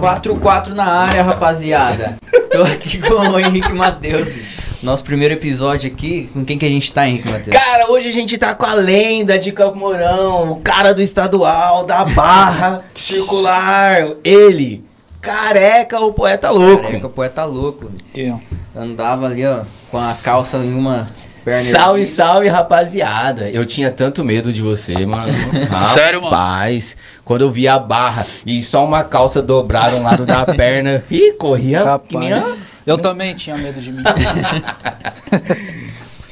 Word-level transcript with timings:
4-4 0.00 0.68
na 0.68 0.86
área, 0.86 1.22
rapaziada. 1.22 2.16
Tô 2.50 2.62
aqui 2.62 2.98
com 2.98 3.14
o 3.14 3.38
Henrique 3.38 3.72
Matheus. 3.72 4.28
Nosso 4.82 5.04
primeiro 5.04 5.34
episódio 5.34 5.92
aqui, 5.92 6.30
com 6.32 6.42
quem 6.42 6.56
que 6.56 6.64
a 6.64 6.68
gente 6.68 6.90
tá, 6.90 7.06
Henrique 7.06 7.30
Matheus? 7.30 7.54
Cara, 7.54 7.90
hoje 7.90 8.08
a 8.08 8.12
gente 8.12 8.38
tá 8.38 8.54
com 8.54 8.64
a 8.64 8.72
lenda 8.72 9.38
de 9.38 9.52
Campo 9.52 9.76
Mourão, 9.76 10.52
o 10.52 10.56
cara 10.56 10.94
do 10.94 11.02
estadual, 11.02 11.84
da 11.84 12.02
barra 12.06 12.82
circular, 12.94 14.08
ele, 14.24 14.82
careca, 15.20 16.00
o 16.00 16.14
poeta 16.14 16.48
louco. 16.50 16.84
Careca, 16.84 17.06
o 17.06 17.10
poeta 17.10 17.44
louco. 17.44 17.90
Eu. 18.14 18.40
Andava 18.74 19.26
ali, 19.26 19.46
ó, 19.46 19.64
com 19.90 19.98
a 19.98 20.14
calça 20.24 20.56
em 20.58 20.72
uma 20.72 21.06
Salve, 21.72 22.04
salve, 22.06 22.48
rapaziada. 22.48 23.48
Eu 23.50 23.64
tinha 23.64 23.90
tanto 23.90 24.22
medo 24.24 24.52
de 24.52 24.60
você, 24.62 24.94
mano. 25.06 25.32
Sério, 25.94 26.20
mano? 26.22 26.34
Rapaz, 26.34 26.96
quando 27.24 27.42
eu 27.42 27.50
vi 27.50 27.66
a 27.66 27.78
barra 27.78 28.26
e 28.44 28.60
só 28.62 28.84
uma 28.84 29.02
calça 29.04 29.40
dobrada 29.40 29.96
um 29.96 30.02
lado 30.02 30.26
da 30.26 30.44
perna, 30.54 31.02
ih, 31.10 31.32
corria 31.38 31.80
que 32.08 32.16
nem 32.18 32.30
Capaz. 32.30 32.44
a- 32.52 32.56
Eu 32.86 32.98
também 32.98 33.34
tinha 33.34 33.56
medo 33.56 33.80
de 33.80 33.90
mim. 33.92 34.02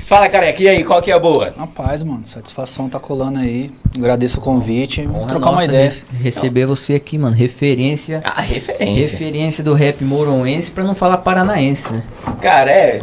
Fala, 0.07 0.27
careca, 0.31 0.63
e 0.63 0.67
aí, 0.69 0.85
qual 0.85 1.03
que 1.03 1.11
é 1.11 1.15
a 1.15 1.19
boa? 1.19 1.53
Rapaz, 1.55 2.03
mano, 2.03 2.23
satisfação 2.27 2.89
tá 2.89 2.99
colando 2.99 3.41
aí. 3.41 3.71
Agradeço 3.95 4.39
o 4.39 4.41
convite. 4.41 5.03
Vamos 5.03 5.19
Honra 5.21 5.29
trocar 5.29 5.51
uma 5.51 5.57
nossa 5.57 5.67
ideia. 5.67 5.91
re- 5.91 6.23
receber 6.23 6.65
você 6.65 6.95
aqui, 6.95 7.19
mano. 7.19 7.37
Referência. 7.37 8.23
A 8.25 8.41
referência. 8.41 9.11
Referência 9.11 9.63
do 9.63 9.75
rap 9.75 10.03
moroense, 10.03 10.71
pra 10.71 10.83
não 10.83 10.95
falar 10.95 11.19
paranaense, 11.19 11.93
né? 11.93 12.03
Cara, 12.41 12.71
é. 12.71 13.01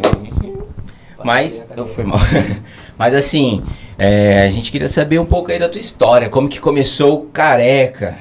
Mas. 1.25 1.65
Não 1.75 1.87
foi 1.87 2.03
mal. 2.03 2.19
Mas 2.99 3.15
assim, 3.15 3.63
é, 3.97 4.43
a 4.43 4.49
gente 4.51 4.71
queria 4.71 4.87
saber 4.87 5.19
um 5.19 5.25
pouco 5.25 5.51
aí 5.51 5.57
da 5.57 5.67
tua 5.67 5.81
história. 5.81 6.29
Como 6.29 6.47
que 6.47 6.59
começou 6.59 7.15
o 7.15 7.25
careca? 7.25 8.19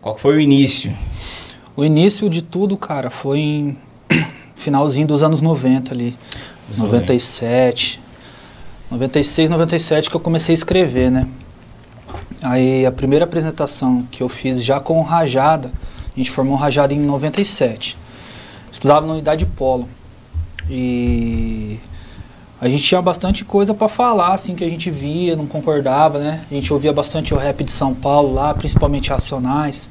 Qual 0.00 0.16
foi 0.16 0.36
o 0.36 0.40
início? 0.40 0.96
O 1.74 1.84
início 1.84 2.30
de 2.30 2.40
tudo, 2.40 2.76
cara, 2.76 3.10
foi 3.10 3.40
em 3.40 3.78
finalzinho 4.54 5.04
dos 5.04 5.20
anos 5.20 5.42
90 5.42 5.92
ali. 5.92 6.16
Os 6.70 6.78
97. 6.78 8.00
96, 8.88 9.50
97 9.50 10.08
que 10.08 10.14
eu 10.14 10.20
comecei 10.20 10.52
a 10.52 10.58
escrever, 10.58 11.10
né? 11.10 11.26
Aí 12.40 12.86
a 12.86 12.92
primeira 12.92 13.24
apresentação 13.24 14.06
que 14.12 14.22
eu 14.22 14.28
fiz 14.28 14.62
já 14.62 14.78
com 14.78 15.00
o 15.00 15.02
Rajada, 15.02 15.72
a 16.14 16.16
gente 16.16 16.30
formou 16.30 16.54
o 16.54 16.56
Rajada 16.56 16.94
em 16.94 17.00
97. 17.00 17.98
Estudava 18.70 19.04
na 19.08 19.14
unidade 19.14 19.44
Polo. 19.44 19.88
E 20.70 21.80
a 22.60 22.68
gente 22.68 22.82
tinha 22.82 23.00
bastante 23.00 23.44
coisa 23.44 23.72
pra 23.72 23.88
falar, 23.88 24.34
assim, 24.34 24.54
que 24.54 24.64
a 24.64 24.68
gente 24.68 24.90
via, 24.90 25.36
não 25.36 25.46
concordava, 25.46 26.18
né? 26.18 26.44
A 26.50 26.54
gente 26.54 26.72
ouvia 26.72 26.92
bastante 26.92 27.32
o 27.32 27.36
rap 27.36 27.62
de 27.62 27.70
São 27.70 27.94
Paulo 27.94 28.34
lá, 28.34 28.52
principalmente 28.52 29.10
Racionais, 29.10 29.88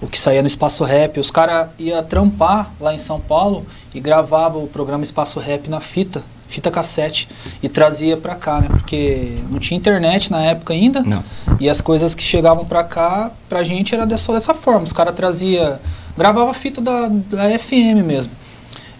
o 0.00 0.06
que 0.06 0.20
saía 0.20 0.40
no 0.40 0.46
Espaço 0.46 0.84
Rap. 0.84 1.18
Os 1.18 1.30
caras 1.32 1.68
iam 1.78 2.00
trampar 2.04 2.70
lá 2.80 2.94
em 2.94 2.98
São 2.98 3.18
Paulo 3.18 3.66
e 3.92 3.98
gravavam 3.98 4.62
o 4.62 4.68
programa 4.68 5.02
Espaço 5.02 5.40
Rap 5.40 5.68
na 5.68 5.80
fita, 5.80 6.22
fita 6.46 6.70
cassete, 6.70 7.28
e 7.60 7.68
trazia 7.68 8.16
pra 8.16 8.36
cá, 8.36 8.60
né? 8.60 8.68
Porque 8.68 9.38
não 9.50 9.58
tinha 9.58 9.76
internet 9.76 10.30
na 10.30 10.42
época 10.42 10.74
ainda. 10.74 11.02
Não. 11.02 11.24
E 11.58 11.68
as 11.68 11.80
coisas 11.80 12.14
que 12.14 12.22
chegavam 12.22 12.64
pra 12.64 12.84
cá, 12.84 13.32
pra 13.48 13.64
gente 13.64 13.94
era 13.96 14.06
só 14.16 14.32
dessa 14.32 14.54
forma. 14.54 14.82
Os 14.82 14.92
caras 14.92 15.12
trazia, 15.12 15.80
gravava 16.16 16.54
fita 16.54 16.80
da, 16.80 17.08
da 17.08 17.58
FM 17.58 18.06
mesmo. 18.06 18.32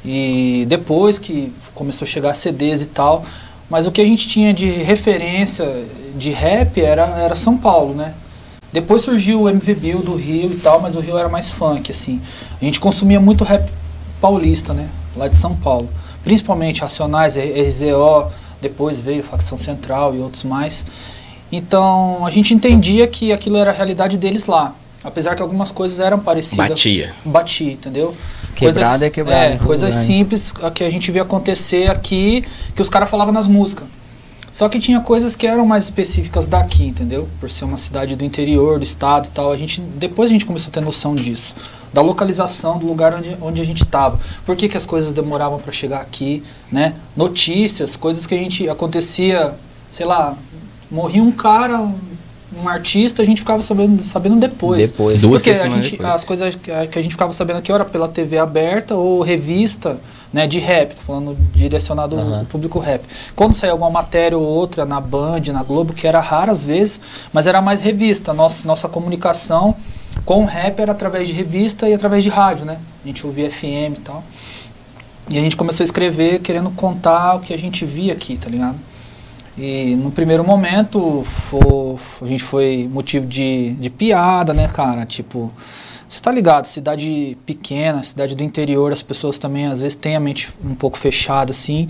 E 0.07 0.65
depois 0.69 1.19
que 1.19 1.53
começou 1.75 2.07
a 2.07 2.09
chegar 2.09 2.33
CDs 2.35 2.81
e 2.83 2.87
tal, 2.87 3.25
mas 3.69 3.89
o 3.89 3.91
que 3.91 4.01
a 4.01 4.05
gente 4.05 4.29
tinha 4.29 4.55
de 4.55 4.69
referência 4.69 5.85
de 6.17 6.31
rap 6.31 6.81
era, 6.81 7.05
era 7.19 7.35
São 7.35 7.59
Paulo, 7.59 7.93
né? 7.93 8.15
Depois 8.73 9.03
surgiu 9.03 9.43
o 9.43 9.48
MV 9.48 9.75
Bill 9.75 9.98
do 10.03 10.15
Rio 10.15 10.53
e 10.53 10.57
tal, 10.57 10.81
mas 10.81 10.95
o 10.95 11.01
Rio 11.01 11.19
era 11.19 11.29
mais 11.29 11.51
funk, 11.51 11.91
assim. 11.91 12.21
A 12.61 12.65
gente 12.65 12.79
consumia 12.79 13.19
muito 13.19 13.43
rap 13.43 13.69
paulista, 14.20 14.73
né? 14.73 14.89
Lá 15.17 15.27
de 15.27 15.36
São 15.36 15.57
Paulo. 15.57 15.89
Principalmente 16.23 16.83
Racionais, 16.83 17.35
RZO, 17.36 18.30
depois 18.61 19.01
veio 19.01 19.25
Facção 19.25 19.59
Central 19.59 20.14
e 20.14 20.19
outros 20.19 20.45
mais. 20.45 20.85
Então 21.51 22.25
a 22.25 22.30
gente 22.30 22.55
entendia 22.55 23.07
que 23.07 23.33
aquilo 23.33 23.57
era 23.57 23.70
a 23.70 23.75
realidade 23.75 24.17
deles 24.17 24.47
lá. 24.47 24.73
Apesar 25.06 25.36
que 25.36 25.42
algumas 25.42 25.70
coisas 25.70 26.00
eram 26.00 26.18
parecidas. 26.18 26.68
Batia. 26.68 27.14
Batia, 27.24 27.72
entendeu? 27.72 28.14
Quebrada 28.56 29.06
é 29.06 29.11
quebrada 29.11 29.55
É, 29.55 29.56
coisas 29.56 29.94
né? 29.94 30.02
simples 30.02 30.52
que 30.74 30.83
a 30.83 30.90
gente 30.90 31.12
via 31.12 31.22
acontecer 31.22 31.89
aqui, 31.89 32.44
que 32.74 32.83
os 32.83 32.89
caras 32.89 33.08
falavam 33.08 33.33
nas 33.33 33.46
músicas. 33.46 33.86
Só 34.52 34.68
que 34.68 34.80
tinha 34.80 35.00
coisas 35.00 35.36
que 35.36 35.46
eram 35.46 35.64
mais 35.64 35.84
específicas 35.84 36.46
daqui, 36.46 36.86
entendeu? 36.86 37.28
Por 37.39 37.48
ser 37.48 37.67
uma 37.67 37.77
cidade 37.77 38.17
do 38.17 38.24
interior, 38.24 38.78
do 38.78 38.84
estado 38.84 39.27
e 39.27 39.30
tal. 39.30 39.52
A 39.52 39.56
gente, 39.56 39.80
depois 39.80 40.28
a 40.30 40.33
gente 40.33 40.44
começou 40.46 40.70
a 40.70 40.72
ter 40.72 40.80
noção 40.80 41.14
disso. 41.14 41.55
Da 41.92 42.00
localização 42.00 42.78
do 42.78 42.86
lugar 42.86 43.14
onde, 43.14 43.36
onde 43.40 43.61
a 43.61 43.64
gente 43.64 43.84
estava. 43.84 44.18
Por 44.44 44.56
que, 44.56 44.68
que 44.68 44.77
as 44.77 44.86
coisas 44.86 45.12
demoravam 45.12 45.58
para 45.61 45.70
chegar 45.70 46.00
aqui, 46.00 46.42
né? 46.73 46.94
Notícias, 47.14 47.96
coisas 47.96 48.27
que 48.27 48.34
a 48.34 48.38
gente 48.38 48.68
acontecia, 48.68 49.55
sei 49.92 50.06
lá, 50.06 50.34
morria 50.90 51.23
um 51.23 51.30
cara, 51.30 51.86
um, 52.62 52.68
artista, 52.68 53.22
a 53.22 53.24
gente 53.24 53.40
ficava 53.40 53.62
sabendo, 53.62 54.02
sabendo 54.02 54.36
depois. 54.36 54.90
Depois. 54.90 55.20
Duas 55.20 55.42
Porque 55.42 55.50
a 55.50 55.56
semanas 55.56 55.84
gente, 55.84 55.96
depois. 55.96 56.14
as 56.14 56.24
coisas 56.24 56.55
que 56.55 56.70
a, 56.70 56.86
que 56.86 56.98
a 56.98 57.02
gente 57.02 57.12
ficava 57.12 57.33
sabendo 57.33 57.58
aqui 57.58 57.72
era 57.72 57.84
pela 57.84 58.08
TV 58.08 58.39
aberta 58.39 58.94
ou 58.94 59.20
revista 59.22 59.98
né, 60.33 60.46
de 60.46 60.58
rap, 60.58 60.94
tô 60.94 61.02
falando 61.02 61.36
direcionado 61.55 62.17
Aham. 62.17 62.40
ao 62.40 62.44
público 62.44 62.78
rap. 62.78 63.02
Quando 63.34 63.55
saía 63.55 63.72
alguma 63.72 63.90
matéria 63.90 64.36
ou 64.36 64.44
outra 64.44 64.84
na 64.84 65.00
Band, 65.00 65.40
na 65.52 65.62
Globo, 65.62 65.92
que 65.92 66.06
era 66.06 66.20
rara 66.20 66.52
às 66.52 66.62
vezes, 66.62 67.00
mas 67.33 67.46
era 67.46 67.62
mais 67.62 67.80
revista. 67.80 68.34
Nossa, 68.34 68.67
nossa 68.67 68.88
comunicação 68.88 69.74
com 70.24 70.42
o 70.42 70.46
rap 70.46 70.80
era 70.80 70.92
através 70.92 71.28
de 71.28 71.34
revista 71.34 71.88
e 71.88 71.94
através 71.94 72.24
de 72.24 72.30
rádio, 72.30 72.64
né? 72.64 72.78
A 73.05 73.06
gente 73.06 73.27
ouvia 73.27 73.50
FM 73.50 73.96
e 73.96 74.00
tal. 74.05 74.24
E 75.28 75.38
a 75.38 75.40
gente 75.40 75.56
começou 75.56 75.83
a 75.83 75.86
escrever 75.86 76.40
querendo 76.40 76.70
contar 76.70 77.36
o 77.36 77.40
que 77.40 77.52
a 77.52 77.58
gente 77.58 77.84
via 77.84 78.12
aqui, 78.12 78.36
tá 78.36 78.48
ligado? 78.48 78.77
E 79.58 79.96
no 79.96 80.11
primeiro 80.11 80.44
momento 80.44 81.24
a 82.22 82.27
gente 82.27 82.42
foi 82.42 82.89
motivo 82.92 83.27
de, 83.27 83.72
de 83.74 83.89
piada, 83.90 84.52
né, 84.52 84.68
cara? 84.68 85.06
Tipo, 85.06 85.50
você 86.08 86.20
tá 86.20 86.30
ligado, 86.30 86.67
cidade 86.67 87.36
pequena, 87.46 88.02
cidade 88.05 88.34
do 88.36 88.42
interior, 88.42 88.92
as 88.92 89.02
pessoas 89.02 89.39
também 89.39 89.67
às 89.67 89.80
vezes 89.80 89.94
têm 89.94 90.14
a 90.14 90.20
mente 90.20 90.52
um 90.64 90.74
pouco 90.74 90.98
fechada, 90.98 91.50
assim, 91.50 91.89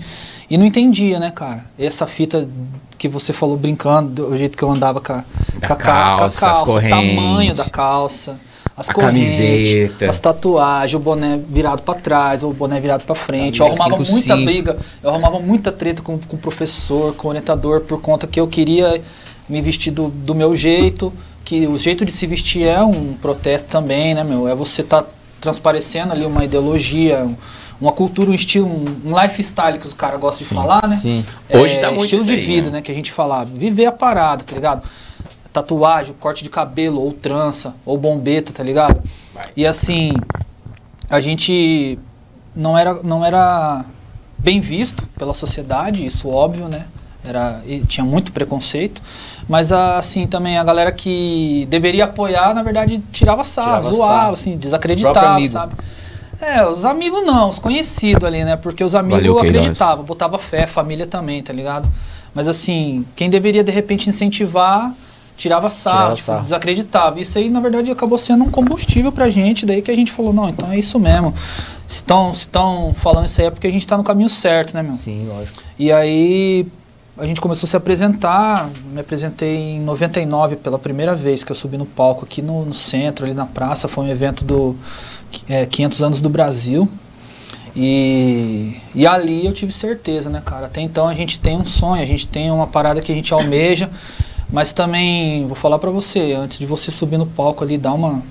e 0.49 0.57
não 0.57 0.65
entendia, 0.65 1.19
né, 1.19 1.29
cara? 1.29 1.65
Essa 1.77 2.07
fita 2.07 2.49
que 2.97 3.07
você 3.07 3.31
falou 3.33 3.57
brincando, 3.57 4.27
do 4.29 4.37
jeito 4.37 4.57
que 4.57 4.63
eu 4.63 4.71
andava 4.71 4.99
com 5.01 5.13
a, 5.13 5.23
com 5.67 5.73
a 5.73 5.75
ca- 5.75 5.75
com 6.17 6.23
a 6.23 6.27
calça, 6.39 6.63
o 6.71 6.79
tamanho 6.89 7.53
da 7.53 7.65
calça, 7.69 8.37
as 8.77 8.89
A 8.89 8.93
correntes, 8.93 9.35
camiseta. 9.37 10.09
as 10.09 10.19
tatuagens, 10.19 10.93
o 10.93 10.99
boné 10.99 11.39
virado 11.49 11.81
pra 11.81 11.95
trás, 11.95 12.43
o 12.43 12.51
boné 12.53 12.79
virado 12.79 13.03
pra 13.05 13.15
frente. 13.15 13.59
Eu 13.59 13.65
Camisa 13.65 13.83
arrumava 13.83 14.03
5-5. 14.03 14.11
muita 14.11 14.35
briga, 14.37 14.77
eu 15.01 15.09
arrumava 15.09 15.39
muita 15.39 15.71
treta 15.71 16.01
com, 16.03 16.17
com 16.19 16.35
o 16.35 16.39
professor, 16.39 17.15
com 17.15 17.27
o 17.27 17.31
orientador, 17.31 17.81
por 17.81 17.99
conta 17.99 18.27
que 18.27 18.39
eu 18.39 18.47
queria 18.47 19.01
me 19.49 19.61
vestir 19.61 19.89
do, 19.91 20.09
do 20.09 20.35
meu 20.35 20.55
jeito, 20.55 21.11
que 21.43 21.65
o 21.65 21.77
jeito 21.77 22.05
de 22.05 22.11
se 22.11 22.27
vestir 22.27 22.63
é 22.67 22.83
um 22.83 23.13
protesto 23.13 23.67
também, 23.69 24.13
né, 24.13 24.23
meu? 24.23 24.47
É 24.47 24.53
você 24.53 24.83
tá 24.83 25.03
transparecendo 25.41 26.13
ali 26.13 26.25
uma 26.25 26.43
ideologia, 26.43 27.23
um- 27.23 27.35
uma 27.79 27.91
cultura, 27.91 28.31
um 28.31 28.33
estilo, 28.33 28.67
um, 28.67 28.85
um 29.11 29.21
lifestyle 29.21 29.77
que 29.77 29.85
os 29.85 29.93
caras 29.93 30.19
gostam 30.19 30.47
de 30.47 30.53
falar, 30.53 30.87
né? 30.87 30.97
Sim. 30.97 31.23
Hoje 31.49 31.77
tá 31.79 31.91
muito 31.91 32.05
estilo 32.05 32.25
de 32.25 32.33
aí, 32.33 32.39
vida, 32.41 32.67
né? 32.67 32.77
né? 32.77 32.81
Que 32.81 32.91
a 32.91 32.95
gente 32.95 33.11
falava. 33.11 33.45
Viver 33.53 33.85
a 33.85 33.91
parada, 33.91 34.43
tá 34.43 34.55
ligado? 34.55 34.81
Tatuagem, 35.61 36.15
corte 36.19 36.43
de 36.43 36.49
cabelo, 36.49 37.01
ou 37.01 37.11
trança, 37.11 37.73
ou 37.83 37.97
bombeta, 37.97 38.53
tá 38.53 38.63
ligado? 38.63 39.01
Vai. 39.33 39.47
E 39.55 39.65
assim, 39.65 40.13
a 41.09 41.19
gente 41.19 41.97
não 42.55 42.77
era, 42.77 43.01
não 43.01 43.25
era 43.25 43.83
bem 44.37 44.61
visto 44.61 45.07
pela 45.17 45.33
sociedade, 45.33 46.05
isso 46.05 46.29
óbvio, 46.29 46.67
né? 46.67 46.85
Era, 47.25 47.61
tinha 47.87 48.05
muito 48.05 48.31
preconceito, 48.31 49.01
mas 49.49 49.71
assim 49.71 50.27
também 50.27 50.57
a 50.57 50.63
galera 50.63 50.91
que 50.91 51.67
deveria 51.69 52.05
apoiar, 52.05 52.53
na 52.53 52.61
verdade, 52.61 52.99
tirava 53.11 53.43
sarro, 53.43 53.81
Tirava 53.81 53.95
zoava, 53.95 54.13
sarro. 54.13 54.33
assim, 54.33 54.57
desacreditava, 54.57 55.47
sabe? 55.47 55.73
É, 56.39 56.65
os 56.67 56.85
amigos 56.85 57.25
não, 57.25 57.49
os 57.49 57.57
conhecidos 57.57 58.23
ali, 58.23 58.43
né? 58.45 58.55
Porque 58.55 58.83
os 58.83 58.93
amigos 58.93 59.19
Valeu, 59.19 59.39
acreditavam, 59.39 60.05
botava 60.05 60.37
fé, 60.37 60.67
família 60.67 61.07
também, 61.07 61.41
tá 61.41 61.51
ligado? 61.51 61.89
Mas 62.33 62.47
assim, 62.47 63.03
quem 63.15 63.27
deveria 63.27 63.63
de 63.63 63.71
repente 63.71 64.07
incentivar, 64.07 64.93
tirava 65.37 65.69
sarro, 65.69 65.97
Tirava 65.97 66.15
tipo, 66.15 66.25
sarro. 66.25 66.43
desacreditava. 66.43 67.19
Isso 67.21 67.37
aí, 67.37 67.49
na 67.49 67.61
verdade, 67.61 67.91
acabou 67.91 68.17
sendo 68.17 68.43
um 68.43 68.49
combustível 68.49 69.11
pra 69.11 69.29
gente, 69.29 69.65
daí 69.65 69.81
que 69.81 69.91
a 69.91 69.95
gente 69.95 70.11
falou, 70.11 70.33
não, 70.33 70.49
então 70.49 70.71
é 70.71 70.77
isso 70.77 70.99
mesmo. 70.99 71.33
Se 71.87 71.97
estão 71.97 72.33
se 72.33 72.47
tão 72.47 72.93
falando 72.93 73.27
isso 73.27 73.39
aí 73.39 73.47
é 73.47 73.51
porque 73.51 73.67
a 73.67 73.71
gente 73.71 73.87
tá 73.87 73.95
no 73.95 74.03
caminho 74.03 74.29
certo, 74.29 74.73
né, 74.73 74.81
meu? 74.81 74.95
Sim, 74.95 75.27
lógico. 75.27 75.61
E 75.79 75.91
aí 75.91 76.67
a 77.17 77.25
gente 77.25 77.39
começou 77.39 77.65
a 77.67 77.69
se 77.69 77.77
apresentar, 77.77 78.69
me 78.91 78.99
apresentei 78.99 79.55
em 79.55 79.79
99 79.79 80.57
pela 80.57 80.77
primeira 80.77 81.15
vez 81.15 81.43
que 81.43 81.51
eu 81.51 81.55
subi 81.55 81.77
no 81.77 81.85
palco 81.85 82.25
aqui 82.25 82.41
no, 82.41 82.65
no 82.65 82.73
centro, 82.73 83.25
ali 83.25 83.33
na 83.33 83.45
praça, 83.45 83.87
foi 83.87 84.05
um 84.05 84.09
evento 84.09 84.43
do 84.43 84.75
é, 85.47 85.65
500 85.65 86.03
anos 86.03 86.21
do 86.21 86.29
Brasil. 86.29 86.89
E, 87.75 88.75
e 88.95 89.05
ali 89.05 89.45
eu 89.45 89.53
tive 89.53 89.71
certeza, 89.71 90.29
né, 90.29 90.41
cara? 90.43 90.65
Até 90.65 90.81
então 90.81 91.07
a 91.07 91.13
gente 91.13 91.39
tem 91.39 91.57
um 91.57 91.65
sonho, 91.65 92.01
a 92.01 92.05
gente 92.07 92.27
tem 92.27 92.49
uma 92.51 92.65
parada 92.65 93.01
que 93.01 93.11
a 93.11 93.15
gente 93.15 93.31
almeja, 93.33 93.89
mas 94.49 94.71
também, 94.71 95.45
vou 95.47 95.55
falar 95.55 95.79
pra 95.79 95.89
você, 95.89 96.33
antes 96.33 96.57
de 96.59 96.65
você 96.65 96.91
subir 96.91 97.17
no 97.17 97.25
palco 97.25 97.63
ali, 97.63 97.77
dar 97.77 97.93
uma 97.93 98.21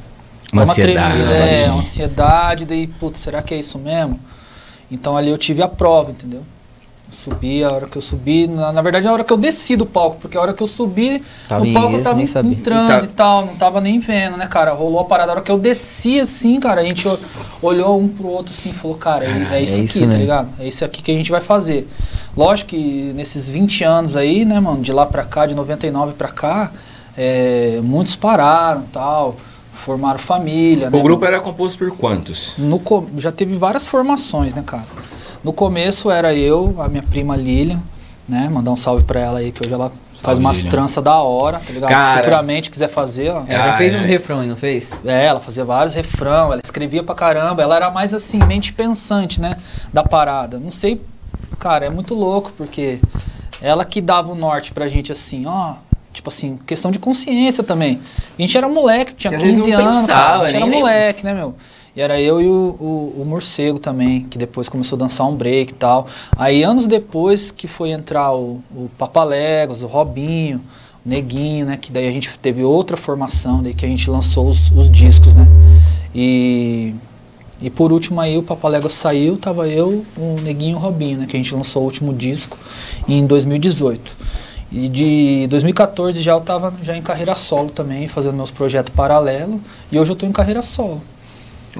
Uma 0.53 0.65
Dá 0.65 0.71
ansiedade, 0.73 1.13
tremida, 1.15 1.31
né, 1.31 1.63
É, 1.65 1.67
uma 1.71 1.81
ansiedade, 1.81 2.65
daí, 2.65 2.87
putz, 2.87 3.19
será 3.21 3.43
que 3.43 3.53
é 3.55 3.59
isso 3.59 3.79
mesmo? 3.79 4.19
Então 4.91 5.17
ali 5.17 5.29
eu 5.29 5.37
tive 5.39 5.63
a 5.63 5.69
prova, 5.69 6.13
entendeu? 6.13 6.43
Subi, 7.09 7.63
a 7.63 7.71
hora 7.71 7.87
que 7.87 7.97
eu 7.97 8.03
subi, 8.03 8.49
na, 8.49 8.73
na 8.73 8.83
verdade 8.83 9.07
a 9.07 9.13
hora 9.13 9.23
que 9.23 9.33
eu 9.33 9.37
desci 9.37 9.77
do 9.77 9.87
palco, 9.87 10.19
porque 10.21 10.37
a 10.37 10.41
hora 10.41 10.53
que 10.53 10.63
eu 10.63 10.67
subi, 10.67 11.23
Tava 11.49 11.63
o 11.63 11.67
em 11.67 11.73
palco 11.73 11.97
êxtase, 11.97 12.33
tava 12.35 12.49
em, 12.49 12.53
em 12.53 12.55
transe 12.57 13.05
E 13.05 13.09
e 13.09 13.13
tal, 13.13 13.47
não 13.47 13.55
tava 13.55 13.81
nem 13.81 14.01
vendo, 14.01 14.37
né, 14.37 14.47
cara? 14.47 14.73
Rolou 14.73 15.01
a 15.01 15.05
parada. 15.05 15.31
A 15.31 15.35
hora 15.37 15.43
que 15.43 15.51
eu 15.51 15.59
desci 15.59 16.19
assim, 16.21 16.59
cara, 16.59 16.81
a 16.81 16.85
gente 16.85 17.07
olhou 17.63 18.01
um 18.01 18.09
pro 18.09 18.27
outro 18.27 18.53
assim 18.53 18.71
e 18.71 18.73
falou, 18.73 18.97
cara, 18.97 19.25
é, 19.25 19.29
é 19.53 19.63
isso 19.63 19.79
é 19.79 19.83
aqui, 19.83 19.85
isso 19.85 20.01
tá 20.01 20.07
mesmo. 20.07 20.21
ligado? 20.21 20.49
É 20.59 20.67
isso 20.67 20.85
aqui 20.85 21.03
que 21.03 21.11
a 21.13 21.15
gente 21.15 21.31
vai 21.31 21.41
fazer. 21.41 21.89
Lógico 22.37 22.71
que 22.71 23.13
nesses 23.15 23.49
20 23.49 23.85
anos 23.85 24.17
aí, 24.17 24.45
né, 24.45 24.59
mano, 24.59 24.83
de 24.83 24.93
lá 24.93 25.07
pra 25.07 25.25
cá, 25.25 25.47
de 25.47 25.55
99 25.55 26.15
pra 26.15 26.29
cá, 26.29 26.73
é, 27.17 27.81
muitos 27.83 28.17
pararam 28.17 28.83
tal, 28.93 29.37
formaram 29.73 30.19
família, 30.19 30.91
né? 30.91 30.99
O 30.99 31.03
grupo 31.03 31.25
era 31.25 31.41
composto 31.41 31.79
por 31.79 31.91
quantos? 31.97 32.53
No 32.59 32.83
já 33.17 33.31
teve 33.31 33.57
várias 33.57 33.87
formações, 33.87 34.53
né, 34.53 34.63
cara? 34.67 34.87
No 35.43 35.53
começo 35.53 36.11
era 36.11 36.35
eu, 36.35 36.77
a 36.81 36.89
minha 36.89 37.03
prima 37.03 37.37
Lilian, 37.37 37.81
né? 38.29 38.49
Mandar 38.51 38.73
um 38.73 38.77
salve 38.77 39.05
pra 39.05 39.21
ela 39.21 39.39
aí, 39.39 39.53
que 39.53 39.65
hoje 39.65 39.73
ela 39.73 39.93
faz 40.23 40.39
umas 40.39 40.57
Lilian. 40.59 40.71
tranças 40.71 41.03
da 41.05 41.17
hora, 41.17 41.61
tá 41.65 41.73
ligado? 41.73 41.91
Cara. 41.91 42.23
Futuramente 42.23 42.71
quiser 42.71 42.89
fazer, 42.89 43.31
ó. 43.31 43.45
Ela 43.47 43.65
já 43.65 43.75
Ah, 43.75 43.77
fez 43.79 43.95
é. 43.95 43.99
uns 43.99 44.05
refrões, 44.05 44.49
não 44.49 44.57
fez? 44.57 45.03
É, 45.05 45.27
ela 45.27 45.41
fazia 45.41 45.65
vários 45.65 45.95
refrão, 45.95 46.53
ela 46.53 46.61
escrevia 46.65 47.03
pra 47.03 47.15
caramba, 47.15 47.63
ela 47.63 47.77
era 47.77 47.91
mais 47.91 48.13
assim, 48.13 48.39
mente 48.47 48.73
pensante, 48.73 49.41
né? 49.41 49.57
Da 49.93 50.03
parada. 50.03 50.59
Não 50.59 50.71
sei, 50.73 51.01
cara, 51.59 51.87
é 51.87 51.91
muito 51.91 52.15
louco, 52.15 52.53
porque 52.57 52.99
ela 53.63 53.85
que 53.85 54.01
dava 54.01 54.33
o 54.33 54.35
norte 54.35 54.73
pra 54.73 54.89
gente 54.89 55.13
assim, 55.13 55.47
ó. 55.47 55.75
Tipo 56.13 56.31
assim, 56.31 56.57
questão 56.67 56.91
de 56.91 56.99
consciência 56.99 57.63
também. 57.63 58.01
A 58.39 58.41
gente 58.43 58.57
era 58.57 58.67
moleque, 58.69 59.13
tinha 59.15 59.31
Que 59.31 59.37
às 59.37 59.43
vezes 59.43 59.63
15 59.65 59.71
não 59.77 59.81
anos, 59.81 59.97
pensava, 60.01 60.21
cara. 60.23 60.43
A 60.47 60.49
gente 60.49 60.63
era 60.63 60.67
moleque, 60.67 61.25
né, 61.25 61.35
meu? 61.35 61.55
E 61.97 62.01
era 62.03 62.21
eu 62.21 62.43
e 62.43 62.47
o, 62.47 62.77
o, 62.79 63.23
o 63.23 63.25
morcego 63.25 63.79
também, 63.79 64.21
que 64.21 64.37
depois 64.37 64.69
começou 64.69 64.97
a 64.97 64.99
dançar 64.99 65.27
um 65.27 65.35
break 65.35 65.73
e 65.73 65.77
tal. 65.77 66.07
Aí 66.37 66.63
anos 66.63 66.87
depois 66.87 67.51
que 67.51 67.67
foi 67.67 67.89
entrar 67.89 68.35
o, 68.35 68.63
o 68.71 68.91
Papalegos, 68.99 69.83
o 69.83 69.87
Robinho, 69.87 70.61
o 71.05 71.09
Neguinho, 71.09 71.65
né? 71.65 71.79
Que 71.79 71.91
daí 71.91 72.07
a 72.07 72.11
gente 72.11 72.39
teve 72.39 72.63
outra 72.63 72.99
formação, 72.99 73.63
daí 73.63 73.73
que 73.73 73.87
a 73.87 73.89
gente 73.89 74.11
lançou 74.11 74.47
os, 74.47 74.71
os 74.73 74.91
discos, 74.91 75.33
né? 75.33 75.49
E, 76.15 76.95
e 77.63 77.71
por 77.71 77.91
último 77.91 78.21
aí 78.21 78.37
o 78.37 78.43
Papalegos 78.43 78.93
saiu, 78.93 79.39
tava 79.39 79.67
eu, 79.67 80.05
o 80.19 80.39
Neguinho 80.43 80.73
e 80.73 80.75
o 80.75 80.79
Robinho, 80.79 81.21
né? 81.21 81.27
Que 81.27 81.35
a 81.35 81.39
gente 81.39 81.55
lançou 81.55 81.81
o 81.81 81.87
último 81.87 82.13
disco 82.13 82.59
em 83.09 83.27
2018. 83.27 84.15
E 84.71 84.87
de 84.87 85.47
2014 85.49 86.21
já 86.21 86.33
eu 86.33 86.43
tava 86.43 86.75
já 86.83 86.95
em 86.95 87.01
carreira 87.01 87.35
solo 87.35 87.71
também, 87.71 88.07
fazendo 88.07 88.37
meus 88.37 88.51
projetos 88.51 88.95
paralelos. 88.95 89.61
E 89.91 89.99
hoje 89.99 90.13
eu 90.13 90.17
tô 90.17 90.27
em 90.27 90.33
carreira 90.33 90.61
solo. 90.61 91.01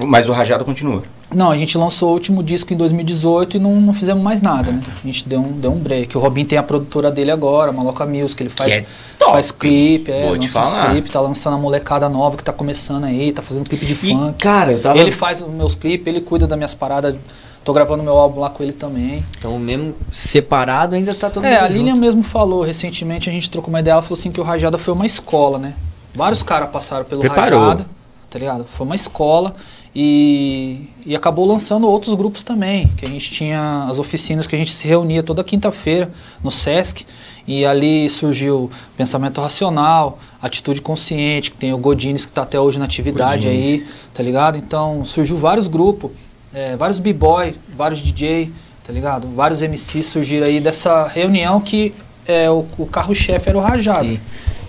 Mas 0.05 0.29
o 0.29 0.31
Rajado 0.31 0.63
continua. 0.63 1.03
Não, 1.33 1.51
a 1.51 1.57
gente 1.57 1.77
lançou 1.77 2.09
o 2.09 2.13
último 2.13 2.41
disco 2.41 2.73
em 2.73 2.77
2018 2.77 3.57
e 3.57 3.59
não, 3.59 3.75
não 3.75 3.93
fizemos 3.93 4.23
mais 4.23 4.41
nada, 4.41 4.71
né? 4.71 4.81
A 5.03 5.05
gente 5.05 5.27
deu 5.27 5.41
um, 5.41 5.51
deu 5.51 5.71
um 5.71 5.77
break. 5.77 6.15
O 6.17 6.21
Robin 6.21 6.45
tem 6.45 6.57
a 6.57 6.63
produtora 6.63 7.11
dele 7.11 7.31
agora, 7.31 7.69
a 7.69 7.73
Maloca 7.73 8.05
Music, 8.05 8.41
ele 8.41 8.49
faz, 8.49 8.71
é 8.71 8.85
faz 9.19 9.51
clipe, 9.51 10.09
é, 10.09 10.27
Vou 10.27 10.37
lança 10.37 10.89
clipe, 10.89 11.09
tá 11.09 11.19
lançando 11.19 11.55
a 11.55 11.57
molecada 11.57 12.07
nova 12.07 12.37
que 12.37 12.43
tá 12.43 12.53
começando 12.53 13.03
aí, 13.03 13.31
tá 13.33 13.41
fazendo 13.41 13.67
clipe 13.67 13.85
de 13.85 13.93
E, 13.93 14.13
funk. 14.13 14.37
cara, 14.37 14.71
eu 14.71 14.81
tava. 14.81 14.99
Ele 14.99 15.11
faz 15.11 15.41
os 15.41 15.49
meus 15.49 15.75
clipes, 15.75 16.07
ele 16.07 16.21
cuida 16.21 16.47
das 16.47 16.57
minhas 16.57 16.73
paradas. 16.73 17.15
Tô 17.63 17.73
gravando 17.73 18.01
meu 18.01 18.17
álbum 18.17 18.39
lá 18.39 18.49
com 18.49 18.63
ele 18.63 18.71
também. 18.71 19.21
Então, 19.37 19.59
mesmo 19.59 19.93
separado, 20.13 20.95
ainda 20.95 21.13
tá 21.13 21.29
todo 21.29 21.43
é, 21.43 21.49
mundo 21.49 21.59
a 21.59 21.67
junto. 21.67 21.73
Lilian 21.77 21.95
mesmo 21.97 22.23
falou 22.23 22.61
recentemente, 22.61 23.29
a 23.29 23.33
gente 23.33 23.49
trocou 23.49 23.69
uma 23.69 23.81
ideia, 23.81 23.95
ela 23.95 24.01
falou 24.01 24.17
assim 24.17 24.31
que 24.31 24.39
o 24.39 24.43
Rajada 24.43 24.77
foi 24.77 24.93
uma 24.93 25.05
escola, 25.05 25.59
né? 25.59 25.73
Vários 26.15 26.41
caras 26.41 26.69
passaram 26.69 27.03
pelo 27.03 27.19
Preparou. 27.19 27.59
Rajada, 27.59 27.85
tá 28.29 28.39
ligado? 28.39 28.63
Foi 28.63 28.85
uma 28.85 28.95
escola 28.95 29.53
e, 29.99 30.87
e 31.07 31.15
acabou 31.15 31.43
lançando 31.43 31.89
outros 31.89 32.13
grupos 32.13 32.43
também, 32.43 32.87
que 32.89 33.03
a 33.03 33.09
gente 33.09 33.31
tinha 33.31 33.87
as 33.89 33.97
oficinas 33.97 34.45
que 34.45 34.55
a 34.55 34.59
gente 34.59 34.71
se 34.71 34.87
reunia 34.87 35.23
toda 35.23 35.43
quinta-feira 35.43 36.11
no 36.43 36.51
Sesc 36.51 37.03
e 37.47 37.65
ali 37.65 38.07
surgiu 38.07 38.69
Pensamento 38.95 39.41
Racional, 39.41 40.19
Atitude 40.39 40.81
Consciente, 40.81 41.49
que 41.49 41.57
tem 41.57 41.73
o 41.73 41.79
Godines 41.79 42.27
que 42.27 42.31
tá 42.31 42.43
até 42.43 42.59
hoje 42.59 42.77
na 42.77 42.85
atividade 42.85 43.47
Godines. 43.47 43.81
aí, 43.81 43.87
tá 44.13 44.21
ligado? 44.21 44.55
Então 44.55 45.03
surgiu 45.03 45.35
vários 45.35 45.67
grupos, 45.67 46.11
é, 46.53 46.77
vários 46.77 46.99
b-boy, 46.99 47.55
vários 47.75 47.99
DJ, 47.99 48.51
tá 48.85 48.93
ligado? 48.93 49.27
Vários 49.29 49.63
MCs 49.63 50.05
surgiram 50.05 50.45
aí 50.45 50.59
dessa 50.59 51.07
reunião 51.07 51.59
que 51.59 51.91
é, 52.27 52.47
o, 52.51 52.67
o 52.77 52.85
carro-chefe 52.85 53.49
era 53.49 53.57
o 53.57 53.61
Rajado. 53.61 54.07
Sim. 54.07 54.19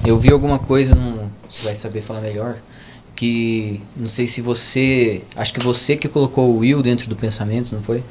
Eu 0.07 0.19
vi 0.19 0.33
alguma 0.33 0.59
coisa, 0.59 0.95
não, 0.95 1.31
você 1.47 1.65
vai 1.65 1.75
saber 1.75 2.01
falar 2.01 2.23
melhor, 2.23 2.57
que 3.19 3.83
não 3.97 4.07
sei 4.07 4.29
se 4.29 4.41
você, 4.41 5.23
acho 5.35 5.53
que 5.53 5.59
você 5.59 5.97
que 5.97 6.07
colocou 6.07 6.51
o 6.51 6.59
Will 6.59 6.81
dentro 6.81 7.09
do 7.09 7.17
pensamento, 7.17 7.75
não 7.75 7.83
foi? 7.83 8.05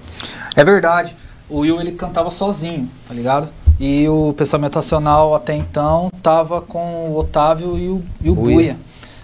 É 0.54 0.66
verdade. 0.66 1.16
O 1.50 1.60
Will 1.60 1.80
ele 1.80 1.94
cantava 1.94 2.30
sozinho, 2.30 2.90
tá 3.08 3.14
ligado? 3.14 3.48
E 3.80 4.06
o 4.10 4.34
Pensamento 4.34 4.76
Racional 4.76 5.34
até 5.34 5.56
então 5.56 6.12
tava 6.22 6.60
com 6.60 7.10
o 7.10 7.18
Otávio 7.18 7.78
e 7.78 7.88
o, 7.88 8.04
e 8.22 8.30
o 8.30 8.36
Buia. 8.36 8.56
Buia. 8.56 8.78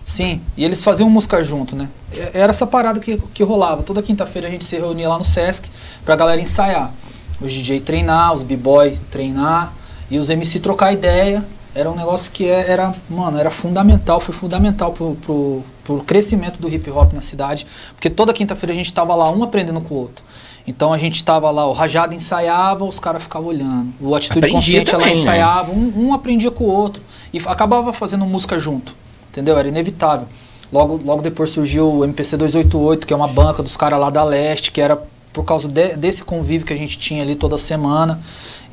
Sim, 0.06 0.42
e 0.56 0.64
eles 0.64 0.82
faziam 0.82 1.10
música 1.10 1.44
junto, 1.44 1.76
né? 1.76 1.90
Era 2.34 2.52
essa 2.52 2.66
parada 2.66 3.02
que, 3.02 3.18
que 3.34 3.44
rolava. 3.44 3.84
Toda 3.84 4.02
quinta-feira 4.02 4.48
a 4.48 4.52
gente 4.52 4.64
se 4.64 4.78
reunia 4.78 5.10
lá 5.10 5.18
no 5.18 5.26
Sesc 5.26 5.70
pra 6.06 6.16
galera 6.16 6.40
ensaiar. 6.40 6.94
Os 7.42 7.52
DJ 7.52 7.82
treinar, 7.82 8.34
os 8.34 8.42
b-boy 8.42 8.98
treinar 9.12 9.74
e 10.10 10.18
os 10.18 10.30
MC 10.30 10.62
trocar 10.62 10.94
ideia. 10.94 11.44
Era 11.76 11.92
um 11.92 11.96
negócio 11.96 12.32
que 12.32 12.48
é- 12.48 12.70
era, 12.72 12.96
mano, 13.10 13.38
era 13.38 13.52
fundamental, 13.52 14.22
foi 14.22 14.34
fundamental 14.34 14.94
pro, 14.94 15.16
pro, 15.16 15.64
pro 15.84 16.04
crescimento 16.04 16.60
do 16.60 16.68
hip 16.70 16.90
hop 16.90 17.14
na 17.14 17.22
cidade. 17.22 17.66
Porque 17.96 18.10
toda 18.10 18.32
quinta-feira 18.34 18.74
a 18.74 18.76
gente 18.76 18.94
tava 18.94 19.14
lá, 19.16 19.30
um 19.32 19.44
aprendendo 19.44 19.82
com 19.82 19.94
o 19.94 19.98
outro. 19.98 20.24
Então 20.66 20.94
a 20.94 20.98
gente 20.98 21.22
tava 21.24 21.52
lá, 21.52 21.68
o 21.68 21.74
Rajado 21.74 22.14
ensaiava, 22.16 22.86
os 22.86 23.00
caras 23.00 23.22
ficavam 23.24 23.50
olhando. 23.50 23.94
O 24.00 24.16
Atitude 24.16 24.48
Consciente 24.50 24.90
ela 24.92 25.00
também, 25.04 25.16
né? 25.16 25.22
ensaiava, 25.22 25.72
um, 25.72 25.94
um 26.08 26.14
aprendia 26.14 26.50
com 26.52 26.64
o 26.64 26.68
outro. 26.68 27.04
E 27.34 27.40
acabava 27.46 27.92
fazendo 27.94 28.26
música 28.26 28.58
junto. 28.60 28.96
Entendeu? 29.30 29.58
Era 29.58 29.68
inevitável. 29.68 30.28
Logo, 30.72 31.00
logo 31.04 31.22
depois 31.22 31.50
surgiu 31.50 31.92
o 31.92 32.04
MPC 32.04 32.38
288, 32.38 33.06
que 33.06 33.14
é 33.14 33.16
uma 33.16 33.28
banca 33.28 33.62
dos 33.62 33.76
caras 33.76 34.00
lá 34.00 34.10
da 34.10 34.24
leste, 34.24 34.72
que 34.72 34.80
era 34.82 34.96
por 35.34 35.44
causa 35.44 35.68
de- 35.68 35.96
desse 35.98 36.24
convívio 36.24 36.66
que 36.66 36.74
a 36.74 36.78
gente 36.78 36.98
tinha 36.98 37.22
ali 37.24 37.36
toda 37.36 37.58
semana. 37.58 38.22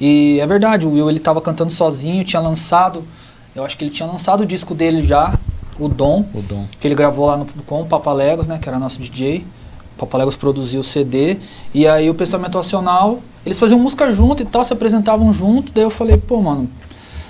E 0.01 0.39
é 0.41 0.47
verdade, 0.47 0.87
o 0.87 0.93
Will 0.93 1.11
ele 1.11 1.19
tava 1.19 1.41
cantando 1.41 1.71
sozinho, 1.73 2.23
tinha 2.25 2.41
lançado, 2.41 3.03
eu 3.55 3.65
acho 3.65 3.77
que 3.77 3.85
ele 3.85 3.91
tinha 3.91 4.07
lançado 4.07 4.43
o 4.43 4.47
disco 4.47 4.75
dele 4.75 5.03
já, 5.07 5.39
o 5.81 5.89
Dom, 5.89 6.25
O 6.35 6.41
Dom. 6.43 6.67
que 6.79 6.87
ele 6.87 6.95
gravou 6.95 7.27
lá 7.27 7.37
no, 7.37 7.47
com 7.67 7.81
o 7.83 7.87
Papalegos, 7.87 8.47
né, 8.47 8.59
que 8.61 8.69
era 8.69 8.79
nosso 8.79 9.01
DJ. 9.01 9.45
O 9.97 10.01
Papalegos 10.01 10.37
produziu 10.37 10.81
o 10.81 10.85
CD. 10.85 11.37
E 11.75 11.87
aí 11.87 12.09
o 12.11 12.15
Pensamento 12.15 12.57
Racional, 12.57 13.21
eles 13.45 13.59
faziam 13.59 13.79
música 13.79 14.11
junto 14.13 14.43
e 14.43 14.47
tal, 14.47 14.65
se 14.65 14.73
apresentavam 14.73 15.33
junto. 15.33 15.73
Daí 15.73 15.85
eu 15.85 15.91
falei, 15.91 16.17
pô, 16.17 16.41
mano, 16.41 16.71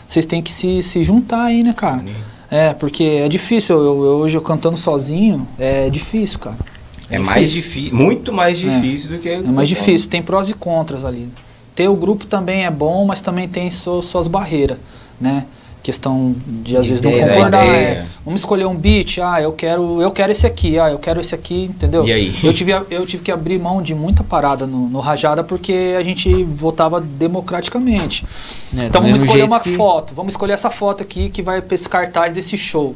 vocês 0.06 0.26
têm 0.26 0.42
que 0.42 0.52
se, 0.52 0.82
se 0.82 1.02
juntar 1.04 1.44
aí, 1.44 1.62
né, 1.62 1.72
cara? 1.72 2.04
É, 2.50 2.72
porque 2.74 3.04
é 3.04 3.28
difícil, 3.28 3.76
eu, 3.76 3.84
eu- 4.04 4.16
hoje 4.18 4.36
eu 4.36 4.42
cantando 4.42 4.76
sozinho, 4.76 5.46
é 5.58 5.88
difícil, 5.88 6.38
cara. 6.40 6.56
É 7.08 7.18
mais 7.18 7.50
difícil, 7.50 7.96
muito 7.96 8.32
mais 8.32 8.56
difícil 8.58 9.10
do 9.10 9.18
que. 9.18 9.28
É 9.28 9.42
mais 9.42 9.68
difícil, 9.68 10.08
tem 10.08 10.22
prós 10.22 10.48
e 10.48 10.54
contras 10.54 11.04
ali. 11.04 11.28
Ter 11.74 11.88
o 11.88 11.94
grupo 11.96 12.26
também 12.26 12.64
é 12.66 12.70
bom, 12.70 13.04
mas 13.04 13.20
também 13.20 13.48
tem 13.48 13.68
su- 13.70 14.02
suas 14.02 14.28
barreiras, 14.28 14.78
né? 15.20 15.44
Questão 15.82 16.34
de 16.46 16.76
às 16.76 16.82
De 16.84 16.88
vezes 16.90 17.02
não 17.02 17.10
ideia, 17.10 17.32
concordar. 17.32 17.64
ideia. 17.66 17.78
é. 17.88 18.06
Vamos 18.24 18.42
escolher 18.42 18.66
um 18.66 18.74
beat, 18.76 19.16
ah, 19.18 19.40
eu 19.40 19.52
quero, 19.52 20.02
eu 20.02 20.10
quero 20.10 20.30
esse 20.30 20.46
aqui, 20.46 20.78
ah, 20.78 20.90
eu 20.90 20.98
quero 20.98 21.20
esse 21.20 21.34
aqui, 21.34 21.64
entendeu? 21.64 22.06
E 22.06 22.12
aí? 22.12 22.34
Eu 22.44 22.52
tive, 22.52 22.70
eu 22.90 23.06
tive 23.06 23.22
que 23.22 23.32
abrir 23.32 23.58
mão 23.58 23.80
de 23.80 23.94
muita 23.94 24.22
parada 24.22 24.66
no, 24.66 24.90
no 24.90 25.00
Rajada 25.00 25.42
porque 25.42 25.94
a 25.98 26.02
gente 26.02 26.44
votava 26.44 27.00
democraticamente. 27.00 28.26
É, 28.76 28.86
Então 28.86 29.00
vamos 29.02 29.22
escolher 29.22 29.44
uma 29.44 29.58
que- 29.58 29.74
foto, 29.74 30.14
vamos 30.14 30.34
escolher 30.34 30.52
essa 30.52 30.70
foto 30.70 31.02
aqui 31.02 31.30
que 31.30 31.40
vai 31.42 31.62
pra 31.62 31.74
esse 31.74 31.88
cartaz 31.88 32.32
desse 32.32 32.56
show. 32.58 32.94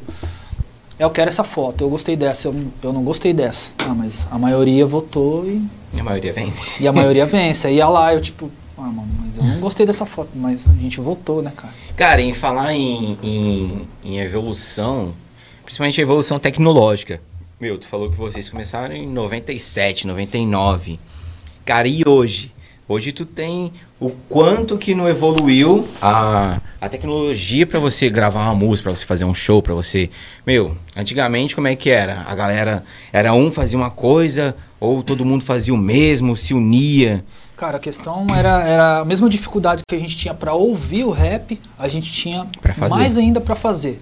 Eu 0.98 1.10
quero 1.10 1.28
essa 1.28 1.42
foto, 1.42 1.82
eu 1.82 1.88
gostei 1.88 2.14
dessa, 2.16 2.48
eu, 2.48 2.54
eu 2.82 2.92
não 2.92 3.02
gostei 3.02 3.32
dessa. 3.32 3.70
Ah, 3.78 3.94
mas 3.94 4.26
a 4.30 4.38
maioria 4.38 4.86
votou 4.86 5.44
e 5.46 5.60
A 5.98 6.04
maioria 6.04 6.32
vence. 6.32 6.82
e 6.82 6.86
a 6.86 6.92
maioria 6.92 7.24
vence. 7.26 7.66
Aí 7.66 7.76
ia 7.76 7.88
lá, 7.88 8.14
eu 8.14 8.20
tipo, 8.20 8.48
ah, 8.78 8.82
mano, 8.82 9.08
eu 9.36 9.44
não 9.44 9.60
gostei 9.60 9.84
dessa 9.86 10.06
foto, 10.06 10.30
mas 10.34 10.68
a 10.68 10.72
gente 10.72 11.00
votou, 11.00 11.42
né, 11.42 11.52
cara? 11.54 11.72
Cara, 11.96 12.22
em 12.22 12.34
falar 12.34 12.74
em, 12.74 13.18
em, 13.22 13.88
em 14.04 14.18
evolução, 14.18 15.14
principalmente 15.64 16.00
evolução 16.00 16.38
tecnológica. 16.38 17.20
Meu, 17.60 17.78
tu 17.78 17.86
falou 17.86 18.10
que 18.10 18.16
vocês 18.16 18.50
começaram 18.50 18.94
em 18.94 19.06
97, 19.06 20.06
99. 20.06 20.98
Cara, 21.64 21.88
e 21.88 22.02
hoje? 22.06 22.52
Hoje 22.86 23.12
tu 23.12 23.24
tem 23.24 23.72
o 23.98 24.10
quanto 24.28 24.76
que 24.76 24.94
não 24.94 25.08
evoluiu 25.08 25.88
a, 26.02 26.60
a 26.78 26.88
tecnologia 26.90 27.66
pra 27.66 27.80
você 27.80 28.10
gravar 28.10 28.42
uma 28.42 28.54
música, 28.54 28.90
pra 28.90 28.98
você 28.98 29.06
fazer 29.06 29.24
um 29.24 29.32
show, 29.32 29.62
pra 29.62 29.72
você... 29.72 30.10
Meu, 30.46 30.76
antigamente 30.94 31.54
como 31.54 31.66
é 31.66 31.74
que 31.74 31.88
era? 31.88 32.22
A 32.28 32.34
galera, 32.34 32.84
era 33.10 33.32
um 33.32 33.50
fazia 33.50 33.78
uma 33.78 33.90
coisa, 33.90 34.54
ou 34.84 35.02
todo 35.02 35.24
mundo 35.24 35.42
fazia 35.44 35.72
o 35.74 35.78
mesmo, 35.78 36.36
se 36.36 36.54
unia. 36.54 37.24
Cara, 37.56 37.76
a 37.76 37.80
questão 37.80 38.26
era, 38.34 38.62
era 38.66 38.98
a 39.00 39.04
mesma 39.04 39.28
dificuldade 39.28 39.82
que 39.88 39.94
a 39.94 39.98
gente 39.98 40.16
tinha 40.16 40.34
pra 40.34 40.54
ouvir 40.54 41.04
o 41.04 41.10
rap, 41.10 41.60
a 41.78 41.86
gente 41.88 42.12
tinha 42.12 42.46
Pra 42.60 42.74
fazer. 42.74 42.90
mais 42.94 43.16
ainda 43.16 43.40
pra 43.40 43.54
fazer. 43.54 44.00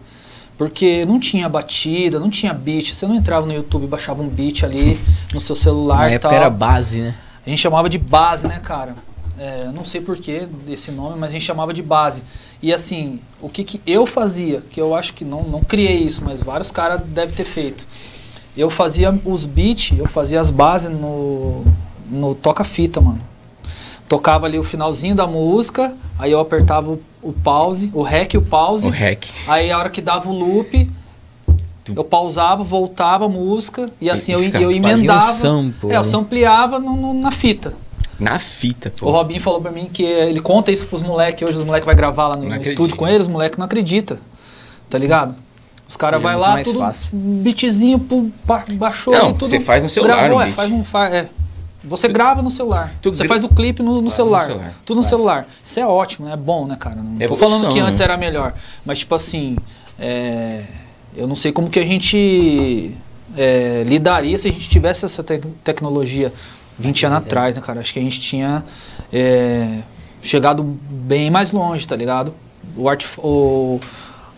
Porque 0.57 1.05
não 1.07 1.19
tinha 1.19 1.49
batida, 1.49 2.21
não 2.21 2.31
tinha 2.31 2.53
beat. 2.55 2.93
Você 2.95 3.07
não 3.07 3.15
entrava 3.15 3.47
no 3.47 3.53
YouTube 3.53 3.85
e 3.85 3.87
baixava 3.87 4.23
um 4.23 4.29
beat 4.29 4.63
ali 4.65 4.99
no 5.33 5.41
seu 5.41 5.57
celular 5.57 5.99
Na 6.07 6.11
e 6.11 6.15
época 6.15 6.29
tal. 6.29 6.33
era 6.37 6.49
base, 6.51 7.01
né? 7.01 7.15
A 7.45 7.51
gente 7.51 7.59
chamava 7.59 7.89
de 7.89 7.99
base, 7.99 8.47
né, 8.47 8.61
cara? 8.63 8.95
É, 9.39 9.71
não 9.75 9.85
sei 9.85 10.01
porquê 10.01 10.47
desse 10.67 10.91
nome, 10.93 11.19
mas 11.19 11.31
a 11.31 11.33
gente 11.33 11.45
chamava 11.45 11.73
de 11.75 11.83
base. 11.83 12.23
E 12.63 12.73
assim, 12.73 13.19
o 13.41 13.49
que, 13.49 13.65
que 13.65 13.81
eu 13.87 14.07
fazia, 14.07 14.63
que 14.71 14.81
eu 14.81 14.95
acho 14.95 15.15
que 15.15 15.25
não, 15.25 15.43
não 15.43 15.61
criei 15.63 15.97
isso, 15.99 16.23
mas 16.25 16.41
vários 16.41 16.71
caras 16.71 17.01
devem 17.07 17.35
ter 17.35 17.45
feito. 17.45 17.85
Eu 18.57 18.69
fazia 18.71 19.19
os 19.25 19.45
beats, 19.47 19.99
eu 19.99 20.07
fazia 20.07 20.41
as 20.41 20.51
bases 20.51 20.91
no, 20.91 21.65
no 22.11 22.35
toca-fita, 22.35 23.01
mano. 23.01 23.21
Tocava 24.09 24.45
ali 24.47 24.59
o 24.59 24.63
finalzinho 24.65 25.15
da 25.15 25.27
música, 25.27 25.95
aí 26.19 26.33
eu 26.33 26.39
apertava 26.41 26.91
o, 26.91 27.01
o 27.23 27.33
pause, 27.33 27.91
o 27.95 28.03
rec 28.03 28.35
e 28.35 28.39
o 28.39 28.43
pause. 28.43 28.87
O 28.89 28.91
hack. 28.91 29.25
Aí 29.47 29.71
a 29.71 29.79
hora 29.79 29.89
que 29.89 30.03
dava 30.03 30.29
o 30.29 30.33
loop, 30.33 30.91
eu 31.97 32.05
pausava, 32.05 32.63
voltava 32.63 33.25
a 33.25 33.29
música 33.29 33.87
e 34.01 34.11
assim 34.11 34.33
E 34.33 34.35
eu, 34.35 34.43
eu 34.45 34.51
fazia 34.53 34.69
um 34.69 34.71
emendava. 34.73 35.21
sample, 35.33 35.91
é, 35.91 35.97
eu 35.97 36.03
né? 36.03 36.09
sampleava 36.09 36.79
no- 36.79 36.95
no- 36.97 37.15
na 37.15 37.31
fita. 37.33 37.73
Na 38.21 38.39
fita, 38.39 38.93
pô. 38.97 39.07
O 39.07 39.11
Robinho 39.11 39.41
falou 39.41 39.61
pra 39.63 39.71
mim 39.73 39.89
que 39.93 40.03
ele 40.05 40.41
conta 40.41 40.71
isso 40.71 40.87
pros 40.87 41.03
moleques, 41.03 41.49
hoje 41.49 41.59
os 41.59 41.65
moleques 41.65 41.87
vai 41.87 41.95
gravar 41.95 42.29
lá 42.29 42.37
no, 42.37 42.45
no 42.45 42.51
estúdio 42.61 42.97
com 42.97 43.09
eles, 43.09 43.23
os 43.23 43.29
moleques 43.29 43.57
não 43.59 43.65
acreditam. 43.65 44.19
Tá 44.91 44.99
ligado? 44.99 45.35
Os 45.93 45.97
caras 45.99 46.21
é 46.21 46.23
vai 46.23 46.35
lá, 46.37 46.63
tudo 46.63 46.79
fácil. 46.79 47.13
pum, 48.09 48.31
ba- 48.47 48.65
baixou 48.73 49.13
Não, 49.13 49.27
ali, 49.27 49.33
tudo. 49.35 49.47
você 49.51 49.61
faz 49.61 49.83
no 49.83 49.91
celular 49.91 50.17
Gravou, 50.17 50.41
é, 50.41 50.51
faz 50.51 50.73
um, 50.73 50.83
fa- 50.83 51.09
é. 51.11 51.29
Você 51.85 52.09
grava 52.09 52.41
no 52.41 52.51
celular. 52.51 52.95
tu 53.03 53.11
você 53.11 53.29
faz 53.29 53.45
o 53.45 53.49
clipe 53.51 53.83
no, 53.83 54.01
no 54.01 54.11
celular. 54.11 54.41
no 54.43 54.47
celular. 54.47 54.73
Tudo 54.87 54.97
no 54.97 55.03
Faz. 55.03 55.11
celular. 55.11 55.47
Isso 55.63 55.81
é 55.81 55.87
ótimo, 55.87 56.27
né? 56.29 56.33
É 56.33 56.37
bom, 56.37 56.67
né, 56.67 56.77
cara? 56.77 56.97
Não 56.97 57.15
tô 57.17 57.23
Evolução, 57.25 57.51
falando 57.51 57.73
que 57.75 57.79
antes 57.79 57.99
né? 57.99 58.05
era 58.05 58.17
melhor. 58.17 58.55
Mas, 58.87 59.01
tipo 59.01 59.15
assim, 59.15 59.57
é, 59.99 60.63
eu 61.15 61.27
não 61.27 61.37
sei 61.37 61.53
como 61.53 61.69
que 61.69 61.79
a 61.79 61.85
gente 61.85 62.97
é, 63.37 63.85
lidaria 63.87 64.39
se 64.39 64.49
a 64.49 64.51
gente 64.51 64.67
tivesse 64.71 65.05
essa 65.05 65.23
tec- 65.23 65.45
tecnologia 65.63 66.33
20 66.79 67.05
anos 67.05 67.19
é. 67.19 67.27
atrás, 67.27 67.55
né, 67.57 67.61
cara? 67.61 67.81
Acho 67.81 67.93
que 67.93 67.99
a 67.99 68.03
gente 68.03 68.19
tinha 68.19 68.65
é, 69.13 69.81
chegado 70.23 70.63
bem 70.89 71.31
mais 71.31 71.51
longe, 71.51 71.87
tá 71.87 71.97
ligado? 71.97 72.33
O 72.77 72.89
art, 72.89 73.05
o, 73.19 73.79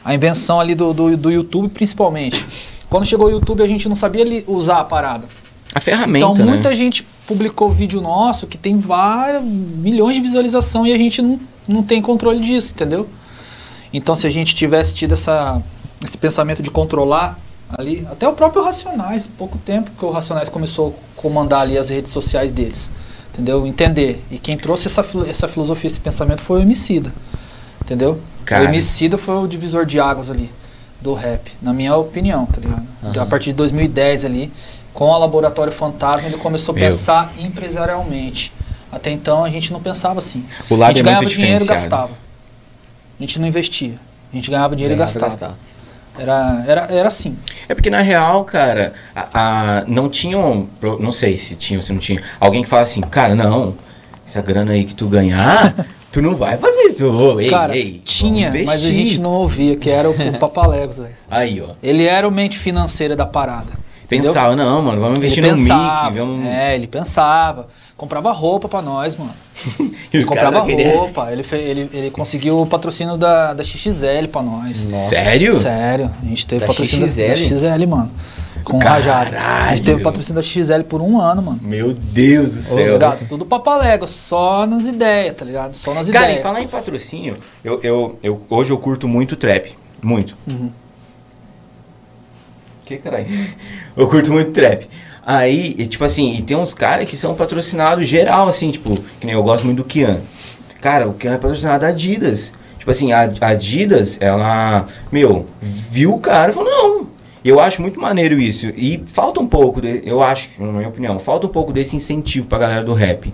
a 0.04 0.14
invenção 0.14 0.60
ali 0.60 0.74
do, 0.74 0.92
do, 0.92 1.16
do 1.16 1.30
YouTube, 1.30 1.68
principalmente. 1.68 2.44
Quando 2.90 3.06
chegou 3.06 3.28
o 3.28 3.30
YouTube, 3.30 3.62
a 3.62 3.66
gente 3.66 3.88
não 3.88 3.96
sabia 3.96 4.44
usar 4.46 4.80
a 4.80 4.84
parada. 4.84 5.26
A 5.74 5.80
ferramenta, 5.80 6.26
Então 6.26 6.46
né? 6.46 6.52
muita 6.52 6.74
gente 6.74 7.04
publicou 7.26 7.70
vídeo 7.70 8.00
nosso 8.00 8.46
que 8.46 8.56
tem 8.56 8.78
várias 8.78 9.42
milhões 9.42 10.14
de 10.14 10.22
visualização 10.22 10.86
e 10.86 10.92
a 10.92 10.98
gente 10.98 11.20
não, 11.20 11.40
não 11.66 11.82
tem 11.82 12.00
controle 12.00 12.38
disso, 12.38 12.72
entendeu? 12.74 13.08
Então 13.92 14.14
se 14.14 14.26
a 14.26 14.30
gente 14.30 14.54
tivesse 14.54 14.94
tido 14.94 15.14
essa, 15.14 15.60
esse 16.04 16.16
pensamento 16.16 16.62
de 16.62 16.70
controlar 16.70 17.38
ali, 17.76 18.06
até 18.10 18.28
o 18.28 18.34
próprio 18.34 18.62
Racionais, 18.62 19.26
pouco 19.26 19.58
tempo 19.58 19.90
que 19.98 20.04
o 20.04 20.10
Racionais 20.10 20.48
começou 20.48 20.94
a 21.18 21.20
comandar 21.20 21.62
ali 21.62 21.76
as 21.76 21.88
redes 21.88 22.12
sociais 22.12 22.52
deles, 22.52 22.90
entendeu? 23.32 23.66
Entender. 23.66 24.22
E 24.30 24.38
quem 24.38 24.56
trouxe 24.56 24.86
essa, 24.86 25.04
essa 25.26 25.48
filosofia, 25.48 25.88
esse 25.88 26.00
pensamento 26.00 26.42
foi 26.42 26.60
o 26.60 26.62
Emicida, 26.62 27.12
entendeu? 27.82 28.20
Cara. 28.44 28.62
O 28.64 28.66
Emicida 28.66 29.16
foi 29.18 29.36
o 29.36 29.46
divisor 29.46 29.84
de 29.86 29.98
águas 30.00 30.30
ali 30.30 30.50
do 31.00 31.12
rap, 31.14 31.52
na 31.60 31.72
minha 31.72 31.94
opinião, 31.96 32.46
tá 32.46 32.60
ligado? 32.60 32.82
Aham. 33.02 33.22
A 33.22 33.26
partir 33.26 33.50
de 33.50 33.54
2010 33.56 34.24
ali, 34.24 34.52
com 34.92 35.04
o 35.10 35.18
Laboratório 35.18 35.72
Fantasma, 35.72 36.26
ele 36.28 36.38
começou 36.38 36.72
a 36.72 36.76
Meu. 36.78 36.86
pensar 36.86 37.32
empresarialmente. 37.38 38.52
Até 38.92 39.10
então 39.10 39.44
a 39.44 39.50
gente 39.50 39.72
não 39.72 39.80
pensava 39.80 40.18
assim. 40.18 40.44
O 40.70 40.74
a 40.74 40.78
lado 40.78 40.88
gente 40.96 41.00
é 41.00 41.04
ganhava 41.04 41.26
dinheiro 41.26 41.64
e 41.64 41.66
gastava. 41.66 42.12
A 43.18 43.22
gente 43.22 43.38
não 43.40 43.46
investia. 43.48 43.94
A 44.32 44.36
gente 44.36 44.50
ganhava 44.50 44.74
dinheiro 44.76 44.96
Ganhava 44.96 45.18
e 45.18 45.20
gastava. 45.20 45.56
Era, 46.16 46.64
era, 46.66 46.80
era 46.92 47.08
assim. 47.08 47.36
É 47.68 47.74
porque 47.74 47.90
na 47.90 48.00
real, 48.00 48.44
cara, 48.44 48.94
a, 49.14 49.78
a- 49.80 49.84
não 49.86 50.08
tinham, 50.08 50.68
não 51.00 51.10
sei 51.10 51.36
se 51.36 51.56
tinha 51.56 51.78
ou 51.78 51.84
se 51.84 51.92
não 51.92 51.98
tinha, 51.98 52.22
alguém 52.38 52.62
que 52.62 52.68
fala 52.68 52.82
assim, 52.82 53.00
cara, 53.00 53.34
não, 53.34 53.74
essa 54.24 54.40
grana 54.40 54.72
aí 54.72 54.84
que 54.84 54.94
tu 54.94 55.08
ganhar, 55.08 55.74
tu 56.14 56.22
não 56.22 56.34
vai 56.34 56.56
fazer 56.56 56.80
isso. 56.82 57.04
Ô, 57.06 57.40
Ei, 57.40 57.50
Cara, 57.50 57.76
ei, 57.76 58.00
tinha, 58.04 58.50
mas 58.64 58.84
a 58.84 58.90
gente 58.90 59.20
não 59.20 59.32
ouvia, 59.32 59.76
que 59.76 59.90
era 59.90 60.08
o, 60.08 60.12
o 60.30 60.38
Papalegos, 60.38 60.98
velho. 60.98 61.14
Aí, 61.30 61.60
ó. 61.60 61.74
Ele 61.82 62.04
era 62.06 62.26
o 62.26 62.30
mente 62.30 62.58
financeira 62.58 63.14
da 63.16 63.26
parada. 63.26 63.72
entendeu? 64.04 64.28
Pensava, 64.28 64.54
não, 64.54 64.80
mano, 64.80 65.00
vamos 65.00 65.18
investir 65.18 65.42
ele 65.44 65.50
no 65.52 65.58
pensava, 65.58 66.04
Mickey, 66.10 66.18
vamos... 66.20 66.46
É, 66.46 66.74
ele 66.76 66.86
pensava. 66.86 67.66
Comprava 67.96 68.32
roupa 68.32 68.68
pra 68.68 68.80
nós, 68.82 69.16
mano. 69.16 69.32
E 70.12 70.18
os 70.18 70.26
comprava 70.28 70.60
roupa. 70.60 71.32
Ele, 71.32 71.42
fe- 71.42 71.56
ele, 71.56 71.90
ele 71.92 72.10
conseguiu 72.10 72.60
o 72.60 72.66
patrocínio 72.66 73.16
da, 73.16 73.52
da 73.52 73.64
XXL 73.64 74.28
pra 74.30 74.42
nós. 74.42 74.90
Nossa. 74.90 75.08
Sério? 75.08 75.54
Sério, 75.54 76.10
a 76.22 76.26
gente 76.26 76.46
teve 76.46 76.60
Da 76.60 76.66
patrocínio 76.68 77.06
da- 77.06 77.12
da 77.26 77.36
XXL? 77.36 77.56
XXL, 77.58 77.86
mano. 77.88 78.10
Com 78.64 78.78
o 78.78 78.80
Caralho. 78.80 79.04
Rajado. 79.04 79.36
A 79.36 79.76
gente 79.76 79.84
teve 79.84 80.02
patrocínio 80.02 80.40
da 80.40 80.42
XXL 80.42 80.82
por 80.88 81.00
um 81.02 81.20
ano, 81.20 81.42
mano. 81.42 81.60
Meu 81.62 81.92
Deus 81.92 82.54
do 82.54 82.58
Ô, 82.60 82.62
céu. 82.76 82.98
gato, 82.98 83.26
tudo 83.28 83.44
papalego, 83.44 84.08
só 84.08 84.66
nas 84.66 84.86
ideias, 84.86 85.34
tá 85.36 85.44
ligado? 85.44 85.74
Só 85.76 85.92
nas 85.92 86.08
Cara, 86.08 86.24
e 86.24 86.28
ideias. 86.28 86.42
falar 86.42 86.62
em 86.62 86.68
patrocínio, 86.68 87.36
eu, 87.62 87.78
eu, 87.82 88.18
eu, 88.22 88.40
hoje 88.48 88.70
eu 88.72 88.78
curto 88.78 89.06
muito 89.06 89.36
trap. 89.36 89.76
Muito. 90.02 90.36
Uhum. 90.46 90.70
Que 92.84 92.98
caralho? 92.98 93.26
Eu 93.96 94.08
curto 94.08 94.30
muito 94.32 94.50
trap. 94.50 94.88
Aí, 95.24 95.74
e, 95.78 95.86
tipo 95.86 96.04
assim, 96.04 96.34
e 96.34 96.42
tem 96.42 96.54
uns 96.56 96.74
caras 96.74 97.08
que 97.08 97.16
são 97.16 97.34
patrocinados 97.34 98.06
geral, 98.06 98.46
assim, 98.48 98.70
tipo, 98.70 98.94
que 99.20 99.24
nem 99.24 99.34
eu 99.34 99.42
gosto 99.42 99.64
muito 99.64 99.78
do 99.78 99.84
Kian. 99.84 100.20
Cara, 100.82 101.08
o 101.08 101.14
Kian 101.14 101.32
é 101.34 101.38
patrocinado 101.38 101.80
da 101.80 101.88
Adidas. 101.88 102.52
Tipo 102.78 102.90
assim, 102.90 103.12
a 103.12 103.32
a 103.40 103.46
Adidas, 103.48 104.18
ela, 104.20 104.86
meu, 105.10 105.46
viu 105.62 106.12
o 106.14 106.20
cara 106.20 106.50
e 106.50 106.54
falou, 106.54 106.68
não. 106.70 107.06
Eu 107.44 107.60
acho 107.60 107.82
muito 107.82 108.00
maneiro 108.00 108.38
isso. 108.40 108.68
E 108.74 109.02
falta 109.06 109.38
um 109.40 109.46
pouco, 109.46 109.80
de, 109.80 110.02
eu 110.04 110.22
acho, 110.22 110.50
na 110.58 110.72
minha 110.72 110.88
opinião, 110.88 111.18
falta 111.18 111.46
um 111.46 111.50
pouco 111.50 111.72
desse 111.72 111.94
incentivo 111.94 112.46
pra 112.46 112.58
galera 112.58 112.82
do 112.82 112.94
rap. 112.94 113.32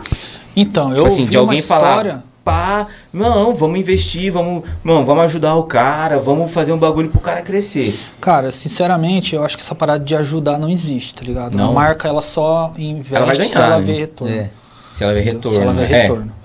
Então, 0.56 0.90
eu 0.90 0.96
Tipo 0.96 1.06
assim, 1.06 1.26
de 1.26 1.36
uma 1.36 1.44
alguém 1.44 1.58
história... 1.60 2.12
falar, 2.12 2.24
pá, 2.44 2.88
não, 3.12 3.54
vamos 3.54 3.78
investir, 3.78 4.32
vamos, 4.32 4.64
não, 4.82 5.04
vamos 5.04 5.24
ajudar 5.24 5.54
o 5.54 5.62
cara, 5.62 6.18
vamos 6.18 6.50
fazer 6.50 6.72
um 6.72 6.78
bagulho 6.78 7.08
pro 7.08 7.20
cara 7.20 7.40
crescer. 7.42 7.96
Cara, 8.20 8.50
sinceramente, 8.50 9.36
eu 9.36 9.44
acho 9.44 9.56
que 9.56 9.62
essa 9.62 9.74
parada 9.76 10.04
de 10.04 10.16
ajudar 10.16 10.58
não 10.58 10.68
existe, 10.68 11.14
tá 11.14 11.22
ligado? 11.24 11.56
Não. 11.56 11.70
A 11.70 11.72
marca, 11.72 12.08
ela 12.08 12.22
só 12.22 12.72
investe 12.76 13.14
Ela 13.14 13.26
vai 13.26 13.36
se 13.36 13.54
ganhar, 13.54 13.66
ela 13.66 13.78
né? 13.78 13.86
vê 13.86 13.92
retorno. 13.92 14.34
É. 14.34 14.50
Se 14.92 15.04
ela 15.04 15.12
entendeu? 15.12 15.34
retorno. 15.34 15.56
Se 15.56 15.62
ela 15.62 15.72
vê 15.72 15.94
é. 15.94 16.39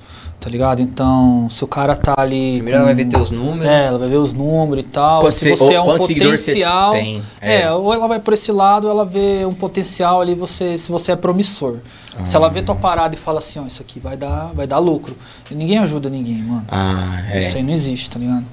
Tá 0.46 0.52
ligado? 0.52 0.80
Então, 0.80 1.48
se 1.50 1.64
o 1.64 1.68
cara 1.68 1.96
tá 1.96 2.14
ali. 2.16 2.58
Primeiro 2.58 2.78
ela 2.78 2.86
vai 2.86 2.94
ver 2.94 3.06
teus 3.06 3.32
números. 3.32 3.66
É, 3.66 3.88
ela 3.88 3.98
vai 3.98 4.08
ver 4.08 4.18
os 4.18 4.32
números 4.32 4.84
e 4.84 4.88
tal. 4.88 5.22
Quanto 5.22 5.34
se 5.34 5.50
você- 5.50 5.74
é 5.74 5.82
um 5.82 5.98
potencial. 5.98 6.92
tem, 6.92 7.20
É. 7.42 7.62
é. 7.64 7.72
ou 7.72 7.92
ela 7.92 8.08
vai 8.08 8.20
por 8.20 8.32
esse 8.32 8.52
lado, 8.52 8.88
ela 8.88 9.04
vê 9.04 9.44
um 9.44 9.56
potencial 9.56 10.22
ali, 10.22 10.36
você, 10.36 10.78
se 10.78 10.92
você 10.92 11.14
é 11.14 11.16
promissor. 11.16 11.78
Se 12.24 12.36
ela 12.36 12.48
vê 12.48 12.62
tua 12.62 12.76
parada 12.76 13.16
e 13.16 13.18
fala 13.18 13.40
assim, 13.40 13.60
ó, 13.60 13.66
isso 13.66 13.82
aqui 13.82 14.00
vai 14.00 14.16
dar, 14.16 14.52
vai 14.54 14.68
dar 14.68 14.78
lucro. 14.78 15.18
E 15.50 15.56
ninguém 15.56 15.80
ajuda 15.80 16.12
ninguém, 16.12 16.44
mano. 16.44 16.64
Ah, 16.70 17.24
é. 17.32 17.40
Isso 17.40 17.58
aí 17.58 17.64
não 17.64 17.74
existe, 17.74 18.08
tá 18.12 18.20
ligado? 18.20 18.46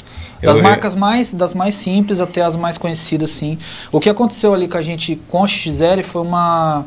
Das 0.42 0.56
eu- 0.56 0.64
marcas 0.64 0.94
mais, 0.94 1.34
das 1.34 1.52
mais 1.52 1.75
simples 1.75 2.20
até 2.20 2.40
as 2.40 2.56
mais 2.56 2.78
conhecidas, 2.78 3.28
sim. 3.32 3.58
O 3.92 4.00
que 4.00 4.08
aconteceu 4.08 4.54
ali 4.54 4.66
com 4.66 4.78
a 4.78 4.82
gente 4.82 5.20
com 5.28 5.44
a 5.44 5.46
XL 5.46 6.02
foi 6.02 6.22
uma 6.22 6.87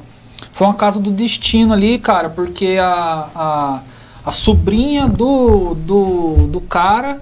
foi 0.51 0.65
uma 0.65 0.73
casa 0.73 0.99
do 0.99 1.11
destino 1.11 1.73
ali, 1.73 1.99
cara, 1.99 2.27
porque 2.27 2.77
a, 2.81 3.27
a, 3.35 3.79
a 4.25 4.31
sobrinha 4.31 5.07
do, 5.07 5.75
do, 5.75 6.47
do 6.47 6.61
cara 6.61 7.21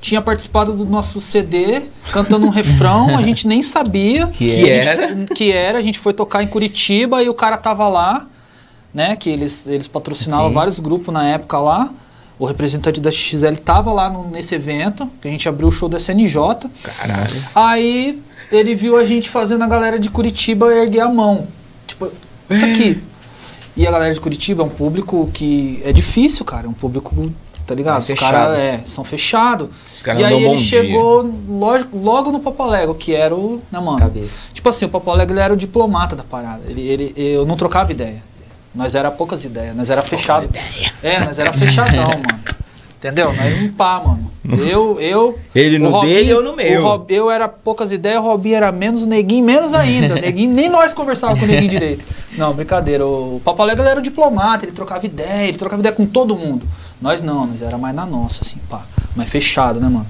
tinha 0.00 0.20
participado 0.20 0.74
do 0.74 0.84
nosso 0.84 1.20
CD, 1.20 1.82
cantando 2.12 2.46
um 2.46 2.50
refrão, 2.50 3.16
a 3.16 3.22
gente 3.22 3.46
nem 3.48 3.62
sabia 3.62 4.26
Que 4.32 4.48
Que 4.50 4.70
a 4.70 4.82
gente- 4.82 4.88
era? 4.88 5.14
que 5.34 5.52
era, 5.52 5.78
a 5.78 5.82
gente 5.82 5.98
foi 5.98 6.12
tocar 6.12 6.42
em 6.42 6.46
Curitiba 6.46 7.22
e 7.22 7.28
o 7.28 7.34
cara 7.34 7.56
tava 7.56 7.88
lá, 7.88 8.26
né, 8.92 9.16
que 9.16 9.28
eles, 9.30 9.66
eles 9.66 9.88
patrocinavam 9.88 10.48
Sim. 10.48 10.54
vários 10.54 10.78
grupos 10.78 11.12
na 11.12 11.26
época 11.28 11.58
lá. 11.58 11.90
O 12.38 12.46
representante 12.46 13.00
da 13.00 13.10
XL 13.12 13.54
tava 13.64 13.92
lá 13.92 14.10
no- 14.10 14.28
nesse 14.28 14.54
evento, 14.54 15.08
que 15.22 15.28
a 15.28 15.30
gente 15.30 15.48
abriu 15.48 15.68
o 15.68 15.70
show 15.72 15.88
da 15.88 15.98
SNJ. 15.98 16.36
Caralho. 16.82 17.32
Aí 17.54 18.20
ele 18.52 18.74
viu 18.74 18.96
a 18.98 19.04
gente 19.06 19.28
fazendo 19.30 19.62
a 19.64 19.68
galera 19.68 19.98
de 19.98 20.10
Curitiba 20.10 20.66
erguer 20.74 21.00
a 21.00 21.08
mão. 21.08 21.46
Tipo, 21.86 22.10
isso 22.50 22.64
aqui. 22.64 23.00
E 23.76 23.86
a 23.86 23.90
galera 23.90 24.14
de 24.14 24.20
Curitiba 24.20 24.62
é 24.62 24.66
um 24.66 24.70
público 24.70 25.28
que 25.32 25.82
é 25.84 25.92
difícil, 25.92 26.44
cara. 26.44 26.66
É 26.66 26.70
um 26.70 26.72
público, 26.72 27.32
tá 27.66 27.74
ligado? 27.74 27.94
Mais 27.94 28.08
Os 28.08 28.14
caras 28.14 28.56
é, 28.56 28.78
são 28.86 29.04
fechados. 29.04 29.68
E 30.16 30.24
aí 30.24 30.44
ele 30.44 30.58
chegou 30.58 31.28
lógico, 31.48 31.98
logo 31.98 32.30
no 32.30 32.40
Papalego, 32.40 32.94
que 32.94 33.14
era 33.14 33.34
o. 33.34 33.60
Né, 33.72 33.80
mano? 33.80 33.98
Cabeça. 33.98 34.50
Tipo 34.52 34.68
assim, 34.68 34.84
o 34.84 34.88
Papalego 34.88 35.32
ele 35.32 35.40
era 35.40 35.52
o 35.52 35.56
diplomata 35.56 36.14
da 36.14 36.22
parada. 36.22 36.62
Ele, 36.68 36.82
ele, 36.82 37.14
eu 37.16 37.44
não 37.44 37.56
trocava 37.56 37.90
ideia. 37.90 38.22
Nós 38.74 38.94
era 38.94 39.10
poucas 39.10 39.44
ideias, 39.44 39.74
nós 39.76 39.88
era 39.88 40.02
fechado. 40.02 40.48
É, 41.02 41.20
nós 41.20 41.38
era 41.38 41.52
fechadão, 41.52 42.08
mano. 42.18 42.63
Entendeu? 43.04 43.34
Nós 43.34 43.60
não 43.60 43.68
pá, 43.68 44.00
mano. 44.00 44.30
Eu, 44.66 44.98
eu. 44.98 45.38
Ele 45.54 45.78
no 45.78 45.90
Robinho- 45.90 46.14
dele, 46.14 46.30
eu 46.30 46.42
no 46.42 46.56
meu. 46.56 46.82
Rob- 46.82 47.12
eu 47.12 47.30
era 47.30 47.46
poucas 47.48 47.92
ideias, 47.92 48.18
o 48.18 48.22
Robinho 48.22 48.54
era 48.56 48.72
menos, 48.72 49.02
o 49.02 49.06
Neguinho 49.06 49.44
menos 49.44 49.74
ainda. 49.74 50.14
Neguinho, 50.14 50.50
nem 50.54 50.70
nós 50.70 50.94
conversávamos 50.94 51.40
com 51.40 51.44
o 51.44 51.48
Neguinho 51.48 51.70
direito. 51.70 52.02
Não, 52.38 52.54
brincadeira. 52.54 53.06
O 53.06 53.42
Papalega 53.44 53.82
ele 53.82 53.90
era 53.90 54.00
o 54.00 54.02
diplomata, 54.02 54.64
ele 54.64 54.72
trocava 54.72 55.04
ideia, 55.04 55.48
ele 55.48 55.58
trocava 55.58 55.80
ideia 55.82 55.94
com 55.94 56.06
todo 56.06 56.34
mundo. 56.34 56.66
Nós 56.98 57.20
não, 57.20 57.46
nós 57.46 57.60
era 57.60 57.76
mais 57.76 57.94
na 57.94 58.06
nossa, 58.06 58.42
assim, 58.42 58.56
pá. 58.70 58.82
Mais 59.14 59.28
fechado, 59.28 59.78
né, 59.80 59.88
mano? 59.88 60.06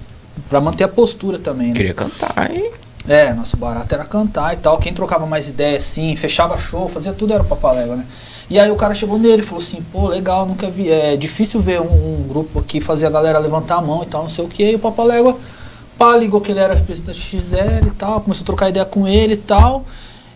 Pra 0.49 0.61
manter 0.61 0.85
a 0.85 0.89
postura 0.89 1.37
também, 1.39 1.69
né? 1.69 1.75
Queria 1.75 1.95
cantar, 1.95 2.49
hein? 2.49 2.71
É, 3.09 3.35
nosso 3.35 3.57
barato 3.57 3.93
era 3.93 4.05
cantar 4.05 4.55
e 4.55 4.57
tal. 4.59 4.79
Quem 4.79 4.93
trocava 4.95 5.27
mais 5.27 5.49
ideia, 5.49 5.79
assim, 5.79 6.15
fechava 6.15 6.57
show, 6.57 6.89
fazia 6.89 7.13
tudo 7.13 7.33
era 7.35 7.43
o 7.43 7.47
Papalégua, 7.47 7.97
né? 7.97 8.05
E 8.51 8.59
aí 8.59 8.71
o 8.71 8.77
cara 8.77 8.95
chegou 8.95 9.19
nele 9.19 9.43
e 9.43 9.45
falou 9.45 9.63
assim, 9.63 9.83
pô, 9.93 10.09
legal, 10.09 10.45
nunca 10.47 10.71
vi. 10.71 10.91
É 10.91 11.17
difícil 11.17 11.61
ver 11.61 11.81
um, 11.81 12.21
um 12.21 12.25
grupo 12.29 12.59
aqui 12.59 12.81
fazer 12.81 13.07
a 13.07 13.11
galera 13.11 13.39
levantar 13.39 13.77
a 13.77 13.81
mão 13.81 14.03
e 14.03 14.07
tal, 14.07 14.23
não 14.23 14.29
sei 14.29 14.45
o 14.45 14.49
que. 14.49 14.73
E 14.73 14.75
o 14.75 14.79
Papalégua, 14.79 15.39
pá, 15.99 16.17
ligou 16.17 16.41
que 16.41 16.51
ele 16.51 16.61
era 16.61 16.75
representante 16.75 17.19
XL 17.19 17.87
e 17.87 17.91
tal, 17.97 18.21
começou 18.21 18.43
a 18.43 18.47
trocar 18.47 18.69
ideia 18.69 18.85
com 18.85 19.09
ele 19.09 19.35
e 19.35 19.39
tal. 19.39 19.85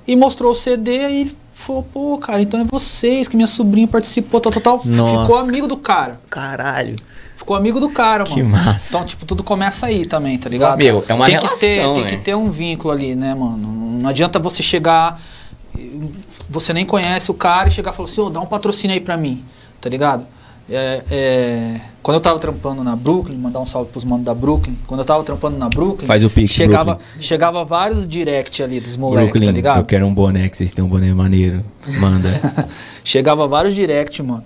E 0.07 0.17
mostrou 0.17 0.53
o 0.53 0.55
CD 0.55 0.91
e 0.93 1.21
ele 1.21 1.37
falou, 1.53 1.83
pô, 1.83 2.17
cara, 2.19 2.41
então 2.41 2.59
é 2.61 2.65
vocês 2.65 3.29
que 3.29 3.37
minha 3.37 3.47
sobrinha 3.47 3.87
participou, 3.87 4.41
tal, 4.41 4.53
tal, 4.53 4.63
tal. 4.63 4.83
Nossa. 4.87 5.21
Ficou 5.23 5.39
amigo 5.39 5.67
do 5.67 5.77
cara. 5.77 6.19
Caralho. 6.31 6.97
Ficou 7.37 7.55
amigo 7.57 7.79
do 7.79 7.91
cara, 7.91 8.25
Que 8.25 8.43
mano. 8.43 8.65
massa. 8.65 8.89
Então, 8.97 9.07
tipo, 9.07 9.25
tudo 9.27 9.43
começa 9.43 9.87
aí 9.87 10.07
também, 10.07 10.39
tá 10.39 10.49
ligado? 10.49 10.79
Meu, 10.79 11.05
é 11.07 11.15
uma 11.15 11.27
tem 11.27 11.35
relação, 11.35 11.55
que 11.55 11.61
ter, 11.61 11.93
Tem 11.93 12.03
né? 12.05 12.09
que 12.11 12.17
ter 12.17 12.35
um 12.35 12.51
vínculo 12.51 12.93
ali, 12.93 13.15
né, 13.15 13.35
mano? 13.35 13.69
Não 14.01 14.09
adianta 14.09 14.39
você 14.39 14.63
chegar, 14.63 15.21
você 16.49 16.73
nem 16.73 16.87
conhece 16.87 17.31
o 17.31 17.35
cara 17.35 17.69
e 17.69 17.73
chegar 17.73 17.93
e 17.93 17.97
falar 17.97 18.09
assim, 18.09 18.21
ô, 18.21 18.31
dá 18.31 18.41
um 18.41 18.47
patrocínio 18.47 18.95
aí 18.95 19.01
pra 19.01 19.17
mim, 19.17 19.45
tá 19.81 19.89
ligado? 19.89 20.27
É, 20.71 21.03
é, 21.11 21.81
quando 22.03 22.17
eu 22.17 22.21
tava 22.21 22.39
trampando 22.39 22.85
na 22.85 22.95
Brooklyn, 22.95 23.39
mandar 23.39 23.59
um 23.59 23.65
salve 23.65 23.91
pros 23.91 24.05
manos 24.05 24.27
da 24.27 24.35
Brooklyn, 24.35 24.77
quando 24.87 25.01
eu 25.01 25.05
tava 25.05 25.25
trampando 25.25 25.57
na 25.57 25.67
Brooklyn, 25.69 26.07
Faz 26.07 26.23
o 26.23 26.29
pix, 26.29 26.51
chegava, 26.51 26.97
Brooklyn. 26.97 27.23
chegava 27.23 27.65
vários 27.65 28.07
direct 28.07 28.63
ali 28.63 28.79
dos 28.79 28.97
moleques, 28.97 29.31
Brooklyn, 29.31 29.47
tá 29.47 29.53
ligado? 29.53 29.79
eu 29.79 29.85
quero 29.85 30.07
um 30.07 30.13
boné, 30.13 30.47
que 30.49 30.57
vocês 30.57 30.73
têm 30.73 30.85
um 30.85 30.89
boné 30.89 31.13
maneiro. 31.15 31.65
Manda. 31.99 32.29
Chegava 33.03 33.49
vários 33.49 33.75
direct, 33.75 34.23
mano. 34.23 34.45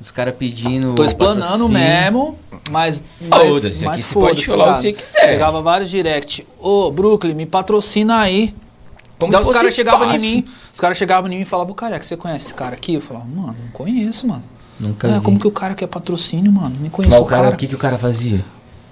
Os 0.00 0.10
caras 0.10 0.34
pedindo. 0.36 0.96
Tô 0.96 1.04
explanando 1.04 1.68
mesmo, 1.68 2.36
mas. 2.68 3.00
Foda-se, 3.28 3.84
mas 3.84 4.00
você 4.00 4.12
foda-se, 4.12 4.34
pode 4.34 4.46
falar 4.46 4.64
o 4.64 4.66
tá 4.66 4.74
que 4.74 4.80
você 4.80 4.92
quiser. 4.92 5.28
Chegava 5.28 5.62
vários 5.62 5.88
direct. 5.88 6.44
Ô, 6.58 6.90
Brooklyn, 6.90 7.34
me 7.34 7.46
patrocina 7.46 8.18
aí. 8.18 8.52
Como 9.22 9.32
Daí 9.32 9.42
os 9.42 9.50
caras 9.50 9.74
chegavam 9.74 10.12
em 10.14 10.18
mim, 10.18 10.44
os 10.72 10.78
caras 10.80 10.98
chegavam 10.98 11.30
em 11.30 11.36
mim 11.36 11.42
e 11.42 11.44
falavam, 11.44 11.74
careca, 11.74 12.04
você 12.04 12.16
conhece 12.16 12.46
esse 12.46 12.54
cara 12.54 12.74
aqui? 12.74 12.94
Eu 12.94 13.00
falava, 13.00 13.26
mano, 13.26 13.56
não 13.64 13.70
conheço, 13.72 14.26
mano. 14.26 14.42
Nunca 14.80 15.06
É, 15.08 15.14
vi. 15.14 15.20
como 15.20 15.38
que 15.38 15.46
o 15.46 15.50
cara 15.52 15.74
quer 15.74 15.86
patrocínio, 15.86 16.50
mano? 16.52 16.74
Nem 16.80 16.90
conheço 16.90 17.12
Mas 17.14 17.20
o 17.20 17.24
cara, 17.26 17.50
o 17.50 17.56
que, 17.56 17.66
que 17.66 17.74
o 17.74 17.78
cara 17.78 17.98
fazia? 17.98 18.44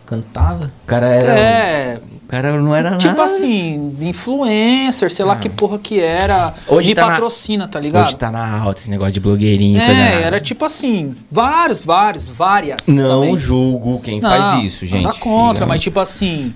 Cantava? 0.07 0.65
O 0.85 0.87
cara 0.87 1.07
era. 1.07 1.33
É, 1.39 2.01
O 2.25 2.27
cara 2.27 2.61
não 2.61 2.75
era 2.75 2.97
tipo 2.97 3.17
nada. 3.17 3.25
assim, 3.25 3.97
influencer, 4.01 5.11
sei 5.13 5.25
lá 5.25 5.35
Ah. 5.35 5.37
que 5.37 5.49
porra 5.49 5.79
que 5.79 6.01
era. 6.01 6.53
Hoje 6.67 6.89
me 6.89 6.95
tá 6.95 7.03
na- 7.03 7.09
patrocina, 7.11 7.69
tá 7.69 7.79
ligado? 7.81 8.07
Hoje 8.07 8.17
tá 8.17 8.31
na 8.31 8.59
alta 8.61 8.81
esse 8.81 8.91
negócio 8.91 9.13
de 9.13 9.21
blogueirinho. 9.21 9.81
É, 9.81 10.23
era 10.23 10.41
tipo 10.41 10.65
assim, 10.65 11.15
vários, 11.31 11.85
vários, 11.85 12.29
várias. 12.29 12.87
Não 12.89 13.21
também. 13.21 13.37
julgo 13.37 14.01
quem 14.01 14.21
Não, 14.21 14.29
faz 14.31 14.65
isso, 14.65 14.85
gente. 14.87 15.03
Nada 15.03 15.17
contra, 15.19 15.55
Fica- 15.55 15.67
mas 15.67 15.81
tipo 15.81 16.01
assim, 16.01 16.55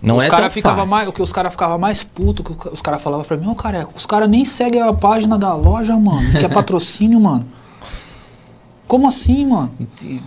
Não 0.00 0.16
os 0.16 0.24
é 0.24 0.28
cara 0.28 0.42
tão 0.42 0.50
ficava 0.50 0.76
fácil. 0.76 0.90
mais, 0.90 1.08
o 1.08 1.12
que 1.12 1.22
os 1.22 1.32
caras 1.32 1.52
ficavam 1.52 1.78
mais 1.78 2.02
puto, 2.02 2.44
que 2.44 2.68
os 2.68 2.80
caras 2.80 3.02
falavam 3.02 3.24
pra 3.24 3.36
mim, 3.36 3.48
ô 3.48 3.54
careca, 3.54 3.88
os 3.96 4.06
caras 4.06 4.28
nem 4.28 4.44
seguem 4.44 4.80
a 4.80 4.92
página 4.92 5.36
da 5.36 5.54
loja, 5.54 5.96
mano, 5.96 6.30
que 6.32 6.44
é 6.44 6.48
patrocínio, 6.48 7.18
mano. 7.20 7.46
Como 8.86 9.06
assim, 9.06 9.44
mano? 9.44 9.70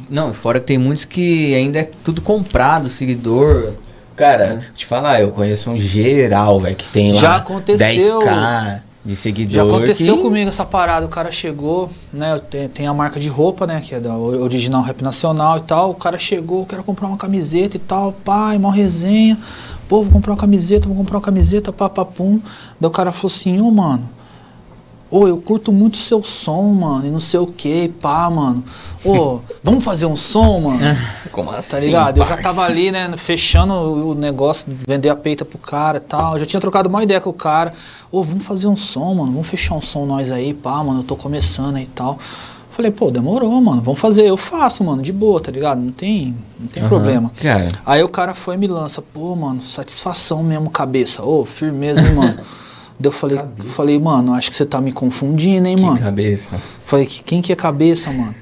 Não, 0.10 0.34
fora 0.34 0.60
que 0.60 0.68
tem 0.68 0.78
muitos 0.78 1.06
que 1.06 1.56
ainda 1.56 1.80
é 1.80 1.90
tudo 2.04 2.22
comprado, 2.22 2.90
seguidor. 2.90 3.74
Cara, 4.16 4.62
vou 4.64 4.74
te 4.76 4.86
falar, 4.86 5.22
eu 5.22 5.32
conheço 5.32 5.72
um 5.72 5.78
geral, 5.78 6.60
velho, 6.60 6.76
que 6.76 6.86
tem 6.90 7.12
lá 7.14 7.20
Já 7.22 7.36
aconteceu. 7.38 8.20
10k 8.20 8.82
de 9.04 9.16
seguidor. 9.16 9.54
Já 9.56 9.64
aconteceu 9.64 10.16
que- 10.18 10.22
comigo 10.24 10.50
essa 10.50 10.64
parada, 10.66 11.06
o 11.06 11.10
cara 11.10 11.32
chegou, 11.32 11.90
né, 12.14 12.40
tem, 12.50 12.68
tem 12.70 12.88
a 12.88 12.94
marca 12.94 13.20
de 13.20 13.28
roupa, 13.28 13.66
né, 13.66 13.82
que 13.82 13.96
é 13.96 14.00
da 14.00 14.16
original 14.18 14.82
Rap 14.84 15.02
Nacional 15.02 15.58
e 15.58 15.62
tal, 15.62 15.90
o 15.92 15.96
cara 15.96 16.18
chegou, 16.18 16.66
quero 16.66 16.84
comprar 16.84 17.08
uma 17.08 17.18
camiseta 17.18 17.78
e 17.78 17.80
tal, 17.80 18.12
pai, 18.12 18.58
mó 18.60 18.70
resenha, 18.70 19.38
pô, 19.90 20.04
vou 20.04 20.12
comprar 20.12 20.34
uma 20.34 20.38
camiseta, 20.40 20.88
vou 20.88 20.96
comprar 20.98 21.18
uma 21.18 21.24
camiseta, 21.24 21.74
pá, 21.74 21.90
pá, 21.90 22.06
pum. 22.06 22.40
Daí 22.80 22.88
o 22.88 22.92
cara 22.92 23.12
falou 23.12 23.28
assim, 23.34 23.60
ô, 23.60 23.72
mano, 23.72 24.08
ô, 25.12 25.28
eu 25.28 25.38
curto 25.38 25.72
muito 25.74 25.96
o 25.96 25.98
seu 25.98 26.24
som, 26.24 26.64
mano, 26.74 27.06
e 27.06 27.10
não 27.10 27.20
sei 27.20 27.40
o 27.40 27.46
que, 27.46 27.90
pá, 27.90 28.30
mano. 28.30 28.64
Ô, 29.04 29.40
vamos 29.62 29.84
fazer 29.84 30.06
um 30.06 30.16
som, 30.16 30.62
mano? 30.62 30.80
Como 31.32 31.52
assim? 31.52 31.72
Tá 31.72 31.80
ligado? 31.80 32.18
Eu 32.20 32.26
já 32.26 32.38
tava 32.38 32.64
ali, 32.64 32.92
né, 32.92 33.12
fechando 33.18 33.74
o 33.74 34.16
negócio, 34.16 34.72
de 34.72 34.78
vender 34.88 35.10
a 35.10 35.16
peita 35.16 35.44
pro 35.44 35.58
cara 35.58 35.98
e 35.98 36.02
tal. 36.02 36.34
Eu 36.36 36.40
já 36.40 36.46
tinha 36.46 36.60
trocado 36.62 36.88
uma 36.90 37.04
ideia 37.04 37.20
com 37.20 37.30
o 37.30 37.34
cara. 37.34 37.74
Ô, 38.12 38.24
vamos 38.24 38.46
fazer 38.46 38.68
um 38.68 38.76
som, 38.76 39.14
mano. 39.14 39.32
Vamos 39.32 39.48
fechar 39.48 39.76
um 39.76 39.82
som 39.82 40.06
nós 40.06 40.32
aí, 40.32 40.54
pá, 40.54 40.84
mano. 40.84 41.02
Eu 41.02 41.04
tô 41.04 41.16
começando 41.16 41.76
aí 41.76 41.84
e 41.84 41.88
tal. 41.88 42.18
Falei, 42.72 42.90
pô, 42.90 43.12
demorou, 43.12 43.60
mano. 43.62 43.82
Vamos 43.82 44.00
fazer. 44.00 44.26
Eu 44.26 44.38
faço, 44.38 44.84
mano, 44.84 45.02
de 45.02 45.12
boa, 45.12 45.42
tá 45.42 45.52
ligado? 45.52 45.82
Não 45.82 45.92
tem, 45.92 46.36
não 46.60 46.68
tem 46.68 46.82
Aham. 46.82 46.90
problema. 46.90 47.32
Cara, 47.42 47.72
Aí 47.86 48.02
o 48.02 48.08
cara 48.08 48.34
foi 48.34 48.56
e 48.56 48.58
me 48.58 48.68
lança, 48.68 49.02
pô, 49.02 49.36
mano, 49.36 49.62
satisfação 49.62 50.42
mesmo, 50.42 50.70
cabeça. 50.70 51.22
Ô, 51.22 51.46
firmeza, 51.46 52.02
hein, 52.02 52.16
mano. 52.16 52.40
Daí 53.02 53.10
eu 53.10 53.12
falei, 53.12 53.40
falei, 53.76 54.00
mano, 54.00 54.34
acho 54.34 54.50
que 54.50 54.56
você 54.56 54.66
tá 54.66 54.80
me 54.80 54.92
confundindo, 54.92 55.68
hein, 55.68 55.76
que 55.76 55.82
mano. 55.82 56.00
cabeça. 56.00 56.56
Falei, 56.86 57.06
"Que- 57.06 57.24
quem 57.24 57.42
que 57.42 57.52
é 57.52 57.56
cabeça, 57.56 58.12
mano? 58.12 58.36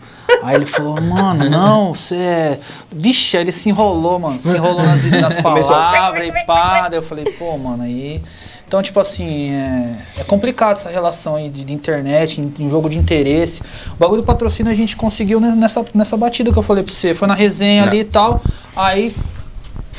Aí 0.43 0.55
ele 0.55 0.65
falou, 0.67 1.01
mano, 1.01 1.49
não, 1.49 1.93
você 1.95 2.15
é. 2.15 2.59
Vixe, 2.91 3.35
aí 3.35 3.43
ele 3.43 3.51
se 3.51 3.67
enrolou, 3.69 4.19
mano. 4.19 4.39
Se 4.39 4.49
enrolou 4.49 4.83
nas, 4.83 5.03
nas 5.05 5.33
palavras 5.41 6.27
e 6.27 6.31
pá. 6.45 6.87
Daí 6.87 6.99
eu 6.99 7.03
falei, 7.03 7.25
pô, 7.25 7.57
mano, 7.57 7.83
aí. 7.83 8.21
Então, 8.67 8.79
tipo 8.83 8.99
assim, 8.99 9.49
é, 9.51 9.95
é 10.19 10.23
complicado 10.23 10.77
essa 10.77 10.89
relação 10.91 11.33
aí 11.35 11.49
de, 11.49 11.63
de 11.63 11.73
internet, 11.73 12.39
em, 12.39 12.53
em 12.59 12.69
jogo 12.69 12.87
de 12.87 12.99
interesse. 12.99 13.61
O 13.93 13.95
bagulho 13.95 14.21
do 14.21 14.25
patrocínio 14.25 14.71
a 14.71 14.75
gente 14.75 14.95
conseguiu 14.95 15.39
ne- 15.41 15.55
nessa, 15.55 15.83
nessa 15.95 16.15
batida 16.15 16.51
que 16.53 16.59
eu 16.59 16.63
falei 16.63 16.83
pra 16.83 16.93
você. 16.93 17.15
Foi 17.15 17.27
na 17.27 17.33
resenha 17.33 17.81
Não. 17.81 17.89
ali 17.89 18.01
e 18.01 18.03
tal. 18.03 18.39
Aí, 18.75 19.15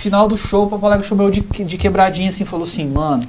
final 0.01 0.27
do 0.27 0.37
show, 0.37 0.65
o 0.65 0.69
Papalega 0.71 1.03
chamou 1.03 1.31
de, 1.31 1.41
de 1.41 1.77
quebradinha 1.77 2.29
assim, 2.31 2.45
falou 2.45 2.65
assim, 2.65 2.87
mano, 2.89 3.27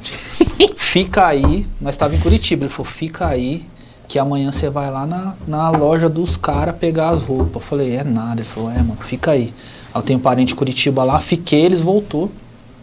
fica 0.77 1.27
aí. 1.27 1.65
Nós 1.79 1.95
tava 1.97 2.15
em 2.15 2.19
Curitiba. 2.19 2.65
Ele 2.65 2.71
falou, 2.73 2.91
fica 2.91 3.27
aí, 3.27 3.65
que 4.07 4.17
amanhã 4.17 4.51
você 4.51 4.69
vai 4.69 4.89
lá 4.89 5.05
na, 5.05 5.35
na 5.47 5.69
loja 5.69 6.07
dos 6.09 6.37
caras 6.37 6.75
pegar 6.77 7.09
as 7.09 7.21
roupas. 7.21 7.55
Eu 7.55 7.61
falei, 7.61 7.95
é 7.95 8.03
nada. 8.03 8.41
Ele 8.41 8.49
falou, 8.49 8.71
é, 8.71 8.77
mano, 8.77 8.97
fica 9.03 9.31
aí. 9.31 9.53
Eu 9.93 10.01
tenho 10.01 10.19
parente 10.19 10.53
em 10.53 10.55
Curitiba 10.55 11.03
lá, 11.03 11.19
fiquei, 11.19 11.61
eles 11.65 11.81
voltou. 11.81 12.31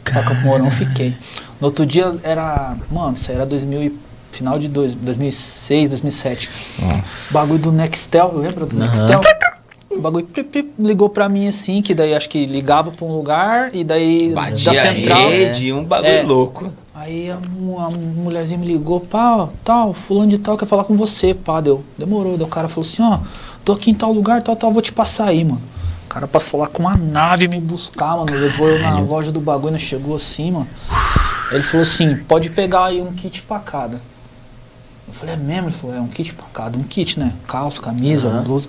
Pra 0.04 0.22
Campo 0.22 0.40
Mourão, 0.42 0.70
fiquei. 0.70 1.14
No 1.60 1.66
outro 1.66 1.84
dia 1.84 2.14
era, 2.22 2.76
mano, 2.90 3.14
isso 3.14 3.30
aí 3.30 3.36
era 3.36 3.44
2000 3.46 3.82
e- 3.82 3.98
final 4.30 4.58
de 4.58 4.68
dois, 4.68 4.94
2006, 4.94 5.88
2007. 5.88 6.50
Nossa. 6.78 7.32
Bagulho 7.32 7.58
do 7.58 7.72
Nextel, 7.72 8.32
lembra 8.36 8.64
do 8.66 8.76
Aham. 8.76 8.86
Nextel? 8.86 9.20
O 9.90 10.00
bagulho 10.00 10.28
ligou 10.78 11.08
pra 11.08 11.28
mim 11.28 11.48
assim, 11.48 11.80
que 11.80 11.94
daí 11.94 12.14
acho 12.14 12.28
que 12.28 12.44
ligava 12.44 12.90
pra 12.90 13.06
um 13.06 13.12
lugar 13.16 13.74
e 13.74 13.82
daí 13.82 14.34
da 14.34 14.54
central. 14.56 15.30
rede, 15.30 15.72
um 15.72 15.82
bagulho 15.82 16.10
É. 16.10 16.22
louco. 16.22 16.70
Aí 16.94 17.30
a, 17.30 17.36
a 17.36 17.90
mulherzinha 17.90 18.58
me 18.58 18.66
ligou, 18.66 19.00
pá, 19.00 19.48
tal, 19.64 19.94
fulano 19.94 20.28
de 20.28 20.38
tal 20.38 20.58
quer 20.58 20.66
falar 20.66 20.84
com 20.84 20.96
você, 20.96 21.32
pá, 21.32 21.60
deu. 21.60 21.82
Demorou. 21.96 22.36
Daí 22.36 22.46
o 22.46 22.50
cara 22.50 22.68
falou 22.68 22.86
assim, 22.88 23.02
ó, 23.02 23.20
tô 23.64 23.72
aqui 23.72 23.90
em 23.90 23.94
tal 23.94 24.12
lugar, 24.12 24.42
tal, 24.42 24.56
tal, 24.56 24.72
vou 24.72 24.82
te 24.82 24.92
passar 24.92 25.28
aí, 25.28 25.42
mano. 25.44 25.62
O 26.04 26.08
cara 26.08 26.26
passou 26.26 26.60
lá 26.60 26.66
com 26.66 26.82
uma 26.82 26.96
nave 26.96 27.48
me 27.48 27.60
buscar, 27.60 28.16
mano. 28.16 28.34
Levou 28.38 28.68
eu 28.68 28.78
na 28.80 28.98
loja 29.00 29.30
do 29.32 29.40
bagulho, 29.40 29.72
né, 29.72 29.78
chegou 29.78 30.16
assim, 30.16 30.50
mano. 30.50 30.68
Ele 31.50 31.62
falou 31.62 31.82
assim, 31.82 32.16
pode 32.28 32.50
pegar 32.50 32.86
aí 32.86 33.00
um 33.00 33.12
kit 33.12 33.40
pra 33.42 33.58
cada. 33.58 34.00
Eu 35.06 35.14
falei, 35.14 35.34
é 35.34 35.38
mesmo? 35.38 35.68
Ele 35.68 35.76
falou, 35.76 35.96
é 35.96 36.00
um 36.00 36.08
kit 36.08 36.34
pra 36.34 36.46
cada. 36.52 36.78
Um 36.78 36.82
kit, 36.82 37.18
né? 37.18 37.32
Calça, 37.46 37.80
camisa, 37.80 38.28
Aham. 38.28 38.42
blusa. 38.42 38.68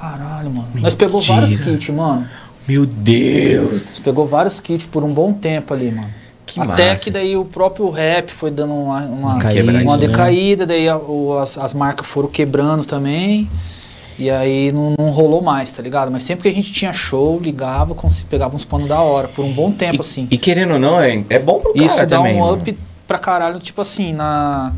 Caralho, 0.00 0.50
mano. 0.50 0.68
Nós 0.74 0.94
pegou 0.94 1.20
vários 1.22 1.50
Mentira. 1.50 1.72
kits, 1.76 1.88
mano. 1.94 2.26
Meu 2.66 2.86
Deus. 2.86 3.98
Pegou 4.00 4.26
vários 4.26 4.60
kits 4.60 4.86
por 4.86 5.04
um 5.04 5.12
bom 5.12 5.32
tempo 5.32 5.72
ali, 5.74 5.90
mano. 5.90 6.08
Que 6.46 6.60
Até 6.60 6.92
massa. 6.92 7.04
que 7.04 7.10
daí 7.10 7.36
o 7.36 7.44
próprio 7.44 7.88
rap 7.90 8.30
foi 8.30 8.50
dando 8.50 8.74
uma, 8.74 9.00
uma, 9.00 9.30
Uma 9.34 9.38
caída, 9.38 9.72
uma 9.82 9.96
né? 9.96 10.06
decaída, 10.06 10.66
daí 10.66 10.86
a- 10.88 10.98
o- 10.98 11.38
as, 11.38 11.56
as 11.56 11.72
marcas 11.72 12.06
foram 12.06 12.28
quebrando 12.28 12.84
também. 12.84 13.48
E 14.18 14.30
aí 14.30 14.70
não, 14.70 14.94
não 14.98 15.10
rolou 15.10 15.42
mais, 15.42 15.72
tá 15.72 15.82
ligado? 15.82 16.10
Mas 16.10 16.22
sempre 16.22 16.42
que 16.44 16.48
a 16.48 16.52
gente 16.52 16.70
tinha 16.72 16.92
show, 16.92 17.40
ligava, 17.40 17.96
pegava 18.28 18.54
uns 18.54 18.64
panos 18.64 18.88
da 18.88 19.00
hora, 19.00 19.26
por 19.28 19.44
um 19.44 19.52
bom 19.52 19.72
tempo, 19.72 20.02
assim. 20.02 20.28
E 20.30 20.36
querendo 20.38 20.74
ou 20.74 20.78
não, 20.78 21.00
é, 21.00 21.24
é 21.30 21.38
bom 21.38 21.58
pro 21.58 21.72
cara 21.72 21.86
Isso 21.86 22.06
dá 22.06 22.18
também, 22.18 22.36
um 22.36 22.40
mano. 22.40 22.52
up 22.58 22.78
pra 23.08 23.18
caralho, 23.18 23.58
tipo 23.58 23.80
assim, 23.80 24.12
na. 24.12 24.72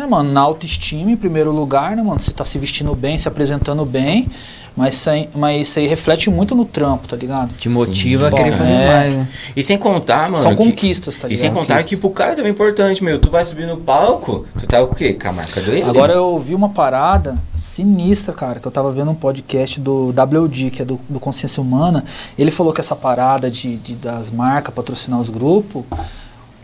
Né, 0.00 0.06
mano, 0.06 0.32
na 0.32 0.40
autoestima 0.40 1.10
em 1.10 1.16
primeiro 1.16 1.50
lugar, 1.52 1.94
né, 1.94 2.02
mano? 2.02 2.18
Você 2.18 2.30
tá 2.30 2.42
se 2.44 2.58
vestindo 2.58 2.94
bem, 2.94 3.18
se 3.18 3.28
apresentando 3.28 3.84
bem, 3.84 4.28
mas 4.74 4.94
isso 4.94 5.10
aí, 5.10 5.28
mas 5.34 5.68
isso 5.68 5.78
aí 5.78 5.86
reflete 5.86 6.30
muito 6.30 6.54
no 6.54 6.64
trampo, 6.64 7.06
tá 7.06 7.16
ligado? 7.16 7.50
Te 7.58 7.68
motiva 7.68 8.28
Sim, 8.30 8.34
a 8.34 8.36
querer 8.38 8.52
fazer 8.56 8.72
é. 8.72 8.86
mais, 8.88 9.12
né? 9.14 9.28
E 9.54 9.62
sem 9.62 9.76
contar, 9.76 10.30
mano. 10.30 10.42
São 10.42 10.52
que- 10.56 10.64
conquistas, 10.64 11.18
tá 11.18 11.26
E 11.28 11.32
ligado? 11.32 11.40
sem 11.42 11.52
contar 11.52 11.82
que 11.84 11.98
pro 11.98 12.08
cara 12.08 12.34
também 12.34 12.50
é 12.50 12.54
importante, 12.54 13.04
meu. 13.04 13.18
Tu 13.20 13.30
vai 13.30 13.44
subir 13.44 13.66
no 13.66 13.76
palco, 13.76 14.46
tu 14.58 14.66
tá 14.66 14.80
o 14.82 14.88
quê? 14.94 15.12
Com 15.12 15.28
a 15.28 15.32
marca 15.32 15.60
dele? 15.60 15.82
Agora 15.82 16.14
eu 16.14 16.24
ouvi 16.28 16.54
uma 16.54 16.70
parada 16.70 17.36
sinistra, 17.58 18.32
cara, 18.32 18.58
que 18.58 18.66
eu 18.66 18.72
tava 18.72 18.90
vendo 18.90 19.10
um 19.10 19.14
podcast 19.14 19.78
do 19.78 20.14
WD, 20.14 20.70
que 20.70 20.80
é 20.80 20.84
do, 20.86 20.98
do 21.10 21.20
Consciência 21.20 21.60
Humana. 21.60 22.04
Ele 22.38 22.50
falou 22.50 22.72
que 22.72 22.80
essa 22.80 22.96
parada 22.96 23.50
de, 23.50 23.76
de- 23.76 23.96
das 23.96 24.30
marcas 24.30 24.74
patrocinar 24.74 25.20
os 25.20 25.28
grupos 25.28 25.84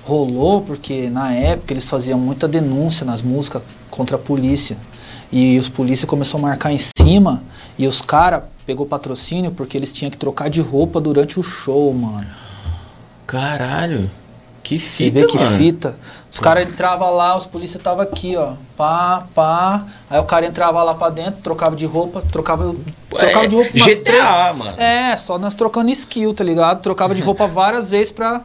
rolou 0.07 0.61
porque 0.63 1.11
na 1.11 1.33
época 1.33 1.73
eles 1.73 1.89
faziam 1.89 2.19
muita 2.19 2.47
denúncia 2.47 3.05
nas 3.05 3.23
músicas 3.23 3.63
contra 3.91 4.17
a 4.17 4.19
polícia. 4.19 4.77
E 5.33 5.59
os 5.59 5.69
polícia 5.69 6.07
começou 6.07 6.39
a 6.39 6.43
marcar 6.43 6.73
em 6.73 6.79
cima 6.79 7.43
e 7.77 7.87
os 7.89 8.01
caras 8.01 8.43
pegou 8.65 8.87
patrocínio 8.87 9.51
porque 9.51 9.77
eles 9.77 9.93
tinham 9.93 10.11
que 10.11 10.17
trocar 10.17 10.49
de 10.49 10.61
roupa 10.61 11.01
durante 11.01 11.39
o 11.41 11.43
show, 11.43 11.93
mano. 11.93 12.27
Caralho. 13.27 14.11
Que 14.63 14.79
Você 14.81 15.05
fita, 15.05 15.21
vê 15.21 15.27
que 15.27 15.39
mano. 15.39 15.57
fita. 15.57 15.97
Os 16.31 16.41
caras 16.41 16.69
entravam 16.69 17.15
lá, 17.15 17.37
os 17.37 17.47
polícia 17.47 17.79
tava 17.79 18.03
aqui, 18.03 18.37
ó. 18.37 18.55
Pá, 18.77 19.25
pá. 19.33 19.85
Aí 20.11 20.19
o 20.19 20.25
cara 20.25 20.45
entrava 20.45 20.83
lá 20.83 20.93
pra 20.95 21.09
dentro, 21.09 21.41
trocava 21.41 21.77
de 21.77 21.87
roupa, 21.87 22.21
trocava, 22.33 22.75
trocava 23.09 23.47
de 23.47 23.55
roupa 23.55 23.71
GTA, 23.71 24.03
três- 24.03 24.57
mano. 24.57 24.75
É, 24.81 25.17
só 25.17 25.39
nós 25.39 25.55
trocando 25.55 25.91
skill, 25.91 26.35
tá 26.35 26.43
ligado? 26.43 26.81
Trocava 26.83 27.15
de 27.15 27.23
roupa 27.23 27.47
várias 27.47 27.91
vezes 27.91 28.11
pra, 28.11 28.43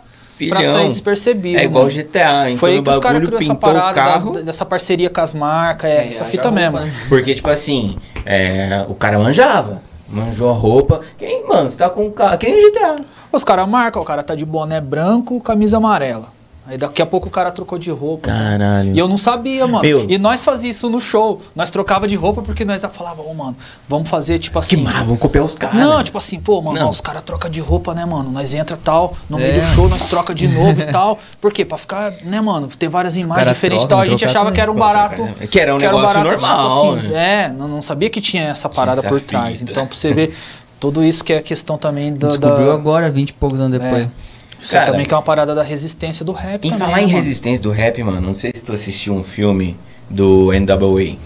pra 0.50 0.60
Filhão. 0.60 0.74
sair 0.74 0.90
despercebido. 0.90 1.60
É 1.60 1.64
igual 1.64 1.86
mano. 1.86 1.96
GTA, 1.96 2.46
então 2.50 2.58
Foi 2.58 2.72
aí 2.72 2.82
que 2.82 2.90
os 2.90 3.00
caras 3.00 3.22
criou 3.24 3.42
essa 3.42 3.56
parada 3.56 3.88
da- 3.88 3.94
carro. 3.94 4.32
da- 4.32 4.42
dessa 4.42 4.66
parceria 4.66 5.10
com 5.10 5.22
as 5.22 5.34
marcas, 5.34 5.90
é, 5.90 6.08
essa 6.08 6.24
já 6.24 6.30
fita 6.30 6.44
roupa, 6.50 6.60
mesmo. 6.60 6.80
né? 6.80 6.94
Porque, 7.10 7.34
tipo 7.36 7.50
assim, 7.50 7.98
é, 8.26 8.86
o 8.88 8.96
cara 8.96 9.18
manjava. 9.20 9.82
Manjou 10.08 10.50
a 10.50 10.54
roupa. 10.54 11.02
Quem, 11.18 11.48
mano, 11.48 11.72
você 11.72 11.78
tá 11.78 11.90
com 11.90 12.06
o 12.06 12.12
carro. 12.12 12.38
Quem 12.38 12.54
é 12.54 12.60
GTA? 12.60 12.98
Os 13.32 13.44
caras 13.46 13.66
marcam, 13.68 14.02
o 14.02 14.06
cara 14.06 14.22
tá 14.22 14.36
de 14.36 14.44
boné 14.46 14.82
branco, 14.82 15.40
camisa 15.40 15.78
amarela. 15.78 16.26
Aí 16.72 16.78
daqui 16.78 17.02
a 17.02 17.06
pouco 17.06 17.28
o 17.28 17.30
cara 17.32 17.52
trocou 17.52 17.78
de 17.78 17.92
roupa. 17.92 18.30
Caralho. 18.30 18.96
E 18.96 18.98
eu 18.98 19.06
não 19.08 19.18
sabia, 19.18 19.68
mano. 19.68 19.82
Meu. 19.84 20.06
E 20.10 20.18
nós 20.18 20.42
fazíamos 20.46 20.76
isso 20.78 20.90
no 20.90 21.02
show. 21.02 21.42
Nós 21.56 21.70
trocava 21.70 22.08
de 22.08 22.16
roupa 22.16 22.42
porque 22.42 22.64
nós 22.64 22.82
falava, 22.94 23.22
ô, 23.22 23.34
mano, 23.34 23.58
vamos 23.90 24.10
fazer 24.10 24.40
tipo 24.40 24.58
Que 24.62 24.76
assim. 24.76 24.82
má, 24.84 25.04
vamos 25.04 25.20
copiar 25.20 25.44
os 25.44 25.56
caras. 25.56 25.76
Não, 25.76 26.02
tipo 26.02 26.18
assim, 26.18 26.40
pô, 26.40 26.62
mano, 26.62 26.80
Não. 26.80 26.90
os 26.90 27.02
caras 27.02 27.24
trocam 27.24 27.50
de 27.50 27.60
roupa, 27.60 27.94
né, 27.94 28.06
mano? 28.06 28.32
Nós 28.32 28.54
entra 28.54 28.78
tal, 28.78 29.16
no 29.30 29.38
meio 29.38 29.56
É. 29.56 29.60
do 29.60 29.66
show 29.74 29.90
nós 29.90 30.06
troca 30.06 30.34
de 30.34 30.48
novo 30.48 30.80
e 30.82 30.86
tal. 30.94 31.20
Por 31.42 31.52
quê? 31.52 31.66
Pra 31.66 31.78
ficar, 31.78 32.12
né, 32.24 32.40
mano, 32.40 32.68
ter 32.68 32.88
várias 32.88 33.18
imagens 33.18 33.50
diferentes 33.50 33.86
e 33.86 33.90
tal. 33.90 34.00
A 34.00 34.06
gente 34.06 34.24
achava 34.24 34.46
também. 34.46 34.54
que 34.56 34.62
era 34.62 34.72
um 34.72 34.76
barato. 34.76 35.16
trocar, 35.16 35.48
Que 35.48 35.60
era 35.60 35.76
um 35.76 35.78
negócio 35.78 36.24
normal, 36.24 36.96
né? 36.96 37.44
É, 37.44 37.50
não, 37.50 37.68
não 37.68 37.82
sabia 37.82 38.10
que 38.10 38.22
tinha 38.22 38.44
essa 38.44 38.70
parada 38.70 39.04
por 39.04 39.20
trás. 39.20 39.62
Então, 39.62 39.86
pra 39.86 39.96
você 39.96 40.14
ver, 40.14 40.34
tudo 40.80 41.04
isso 41.04 41.24
que 41.24 41.34
é 41.34 41.42
questão 41.42 41.78
também 41.78 42.14
da. 42.16 42.30
Descobriu 42.30 42.68
da... 42.68 42.74
agora, 42.74 43.12
20 43.12 43.30
e 43.30 43.34
poucos 43.34 43.60
anos 43.60 43.78
depois. 43.78 44.04
É. 44.04 44.31
Isso 44.62 44.76
é 44.76 44.80
Cara, 44.80 44.92
também 44.92 45.08
que 45.08 45.14
é 45.14 45.18
uma 45.18 45.24
parada 45.24 45.56
da 45.56 45.64
resistência 45.64 46.24
do 46.24 46.32
rap 46.32 46.64
Em 46.64 46.70
também, 46.70 46.78
falar 46.78 46.98
né, 46.98 47.02
em 47.02 47.06
mano? 47.08 47.18
resistência 47.18 47.64
do 47.64 47.72
rap, 47.72 48.04
mano, 48.04 48.22
não 48.22 48.36
sei 48.36 48.52
se 48.54 48.64
tu 48.64 48.72
assistiu 48.72 49.16
um 49.16 49.24
filme 49.24 49.76
do 50.08 50.52
NWA. 50.54 51.18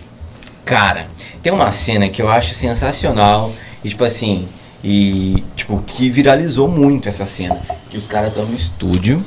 Cara, 0.64 1.08
tem 1.44 1.52
uma 1.52 1.70
cena 1.72 2.08
que 2.08 2.22
eu 2.22 2.30
acho 2.30 2.56
sensacional 2.56 3.52
e 3.84 3.90
tipo 3.90 4.06
assim, 4.06 4.48
e 4.82 5.44
tipo 5.54 5.84
que 5.86 6.10
viralizou 6.10 6.70
muito 6.70 7.10
essa 7.10 7.26
cena, 7.26 7.60
que 7.90 7.98
os 7.98 8.08
caras 8.08 8.30
estão 8.30 8.46
no 8.46 8.56
estúdio. 8.56 9.22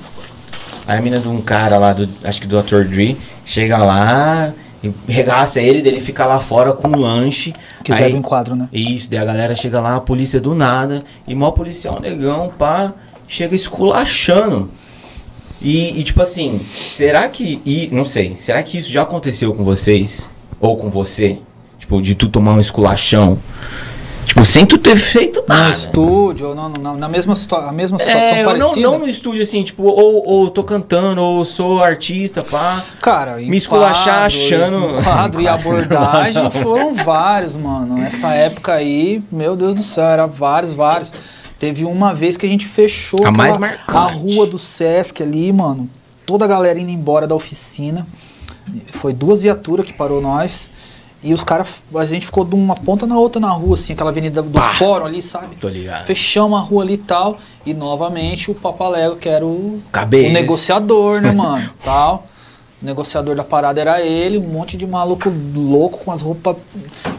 Aí 0.87 0.97
a 0.97 1.03
mina 1.03 1.19
de 1.19 1.29
um 1.29 1.43
cara 1.43 1.77
lá 1.77 1.93
do, 1.93 2.09
acho 2.25 2.41
que 2.41 2.47
do 2.47 2.63
Dr. 2.63 2.85
Dre, 2.85 3.15
chega 3.45 3.77
lá 3.77 4.55
e 4.83 4.91
regaça 5.07 5.61
ele, 5.61 5.83
dele 5.83 6.01
fica 6.01 6.25
lá 6.25 6.41
fora 6.41 6.73
com 6.73 6.89
um 6.89 7.01
lanche. 7.01 7.53
Que 7.85 7.93
aí, 7.93 8.05
leva 8.05 8.17
em 8.17 8.23
quadro, 8.23 8.57
né? 8.57 8.71
isso, 8.73 9.11
daí 9.11 9.19
a 9.19 9.25
galera 9.25 9.55
chega 9.55 9.81
lá, 9.81 9.97
a 9.97 10.01
polícia 10.01 10.41
do 10.41 10.55
nada, 10.55 11.01
e 11.27 11.35
mó 11.35 11.51
policial 11.51 12.01
negão, 12.01 12.51
pá, 12.57 12.95
chega 13.29 13.55
esculachando. 13.55 14.71
E, 15.61 15.99
e, 16.01 16.05
tipo 16.05 16.23
assim, 16.23 16.61
será 16.95 17.29
que. 17.29 17.61
E, 17.67 17.89
não 17.93 18.05
sei, 18.05 18.35
será 18.37 18.63
que 18.63 18.79
isso 18.79 18.91
já 18.91 19.03
aconteceu 19.03 19.53
com 19.55 19.65
vocês? 19.65 20.29
Ou 20.61 20.77
com 20.77 20.89
você? 20.89 21.39
Tipo, 21.79 22.01
de 22.01 22.15
tu 22.15 22.29
tomar 22.29 22.53
um 22.55 22.61
esculachão? 22.61 23.39
Tipo, 24.27 24.45
sem 24.45 24.67
tu 24.67 24.77
ter 24.77 24.95
feito 24.97 25.41
No 25.49 25.55
nada. 25.55 25.71
estúdio, 25.71 26.49
ou 26.49 26.55
não, 26.55 26.69
não, 26.69 26.97
na 26.99 27.09
mesma, 27.09 27.35
situa 27.35 27.67
a 27.69 27.73
mesma 27.73 27.99
situação 27.99 28.37
É, 28.37 28.43
eu 28.43 28.45
não, 28.45 28.59
parecida. 28.59 28.81
não 28.83 28.99
no 28.99 29.09
estúdio, 29.09 29.43
assim, 29.43 29.63
tipo, 29.65 29.85
ou, 29.85 30.23
ou 30.29 30.51
tô 30.51 30.63
cantando, 30.63 31.21
ou 31.23 31.45
sou 31.47 31.83
artista, 31.83 32.43
pá. 32.43 32.85
Cara, 33.01 33.37
Me 33.37 33.57
esculachar 33.57 34.27
achando- 34.27 35.03
quadro 35.03 35.41
e 35.41 35.49
abordagem 35.49 36.51
foram 36.51 36.95
vários, 36.95 37.57
mano. 37.57 37.95
Nessa 37.97 38.35
época 38.35 38.75
aí, 38.75 39.23
meu 39.33 39.57
Deus 39.57 39.75
do 39.75 39.83
céu, 39.83 40.05
era 40.07 40.27
vários, 40.27 40.75
vários. 40.75 41.11
Teve 41.59 41.85
uma 41.85 42.15
vez 42.15 42.37
que 42.37 42.47
a 42.47 42.49
gente 42.49 42.67
fechou 42.67 43.27
A 43.27 43.31
mais 43.33 43.57
marcante. 43.57 43.97
a 43.97 44.05
rua 44.05 44.47
do 44.47 44.59
Sesc 44.59 45.23
ali, 45.23 45.53
mano. 45.53 45.89
Toda 46.25 46.45
a 46.45 46.49
galera 46.49 46.79
indo 46.79 46.91
embora 46.91 47.27
da 47.27 47.35
oficina. 47.35 48.07
Foi 48.93 49.13
duas 49.13 49.41
viaturas 49.43 49.85
que 49.87 49.93
parou 49.93 50.21
nós. 50.21 50.71
E 51.21 51.35
os 51.35 51.43
caras, 51.43 51.67
a 51.93 52.05
gente 52.05 52.27
ficou 52.27 52.45
de 52.45 52.55
uma 52.55 52.77
ponta 52.77 53.05
na 53.05 53.19
outra 53.19 53.41
na 53.41 53.51
rua, 53.51 53.75
assim, 53.75 53.93
aquela 53.93 54.11
avenida 54.11 54.41
do 54.41 54.51
Pá. 54.53 54.75
fórum 54.75 55.05
ali, 55.07 55.21
sabe? 55.21 55.57
Tô 55.57 55.69
ligado. 55.69 56.07
Fechamos 56.07 56.57
a 56.57 56.63
rua 56.63 56.85
ali 56.85 56.93
e 56.95 56.99
tal. 56.99 57.39
E 57.67 57.75
novamente 57.75 58.51
o 58.53 58.55
Papalego, 58.55 59.17
que 59.17 59.29
era 59.29 59.45
o, 59.45 59.81
Cabeça. 59.91 60.29
o 60.29 60.33
negociador, 60.33 61.21
né, 61.21 61.33
mano? 61.33 61.71
tal. 61.83 62.25
O 62.81 62.87
negociador 62.87 63.35
da 63.35 63.43
parada 63.43 63.81
era 63.81 64.01
ele, 64.01 64.39
um 64.39 64.49
monte 64.49 64.77
de 64.77 64.87
maluco 64.87 65.33
louco 65.55 65.99
com 66.05 66.13
as 66.13 66.21
roupas. 66.21 66.57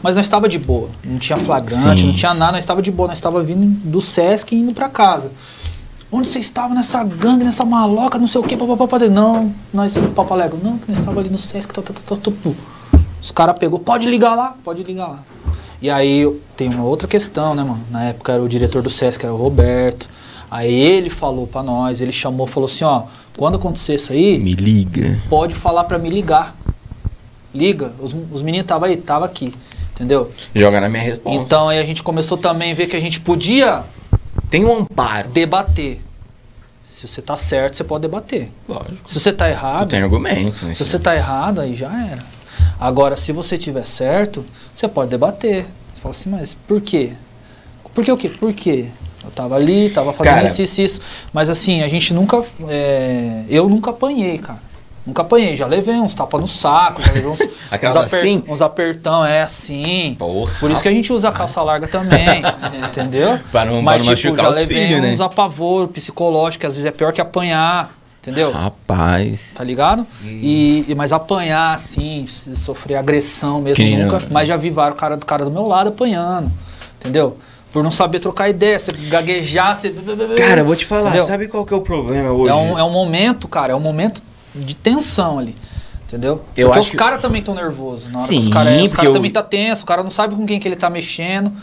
Mas 0.02 0.16
nós 0.16 0.26
estava 0.26 0.48
de 0.48 0.58
boa. 0.58 0.90
Não 1.04 1.20
tinha 1.20 1.38
flagrante, 1.38 2.02
Sim. 2.02 2.08
não 2.08 2.14
tinha 2.14 2.34
nada, 2.34 2.54
nós 2.54 2.62
estava 2.62 2.82
de 2.82 2.92
boa. 2.92 3.08
Nós 3.08 3.18
estava 3.18 3.44
vindo 3.44 3.66
do 3.90 4.00
Sesc 4.02 4.56
e 4.56 4.60
indo 4.60 4.74
pra 4.74 4.88
casa. 4.88 5.32
Onde 6.12 6.28
você 6.28 6.40
estava 6.40 6.74
nessa 6.74 7.04
gangue, 7.04 7.44
nessa 7.44 7.66
maloca, 7.66 8.18
não 8.18 8.28
sei 8.28 8.42
o 8.42 8.44
que, 8.44 8.56
papapá. 8.56 9.00
Não, 9.00 9.54
nós, 9.74 9.96
Papalego, 10.16 10.58
não, 10.64 10.78
que 10.78 10.90
nós 10.90 11.00
estava 11.00 11.20
ali 11.20 11.30
no 11.30 11.38
Sesc, 11.38 11.74
tá, 11.74 11.82
tá, 11.82 11.94
tá, 11.94 12.02
tá, 12.06 12.16
tá, 12.16 12.32
tá. 12.32 13.00
Os 13.22 13.32
caras 13.32 13.58
pegou, 13.60 13.80
pode 13.80 14.10
ligar 14.10 14.34
lá, 14.34 14.56
pode 14.64 14.82
ligar 14.84 15.08
lá. 15.08 15.20
E 15.82 15.90
aí 15.90 16.26
tem 16.58 16.70
uma 16.74 16.84
outra 16.84 17.08
questão, 17.08 17.54
né, 17.54 17.64
mano? 17.64 17.82
Na 17.92 18.06
época 18.06 18.32
era 18.32 18.42
o 18.42 18.50
diretor 18.50 18.82
do 18.82 18.90
Sesc, 18.90 19.24
era 19.24 19.34
o 19.34 19.38
Roberto. 19.38 20.10
Aí 20.50 20.74
ele 20.74 21.10
falou 21.10 21.46
pra 21.46 21.62
nós, 21.62 22.02
ele 22.02 22.12
chamou, 22.12 22.48
falou 22.48 22.68
assim, 22.68 22.84
ó, 22.84 23.04
quando 23.40 23.56
acontecer 23.56 23.96
isso 23.96 24.12
aí, 24.12 24.38
Me 24.38 24.52
liga. 24.54 25.18
pode 25.30 25.56
falar 25.56 25.86
pra 25.86 25.98
me 25.98 26.10
ligar. 26.10 26.54
Liga, 27.56 27.94
os, 27.98 28.14
os 28.32 28.42
meninos 28.42 28.66
estavam 28.66 28.90
aí, 28.90 28.98
tava 28.98 29.26
aqui, 29.26 29.56
entendeu? 29.94 30.30
Joga 30.54 30.82
na 30.82 30.90
minha 30.90 31.02
resposta. 31.02 31.40
Então 31.42 31.70
aí 31.70 31.80
a 31.80 31.84
gente 31.86 32.04
começou 32.04 32.38
também 32.38 32.74
a 32.74 32.76
ver 32.76 32.88
que 32.88 32.98
a 32.98 33.00
gente 33.00 33.22
podia 33.22 33.84
Tem 34.50 34.66
um 34.66 34.80
amparo. 34.82 35.30
debater. 35.30 36.02
Se 36.84 37.08
você 37.08 37.22
tá 37.22 37.38
certo, 37.38 37.78
você 37.78 37.84
pode 37.86 38.02
debater. 38.02 38.52
Lógico. 38.68 39.10
Se 39.10 39.18
você 39.20 39.32
tá 39.32 39.46
Tu 39.46 39.52
errado, 39.52 39.90
tem 39.90 40.02
argumento, 40.02 40.66
né? 40.66 40.74
se 40.74 40.84
você 40.84 41.00
tá 41.00 41.16
errado, 41.16 41.62
aí 41.62 41.76
já 41.78 41.90
era. 42.12 42.26
Agora, 42.78 43.16
se 43.16 43.32
você 43.32 43.58
tiver 43.58 43.86
certo, 43.86 44.46
você 44.74 44.86
pode 44.88 45.12
debater. 45.12 45.66
Você 45.94 46.02
fala 46.02 46.12
assim, 46.14 46.30
mas 46.30 46.56
por 46.68 46.82
quê? 46.82 47.14
Por 47.96 48.04
que 48.04 48.12
o 48.12 48.18
quê? 48.18 48.28
Por 48.30 48.52
quê? 48.54 48.88
Eu 49.24 49.32
tava 49.32 49.56
ali, 49.56 49.90
tava 49.90 50.14
fazendo 50.14 50.34
Cara. 50.36 50.48
isso, 50.48 50.62
isso, 50.62 50.82
isso. 50.82 51.02
Mas 51.34 51.50
assim, 51.50 51.82
a 51.84 51.88
gente 51.90 52.14
nunca. 52.14 52.42
é, 52.68 53.44
eu 53.50 53.68
nunca 53.68 53.92
apanhei, 53.92 54.38
cara. 54.38 54.60
Nunca 55.06 55.24
apanhei. 55.24 55.56
Já 55.56 55.66
levei 55.66 55.96
uns 55.96 56.14
tapas 56.16 56.40
no 56.40 56.48
saco, 56.48 57.02
já 57.02 57.12
levei 57.12 57.30
uns. 57.30 57.40
Aquelas 57.72 57.96
uns, 57.96 58.14
assim? 58.14 58.44
uns 58.48 58.62
apertão, 58.62 59.26
é 59.26 59.42
assim. 59.42 60.16
Porra. 60.18 60.54
Por 60.60 60.70
isso 60.72 60.82
que 60.82 60.88
a 60.88 60.92
gente 60.92 61.12
usa 61.12 61.32
calça 61.32 61.62
larga 61.62 61.88
também, 61.88 62.42
entendeu? 62.88 63.40
Pra 63.52 63.66
não- 63.66 63.82
Mas, 63.82 64.04
pra 64.04 64.12
não 64.12 64.16
tipo, 64.16 64.34
machucar 64.34 64.54
já 64.54 64.60
levei 64.60 64.88
filhos, 64.88 65.02
né? 65.02 65.12
uns 65.12 65.22
apavoro 65.22 65.88
psicológico, 65.88 66.62
que 66.62 66.68
às 66.68 66.76
vezes 66.76 66.86
é 66.86 66.92
pior 66.92 67.12
que 67.12 67.20
apanhar, 67.20 67.92
entendeu? 68.22 68.52
Rapaz. 68.52 69.52
Tá 69.56 69.64
ligado? 69.64 70.06
E, 70.24 70.86
e- 70.88 70.96
mas 70.96 71.12
apanhar, 71.12 71.74
assim, 71.74 72.26
sofrer 72.28 72.96
agressão 72.96 73.62
mesmo, 73.62 73.84
Que 73.84 73.96
nunca. 73.98 74.20
não. 74.20 74.28
Mas 74.32 74.48
já 74.48 74.56
vi 74.58 74.70
vários 74.70 75.00
cara 75.00 75.18
do 75.18 75.26
cara 75.26 75.44
do 75.44 75.52
meu 75.52 75.66
lado 75.68 75.90
apanhando. 75.90 76.52
Entendeu? 77.00 77.38
Por 77.72 77.84
não 77.84 77.92
saber 77.92 78.20
trocar 78.20 78.50
ideia, 78.50 78.80
você 78.80 78.92
gaguejar, 78.92 79.76
você. 79.76 79.94
Cara, 80.38 80.62
eu 80.62 80.66
vou 80.66 80.76
te 80.76 80.86
falar, 80.86 81.10
Entendeu? 81.10 81.26
sabe 81.28 81.48
qual 81.48 81.66
que 81.66 81.74
é 81.74 81.78
o 81.78 81.82
problema 81.82 82.32
hoje? 82.32 82.52
É 82.52 82.56
um, 82.56 82.80
é 82.80 82.84
um 82.84 82.90
momento, 82.90 83.48
cara, 83.48 83.74
é 83.74 83.76
um 83.76 83.80
momento 83.80 84.24
de 84.56 84.74
tensão 84.76 85.38
ali. 85.38 85.56
Entendeu? 86.08 86.44
Eu 86.58 86.68
porque 86.68 86.80
acho 86.80 86.88
os 86.88 86.92
que- 86.92 86.98
caras 86.98 87.22
também 87.22 87.40
estão 87.40 87.54
nervosos. 87.54 88.12
Na 88.12 88.18
hora 88.18 88.28
que 88.28 88.34
Sim, 88.34 88.40
os 88.40 88.48
caras 88.50 88.74
os 88.74 88.82
porque 88.82 88.96
cara 88.96 89.08
eu- 89.10 89.14
também 89.14 89.30
tá 89.30 89.44
tenso, 89.44 89.84
o 89.84 89.86
cara 89.86 90.02
não 90.02 90.10
sabe 90.10 90.36
com 90.36 90.44
quem 90.48 90.60
que 90.60 90.68
ele 90.68 90.76
tá 90.76 90.90
mexendo. 90.90 91.54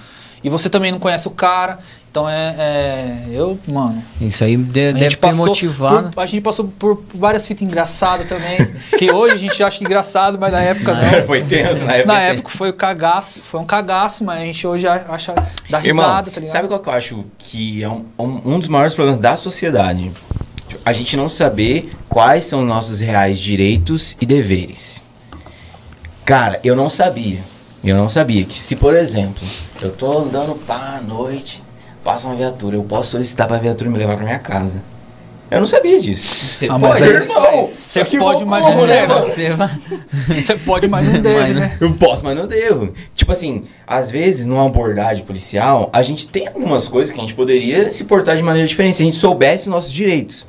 E 0.44 0.48
você 0.48 0.70
também 0.70 0.92
não 0.92 1.00
conhece 1.00 1.26
o 1.26 1.32
cara. 1.32 1.80
Então 2.16 2.30
é. 2.30 2.54
é- 2.58 3.26
eu, 3.30 3.58
mano. 3.68 4.02
Isso 4.18 4.42
aí 4.42 4.56
de- 4.56 4.80
A 4.88 4.92
deve 4.92 5.00
gente 5.00 5.10
ter 5.18 5.26
passou 5.26 5.46
motivado. 5.48 6.10
por- 6.12 6.22
a 6.22 6.24
gente 6.24 6.40
passou 6.40 6.64
por 6.78 7.04
várias 7.14 7.46
fitas 7.46 7.62
engraçadas 7.62 8.26
também. 8.26 8.56
que 8.98 9.12
hoje 9.12 9.34
a 9.34 9.38
gente 9.38 9.62
acha 9.62 9.84
engraçado, 9.84 10.38
mas 10.38 10.50
na 10.50 10.62
época 10.62 10.94
Na 10.94 11.02
não. 11.18 11.26
Foi 11.26 11.44
tenso 11.44 11.84
na 11.84 11.92
época. 11.96 12.12
Na 12.14 12.20
época 12.22 12.48
foi 12.48 12.70
o 12.70 12.72
cagaço, 12.72 13.42
foi 13.44 13.60
um 13.60 13.66
cagaço, 13.66 14.24
mas 14.24 14.40
a 14.40 14.44
gente 14.46 14.66
hoje 14.66 14.88
acha 14.88 15.34
dá 15.68 15.78
Irmão, 15.84 16.06
risada, 16.06 16.30
tá 16.30 16.40
ligado? 16.40 16.52
sabe 16.52 16.68
qual 16.68 16.80
que 16.80 16.88
eu 16.88 16.92
acho 16.94 17.24
que 17.36 17.82
é 17.82 17.88
um, 17.90 18.06
um, 18.18 18.54
um 18.54 18.58
dos 18.60 18.68
maiores 18.68 18.94
problemas 18.94 19.20
da 19.20 19.36
sociedade? 19.36 20.10
A 20.86 20.94
gente 20.94 21.18
não 21.18 21.28
saber 21.28 21.92
quais 22.08 22.46
são 22.46 22.62
os 22.62 22.66
nossos 22.66 22.98
reais 22.98 23.38
direitos 23.38 24.16
e 24.18 24.24
deveres. 24.24 25.02
Cara, 26.24 26.58
eu 26.64 26.74
não 26.74 26.88
sabia. 26.88 27.40
Eu 27.84 27.94
não 27.94 28.08
sabia 28.08 28.42
que 28.44 28.58
se, 28.58 28.74
por 28.74 28.94
exemplo, 28.96 29.46
eu 29.82 29.90
tô 29.90 30.18
andando 30.20 30.54
pá 30.66 30.94
à 30.96 31.00
noite, 31.00 31.62
passa 32.06 32.28
uma 32.28 32.36
viatura, 32.36 32.76
eu 32.76 32.84
posso 32.84 33.10
solicitar 33.10 33.48
pra 33.48 33.58
viatura 33.58 33.90
me 33.90 33.98
levar 33.98 34.14
pra 34.14 34.24
minha 34.24 34.38
casa. 34.38 34.80
Eu 35.50 35.58
não 35.58 35.66
sabia 35.66 36.00
disso. 36.00 36.32
Você 36.54 36.66
Ah, 36.70 36.78
mas 36.78 37.00
pode, 37.00 37.10
irmão, 37.12 37.64
você 37.64 38.04
pode, 38.04 38.16
vou 38.16 38.46
mas 38.46 38.64
não 38.64 38.86
deve. 38.86 39.12
você 40.28 40.56
pode, 40.56 40.88
mas 40.88 41.12
não 41.12 41.20
deve, 41.20 41.54
né? 41.54 41.76
Eu 41.80 41.92
posso, 41.94 42.24
mas 42.24 42.36
não 42.36 42.46
devo. 42.46 42.92
Tipo 43.14 43.32
assim, 43.32 43.64
às 43.86 44.08
vezes, 44.08 44.46
numa 44.46 44.66
abordagem 44.66 45.24
policial, 45.24 45.90
a 45.92 46.02
gente 46.04 46.28
tem 46.28 46.46
algumas 46.46 46.86
coisas 46.86 47.12
que 47.12 47.18
a 47.18 47.20
gente 47.20 47.34
poderia 47.34 47.90
se 47.90 48.04
portar 48.04 48.36
de 48.36 48.42
maneira 48.42 48.66
diferente 48.68 48.96
se 48.96 49.02
a 49.02 49.06
gente 49.06 49.16
soubesse 49.16 49.64
os 49.68 49.74
nossos 49.74 49.92
direitos. 49.92 50.46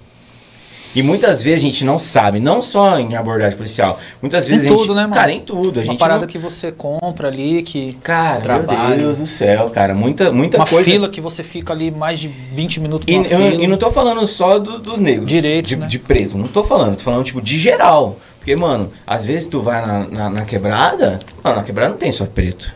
E 0.96 1.04
muitas 1.04 1.44
vezes 1.44 1.60
a 1.60 1.68
gente 1.68 1.86
não 1.86 2.00
sabe, 2.00 2.40
não 2.40 2.62
só 2.62 2.98
em 3.00 3.16
abordagem 3.16 3.56
policial. 3.58 4.00
Muitas 4.22 4.48
vezes 4.48 4.64
Em 4.64 4.68
a 4.68 4.70
gente, 4.72 4.80
tudo, 4.80 4.96
né, 4.96 5.02
mano? 5.04 5.14
Cara, 5.14 5.32
em 5.32 5.42
tudo. 5.42 5.80
A 5.80 5.84
Uma 5.84 5.92
gente 5.92 6.00
parada 6.00 6.22
não- 6.22 6.28
que 6.28 6.38
você 6.40 6.72
compra 6.72 7.28
ali, 7.28 7.62
que. 7.62 7.94
Cara, 8.02 8.42
trabalho. 8.42 8.90
meu 8.90 8.98
Deus 8.98 9.18
do 9.18 9.28
céu, 9.28 9.70
cara. 9.70 9.94
Muita, 9.94 10.32
muita 10.32 10.58
uma 10.58 10.66
coisa. 10.66 10.90
fila 10.90 11.08
que 11.10 11.22
você 11.22 11.44
fica 11.44 11.72
ali 11.74 11.92
mais 11.92 12.20
de 12.20 12.28
20 12.28 12.80
minutos 12.80 13.06
E, 13.08 13.14
eu, 13.16 13.62
e 13.62 13.68
não 13.68 13.78
tô 13.78 13.92
falando 13.92 14.26
só 14.26 14.58
do- 14.58 14.80
dos 14.80 15.00
negros. 15.00 15.28
Direitos, 15.28 15.70
de, 15.70 15.76
né? 15.78 15.88
de 15.88 16.00
preto. 16.00 16.38
Não 16.38 16.48
tô 16.48 16.64
falando. 16.64 16.96
Tô 16.98 17.04
falando, 17.04 17.24
tipo, 17.26 17.42
de 17.42 17.60
geral. 17.60 18.18
Porque, 18.40 18.56
mano, 18.56 18.90
às 19.06 19.24
vezes 19.26 19.46
tu 19.48 19.62
vai 19.62 19.86
na, 19.86 20.00
na, 20.08 20.30
na 20.30 20.46
quebrada. 20.46 21.20
Mano, 21.44 21.58
na 21.58 21.64
quebrada 21.64 21.92
não 21.92 21.98
tem 21.98 22.12
só 22.12 22.26
preto. 22.26 22.74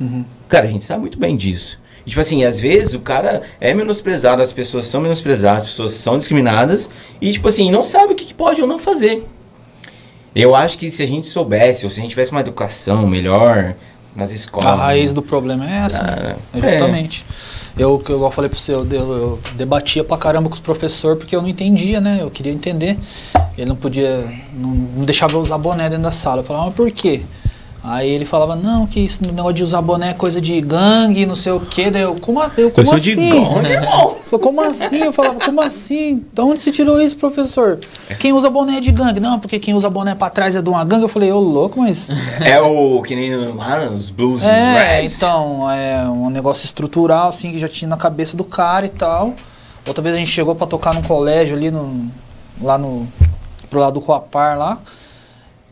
Uhum. 0.00 0.24
Cara, 0.48 0.66
a 0.66 0.70
gente 0.70 0.84
sabe 0.84 1.00
muito 1.00 1.18
bem 1.18 1.36
disso. 1.36 1.78
E, 2.06 2.10
tipo 2.10 2.20
assim, 2.20 2.44
às 2.44 2.60
vezes 2.60 2.94
o 2.94 3.00
cara 3.00 3.42
é 3.60 3.72
menosprezado, 3.72 4.42
as 4.42 4.52
pessoas 4.52 4.86
são 4.86 5.00
menosprezadas, 5.00 5.64
as 5.64 5.70
pessoas 5.70 5.92
são 5.92 6.18
discriminadas. 6.18 6.90
E, 7.20 7.32
tipo 7.32 7.48
assim, 7.48 7.70
não 7.70 7.82
sabe 7.82 8.12
o 8.12 8.16
que, 8.16 8.24
que 8.26 8.34
pode 8.34 8.60
ou 8.60 8.68
não 8.68 8.78
fazer. 8.78 9.26
Eu 10.34 10.54
acho 10.54 10.78
que 10.78 10.90
se 10.90 11.02
a 11.02 11.06
gente 11.06 11.26
soubesse, 11.26 11.84
ou 11.84 11.90
se 11.90 12.00
a 12.00 12.02
gente 12.02 12.10
tivesse 12.10 12.32
uma 12.32 12.40
educação 12.40 13.06
melhor 13.06 13.74
nas 14.14 14.30
escolas. 14.30 14.68
A 14.68 14.74
raiz 14.74 15.12
do 15.12 15.22
problema 15.22 15.68
é 15.68 15.86
essa, 15.86 16.02
né? 16.02 16.14
Cara, 16.14 16.36
É 16.54 16.70
justamente. 16.70 17.24
Eu, 17.76 18.00
igual 18.00 18.24
eu 18.24 18.30
falei 18.30 18.48
pro 18.48 18.58
seu, 18.58 18.86
eu, 18.88 19.12
eu 19.12 19.40
debatia 19.56 20.04
pra 20.04 20.16
caramba 20.16 20.48
com 20.48 20.54
os 20.54 20.60
professores 20.60 21.18
porque 21.18 21.34
eu 21.34 21.42
não 21.42 21.48
entendia, 21.48 22.00
né? 22.00 22.18
Eu 22.20 22.30
queria 22.30 22.52
entender. 22.52 22.96
Ele 23.58 23.68
não 23.68 23.76
podia, 23.76 24.24
não, 24.52 24.70
não 24.70 25.04
deixava 25.04 25.34
eu 25.34 25.40
usar 25.40 25.58
boné 25.58 25.88
dentro 25.88 26.04
da 26.04 26.12
sala. 26.12 26.40
Eu 26.40 26.44
falava, 26.44 26.66
mas 26.66 26.74
por 26.74 26.90
quê? 26.90 27.22
Aí 27.86 28.10
ele 28.10 28.24
falava, 28.24 28.56
não, 28.56 28.86
que 28.86 28.98
isso, 28.98 29.22
negócio 29.22 29.52
de 29.52 29.62
usar 29.62 29.82
boné 29.82 30.08
é 30.08 30.14
coisa 30.14 30.40
de 30.40 30.58
gangue, 30.58 31.26
não 31.26 31.36
sei 31.36 31.52
o 31.52 31.60
quê. 31.60 31.90
Daí 31.90 32.00
eu, 32.00 32.14
como, 32.14 32.42
eu, 32.56 32.70
como 32.70 32.86
sou 32.86 32.96
assim? 32.96 33.14
de 33.14 33.30
gangue. 33.30 33.44
Falei, 34.24 34.42
como 34.42 34.62
assim? 34.62 34.96
Eu 34.96 35.12
falava, 35.12 35.38
como 35.38 35.60
assim? 35.60 36.24
Da 36.32 36.42
onde 36.44 36.62
você 36.62 36.72
tirou 36.72 36.98
isso, 36.98 37.14
professor? 37.16 37.78
Quem 38.18 38.32
usa 38.32 38.48
boné 38.48 38.78
é 38.78 38.80
de 38.80 38.90
gangue. 38.90 39.20
Não, 39.20 39.38
porque 39.38 39.58
quem 39.58 39.74
usa 39.74 39.90
boné 39.90 40.14
pra 40.14 40.30
trás 40.30 40.56
é 40.56 40.62
de 40.62 40.68
uma 40.70 40.82
gangue. 40.82 41.04
Eu 41.04 41.10
falei, 41.10 41.30
ô 41.30 41.38
louco, 41.38 41.78
mas 41.78 42.08
É 42.40 42.58
o 42.58 43.02
que 43.02 43.14
nem 43.14 43.54
lá 43.54 43.90
nos 43.90 44.08
blues, 44.08 44.42
é, 44.42 45.00
Reds. 45.00 45.16
então, 45.16 45.70
é 45.70 46.08
um 46.08 46.30
negócio 46.30 46.64
estrutural, 46.64 47.28
assim, 47.28 47.52
que 47.52 47.58
já 47.58 47.68
tinha 47.68 47.88
na 47.88 47.98
cabeça 47.98 48.34
do 48.34 48.44
cara 48.44 48.86
e 48.86 48.90
tal. 48.90 49.34
Outra 49.86 50.02
vez 50.02 50.14
a 50.14 50.18
gente 50.18 50.30
chegou 50.30 50.54
pra 50.54 50.66
tocar 50.66 50.94
num 50.94 51.02
colégio 51.02 51.54
ali, 51.54 51.70
no, 51.70 52.10
lá 52.62 52.78
no, 52.78 53.06
pro 53.68 53.78
lado 53.78 53.92
do 53.94 54.00
Coapar 54.00 54.58
lá. 54.58 54.78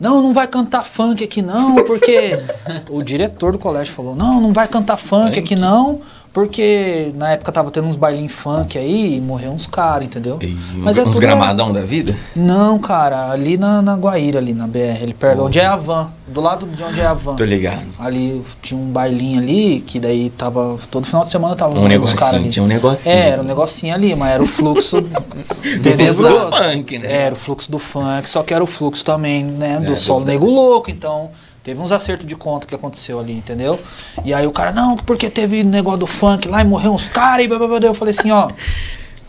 Não, 0.03 0.21
não 0.21 0.33
vai 0.33 0.45
cantar 0.45 0.83
funk 0.83 1.23
aqui 1.23 1.41
não, 1.41 1.75
porque 1.85 2.37
o 2.91 3.01
diretor 3.01 3.53
do 3.53 3.57
colégio 3.57 3.93
falou, 3.93 4.13
não, 4.13 4.41
não 4.41 4.51
vai 4.51 4.67
cantar 4.67 4.97
funk 4.97 5.39
aqui 5.39 5.55
não, 5.55 6.01
porque 6.33 7.11
na 7.15 7.31
época 7.33 7.51
tava 7.51 7.69
tendo 7.69 7.87
uns 7.87 7.95
bailinhos 7.95 8.31
funk 8.33 8.75
aí 8.77 9.17
e 9.17 9.21
morreu 9.21 9.51
uns 9.51 9.67
caras, 9.67 10.05
entendeu? 10.05 10.39
E 10.41 10.57
Mas 10.77 10.93
uns, 10.93 10.97
é 10.97 11.01
uns 11.07 11.15
tudo- 11.15 11.21
gramadão 11.21 11.71
da 11.71 11.81
vida? 11.83 12.17
Não, 12.35 12.79
cara, 12.79 13.29
ali 13.29 13.55
na, 13.55 13.81
na 13.83 13.93
Guaíra, 13.95 14.39
ali 14.39 14.53
na 14.53 14.65
BR, 14.65 15.03
ali 15.03 15.13
perto, 15.13 15.43
onde 15.43 15.59
é 15.59 15.65
a 15.65 15.75
van, 15.75 16.09
do 16.27 16.41
lado 16.41 16.65
de 16.65 16.83
onde 16.83 16.99
é 16.99 17.05
a 17.05 17.13
van. 17.13 17.35
Tô 17.35 17.43
ligado. 17.43 17.83
Ali 17.99 18.43
tinha 18.63 18.79
um 18.79 18.87
bailinho 18.87 19.39
ali, 19.39 19.81
que 19.81 19.99
daí 19.99 20.31
tava. 20.31 20.77
Todo 20.89 21.05
final 21.05 21.23
de 21.23 21.29
semana 21.29 21.55
tava 21.55 21.79
Um 21.79 21.87
negocinho, 21.87 22.25
ali. 22.35 22.49
tinha 22.49 22.63
um 22.63 22.67
negocinho. 22.67 23.13
É, 23.15 23.29
era 23.29 23.41
um 23.41 23.45
negocinho 23.45 23.93
ali, 23.93 24.15
mas 24.15 24.31
era 24.33 24.41
o 24.43 24.47
fluxo. 24.47 24.97
entendeu? 25.63 25.97
Pesado. 26.07 26.49
Do 26.49 26.55
funk, 26.57 26.97
né? 26.97 27.11
Era 27.11 27.35
o 27.35 27.37
fluxo 27.37 27.71
do 27.71 27.77
funk, 27.77 28.27
só 28.29 28.41
que 28.41 28.53
era 28.53 28.63
o 28.63 28.67
fluxo 28.67 29.05
também, 29.05 29.43
né? 29.43 29.79
Do 29.79 29.93
É, 29.93 29.95
solo 29.95 30.21
do- 30.25 30.31
nego 30.31 30.49
louco, 30.49 30.89
então. 30.89 31.29
Teve 31.63 31.79
uns 31.79 31.93
acertos 31.93 32.25
de 32.27 32.35
conta 32.35 32.67
que 32.67 32.75
aconteceu 32.75 33.19
ali, 33.19 33.33
entendeu? 33.33 33.79
E 34.25 34.33
aí 34.33 34.45
o 34.45 34.51
cara, 34.51 34.71
não, 34.73 34.97
porque 34.97 35.29
teve 35.29 35.63
negócio 35.63 35.99
do 35.99 36.07
funk 36.07 36.47
lá 36.47 36.61
e 36.61 36.65
morreu 36.65 36.93
uns 36.93 37.07
caras 37.07 37.45
e 37.45 37.47
blá, 37.47 37.57
blá, 37.57 37.67
blá. 37.67 37.87
eu 37.87 37.93
falei 37.93 38.13
assim, 38.17 38.31
ó. 38.31 38.51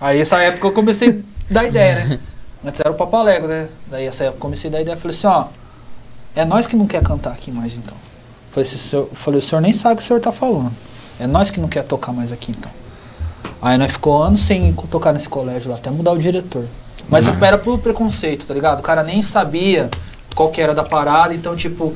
Aí 0.00 0.20
essa 0.20 0.38
época 0.38 0.66
eu 0.66 0.72
comecei 0.72 1.10
a 1.10 1.54
dar 1.54 1.64
ideia, 1.64 2.04
né? 2.04 2.18
Antes 2.66 2.80
era 2.80 2.90
o 2.90 2.94
Papalego, 2.94 3.46
né? 3.46 3.68
Daí 3.86 4.06
essa 4.06 4.24
época 4.24 4.38
eu 4.38 4.40
comecei 4.40 4.68
a 4.68 4.72
dar 4.72 4.80
ideia, 4.80 4.96
falei 4.96 5.16
assim, 5.16 5.26
ó. 5.28 5.46
É 6.34 6.44
nós 6.44 6.66
que 6.66 6.74
não 6.74 6.86
quer 6.88 7.02
cantar 7.02 7.30
aqui 7.30 7.52
mais 7.52 7.76
então. 7.76 7.96
Falei, 8.50 8.68
assim, 8.68 8.78
senhor, 8.78 9.08
eu 9.10 9.14
falei, 9.14 9.38
o 9.38 9.42
senhor 9.42 9.60
nem 9.60 9.72
sabe 9.72 9.94
o 9.94 9.96
que 9.98 10.02
o 10.02 10.06
senhor 10.06 10.20
tá 10.20 10.32
falando. 10.32 10.72
É 11.20 11.28
nós 11.28 11.50
que 11.50 11.60
não 11.60 11.68
quer 11.68 11.84
tocar 11.84 12.12
mais 12.12 12.32
aqui 12.32 12.50
então. 12.50 12.70
Aí 13.62 13.78
nós 13.78 13.92
ficou 13.92 14.20
anos 14.20 14.42
sem 14.42 14.72
tocar 14.90 15.12
nesse 15.12 15.28
colégio 15.28 15.70
lá, 15.70 15.76
até 15.76 15.88
mudar 15.90 16.10
o 16.12 16.18
diretor. 16.18 16.66
Mas 17.08 17.28
Ah. 17.28 17.36
era 17.40 17.58
por 17.58 17.78
preconceito, 17.78 18.44
tá 18.46 18.54
ligado? 18.54 18.80
O 18.80 18.82
cara 18.82 19.04
nem 19.04 19.22
sabia 19.22 19.88
qual 20.34 20.50
que 20.50 20.60
era 20.60 20.74
da 20.74 20.82
parada, 20.82 21.34
então 21.34 21.54
tipo, 21.54 21.94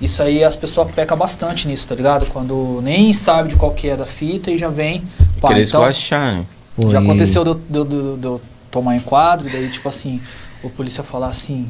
isso 0.00 0.22
aí 0.22 0.42
as 0.42 0.56
pessoas 0.56 0.90
pecam 0.92 1.16
bastante 1.16 1.68
nisso, 1.68 1.86
tá 1.88 1.94
ligado? 1.94 2.26
Quando 2.26 2.80
nem 2.82 3.12
sabe 3.12 3.50
de 3.50 3.56
qual 3.56 3.72
que 3.72 3.88
é 3.88 3.96
da 3.96 4.06
fita 4.06 4.50
e 4.50 4.56
já 4.58 4.68
vem. 4.68 5.02
pá, 5.40 5.48
Querer 5.48 5.64
então, 5.64 5.80
esculachar, 5.88 6.34
né? 6.36 6.44
Já 6.88 7.00
e- 7.00 7.04
aconteceu 7.04 7.44
de 7.44 7.50
eu, 7.50 7.54
de 7.54 7.84
de 7.84 8.16
de 8.16 8.26
eu 8.26 8.40
tomar 8.70 8.96
enquadro, 8.96 9.48
e 9.48 9.52
daí 9.52 9.68
tipo 9.68 9.88
assim, 9.88 10.20
o 10.62 10.70
polícia 10.70 11.02
falar 11.04 11.26
assim, 11.28 11.68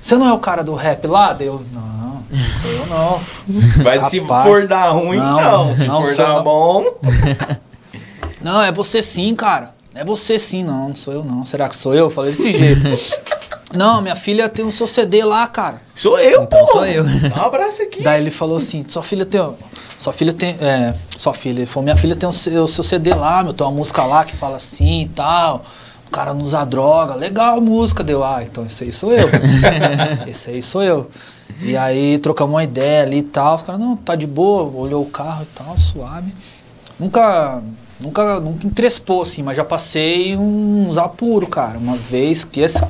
você 0.00 0.16
não 0.16 0.28
é 0.28 0.32
o 0.32 0.38
cara 0.38 0.62
do 0.62 0.74
rap 0.74 1.06
lá? 1.06 1.32
Daí 1.32 1.46
eu, 1.48 1.64
não, 1.72 2.22
sou 2.62 2.70
eu 2.70 2.86
não. 2.86 3.20
Mas 3.82 4.08
se 4.10 4.20
Rapaz. 4.20 4.46
for 4.46 4.68
dar 4.68 4.90
ruim, 4.90 5.16
Não, 5.18 5.66
não. 5.68 5.76
Se 5.76 5.86
não, 5.86 6.06
for 6.06 6.14
dar 6.16 6.34
não. 6.34 6.44
bom. 6.44 6.84
Não, 8.40 8.60
é 8.62 8.70
você 8.70 9.02
sim, 9.02 9.34
cara. 9.34 9.70
É 9.94 10.04
você 10.04 10.38
sim, 10.38 10.62
não, 10.64 10.88
não 10.88 10.94
sou 10.94 11.14
eu 11.14 11.24
não. 11.24 11.44
Será 11.44 11.68
que 11.68 11.76
sou 11.76 11.94
eu? 11.94 12.06
Eu 12.06 12.10
Falei 12.10 12.32
desse 12.32 12.52
jeito. 12.52 12.86
não, 13.74 14.00
minha 14.02 14.16
filha 14.16 14.48
tem 14.48 14.64
o 14.64 14.70
seu 14.70 14.86
CD 14.86 15.24
lá, 15.24 15.46
cara. 15.46 15.80
Sou 15.94 16.18
eu, 16.18 16.42
Então 16.42 16.64
pô. 16.64 16.72
sou 16.72 16.86
eu. 16.86 17.04
Dá 17.04 17.42
um 17.42 17.46
abraço 17.46 17.82
aqui. 17.82 18.02
Daí 18.02 18.20
ele 18.20 18.30
falou 18.30 18.58
assim, 18.58 18.84
sua 18.88 19.02
filha 19.02 19.24
tem. 19.26 19.40
Sua 19.98 20.12
filha 20.12 20.32
tem. 20.32 20.56
É, 20.60 20.94
sua 21.16 21.34
filha. 21.34 21.58
Ele 21.60 21.66
falou, 21.66 21.84
minha 21.84 21.96
filha 21.96 22.16
tem 22.16 22.28
o 22.28 22.32
seu, 22.32 22.64
o 22.64 22.68
seu 22.68 22.82
CD 22.84 23.14
lá, 23.14 23.42
meu, 23.42 23.52
tem 23.52 23.66
uma 23.66 23.72
música 23.72 24.04
lá 24.04 24.24
que 24.24 24.34
fala 24.34 24.56
assim 24.56 25.02
e 25.02 25.08
tal. 25.08 25.64
O 26.06 26.10
cara 26.10 26.32
não 26.32 26.42
usa 26.44 26.64
droga. 26.64 27.14
Legal 27.14 27.58
a 27.58 27.60
música. 27.60 28.02
Deu, 28.04 28.22
ah, 28.24 28.42
então 28.42 28.64
esse 28.64 28.84
aí 28.84 28.92
sou 28.92 29.12
eu. 29.12 29.28
esse 30.26 30.50
aí 30.50 30.62
sou 30.62 30.82
eu. 30.82 31.10
E 31.62 31.76
aí 31.76 32.18
trocamos 32.18 32.54
uma 32.54 32.64
ideia 32.64 33.02
ali 33.02 33.18
e 33.18 33.22
tal. 33.22 33.56
Os 33.56 33.62
caras, 33.62 33.80
não, 33.80 33.96
tá 33.96 34.14
de 34.14 34.26
boa, 34.26 34.64
olhou 34.76 35.02
o 35.02 35.06
carro 35.06 35.42
e 35.44 35.46
tal, 35.46 35.76
suave. 35.78 36.34
Nunca. 36.98 37.62
Nunca, 38.00 38.40
nunca 38.40 38.66
encrespou, 38.66 39.22
assim, 39.22 39.42
mas 39.42 39.56
já 39.56 39.64
passei 39.64 40.36
uns 40.36 40.98
apuros, 40.98 41.48
cara. 41.48 41.78
Uma 41.78 41.96
vez 41.96 42.44
que 42.44 42.60
esse 42.60 42.84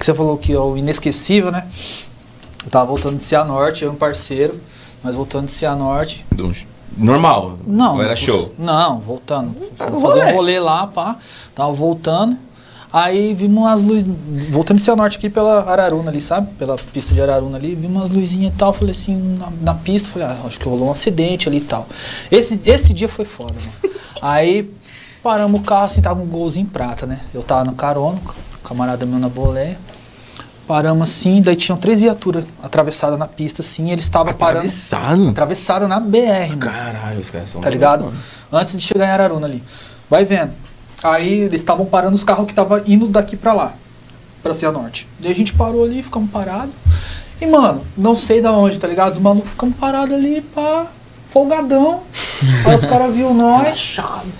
que 0.00 0.06
você 0.06 0.14
falou 0.14 0.36
que 0.38 0.52
é 0.52 0.58
o 0.58 0.76
inesquecível, 0.76 1.52
né? 1.52 1.66
Eu 2.64 2.70
tava 2.70 2.86
voltando 2.86 3.18
de 3.18 3.22
Cianorte, 3.22 3.84
eu 3.84 3.90
e 3.90 3.94
um 3.94 3.96
parceiro, 3.96 4.58
mas 5.04 5.14
voltando 5.14 5.46
de 5.46 5.52
Cianorte. 5.52 6.24
Normal. 6.96 7.56
Não. 7.66 7.96
Ou 7.96 8.02
era 8.02 8.16
show. 8.16 8.52
Não, 8.58 8.98
voltando. 9.00 9.54
Fomos 9.76 9.94
Um 10.02 10.06
fazer 10.06 10.20
rolê. 10.20 10.32
um 10.32 10.34
rolê 10.36 10.60
lá, 10.60 10.86
pá. 10.86 11.16
Tava 11.54 11.72
voltando. 11.72 12.36
Aí 12.92 13.32
vimos 13.34 13.58
umas 13.62 13.82
luzes. 13.82 14.04
Voltando 14.50 14.78
de 14.78 14.82
Cianorte 14.82 15.16
aqui 15.18 15.30
pela 15.30 15.70
Araruna 15.70 16.10
ali, 16.10 16.20
sabe? 16.20 16.50
Pela 16.54 16.76
pista 16.76 17.14
de 17.14 17.20
Araruna 17.20 17.56
ali, 17.56 17.74
vimos 17.74 18.00
umas 18.00 18.10
luzinhas 18.10 18.52
e 18.52 18.56
tal. 18.56 18.72
Falei 18.72 18.92
assim, 18.92 19.36
na, 19.38 19.48
na 19.62 19.74
pista, 19.74 20.08
falei, 20.08 20.26
ah, 20.28 20.36
acho 20.46 20.58
que 20.58 20.68
rolou 20.68 20.88
um 20.88 20.92
acidente 20.92 21.48
ali 21.48 21.58
e 21.58 21.62
tal. 21.62 21.86
Esse, 22.30 22.58
esse 22.64 22.92
dia 22.92 23.08
foi 23.08 23.24
foda, 23.26 23.54
mano. 23.54 23.94
Aí 24.20 24.68
paramos 25.22 25.60
o 25.60 25.62
carro, 25.62 25.84
assim, 25.84 26.00
tava 26.00 26.16
com 26.18 26.26
um 26.26 26.28
golzinho 26.28 26.66
prata, 26.66 27.06
né? 27.06 27.20
Eu 27.32 27.42
tava 27.42 27.64
no 27.64 27.74
carona, 27.74 28.18
camarada 28.64 29.06
meu 29.06 29.18
na 29.20 29.28
boleia. 29.28 29.78
Paramos 30.70 31.10
assim, 31.10 31.42
daí 31.42 31.56
tinham 31.56 31.76
três 31.76 31.98
viaturas 31.98 32.46
atravessadas 32.62 33.18
na 33.18 33.26
pista, 33.26 33.60
assim, 33.60 33.88
e 33.88 33.90
eles 33.90 34.04
estavam 34.04 34.32
parando. 34.32 34.58
Atravessado. 34.58 35.28
Atravessada 35.30 35.88
na 35.88 35.98
BR, 35.98 36.50
mano. 36.50 36.58
Caralho, 36.58 37.18
os 37.18 37.28
caras 37.28 37.50
são. 37.50 37.60
Tá 37.60 37.68
ligado? 37.68 38.02
loucos, 38.02 38.20
Antes 38.52 38.76
de 38.76 38.84
chegar 38.84 39.08
em 39.08 39.10
Araruna 39.10 39.48
ali. 39.48 39.64
Vai 40.08 40.24
vendo. 40.24 40.52
Aí 41.02 41.40
eles 41.40 41.60
estavam 41.60 41.84
parando 41.86 42.14
os 42.14 42.22
carros 42.22 42.46
que 42.46 42.52
estavam 42.52 42.80
indo 42.86 43.08
daqui 43.08 43.36
pra 43.36 43.52
lá. 43.52 43.72
Pra 44.44 44.54
Cianorte. 44.54 45.08
Daí 45.18 45.32
a 45.32 45.34
gente 45.34 45.52
parou 45.54 45.82
ali, 45.82 46.04
ficamos 46.04 46.30
parados. 46.30 46.72
E, 47.40 47.46
mano, 47.48 47.84
não 47.96 48.14
sei 48.14 48.40
da 48.40 48.52
onde, 48.52 48.78
tá 48.78 48.86
ligado? 48.86 49.14
Os 49.14 49.18
malucos 49.18 49.50
ficamos 49.50 49.74
parados 49.74 50.14
ali, 50.14 50.40
pá, 50.54 50.86
folgadão. 51.30 52.02
Aí 52.64 52.76
os 52.76 52.84
caras 52.84 53.12
viu 53.12 53.34
nós. 53.34 53.96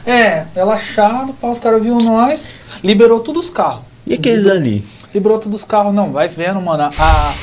É, 0.06 0.46
relaxado, 0.54 1.34
pá, 1.34 1.48
os 1.48 1.58
caras 1.58 1.82
viu 1.82 1.98
nós. 1.98 2.50
Liberou 2.84 3.18
todos 3.18 3.46
os 3.46 3.50
carros. 3.50 3.82
E 4.06 4.14
aqueles 4.14 4.46
ali? 4.46 4.86
Liberou 5.12 5.38
todos 5.38 5.60
os 5.62 5.66
carros, 5.66 5.94
não, 5.94 6.12
vai 6.12 6.28
vendo, 6.28 6.60
mano. 6.60 6.84
A, 6.84 6.88
a- 6.98 7.34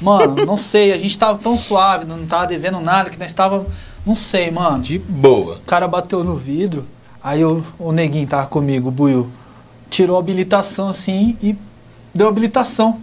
mano, 0.00 0.44
não 0.44 0.56
sei, 0.56 0.92
a 0.92 0.98
gente 0.98 1.18
tava 1.18 1.38
tão 1.38 1.56
suave, 1.56 2.04
não 2.04 2.26
tava 2.26 2.46
devendo 2.46 2.80
nada, 2.80 3.10
que 3.10 3.18
nós 3.18 3.32
tava. 3.32 3.66
Não 4.04 4.14
sei, 4.14 4.50
mano. 4.50 4.82
De 4.82 4.98
boa. 4.98 5.56
O 5.56 5.60
cara 5.60 5.88
bateu 5.88 6.22
no 6.22 6.36
vidro, 6.36 6.86
aí 7.22 7.44
o, 7.44 7.64
o 7.78 7.92
neguinho 7.92 8.26
tava 8.28 8.46
comigo, 8.46 8.88
o 8.88 8.92
Buiu, 8.92 9.30
tirou 9.88 10.16
a 10.16 10.20
habilitação 10.20 10.88
assim 10.88 11.36
e 11.42 11.56
deu 12.14 12.28
habilitação. 12.28 12.98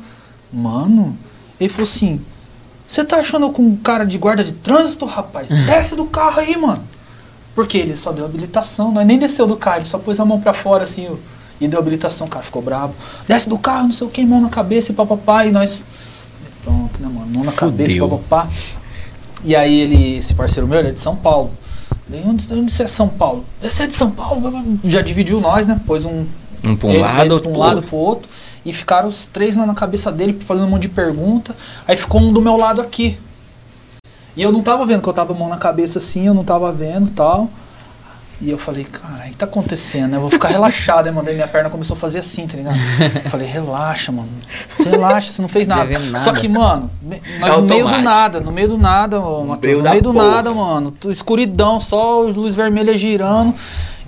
Mano, 0.54 1.18
ele 1.60 1.70
falou 1.70 1.84
assim: 1.84 2.22
Você 2.88 3.04
tá 3.04 3.18
achando 3.18 3.50
com 3.52 3.64
um 3.64 3.76
cara 3.76 4.06
de 4.06 4.18
guarda 4.18 4.44
de 4.44 4.54
trânsito, 4.54 5.06
rapaz? 5.06 5.50
Desce 5.66 5.96
do 5.96 6.06
carro 6.06 6.40
aí, 6.42 6.56
mano. 6.58 6.84
Porque 7.56 7.78
ele 7.78 7.98
só 7.98 8.12
deu 8.12 8.24
habilitação, 8.26 8.92
nós 8.92 9.06
nem 9.06 9.18
desceu 9.20 9.46
do 9.48 9.58
carro, 9.58 9.78
ele 9.80 9.86
só 9.86 9.98
pôs 9.98 10.20
a 10.20 10.26
mão 10.26 10.40
pra 10.40 10.54
fora 10.54 10.84
assim 10.86 11.08
ó, 11.12 11.16
e 11.62 11.68
deu 11.68 11.80
habilitação. 11.80 12.28
O 12.28 12.30
cara 12.30 12.44
ficou 12.44 12.62
bravo. 12.62 12.94
Desce 13.28 13.48
do 13.48 13.58
carro, 13.58 13.84
não 13.84 13.92
sei 13.94 14.06
o 14.08 14.10
que, 14.10 14.26
mão 14.26 14.42
na 14.42 14.50
cabeça 14.50 14.92
e 14.92 14.96
papapá. 14.96 15.46
E 15.46 15.52
nós. 15.52 15.82
Pronto, 16.64 17.02
né, 17.02 17.08
mano? 17.08 17.28
Mão 17.28 17.44
na 17.46 17.52
cabeça 17.54 17.92
Fudeu. 17.92 18.10
papapá. 18.10 18.50
E 19.44 19.56
aí 19.56 19.80
ele, 19.80 20.18
esse 20.18 20.34
parceiro 20.34 20.68
meu, 20.68 20.80
ele 20.80 20.90
é 20.90 20.92
de 20.92 21.00
São 21.00 21.16
Paulo. 21.16 21.52
Daí, 22.08 22.22
onde, 22.26 22.52
onde 22.54 22.72
você 22.72 22.84
é 22.84 22.88
São 22.88 23.08
Paulo? 23.08 23.46
Você 23.62 23.84
é 23.84 23.88
de 23.88 23.94
São 23.94 24.12
Paulo? 24.12 24.52
Já 24.84 25.02
dividiu 25.02 25.40
nós, 25.40 25.66
né? 25.66 25.80
Pôs 25.86 26.04
um. 26.06 26.26
Um 26.64 26.76
pra 26.76 26.88
um 26.90 26.92
ele- 26.92 27.00
lado, 27.02 27.22
ele 27.22 27.34
outro 27.34 27.42
pra 27.44 27.50
um 27.50 27.54
pro 27.54 27.62
lado 27.62 27.76
outro. 27.78 27.90
pro 27.90 27.98
outro. 27.98 28.30
E 28.64 28.72
ficaram 28.72 29.08
os 29.08 29.26
três 29.26 29.56
lá 29.56 29.66
na 29.66 29.74
cabeça 29.74 30.12
dele, 30.12 30.38
fazendo 30.46 30.68
um 30.68 30.70
monte 30.70 30.84
de 30.84 30.90
pergunta. 30.90 31.56
Aí 31.88 31.98
ficou 31.98 32.22
um 32.22 32.32
do 32.32 32.40
meu 32.42 32.56
lado 32.58 32.80
aqui. 32.82 33.18
E 34.38 34.44
eu 34.44 34.52
não 34.52 34.62
tava 34.62 34.86
vendo, 34.86 35.02
que 35.02 35.10
eu 35.10 35.14
tava 35.14 35.34
mão 35.34 35.50
na 35.50 35.58
cabeça 35.58 35.98
assim, 36.00 36.28
eu 36.28 36.34
não 36.34 36.44
tava 36.44 36.72
vendo 36.72 37.10
tal. 37.12 37.50
E 38.42 38.50
eu 38.50 38.58
falei, 38.58 38.84
cara, 38.86 39.26
o 39.26 39.30
que 39.30 39.36
tá 39.36 39.46
acontecendo? 39.46 40.10
né? 40.12 40.18
Eu 40.18 40.22
vou 40.22 40.32
ficar 40.32 40.48
relaxado, 40.48 41.06
aí 41.06 41.14
mandei 41.14 41.36
minha 41.36 41.48
perna 41.48 41.70
começou 41.70 41.96
a 41.96 42.00
fazer 42.00 42.20
assim, 42.20 42.48
tá 42.48 42.58
ligado? 42.58 42.76
Eu 43.24 43.30
falei, 43.30 43.46
relaxa, 43.48 44.12
mano. 44.12 44.30
Você 44.76 44.90
relaxa, 44.90 45.32
você 45.32 45.42
não 45.44 45.50
fez 45.50 45.68
nada. 45.68 46.00
Nada. 46.00 46.18
Só 46.18 46.34
que, 46.34 46.48
mano, 46.48 46.90
nós 47.40 47.54
É 47.54 47.58
no 47.58 47.62
meio 47.62 47.88
do 47.88 48.02
nada, 48.02 48.40
no 48.40 48.52
meio 48.52 48.68
do 48.70 48.78
nada, 48.80 49.20
ô, 49.20 49.46
Matheus, 49.46 49.74
meio 49.74 49.84
no 49.84 49.90
meio 49.92 50.02
do 50.02 50.14
porra. 50.14 50.32
nada, 50.32 50.52
mano. 50.52 50.94
Escuridão, 51.06 51.80
só 51.80 52.22
luz 52.22 52.56
vermelha 52.56 52.98
girando. 52.98 53.54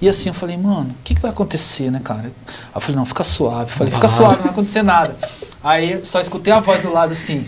E 0.02 0.10
assim, 0.10 0.30
eu 0.30 0.34
falei, 0.34 0.58
mano, 0.58 0.90
o 0.90 1.04
que, 1.04 1.14
que 1.14 1.22
vai 1.22 1.30
acontecer, 1.32 1.92
né, 1.92 2.02
cara? 2.04 2.24
Aí 2.24 2.32
eu 2.76 2.82
falei, 2.82 2.96
não, 2.98 3.06
fica 3.06 3.24
suave. 3.24 3.72
Eu 3.72 3.78
falei, 3.78 3.94
fica 3.94 4.08
Vai. 4.08 4.18
suave, 4.18 4.36
não 4.38 4.44
vai 4.44 4.52
acontecer 4.52 4.82
nada. 4.82 5.16
Aí 5.64 6.04
só 6.04 6.20
escutei 6.20 6.52
a 6.52 6.60
voz 6.60 6.82
do 6.82 6.92
lado 6.92 7.12
assim. 7.14 7.46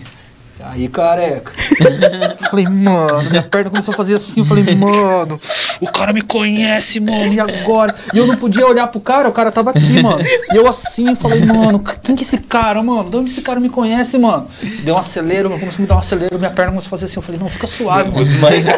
Aí, 0.72 0.88
careca. 0.88 1.52
Eu 1.80 2.36
falei, 2.50 2.66
mano, 2.66 3.30
minha 3.30 3.42
perna 3.42 3.70
começou 3.70 3.94
a 3.94 3.96
fazer 3.96 4.16
assim. 4.16 4.40
Eu 4.40 4.46
falei, 4.46 4.64
mano, 4.74 5.40
o 5.80 5.86
cara 5.86 6.12
me 6.12 6.20
conhece, 6.22 6.98
mano, 7.00 7.32
e 7.32 7.38
agora? 7.40 7.94
E 8.12 8.18
eu 8.18 8.26
não 8.26 8.36
podia 8.36 8.66
olhar 8.66 8.86
pro 8.88 9.00
cara, 9.00 9.28
o 9.28 9.32
cara 9.32 9.50
tava 9.52 9.70
aqui, 9.70 10.02
mano. 10.02 10.20
E 10.22 10.56
eu 10.56 10.66
assim, 10.68 11.14
falei, 11.14 11.44
mano, 11.44 11.78
quem 12.02 12.16
que 12.16 12.22
é 12.22 12.26
esse 12.26 12.38
cara, 12.38 12.82
mano? 12.82 13.08
De 13.10 13.16
onde 13.16 13.30
esse 13.30 13.40
cara 13.42 13.60
me 13.60 13.68
conhece, 13.68 14.18
mano? 14.18 14.48
Deu 14.82 14.94
um 14.94 14.98
acelero, 14.98 15.48
começou 15.50 15.78
a 15.78 15.82
me 15.82 15.86
dar 15.86 15.96
um 15.96 15.98
acelero, 15.98 16.38
minha 16.38 16.50
perna 16.50 16.72
começou 16.72 16.88
a 16.88 16.90
fazer 16.90 17.04
assim. 17.06 17.16
Eu 17.18 17.22
falei, 17.22 17.40
não, 17.40 17.48
fica 17.48 17.66
suave, 17.66 18.10
mano. 18.10 18.26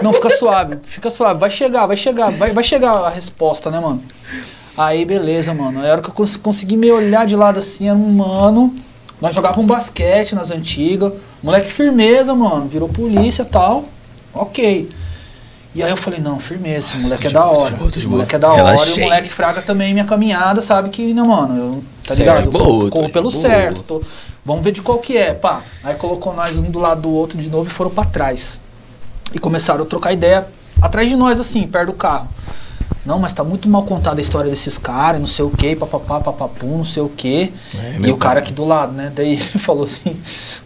Não, 0.02 0.12
fica 0.12 0.30
suave, 0.30 0.78
fica 0.82 1.10
suave. 1.10 1.40
Vai 1.40 1.50
chegar, 1.50 1.86
vai 1.86 1.96
chegar, 1.96 2.30
vai, 2.32 2.52
vai 2.52 2.64
chegar 2.64 2.92
a 2.92 3.08
resposta, 3.08 3.70
né, 3.70 3.80
mano? 3.80 4.02
Aí, 4.76 5.04
beleza, 5.04 5.52
mano. 5.54 5.80
Aí, 5.80 5.88
A 5.88 5.92
hora 5.92 6.02
que 6.02 6.10
eu 6.10 6.14
cons- 6.14 6.36
consegui 6.36 6.76
me 6.76 6.90
olhar 6.92 7.26
de 7.26 7.34
lado 7.34 7.58
assim, 7.58 7.88
era 7.88 7.96
um 7.98 8.12
mano. 8.12 8.76
Nós 9.20 9.34
jogávamos 9.34 9.66
basquete 9.66 10.34
nas 10.34 10.50
antigas. 10.50 11.12
Moleque 11.42 11.70
firmeza, 11.70 12.34
mano. 12.34 12.68
Virou 12.68 12.88
polícia 12.88 13.42
e 13.42 13.46
tal. 13.46 13.84
Ok. 14.32 14.88
E 15.74 15.82
aí 15.82 15.90
eu 15.90 15.96
falei, 15.96 16.18
não, 16.20 16.40
firmeza, 16.40 16.78
esse 16.78 16.96
moleque 16.96 17.26
é 17.26 17.30
da 17.30 17.44
hora. 17.46 17.74
Esse 17.98 18.06
moleque 18.06 18.34
é 18.34 18.38
da 18.38 18.52
hora. 18.52 18.88
E 18.88 18.92
o 18.92 19.04
moleque 19.04 19.28
fraga 19.28 19.62
também 19.62 19.92
minha 19.92 20.04
caminhada, 20.04 20.60
sabe 20.62 20.88
que, 20.88 21.12
né, 21.12 21.22
mano, 21.22 21.56
eu, 21.56 21.84
tá 22.06 22.14
ligado? 22.14 22.44
Eu 22.84 22.90
corro 22.90 23.08
pelo 23.10 23.30
certo. 23.30 23.82
tô- 23.82 24.02
vamos 24.44 24.64
ver 24.64 24.72
de 24.72 24.82
qual 24.82 24.98
que 24.98 25.16
é, 25.16 25.34
pá. 25.34 25.60
Aí 25.84 25.94
colocou 25.94 26.32
nós 26.34 26.56
um 26.56 26.62
do 26.70 26.78
lado 26.78 27.02
do 27.02 27.10
outro 27.10 27.38
de 27.38 27.50
novo 27.50 27.68
e 27.68 27.72
foram 27.72 27.90
pra 27.90 28.04
trás. 28.04 28.60
E 29.32 29.38
começaram 29.38 29.84
a 29.84 29.86
trocar 29.86 30.12
ideia 30.12 30.46
atrás 30.80 31.08
de 31.08 31.16
nós, 31.16 31.38
assim, 31.38 31.66
perto 31.66 31.88
do 31.88 31.92
carro. 31.92 32.28
Não, 33.08 33.18
mas 33.18 33.32
tá 33.32 33.42
muito 33.42 33.70
mal 33.70 33.84
contada 33.84 34.20
a 34.20 34.22
história 34.22 34.50
desses 34.50 34.76
caras, 34.76 35.18
não 35.18 35.26
sei 35.26 35.42
o 35.42 35.48
que, 35.48 35.74
papapá, 35.74 36.20
papapum, 36.20 36.76
não 36.76 36.84
sei 36.84 37.02
o 37.02 37.08
que. 37.08 37.50
É, 37.74 37.96
e 38.00 38.12
o 38.12 38.18
cara 38.18 38.34
pai. 38.34 38.42
aqui 38.42 38.52
do 38.52 38.66
lado, 38.66 38.92
né? 38.92 39.10
Daí 39.14 39.32
ele 39.40 39.58
falou 39.58 39.84
assim, 39.84 40.14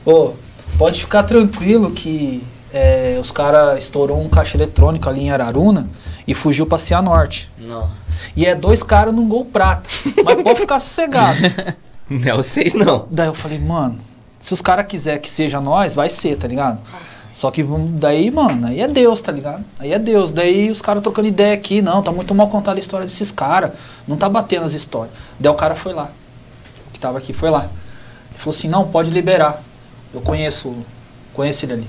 ô, 0.04 0.32
pode 0.76 1.00
ficar 1.00 1.22
tranquilo 1.22 1.92
que 1.92 2.42
é, 2.74 3.16
os 3.20 3.30
caras 3.30 3.78
estourou 3.78 4.20
um 4.20 4.28
caixa 4.28 4.56
eletrônico 4.56 5.08
ali 5.08 5.20
em 5.20 5.30
Araruna 5.30 5.88
e 6.26 6.34
fugiu 6.34 6.66
pra 6.66 6.78
Cianorte. 6.80 7.48
Não. 7.56 7.88
E 8.34 8.44
é 8.44 8.56
dois 8.56 8.82
caras 8.82 9.14
num 9.14 9.28
gol 9.28 9.44
prata. 9.44 9.88
Mas 10.24 10.42
pode 10.42 10.58
ficar 10.58 10.80
sossegado. 10.80 11.38
Não 12.10 12.28
é 12.28 12.36
vocês, 12.36 12.74
não. 12.74 13.06
Daí 13.10 13.28
eu 13.28 13.34
falei, 13.34 13.58
mano, 13.58 13.96
se 14.38 14.52
os 14.52 14.60
caras 14.60 14.86
quiser 14.86 15.18
que 15.18 15.30
seja 15.30 15.60
nós, 15.60 15.94
vai 15.94 16.10
ser, 16.10 16.36
tá 16.36 16.46
ligado? 16.46 16.80
Só 17.32 17.50
que 17.50 17.64
daí, 17.94 18.30
mano, 18.30 18.66
aí 18.66 18.80
é 18.80 18.86
Deus, 18.86 19.22
tá 19.22 19.32
ligado? 19.32 19.64
Aí 19.78 19.92
é 19.92 19.98
Deus. 19.98 20.32
Daí 20.32 20.70
os 20.70 20.82
caras 20.82 21.02
trocando 21.02 21.28
ideia 21.28 21.54
aqui, 21.54 21.80
não, 21.80 22.02
tá 22.02 22.12
muito 22.12 22.34
mal 22.34 22.48
contada 22.48 22.78
a 22.78 22.80
história 22.80 23.06
desses 23.06 23.32
caras. 23.32 23.72
Não 24.06 24.16
tá 24.16 24.28
batendo 24.28 24.66
as 24.66 24.74
histórias. 24.74 25.14
Daí 25.40 25.50
o 25.50 25.54
cara 25.54 25.74
foi 25.74 25.94
lá. 25.94 26.10
Que 26.92 27.00
tava 27.00 27.16
aqui, 27.16 27.32
foi 27.32 27.48
lá. 27.48 27.70
Ele 28.30 28.38
falou 28.38 28.54
assim, 28.54 28.68
não, 28.68 28.86
pode 28.86 29.10
liberar. 29.10 29.62
Eu 30.12 30.20
conheço, 30.20 30.76
conheço 31.32 31.64
ele 31.64 31.72
ali. 31.72 31.88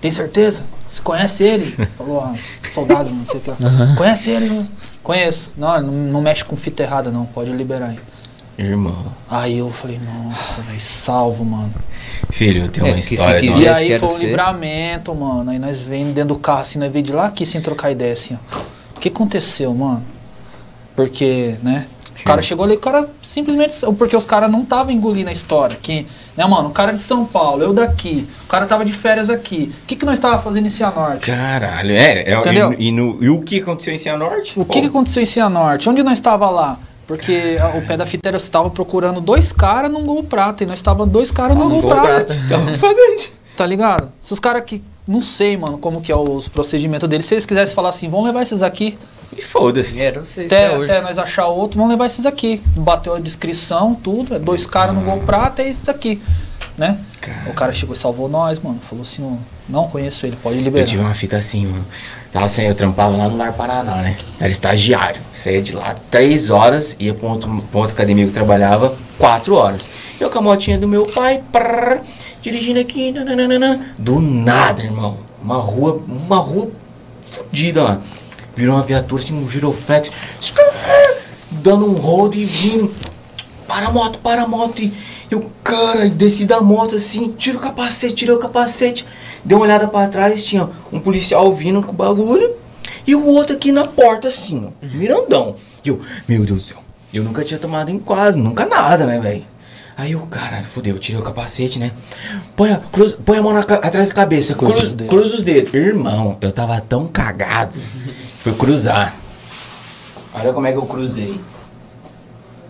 Tem 0.00 0.10
certeza? 0.10 0.64
Você 0.88 1.00
conhece 1.00 1.44
ele? 1.44 1.70
Falou, 1.96 2.20
ah, 2.20 2.34
soldado, 2.72 3.10
não 3.10 3.24
sei 3.24 3.36
o 3.36 3.40
que 3.40 3.50
lá. 3.50 3.56
Conhece 3.96 4.30
ele? 4.30 4.68
Conheço. 5.02 5.52
Não, 5.56 5.76
ele 5.76 5.86
não, 5.86 5.92
não 5.92 6.20
mexe 6.20 6.44
com 6.44 6.56
fita 6.56 6.82
errada, 6.82 7.12
não. 7.12 7.26
Pode 7.26 7.52
liberar 7.52 7.90
aí. 7.90 8.00
Irmão. 8.62 9.04
Aí 9.30 9.58
eu 9.58 9.70
falei, 9.70 9.98
nossa, 9.98 10.60
velho, 10.62 10.80
salvo, 10.80 11.44
mano. 11.44 11.72
Filho, 12.30 12.64
eu 12.64 12.68
tenho 12.68 12.86
É, 12.86 12.90
uma 12.90 12.96
que 12.96 13.02
se 13.06 13.14
história. 13.14 13.40
quiser- 13.40 13.62
E 13.62 13.68
aí 13.68 13.98
foi 13.98 14.08
um 14.08 14.12
ser. 14.18 14.26
livramento, 14.26 15.14
mano. 15.14 15.50
Aí 15.50 15.58
nós 15.58 15.82
vem 15.82 16.12
dentro 16.12 16.34
do 16.34 16.38
carro, 16.38 16.60
assim, 16.60 16.78
nós 16.78 16.92
veio 16.92 17.04
de 17.04 17.12
lá 17.12 17.26
aqui 17.26 17.46
sem 17.46 17.60
trocar 17.60 17.90
ideia, 17.90 18.12
assim, 18.12 18.36
ó. 18.54 18.58
O 18.96 19.00
que 19.00 19.08
aconteceu, 19.08 19.72
mano? 19.74 20.02
Porque, 20.94 21.54
né? 21.62 21.86
O 22.20 22.24
cara 22.24 22.42
chegou 22.42 22.66
ali, 22.66 22.74
o 22.74 22.78
cara 22.78 23.08
simplesmente. 23.22 23.78
Porque 23.96 24.14
os 24.14 24.26
caras 24.26 24.50
não 24.50 24.60
estavam 24.62 24.92
engolindo 24.92 25.30
a 25.30 25.32
história. 25.32 25.78
Que, 25.80 26.06
né, 26.36 26.44
mano? 26.46 26.68
O 26.68 26.72
cara 26.72 26.92
de 26.92 27.00
São 27.00 27.24
Paulo, 27.24 27.62
eu 27.62 27.72
daqui. 27.72 28.28
O 28.44 28.46
cara 28.46 28.66
tava 28.66 28.84
de 28.84 28.92
férias 28.92 29.30
aqui. 29.30 29.72
O 29.82 29.86
que, 29.86 29.96
que 29.96 30.04
nós 30.04 30.18
tava 30.18 30.38
fazendo 30.42 30.66
em 30.66 30.70
Cianorte? 30.70 31.30
Caralho, 31.30 31.92
é. 31.92 32.30
é 32.30 32.38
Entendeu? 32.38 32.74
E, 32.78 32.88
e 32.88 32.92
no- 32.92 33.16
e 33.22 33.30
o 33.30 33.40
que 33.40 33.60
aconteceu 33.60 33.94
em 33.94 33.98
Cianorte? 33.98 34.52
O 34.60 34.66
que, 34.66 34.82
que 34.82 34.88
aconteceu 34.88 35.22
em 35.22 35.26
Cianorte? 35.26 35.88
Onde 35.88 36.02
nós 36.02 36.12
estava 36.14 36.50
lá? 36.50 36.78
Porque 37.16 37.56
a- 37.60 37.76
o 37.76 37.82
pé 37.84 37.96
da 37.96 38.06
fita 38.06 38.28
era, 38.28 38.38
você 38.38 38.48
tava 38.50 38.70
procurando 38.70 39.20
dois 39.20 39.52
caras 39.52 39.90
num 39.90 40.04
gol 40.06 40.22
prata. 40.22 40.62
E 40.62 40.66
nós 40.66 40.80
tava 40.80 41.04
dois 41.04 41.32
caras 41.32 41.56
num 41.56 41.62
Ah, 41.62 41.68
num 41.68 41.80
gol, 41.80 41.82
gol 41.82 41.90
prata. 41.90 42.24
prata. 42.24 42.74
Fagante. 42.78 43.32
Tá 43.56 43.66
ligado? 43.66 44.12
Se 44.20 44.32
os 44.32 44.38
caras 44.38 44.62
que. 44.64 44.82
Não 45.08 45.20
sei, 45.20 45.56
mano, 45.56 45.76
como 45.76 46.00
que 46.00 46.12
é 46.12 46.16
os 46.16 46.46
procedimentos 46.46 47.08
deles. 47.08 47.26
Se 47.26 47.34
eles 47.34 47.44
quisessem 47.44 47.74
falar 47.74 47.88
assim, 47.88 48.08
vamos 48.08 48.26
levar 48.26 48.42
esses 48.42 48.62
aqui. 48.62 48.96
E 49.36 49.42
foda-se. 49.42 50.00
É, 50.00 50.12
não 50.12 50.24
sei 50.24 50.48
se 50.48 50.54
Até, 50.54 50.66
até 50.66 50.78
hoje. 50.78 50.92
até 50.92 51.00
nós 51.02 51.18
achar 51.18 51.48
outro, 51.48 51.78
vamos 51.78 51.92
levar 51.92 52.06
esses 52.06 52.24
aqui. 52.26 52.62
Bateu 52.76 53.14
a 53.16 53.18
descrição, 53.18 53.92
tudo. 53.94 54.36
É 54.36 54.38
dois 54.38 54.66
caras 54.66 54.94
no 54.94 55.00
gol 55.00 55.18
prata, 55.26 55.62
é 55.62 55.68
esses 55.68 55.88
aqui. 55.88 56.22
Né? 56.78 56.98
Cara. 57.20 57.50
O 57.50 57.54
cara 57.54 57.72
chegou 57.72 57.94
e 57.94 57.98
salvou 57.98 58.28
nós, 58.28 58.60
mano. 58.60 58.78
Falou 58.80 59.02
assim, 59.02 59.36
não 59.68 59.88
conheço 59.88 60.24
ele, 60.26 60.36
pode 60.40 60.58
Eu 60.58 60.62
liberar. 60.62 60.86
tive 60.86 61.02
uma 61.02 61.12
fita 61.14 61.36
assim, 61.36 61.66
mano. 61.66 61.84
Tava 62.32 62.48
sem, 62.48 62.66
eu 62.68 62.74
trampava 62.76 63.16
lá 63.16 63.28
no 63.28 63.36
Lar 63.36 63.52
Paraná, 63.52 63.96
né? 63.96 64.16
Era 64.38 64.50
estagiário. 64.50 65.20
Saía 65.34 65.60
de 65.60 65.74
lá 65.74 65.96
três 66.10 66.48
horas, 66.48 66.94
ia 67.00 67.12
pra, 67.12 67.28
outro, 67.28 67.64
pra 67.72 67.80
outra 67.80 67.94
academia 67.94 68.24
que 68.24 68.32
trabalhava 68.32 68.96
quatro 69.18 69.56
horas. 69.56 69.88
Eu 70.20 70.30
com 70.30 70.38
a 70.38 70.42
motinha 70.42 70.78
do 70.78 70.86
meu 70.86 71.06
pai, 71.06 71.42
prrr, 71.50 72.00
dirigindo 72.40 72.78
aqui, 72.78 73.10
nananana. 73.10 73.94
do 73.98 74.20
nada, 74.20 74.82
irmão. 74.82 75.18
Uma 75.42 75.56
rua, 75.56 76.00
uma 76.06 76.36
rua 76.36 76.70
fodida 77.30 77.82
lá. 77.82 78.00
Virou 78.54 78.76
uma 78.76 78.82
viatura 78.82 79.20
assim, 79.20 79.34
um 79.34 79.48
giroflex, 79.48 80.12
dando 81.50 81.86
um 81.86 81.94
rodo 81.94 82.36
e 82.36 82.44
vindo. 82.44 82.94
Para 83.66 83.88
a 83.88 83.90
moto, 83.90 84.18
para 84.18 84.42
a 84.42 84.46
moto. 84.46 84.80
E 84.82 84.92
eu, 85.30 85.50
cara, 85.64 86.08
desci 86.08 86.44
da 86.44 86.60
moto 86.60 86.94
assim, 86.94 87.34
tira 87.36 87.58
o 87.58 87.60
capacete, 87.60 88.14
tirei 88.14 88.34
o 88.34 88.38
capacete. 88.38 89.04
Dei 89.44 89.56
uma 89.56 89.64
olhada 89.64 89.88
pra 89.88 90.08
trás, 90.08 90.44
tinha 90.44 90.68
um 90.92 91.00
policial 91.00 91.52
vindo 91.52 91.82
com 91.82 91.90
o 91.92 91.94
bagulho. 91.94 92.54
E 93.06 93.14
o 93.14 93.24
outro 93.26 93.56
aqui 93.56 93.72
na 93.72 93.86
porta, 93.86 94.28
assim, 94.28 94.66
ó, 94.66 94.86
mirandão. 94.94 95.56
E 95.84 95.88
eu, 95.88 96.00
meu 96.28 96.44
Deus 96.44 96.58
do 96.58 96.64
céu, 96.68 96.78
eu 97.12 97.24
nunca 97.24 97.42
tinha 97.42 97.58
tomado 97.58 97.90
enquadro, 97.90 98.38
nunca 98.38 98.66
nada, 98.66 99.06
né, 99.06 99.18
velho? 99.18 99.44
Aí 99.96 100.12
eu, 100.12 100.20
caralho, 100.30 100.64
fudeu, 100.66 100.98
tirei 100.98 101.20
o 101.20 101.24
capacete, 101.24 101.78
né? 101.78 101.92
Põe 102.56 102.72
a, 102.72 102.76
cruz, 102.78 103.12
põe 103.12 103.38
a 103.38 103.42
mão 103.42 103.52
na 103.52 103.60
atrás 103.60 104.08
da 104.08 104.14
cabeça, 104.14 104.54
Cruza 104.54 104.74
cruz, 104.74 104.88
os 104.88 104.94
dedos. 104.94 105.10
cruza 105.14 105.34
os 105.36 105.42
dedos. 105.44 105.74
Irmão, 105.74 106.38
eu 106.40 106.52
tava 106.52 106.80
tão 106.80 107.06
cagado. 107.06 107.78
Fui 108.40 108.52
cruzar. 108.54 109.14
Olha 110.32 110.52
como 110.52 110.66
é 110.66 110.72
que 110.72 110.78
eu 110.78 110.86
cruzei. 110.86 111.40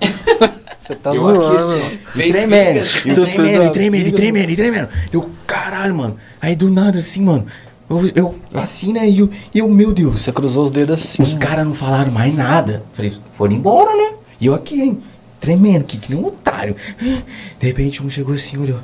Você 0.91 0.97
tá 0.97 1.15
Eu 1.15 1.23
zoando. 1.23 1.47
aqui, 1.47 1.57
assim, 1.57 1.99
ó, 2.07 2.11
Fez 2.11 2.37
tremendo, 2.37 2.79
e 2.79 2.83
você 2.83 3.15
tremendo, 3.15 3.65
e 3.65 3.71
tremendo, 3.71 4.09
e 4.09 4.13
tremendo, 4.13 4.51
e 4.51 4.57
tremendo. 4.57 4.89
Eu, 5.13 5.31
caralho, 5.47 5.95
mano. 5.95 6.17
Aí 6.41 6.57
do 6.57 6.69
nada, 6.69 6.99
assim, 6.99 7.23
mano. 7.23 7.47
Eu, 7.89 8.11
eu 8.15 8.35
assim, 8.53 8.93
né? 8.93 9.09
E 9.09 9.21
eu, 9.21 9.31
eu, 9.55 9.69
meu 9.69 9.93
Deus. 9.93 10.23
Você 10.23 10.33
cruzou 10.33 10.65
os 10.65 10.71
dedos 10.71 10.95
assim. 10.97 11.23
Os 11.23 11.35
caras 11.35 11.65
não 11.65 11.75
falaram 11.75 12.11
mais 12.11 12.35
nada. 12.35 12.83
Falei, 12.93 13.13
foram 13.33 13.55
embora, 13.55 13.95
né? 13.97 14.17
E 14.41 14.47
eu 14.47 14.55
aqui, 14.55 14.81
hein? 14.83 15.01
Tremendo, 15.39 15.85
que, 15.85 15.97
que 15.97 16.13
nem 16.13 16.21
um 16.23 16.27
otário. 16.27 16.75
De 16.99 17.67
repente, 17.67 18.03
um 18.03 18.11
chegou 18.11 18.35
assim, 18.35 18.59
olhou. 18.59 18.81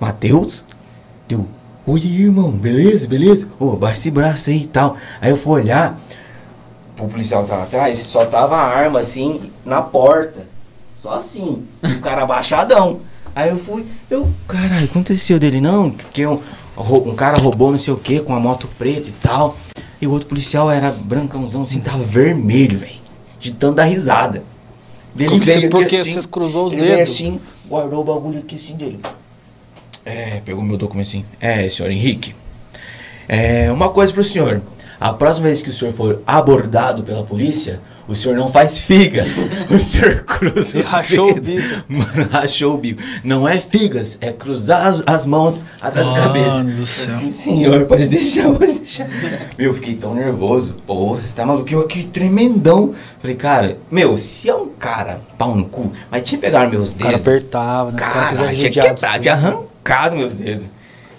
Matheus? 0.00 0.64
Deu, 1.28 1.46
oi, 1.86 2.00
irmão, 2.00 2.50
beleza, 2.50 3.06
beleza? 3.06 3.48
Ô, 3.58 3.76
baixa 3.76 4.00
esse 4.00 4.10
braço 4.10 4.48
aí 4.48 4.62
e 4.62 4.66
tal. 4.66 4.96
Aí 5.20 5.30
eu 5.30 5.36
fui 5.36 5.60
olhar, 5.60 6.00
o 6.98 7.06
policial 7.06 7.44
tava 7.44 7.64
atrás, 7.64 7.98
só 7.98 8.24
tava 8.24 8.56
a 8.56 8.62
arma 8.66 9.00
assim, 9.00 9.52
na 9.64 9.82
porta. 9.82 10.55
Só 11.06 11.20
assim. 11.20 11.64
O 11.84 12.00
cara 12.00 12.22
abaixadão. 12.22 12.98
Aí 13.32 13.50
eu 13.50 13.56
fui, 13.56 13.86
eu, 14.10 14.28
caralho, 14.48 14.86
aconteceu 14.86 15.38
dele 15.38 15.60
não? 15.60 15.88
Porque 15.92 16.26
um, 16.26 16.40
um 16.76 17.14
cara 17.14 17.38
roubou 17.38 17.70
não 17.70 17.78
sei 17.78 17.94
o 17.94 17.96
que 17.96 18.18
com 18.18 18.34
a 18.34 18.40
moto 18.40 18.68
preta 18.76 19.08
e 19.08 19.12
tal. 19.12 19.56
E 20.00 20.06
o 20.08 20.10
outro 20.10 20.26
policial 20.26 20.68
era 20.68 20.90
brancãozão 20.90 21.62
assim, 21.62 21.78
tava 21.78 22.02
vermelho, 22.02 22.78
velho. 22.78 22.96
De 23.38 23.52
tanto 23.52 23.76
dar 23.76 23.84
risada. 23.84 24.42
Ele 25.16 25.28
Como 25.28 25.40
que 25.40 25.46
veio 25.46 25.70
porque 25.70 25.96
assim, 25.96 26.14
você 26.14 26.26
cruzou 26.26 26.66
os 26.66 26.72
ele 26.72 26.82
dedos? 26.82 27.02
assim, 27.02 27.40
guardou 27.68 28.00
o 28.00 28.04
bagulho 28.04 28.40
aqui 28.40 28.56
assim 28.56 28.74
dele. 28.74 28.98
É, 30.04 30.40
pegou 30.44 30.64
meu 30.64 30.76
documento 30.76 31.06
assim. 31.06 31.24
É, 31.40 31.68
senhor 31.68 31.92
Henrique. 31.92 32.34
É, 33.28 33.70
uma 33.70 33.90
coisa 33.90 34.12
pro 34.12 34.24
senhor. 34.24 34.60
A 34.98 35.12
próxima 35.12 35.46
vez 35.46 35.62
que 35.62 35.70
o 35.70 35.72
senhor 35.72 35.94
for 35.94 36.20
abordado 36.26 37.04
pela 37.04 37.22
polícia, 37.22 37.80
o 38.08 38.14
senhor 38.14 38.36
não 38.36 38.48
faz 38.48 38.78
figas. 38.78 39.46
O 39.68 39.78
senhor 39.78 40.22
cruza 40.24 40.78
os 40.78 40.84
rachou 40.84 41.30
o 41.32 41.40
dedos. 41.40 41.64
bico. 41.64 41.84
Mano, 41.88 42.28
rachou 42.30 42.74
o 42.74 42.78
bico. 42.78 43.02
Não 43.24 43.48
é 43.48 43.58
figas, 43.58 44.16
é 44.20 44.30
cruzar 44.32 44.86
as, 44.86 45.02
as 45.06 45.26
mãos 45.26 45.64
atrás 45.80 46.06
da 46.06 46.12
Mano 46.12 46.26
cabeça. 46.26 46.64
do 46.64 46.86
céu. 46.86 47.14
Sim, 47.14 47.30
senhor, 47.30 47.84
pode 47.86 48.08
deixar, 48.08 48.50
pode 48.52 48.78
deixar. 48.78 49.08
Meu, 49.58 49.68
eu 49.68 49.74
fiquei 49.74 49.94
tão 49.96 50.14
nervoso. 50.14 50.74
Pô, 50.86 51.14
você 51.16 51.34
tá 51.34 51.44
maluco? 51.44 51.68
Eu 51.72 51.80
aqui 51.80 52.04
tremendão. 52.04 52.94
Falei, 53.20 53.36
cara, 53.36 53.78
meu, 53.90 54.16
se 54.16 54.48
é 54.48 54.54
um 54.54 54.68
cara 54.68 55.20
pau 55.36 55.56
no 55.56 55.64
cu, 55.66 55.92
mas 56.10 56.22
tinha 56.22 56.38
que 56.38 56.46
pegar 56.46 56.68
meus 56.70 56.92
O 56.92 56.96
cara 56.96 57.10
dedos. 57.18 57.26
apertava, 57.26 57.90
né? 57.90 57.96
O 57.96 57.98
cara 57.98 58.12
Cara, 58.36 58.48
quis 58.48 58.58
tinha 58.58 58.70
quebrado, 58.70 59.06
assim. 59.18 59.28
arrancado 59.28 60.16
meus 60.16 60.36
dedos. 60.36 60.66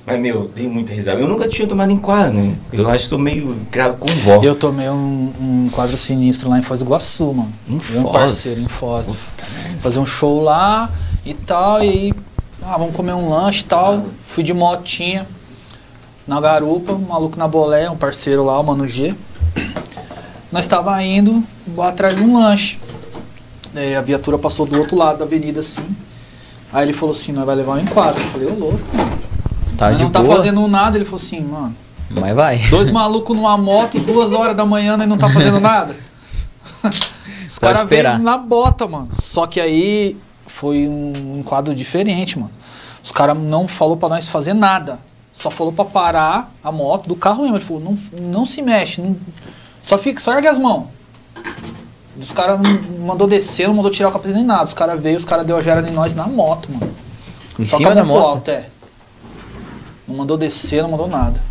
Mas, 0.08 0.22
meu, 0.22 0.50
dei 0.56 0.70
muita 0.70 0.94
risada. 0.94 1.20
Eu 1.20 1.28
nunca 1.28 1.50
tinha 1.50 1.68
tomado 1.68 1.92
enquadro, 1.92 2.32
né? 2.34 2.56
Eu 2.72 2.90
acho 2.90 3.04
que 3.04 3.10
sou 3.10 3.20
meio 3.20 3.58
criado 3.70 3.98
com 3.98 4.08
vó. 4.08 4.42
Eu 4.42 4.56
tomei 4.56 4.88
um, 4.88 5.34
um 5.38 5.70
quadro 5.70 5.98
sinistro 5.98 6.50
lá 6.50 6.58
em 6.58 6.62
Foz 6.62 6.80
do 6.80 6.86
Iguaçu, 6.86 7.34
mano. 7.34 7.54
Em 7.68 7.74
e 7.74 7.76
um 7.76 7.80
Foz? 8.04 8.12
parceiro 8.14 8.62
em 8.62 8.68
Foz. 8.70 9.10
Fazer 9.82 10.00
um 10.00 10.06
show 10.06 10.42
lá 10.42 10.90
e 11.26 11.34
tal, 11.34 11.84
e 11.84 11.90
aí, 11.90 12.14
ah, 12.64 12.78
vamos 12.78 12.96
comer 12.96 13.12
um 13.12 13.28
lanche 13.28 13.64
e 13.64 13.66
tal. 13.66 14.06
Fui 14.26 14.46
de 14.46 14.54
motinha 14.54 15.28
na 16.26 16.40
garupa, 16.40 16.94
um 16.94 17.00
maluco 17.00 17.38
na 17.38 17.46
bolé, 17.46 17.90
um 17.90 17.98
parceiro 17.98 18.46
lá, 18.46 18.58
o 18.58 18.64
Mano 18.64 18.88
G. 18.88 19.14
Nós 20.50 20.62
estava 20.62 21.04
indo 21.04 21.44
atrás 21.80 22.16
de 22.16 22.24
um 22.24 22.40
lanche. 22.40 22.80
Daí 23.74 23.94
a 23.94 24.02
viatura 24.02 24.38
passou 24.38 24.66
do 24.66 24.80
outro 24.80 24.96
lado 24.96 25.20
da 25.20 25.26
avenida 25.26 25.60
assim. 25.60 25.84
Aí 26.72 26.86
ele 26.86 26.94
falou 26.94 27.14
assim, 27.14 27.34
nós 27.34 27.46
vai 27.46 27.58
levar 27.58 27.74
um 27.74 27.82
enquadro. 27.82 28.22
Eu 28.24 28.30
falei, 28.30 28.48
ô 28.48 28.54
louco, 28.54 28.80
Tá 29.78 29.92
de 29.92 30.04
não 30.04 30.10
tá 30.10 30.22
boa, 30.22 30.36
fazendo 30.36 30.68
nada. 30.68 30.98
Ele 30.98 31.06
falou 31.06 31.20
assim, 31.20 31.42
mano, 31.42 31.76
mas 32.10 32.36
vai. 32.36 32.58
Dois 32.70 32.90
malucos 32.90 33.36
numa 33.36 33.58
moto, 33.58 34.00
duas 34.00 34.32
horas 34.32 34.56
da 34.56 34.66
manhã, 34.66 34.98
e 35.02 35.06
não 35.06 35.18
tá 35.18 35.30
fazendo 35.30 35.60
nada. 35.60 35.96
Os 37.48 37.58
caras 37.60 37.84
veio 37.88 38.20
na 38.20 38.38
bota, 38.38 38.88
mano. 38.88 39.10
Só 39.14 39.48
que 39.48 39.60
aí 39.62 40.18
foi 40.48 40.88
um, 40.88 41.38
um 41.40 41.44
quadro 41.44 41.74
diferente, 41.74 42.38
mano. 42.38 42.52
Os 43.02 43.12
caras 43.12 43.38
não 43.38 43.68
falou 43.68 43.96
pra 43.96 44.10
nós 44.10 44.28
fazer 44.30 44.54
nada. 44.54 45.00
Só 45.32 45.50
falou 45.52 45.72
pra 45.72 45.86
parar 45.86 46.52
a 46.64 46.72
moto 46.72 47.08
do 47.08 47.16
carro 47.16 47.44
mesmo. 47.44 47.58
Ele 47.58 47.64
falou, 47.64 47.82
não, 47.82 47.98
não 48.20 48.46
se 48.46 48.62
mexe, 48.62 49.02
não- 49.02 49.16
só 49.84 49.98
fica, 49.98 50.20
só 50.20 50.34
ergue 50.34 50.48
as 50.48 50.58
mãos. 50.60 50.86
Os 52.20 52.32
caras 52.32 52.60
não 52.60 53.06
mandou 53.06 53.28
descer, 53.28 53.68
não 53.68 53.76
mandou 53.76 53.92
tirar 53.92 54.10
o 54.10 54.12
capacete 54.12 54.36
nem 54.36 54.46
nada. 54.46 54.66
Os 54.66 54.74
caras 54.74 55.02
veio, 55.02 55.16
os 55.18 55.24
caras 55.24 55.46
deu 55.46 55.56
a 55.56 55.62
gera 55.62 55.88
em 55.88 55.94
nós 55.94 56.14
na 56.16 56.28
moto, 56.28 56.70
mano. 56.72 56.92
Em 57.60 57.66
Só 57.66 57.78
cima 57.78 57.94
da 57.96 58.04
moto. 58.04 58.26
alto, 58.26 58.52
é. 58.52 58.66
Não 60.08 60.16
mandou 60.16 60.38
descer, 60.38 60.82
não 60.82 60.90
mandou 60.92 61.08
nada. 61.08 61.42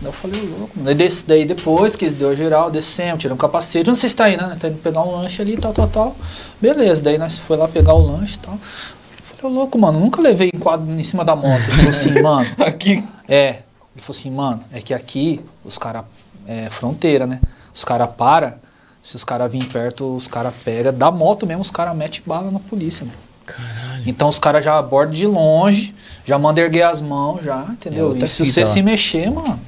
Daí 0.00 0.08
eu 0.08 0.12
falei, 0.12 0.40
louco. 0.42 0.70
mano. 0.76 0.94
Daí, 0.94 1.08
daí 1.26 1.44
depois 1.44 1.96
que 1.96 2.04
eles 2.04 2.14
deu 2.14 2.28
a 2.30 2.34
geral, 2.34 2.70
descemos, 2.70 3.20
tiramos 3.20 3.38
o 3.38 3.40
capacete. 3.40 3.88
Onde 3.88 3.98
você 3.98 4.06
está 4.06 4.24
aí, 4.24 4.36
né? 4.36 4.56
Tá 4.58 4.68
indo 4.68 4.78
pegar 4.78 5.02
um 5.02 5.12
lanche 5.12 5.40
ali, 5.40 5.56
tal, 5.56 5.72
tal, 5.72 5.86
tal. 5.88 6.16
Beleza, 6.60 7.02
daí 7.02 7.16
nós 7.16 7.38
foi 7.38 7.56
lá 7.56 7.66
pegar 7.68 7.94
o 7.94 8.06
lanche 8.06 8.34
e 8.36 8.38
tal. 8.38 8.58
Falei, 8.58 9.54
ô 9.54 9.58
louco, 9.58 9.78
mano, 9.78 9.98
nunca 10.00 10.20
levei 10.20 10.50
enquadro 10.52 10.90
em 10.90 11.02
cima 11.02 11.24
da 11.24 11.34
moto. 11.34 11.62
Ele 11.62 11.72
falou 11.72 11.90
assim, 11.90 12.12
mano, 12.22 12.46
Aqui. 12.58 13.04
é. 13.28 13.48
Ele 13.94 14.02
falou 14.04 14.18
assim, 14.18 14.30
mano, 14.30 14.64
é 14.72 14.80
que 14.80 14.92
aqui 14.92 15.40
os 15.64 15.78
caras. 15.78 16.04
É 16.48 16.70
fronteira, 16.70 17.26
né? 17.26 17.40
Os 17.74 17.84
caras 17.84 18.08
param. 18.16 18.54
Se 19.02 19.16
os 19.16 19.24
caras 19.24 19.50
virem 19.50 19.68
perto, 19.68 20.14
os 20.14 20.28
caras 20.28 20.52
pegam. 20.64 20.92
Da 20.92 21.10
moto 21.10 21.46
mesmo, 21.46 21.62
os 21.62 21.70
caras 21.70 21.96
metem 21.96 22.20
bala 22.26 22.50
na 22.50 22.58
polícia, 22.60 23.04
mano. 23.04 23.18
Caralho. 23.46 24.02
Então 24.04 24.28
os 24.28 24.38
caras 24.38 24.64
já 24.64 24.78
abordam 24.78 25.14
de 25.14 25.26
longe, 25.26 25.94
já 26.24 26.38
mandam 26.38 26.64
erguer 26.64 26.82
as 26.82 27.00
mãos, 27.00 27.42
já, 27.44 27.64
É 27.68 27.72
entendeu? 27.72 28.16
e 28.16 28.26
se 28.28 28.44
fita 28.44 28.52
você 28.52 28.66
se 28.66 28.82
mexer, 28.82 29.30
mano, 29.30 29.58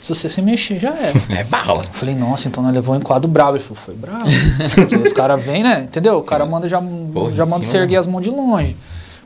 se 0.00 0.14
você 0.14 0.28
se 0.28 0.40
mexer, 0.40 0.78
já 0.78 0.90
era. 0.94 1.20
É 1.28 1.44
bala. 1.44 1.82
Eu 1.84 1.92
falei, 1.92 2.14
nossa, 2.14 2.48
então 2.48 2.62
nós 2.62 2.72
levou 2.72 2.94
um 2.94 2.98
enquadro 2.98 3.28
brabo. 3.28 3.56
Ele 3.56 3.64
falou, 3.64 3.82
foi 3.84 3.94
brabo. 3.94 4.24
Porque 4.74 4.94
os 4.96 5.12
caras 5.12 5.42
vêm, 5.44 5.62
né? 5.62 5.82
Entendeu? 5.82 6.18
O 6.18 6.22
cara 6.22 6.46
manda 6.46 6.68
já, 6.68 6.80
Porra, 6.80 7.34
já 7.34 7.44
manda 7.44 7.64
você 7.64 7.76
erguer 7.76 7.96
as 7.96 8.06
mãos 8.06 8.22
de 8.22 8.30
longe. 8.30 8.76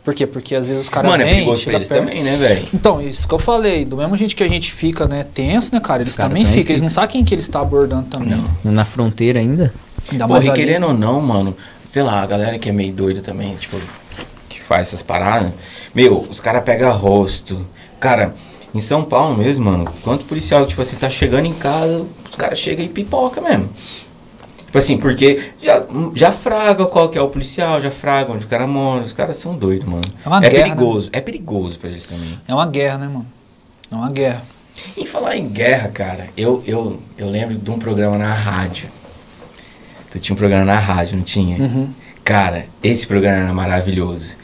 Por 0.02 0.14
quê? 0.14 0.26
Porque 0.26 0.54
às 0.56 0.66
vezes 0.66 0.82
os 0.82 0.88
caras 0.88 1.12
é 1.14 1.18
vêm, 1.24 1.44
pra 1.46 1.54
chega 1.56 1.76
eles 1.76 1.88
perto. 1.88 2.04
também, 2.06 2.24
né, 2.24 2.36
velho? 2.36 2.66
Então, 2.74 3.00
isso 3.00 3.28
que 3.28 3.32
eu 3.34 3.38
falei, 3.38 3.84
do 3.84 3.96
mesmo 3.96 4.16
jeito 4.16 4.34
que 4.34 4.42
a 4.42 4.48
gente 4.48 4.72
fica, 4.72 5.06
né, 5.06 5.24
tenso, 5.32 5.72
né, 5.72 5.78
cara, 5.80 6.02
eles 6.02 6.10
Os 6.10 6.16
caras 6.16 6.28
também 6.30 6.42
também 6.42 6.58
ficam, 6.58 6.72
eles 6.72 6.82
não 6.82 6.90
sabem 6.90 7.10
quem 7.10 7.24
que 7.24 7.32
eles 7.32 7.44
estão 7.44 7.60
abordando 7.62 8.08
também. 8.10 8.30
Não. 8.64 8.72
Na 8.72 8.84
fronteira 8.84 9.38
ainda. 9.38 9.72
Ainda 10.10 10.26
e 10.26 10.48
ali. 10.48 10.52
querendo 10.52 10.86
ou 10.86 10.94
não, 10.94 11.20
mano, 11.20 11.56
sei 11.84 12.02
lá, 12.02 12.22
a 12.22 12.26
galera 12.26 12.58
que 12.58 12.68
é 12.68 12.72
meio 12.72 12.92
doida 12.92 13.20
também, 13.20 13.54
tipo, 13.56 13.78
que 14.48 14.60
faz 14.60 14.88
essas 14.88 15.02
paradas, 15.02 15.52
meu, 15.94 16.20
os 16.20 16.40
caras 16.40 16.64
pegam 16.64 16.92
rosto. 16.96 17.66
Cara, 18.00 18.34
em 18.74 18.80
São 18.80 19.04
Paulo 19.04 19.36
mesmo, 19.36 19.66
mano, 19.66 19.84
quanto 20.02 20.24
policial, 20.24 20.66
tipo 20.66 20.80
assim, 20.82 20.96
tá 20.96 21.10
chegando 21.10 21.46
em 21.46 21.52
casa, 21.52 22.04
os 22.28 22.36
caras 22.36 22.58
chegam 22.58 22.84
e 22.84 22.88
pipoca 22.88 23.40
mesmo. 23.40 23.68
Tipo 24.72 24.78
assim, 24.78 24.96
porque 24.96 25.52
já, 25.62 25.84
já 26.14 26.32
fraga 26.32 26.86
qual 26.86 27.10
que 27.10 27.18
é 27.18 27.20
o 27.20 27.28
policial, 27.28 27.78
já 27.78 27.90
fraga 27.90 28.32
onde 28.32 28.46
o 28.46 28.48
cara 28.48 28.66
mora, 28.66 29.04
os 29.04 29.12
caras 29.12 29.36
são 29.36 29.54
doidos, 29.54 29.86
mano. 29.86 30.00
É 30.24 30.28
uma 30.28 30.38
é 30.38 30.48
guerra, 30.48 30.64
perigoso, 30.64 31.10
é 31.12 31.20
perigoso 31.20 31.78
pra 31.78 31.90
eles 31.90 32.08
também. 32.08 32.40
É 32.48 32.54
uma 32.54 32.64
guerra, 32.64 32.96
né, 32.96 33.06
mano? 33.06 33.26
É 33.90 33.94
uma 33.94 34.10
guerra. 34.10 34.42
Em 34.96 35.04
falar 35.04 35.36
em 35.36 35.46
guerra, 35.46 35.88
cara, 35.88 36.28
eu, 36.34 36.62
eu, 36.66 36.98
eu 37.18 37.28
lembro 37.28 37.54
de 37.54 37.70
um 37.70 37.78
programa 37.78 38.16
na 38.16 38.32
rádio. 38.32 38.88
Tu 40.12 40.20
tinha 40.20 40.34
um 40.34 40.38
programa 40.38 40.64
na 40.64 40.78
rádio, 40.78 41.16
não 41.16 41.24
tinha? 41.24 41.56
Uhum. 41.58 41.88
Cara, 42.24 42.66
esse 42.82 43.06
programa 43.06 43.38
era 43.44 43.54
maravilhoso. 43.54 44.36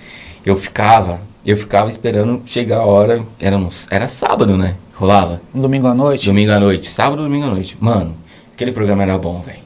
Eu 0.45 0.57
ficava, 0.57 1.21
eu 1.45 1.57
ficava 1.57 1.91
esperando 1.91 2.43
chegar 2.47 2.79
a 2.79 2.85
hora, 2.85 3.23
era, 3.39 3.57
um- 3.57 3.69
era 3.91 4.09
sábado, 4.09 4.57
né? 4.57 4.75
Rolava. 4.95 5.41
Domingo 5.55 5.87
à 5.87 5.95
noite. 5.95 6.27
Domingo 6.27 6.51
à 6.53 6.59
noite, 6.59 6.89
sábado, 6.89 7.23
domingo 7.23 7.47
à 7.47 7.51
noite. 7.51 7.77
Mano, 7.79 8.17
aquele 8.55 8.73
programa 8.73 9.03
era 9.03 9.17
bom, 9.19 9.41
velho. 9.43 9.59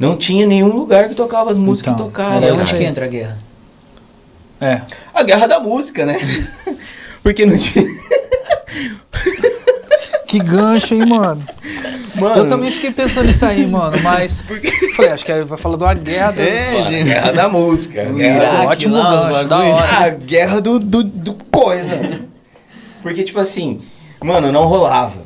Não 0.00 0.16
tinha 0.16 0.46
nenhum 0.46 0.68
lugar 0.74 1.08
que 1.08 1.14
tocava 1.14 1.50
as 1.50 1.58
músicas 1.58 1.92
Então, 1.92 2.06
que 2.08 2.12
tocava. 2.14 2.36
era 2.36 2.46
É 2.48 2.52
onde 2.52 2.74
que 2.74 2.82
entra 2.82 3.04
a 3.04 3.08
guerra? 3.08 3.36
É. 4.60 4.80
A 5.14 5.22
guerra 5.22 5.46
da 5.46 5.60
música, 5.60 6.06
né? 6.06 6.18
Porque 7.22 7.44
não 7.44 7.56
tinha. 7.58 7.84
Que 10.26 10.38
gancho, 10.38 10.94
hein, 10.94 11.06
mano? 11.06 11.44
Mano, 12.20 12.36
Eu 12.36 12.48
também 12.48 12.70
fiquei 12.70 12.90
pensando 12.90 13.26
nisso 13.26 13.44
aí, 13.44 13.66
mano, 13.66 13.96
mas. 14.02 14.42
Falei, 14.96 15.10
acho 15.12 15.24
que 15.24 15.42
vai 15.44 15.58
falar 15.58 15.76
de 15.76 15.84
uma 15.84 15.94
guerra 15.94 16.30
do. 16.32 16.40
É, 16.40 16.80
a 16.80 16.90
guerra 17.04 17.32
da 17.32 17.48
música. 17.48 18.04
guerra 18.04 18.36
Iraque, 18.36 18.56
do- 18.56 18.66
ótimo 18.68 18.96
lá, 18.96 19.28
gancho, 19.32 19.48
da 19.48 19.58
hora. 19.58 19.88
A 20.04 20.08
guerra 20.10 20.60
do, 20.60 20.78
do, 20.78 21.02
do 21.02 21.34
coisa. 21.50 22.20
Porque, 23.02 23.22
tipo 23.24 23.40
assim, 23.40 23.80
mano, 24.22 24.52
não 24.52 24.64
rolava. 24.66 25.22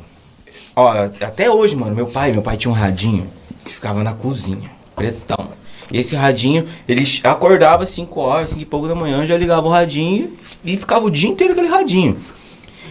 Ó, 0.75 0.89
até 1.21 1.49
hoje, 1.49 1.75
mano, 1.75 1.95
meu 1.95 2.07
pai, 2.07 2.31
meu 2.31 2.41
pai 2.41 2.57
tinha 2.57 2.71
um 2.71 2.75
radinho 2.75 3.27
que 3.63 3.73
ficava 3.73 4.03
na 4.03 4.13
cozinha, 4.13 4.69
pretão. 4.95 5.49
E 5.91 5.99
esse 5.99 6.15
radinho, 6.15 6.67
ele 6.87 7.03
acordava 7.23 7.83
às 7.83 7.89
5 7.91 8.19
horas, 8.19 8.49
5 8.49 8.61
e 8.61 8.65
pouco 8.65 8.87
da 8.87 8.95
manhã, 8.95 9.25
já 9.25 9.37
ligava 9.37 9.67
o 9.67 9.69
radinho 9.69 10.33
e 10.63 10.75
ficava 10.75 11.05
o 11.05 11.11
dia 11.11 11.29
inteiro 11.29 11.53
aquele 11.53 11.67
radinho. 11.67 12.17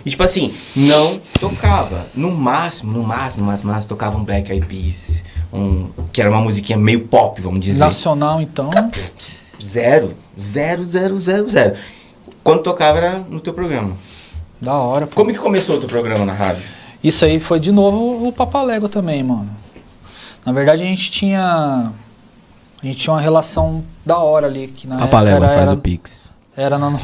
E 0.05 0.11
tipo 0.11 0.23
assim, 0.23 0.55
não 0.77 1.19
tocava. 1.41 2.07
No 2.15 2.31
máximo, 2.31 2.93
no 2.93 3.03
máximo, 3.03 3.45
no 3.45 3.51
máximo, 3.51 3.69
no 3.69 3.75
máximo, 3.75 3.89
tocava 3.89 4.19
um 4.19 4.25
Black 4.25 4.53
Eyed 4.53 4.67
Peas, 4.67 5.25
um, 5.53 5.89
que 6.13 6.21
era 6.21 6.31
uma 6.31 6.41
musiquinha 6.41 6.79
meio 6.79 7.07
pop, 7.07 7.41
vamos 7.41 7.61
dizer. 7.61 7.83
Nacional, 7.83 8.41
então. 8.41 8.71
Zero. 9.63 10.15
Zero, 10.41 10.85
zero, 10.85 11.21
zero, 11.21 11.51
zero. 11.51 11.77
Quando 12.43 12.63
tocava 12.63 12.99
era 12.99 13.19
no 13.21 13.41
teu 13.41 13.55
programa. 13.55 13.97
Da 14.61 14.75
hora, 14.75 15.07
pô. 15.07 15.17
Como 15.17 15.33
que 15.33 15.39
começou 15.39 15.77
o 15.77 15.81
teu 15.81 15.89
programa 15.89 16.25
na 16.25 16.33
rádio? 16.33 16.63
Isso 17.03 17.25
aí 17.25 17.41
foi 17.41 17.61
de 17.61 17.73
novo 17.73 18.27
o 18.27 18.33
Papalégua 18.33 18.89
também, 18.89 19.23
mano. 19.23 19.51
Na 20.45 20.53
verdade 20.53 20.83
a 20.83 20.87
gente 20.87 21.11
tinha. 21.11 21.93
A 22.83 22.87
gente 22.87 22.99
tinha 22.99 23.15
uma 23.15 23.21
relação 23.21 23.85
da 24.05 24.19
hora 24.19 24.47
ali. 24.47 24.69
Que 24.69 24.87
na 24.87 25.03
época 25.03 25.29
era, 25.29 25.47
era, 25.47 25.77
Pix. 25.77 26.29
era 26.63 26.79
na, 26.79 26.91
no- 26.91 27.01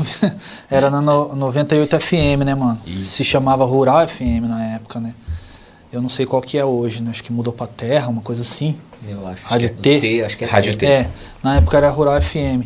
era 0.71 0.91
na 0.91 1.01
no- 1.01 1.35
98 1.37 2.01
FM, 2.01 2.43
né, 2.45 2.55
mano? 2.55 2.79
Isso. 2.87 3.05
Se 3.17 3.25
chamava 3.25 3.65
Rural 3.65 4.07
FM 4.09 4.43
na 4.49 4.75
época, 4.75 5.01
né? 5.01 5.15
Eu 5.93 6.01
não 6.01 6.09
sei 6.09 6.25
qual 6.25 6.41
que 6.41 6.57
é 6.57 6.65
hoje, 6.65 7.03
né? 7.03 7.11
Acho 7.11 7.25
que 7.25 7.33
mudou 7.33 7.53
pra 7.53 7.67
Terra, 7.67 8.09
uma 8.09 8.23
coisa 8.23 8.43
assim. 8.43 8.77
Eu 9.09 9.27
acho. 9.27 9.45
Rádio 9.45 9.67
é 9.67 9.69
T. 9.71 10.01
T. 10.01 10.23
Acho 10.23 10.37
que 10.37 10.45
é 10.45 10.47
Rádio 10.47 10.77
T. 10.77 10.87
É, 10.87 11.11
na 11.43 11.57
época 11.57 11.77
era 11.77 11.91
Rural 11.91 12.21
FM. 12.23 12.63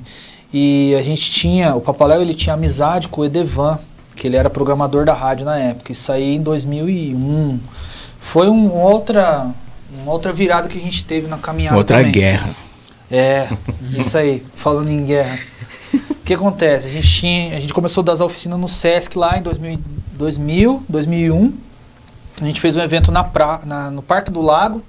E 0.52 0.94
a 0.94 1.02
gente 1.02 1.30
tinha, 1.30 1.74
o 1.74 1.80
Papaléu 1.80 2.20
ele 2.20 2.34
tinha 2.34 2.54
amizade 2.54 3.08
com 3.08 3.22
o 3.22 3.24
Edevan, 3.24 3.78
que 4.14 4.26
ele 4.26 4.36
era 4.36 4.50
programador 4.50 5.04
da 5.06 5.14
rádio 5.14 5.44
na 5.46 5.58
época. 5.58 5.90
Isso 5.90 6.12
aí 6.12 6.36
em 6.36 6.42
2001. 6.42 7.58
Foi 8.20 8.48
um 8.48 8.70
outra, 8.72 9.46
uma 10.02 10.12
outra 10.12 10.32
virada 10.32 10.68
que 10.68 10.78
a 10.78 10.80
gente 10.80 11.02
teve 11.04 11.26
na 11.26 11.38
caminhada 11.38 11.76
também. 11.82 12.12
guerra. 12.12 12.54
É, 13.10 13.48
isso 13.96 14.16
aí, 14.16 14.44
falando 14.56 14.88
em 14.90 15.04
guerra. 15.04 15.38
O 15.92 16.24
que 16.24 16.34
acontece? 16.34 16.86
A 16.86 16.90
gente, 16.90 17.08
tinha, 17.08 17.56
a 17.56 17.60
gente 17.60 17.74
começou 17.74 18.00
a 18.02 18.04
dar 18.06 18.12
as 18.14 18.20
oficinas 18.20 18.58
no 18.58 18.66
Sesc 18.68 19.16
lá 19.18 19.38
em 19.38 19.42
2000, 19.42 19.78
2000 20.14 20.82
2001. 20.88 21.52
A 22.40 22.44
gente 22.46 22.60
fez 22.60 22.76
um 22.76 22.80
evento 22.80 23.12
na 23.12 23.22
pra, 23.22 23.60
na- 23.64 23.90
no 23.90 24.02
Parque 24.02 24.30
do 24.30 24.40
Lago 24.40 24.82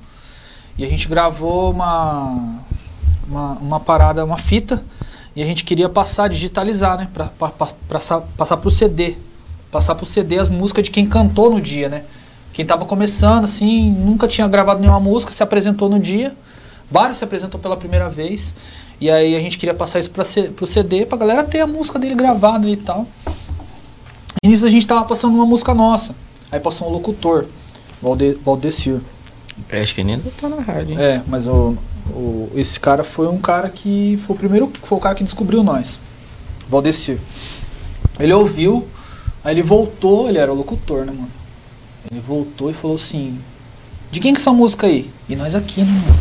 e 0.78 0.84
a 0.86 0.89
gente 0.89 1.07
gravou 1.07 1.72
uma, 1.72 2.59
uma, 3.28 3.51
uma 3.59 3.80
parada, 3.80 4.24
uma 4.26 4.38
fita 4.38 4.84
e 5.36 5.43
a 5.43 5.45
gente 5.45 5.63
queria 5.63 5.89
passar, 5.89 6.30
digitalizar, 6.30 6.97
né? 6.97 7.07
Pra, 7.13 7.26
pra, 7.26 7.49
pra, 7.49 7.68
passar, 7.89 8.22
passar 8.38 8.57
pro 8.57 8.72
CD. 8.72 9.16
Passar 9.72 9.93
pro 9.95 10.05
CD 10.05 10.39
as 10.39 10.49
músicas 10.49 10.86
de 10.86 10.89
quem 10.91 11.05
cantou 11.05 11.51
no 11.51 11.59
dia, 11.59 11.89
né? 11.89 12.03
Quem 12.53 12.66
tava 12.66 12.86
começando, 12.86 13.43
assim, 13.43 13.91
nunca 13.91 14.28
tinha 14.28 14.47
gravado 14.47 14.80
nenhuma 14.80 14.99
música, 15.01 15.34
se 15.34 15.43
apresentou 15.43 15.89
no 15.89 15.99
dia. 15.99 16.34
Vários 16.89 17.17
se 17.17 17.23
apresentou 17.23 17.59
pela 17.59 17.75
primeira 17.77 18.09
vez. 18.09 18.53
E 19.01 19.09
aí 19.11 19.36
a 19.36 19.39
gente 19.39 19.57
queria 19.57 19.73
passar 19.73 19.99
isso 19.99 20.11
C- 20.23 20.49
pro 20.49 20.65
CD 20.65 21.05
pra 21.05 21.17
galera 21.17 21.43
ter 21.43 21.59
a 21.59 21.67
música 21.67 21.99
dele 21.99 22.15
gravada 22.15 22.69
e 22.69 22.77
tal. 22.77 23.05
E 24.43 24.47
nisso 24.47 24.65
a 24.65 24.69
gente 24.69 24.86
tava 24.88 25.03
passando 25.05 25.36
uma 25.36 25.45
música 25.45 25.73
nossa. 25.73 26.15
Aí 26.51 26.59
passou 26.59 26.88
um 26.88 26.91
locutor, 26.91 27.45
Valde, 28.01 28.38
Valdecir. 28.45 28.99
Eu 29.69 29.81
acho 29.83 29.95
que 29.95 30.01
ainda 30.01 30.23
tá 30.39 30.49
na 30.49 30.61
rádio, 30.61 30.91
hein? 30.93 30.97
É, 31.01 31.21
mas 31.27 31.47
o, 31.47 31.75
o- 32.11 32.51
esse 32.55 32.79
cara 32.79 33.03
foi 33.03 33.27
um 33.27 33.38
cara 33.38 33.69
que 33.69 34.17
foi 34.25 34.36
o 34.36 34.39
primeiro, 34.39 34.71
foi 34.83 34.97
o 34.97 35.01
cara 35.01 35.15
que 35.15 35.23
descobriu 35.23 35.63
nós. 35.63 35.99
Valdecir. 36.69 37.17
Ele 38.19 38.33
ouviu, 38.33 38.88
aí 39.43 39.53
ele 39.53 39.63
voltou, 39.63 40.29
ele 40.29 40.38
era 40.38 40.51
o 40.51 40.55
locutor, 40.55 41.05
né, 41.05 41.11
mano? 41.11 41.31
Ele 42.11 42.21
voltou 42.21 42.69
e 42.69 42.73
falou 42.73 42.95
assim: 42.95 43.39
De 44.11 44.19
quem 44.19 44.33
que 44.33 44.39
é 44.39 44.41
essa 44.41 44.53
música 44.53 44.88
aí? 44.88 45.09
E 45.27 45.36
nós 45.36 45.55
aqui, 45.55 45.81
né, 45.81 45.91
mano? 45.91 46.19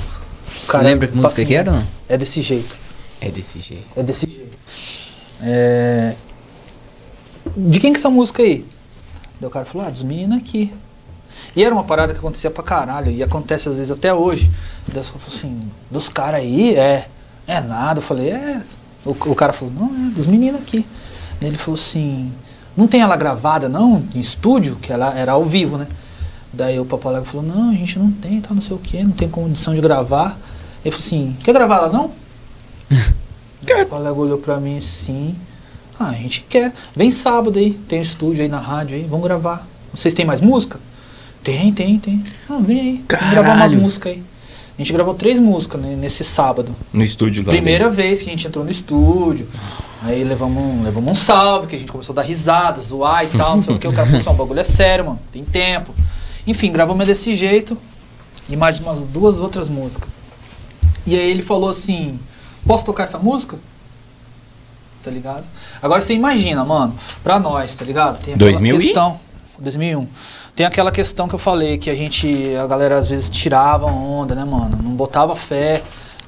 Você 0.65 0.79
lembra 0.79 1.09
que 1.09 1.17
música 1.17 1.45
que 1.45 1.55
era 1.55 1.71
ou 1.71 1.79
não? 1.79 1.87
É 2.09 2.17
desse 2.17 2.41
jeito. 2.43 2.77
É 3.21 3.31
desse 3.31 3.61
jeito. 3.61 3.87
É 3.97 4.03
desse 4.03 4.27
jeito. 4.27 4.59
É... 5.43 6.15
De 7.57 7.79
quem 7.79 7.93
que 7.93 7.99
é 7.99 8.01
essa 8.01 8.11
música 8.11 8.43
aí? 8.43 8.65
Daí 9.41 9.49
o 9.49 9.51
cara 9.51 9.65
falou, 9.65 9.87
ah, 9.87 9.91
dos 9.91 10.03
meninos 10.03 10.39
aqui. 10.39 10.73
E 11.55 11.63
era 11.63 11.75
uma 11.75 11.85
parada 11.85 12.13
que 12.13 12.19
acontecia 12.19 12.51
pra 12.51 12.63
caralho, 12.63 13.11
e 13.11 13.23
acontece 13.23 13.69
às 13.69 13.77
vezes 13.77 13.91
até 13.91 14.13
hoje. 14.13 14.51
Daí 14.87 14.99
eu 14.99 15.05
falei 15.05 15.27
assim, 15.29 15.71
dos 15.91 16.09
caras 16.09 16.41
aí, 16.41 16.75
é, 16.77 17.09
é 17.47 17.61
nada. 17.61 17.99
Eu 18.01 18.03
falei, 18.03 18.31
é. 18.31 18.63
O, 19.05 19.11
o 19.11 19.35
cara 19.35 19.53
falou, 19.53 19.75
não, 19.75 19.89
é 19.89 20.11
dos 20.11 20.27
meninos 20.27 20.61
aqui. 20.61 20.87
Daí 21.41 21.51
ele 21.51 21.59
falou 21.59 21.79
assim, 21.79 22.33
não 22.77 22.87
tem 22.87 23.03
ela 23.03 23.17
gravada 23.17 23.69
não, 23.69 24.03
em 24.15 24.21
estúdio, 24.21 24.77
que 24.77 24.93
ela 24.93 25.17
era 25.17 25.33
ao 25.33 25.45
vivo, 25.45 25.77
né? 25.77 25.87
Daí 26.53 26.79
o 26.79 26.85
Papo 26.85 27.09
Alegre 27.09 27.29
falou, 27.29 27.47
não, 27.47 27.71
a 27.71 27.75
gente 27.75 27.99
não 27.99 28.11
tem, 28.11 28.41
tá 28.41 28.55
não 28.55 28.63
sei 28.63 28.77
o 28.77 28.79
que, 28.79 29.03
não 29.03 29.11
tem 29.11 29.29
condição 29.29 29.75
de 29.75 29.81
gravar. 29.81 30.39
Ele 30.85 30.93
falou 30.93 31.07
assim, 31.07 31.37
quer 31.43 31.53
gravar 31.53 31.77
ela 31.77 31.93
não? 31.93 32.11
O 33.65 33.87
colega 33.87 34.15
olhou 34.15 34.39
pra 34.39 34.61
mim 34.61 34.77
assim. 34.77 35.35
Ah, 35.99 36.09
a 36.09 36.13
gente 36.13 36.45
quer. 36.49 36.71
Vem 36.95 37.11
sábado 37.11 37.59
aí, 37.59 37.73
tem 37.89 37.99
um 37.99 38.03
estúdio 38.03 38.43
aí 38.43 38.49
na 38.49 38.59
rádio 38.59 38.97
aí, 38.97 39.05
vamos 39.05 39.25
gravar. 39.25 39.67
Vocês 39.93 40.13
têm 40.13 40.27
mais 40.27 40.41
música? 40.41 40.79
Tem, 41.43 41.73
tem, 41.73 41.99
tem. 41.99 42.25
Ah, 42.49 42.59
vem 42.61 42.81
aí, 42.81 43.05
vamos 43.09 43.31
gravar 43.31 43.49
umas 43.49 43.59
Caralho. 43.59 43.81
músicas 43.81 44.13
aí. 44.13 44.23
A 44.77 44.83
gente 44.83 44.93
gravou 44.93 45.15
três 45.15 45.39
músicas 45.39 45.81
né, 45.81 45.97
nesse 45.97 46.25
sábado. 46.25 46.75
No 46.93 47.03
estúdio 47.03 47.45
lá. 47.45 47.53
Primeira 47.53 47.89
vez 47.89 48.21
que 48.23 48.29
a 48.29 48.33
gente 48.33 48.47
entrou 48.47 48.65
no 48.65 48.71
estúdio. 48.71 49.49
Aí 50.03 50.23
levamos 50.25 50.63
um, 50.63 50.83
levamos 50.83 51.11
um 51.11 51.15
salve, 51.15 51.67
que 51.69 51.77
a 51.77 51.79
gente 51.79 51.91
começou 51.91 52.13
a 52.13 52.17
dar 52.17 52.23
risada, 52.23 52.79
zoar 52.81 53.25
e 53.25 53.29
tal, 53.29 53.55
não 53.55 53.63
sei 53.63 53.75
o 53.75 53.79
que. 53.79 53.89
O 53.89 53.93
cara 53.93 54.05
falou 54.05 54.21
assim, 54.21 54.29
o 54.29 54.35
bagulho 54.35 54.61
é 54.61 54.65
sério, 54.65 55.07
mano, 55.07 55.21
tem 55.33 55.43
tempo. 55.43 55.95
Enfim, 56.47 56.71
gravamos 56.71 57.07
desse 57.07 57.35
jeito 57.35 57.79
e 58.49 58.57
mais 58.57 58.79
umas 58.79 58.99
duas 59.01 59.37
outras 59.37 59.69
músicas. 59.69 60.09
E 61.07 61.19
aí 61.19 61.31
ele 61.31 61.43
falou 61.43 61.71
assim, 61.71 62.19
posso 62.67 62.85
tocar 62.85 63.05
essa 63.05 63.19
música? 63.19 63.59
Tá 65.03 65.11
ligado? 65.11 65.45
Agora 65.83 66.01
você 66.01 66.15
imagina, 66.15 66.65
mano, 66.65 66.95
pra 67.23 67.39
nós, 67.39 67.75
tá 67.75 67.85
ligado? 67.85 68.19
Tem 68.23 68.35
aquela 68.35 68.51
2000 68.51 68.77
e? 68.77 68.85
questão. 68.85 69.21
2001. 69.59 70.09
Tem 70.57 70.65
aquela 70.65 70.91
questão 70.91 71.29
que 71.29 71.35
eu 71.35 71.39
falei, 71.39 71.79
que 71.79 71.91
a 71.91 71.95
gente, 71.95 72.55
a 72.57 72.67
galera 72.67 72.97
às 72.99 73.09
vezes 73.09 73.29
tirava 73.29 73.87
onda, 73.87 74.35
né, 74.35 74.45
mano? 74.45 74.79
Não 74.83 74.93
botava 74.93 75.37
fé, 75.37 75.83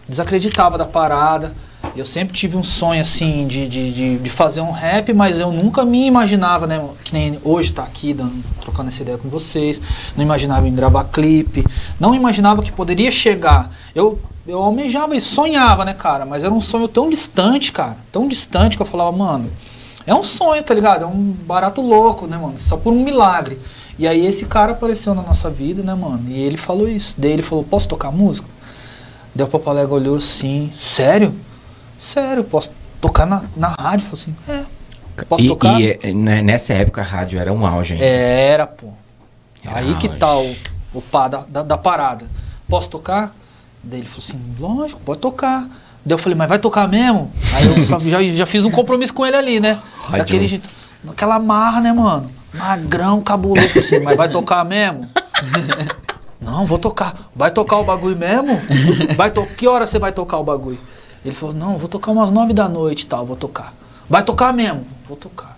desacreditava 0.09 0.77
da 0.77 0.85
parada. 0.85 1.55
Eu 1.97 2.05
sempre 2.05 2.34
tive 2.34 2.59
um 2.59 2.62
sonho, 2.62 3.01
assim, 3.01 3.47
de, 3.47 3.66
de, 3.66 3.90
de, 3.90 4.18
de 4.18 4.30
fazer 4.30 4.61
um 4.61 4.70
rap, 4.70 5.14
mas 5.14 5.40
eu 5.40 5.51
nunca 5.51 5.82
me 5.82 6.07
imaginava, 6.07 6.66
né? 6.66 6.84
Que 7.03 7.14
nem 7.14 7.38
hoje 7.42 7.72
tá 7.72 7.82
aqui, 7.84 8.12
dando, 8.12 8.44
trocando 8.61 8.88
essa 8.88 9.01
ideia 9.01 9.16
com 9.16 9.30
vocês. 9.30 9.80
Não 10.14 10.22
imaginava 10.22 10.68
em 10.68 10.74
gravar 10.74 11.05
clipe. 11.05 11.64
Não 11.99 12.14
imaginava 12.14 12.62
que 12.62 12.70
poderia 12.70 13.11
chegar. 13.11 13.70
Eu, 13.94 14.18
eu 14.47 14.59
almejava 14.62 15.16
e 15.16 15.20
sonhava, 15.22 15.86
né, 15.86 15.94
cara? 15.94 16.26
Mas 16.26 16.44
era 16.44 16.53
um 16.53 16.61
sonho 16.61 16.86
tão 16.86 17.09
distante, 17.09 17.72
cara. 17.72 17.97
Tão 18.12 18.28
distante 18.28 18.76
que 18.76 18.82
eu 18.82 18.86
falava, 18.86 19.16
mano, 19.16 19.51
é 20.07 20.14
um 20.14 20.22
sonho, 20.22 20.62
tá 20.62 20.74
ligado? 20.74 21.05
É 21.05 21.07
um 21.07 21.34
barato 21.47 21.80
louco, 21.80 22.26
né, 22.26 22.36
mano? 22.36 22.59
Só 22.59 22.76
por 22.76 22.92
um 22.92 23.03
milagre. 23.03 23.59
E 23.99 24.07
aí 24.07 24.26
esse 24.26 24.44
cara 24.44 24.72
apareceu 24.72 25.14
na 25.14 25.22
nossa 25.22 25.49
vida, 25.49 25.82
né, 25.82 25.94
mano? 25.94 26.24
E 26.28 26.38
ele 26.38 26.59
falou 26.59 26.86
isso. 26.86 27.14
Daí 27.16 27.32
ele 27.32 27.42
falou, 27.42 27.64
posso 27.64 27.88
tocar 27.88 28.12
música? 28.12 28.49
Daí 29.34 29.47
o 29.47 29.51
Papalega 29.51 29.94
olhou 29.94 30.16
assim, 30.16 30.70
sério? 30.76 31.34
Sério, 31.99 32.44
posso 32.44 32.70
tocar 33.01 33.26
na, 33.26 33.42
na 33.57 33.68
rádio? 33.68 34.07
Falou 34.07 34.20
assim, 34.20 34.34
é. 34.49 34.64
Posso 35.24 35.44
e, 35.44 35.49
tocar? 35.49 35.80
E 35.80 35.99
é, 36.03 36.12
né, 36.12 36.42
nessa 36.42 36.74
época 36.74 37.01
a 37.01 37.05
rádio 37.05 37.38
era 37.38 37.53
um 37.53 37.66
auge 37.66 37.94
ainda. 37.94 38.05
Era, 38.05 38.66
pô. 38.66 38.88
Era 39.64 39.78
Aí 39.78 39.94
que 39.97 40.07
auge. 40.09 40.18
tá 40.18 40.38
o, 40.38 40.55
o 40.92 41.01
pá 41.03 41.28
da, 41.28 41.44
da, 41.49 41.62
da 41.62 41.78
parada. 41.78 42.26
Posso 42.68 42.90
tocar? 42.90 43.34
Daí 43.82 44.01
ele 44.01 44.09
falou 44.09 44.24
assim, 44.28 44.40
lógico, 44.59 45.01
pode 45.01 45.20
tocar. 45.20 45.62
Daí 46.05 46.14
eu 46.14 46.18
falei, 46.18 46.36
mas 46.36 46.49
vai 46.49 46.59
tocar 46.59 46.86
mesmo? 46.86 47.32
Aí 47.55 47.66
eu 47.66 47.82
só- 47.82 47.99
já, 48.05 48.22
já 48.22 48.47
fiz 48.47 48.64
um 48.64 48.70
compromisso 48.70 49.14
com 49.14 49.24
ele 49.24 49.36
ali, 49.36 49.61
né? 49.61 49.80
Rádio. 50.01 50.18
Daquele 50.18 50.47
jeito. 50.47 50.68
Naquela 51.03 51.38
marra, 51.38 51.80
né, 51.80 51.92
mano? 51.92 52.30
Magrão, 52.53 53.20
cabuloso, 53.20 53.68
Falei 53.68 53.86
assim, 53.86 53.99
mas 54.01 54.16
vai 54.16 54.28
tocar 54.28 54.64
mesmo? 54.64 55.09
Não, 56.40 56.66
vou 56.66 56.78
tocar. 56.78 57.14
Vai 57.34 57.51
tocar 57.51 57.78
o 57.78 57.84
bagulho 57.84 58.16
mesmo? 58.16 58.61
Vai 59.16 59.30
to... 59.30 59.47
Que 59.57 59.66
hora 59.66 59.86
você 59.86 59.99
vai 59.99 60.12
tocar 60.12 60.38
o 60.38 60.44
bagulho? 60.44 60.78
Ele 61.27 61.35
falou, 61.35 61.55
não, 61.55 61.77
vou 61.79 61.89
tocar 61.89 62.12
umas 62.12 62.31
nove 62.31 62.53
da 62.53 62.68
noite 62.68 63.03
e 63.03 63.07
tal, 63.07 63.27
vou 63.27 63.37
tocar. 63.37 63.74
Vai 64.09 64.22
tocar 64.22 64.53
mesmo? 64.53 64.87
Vou 65.09 65.16
tocar. 65.16 65.57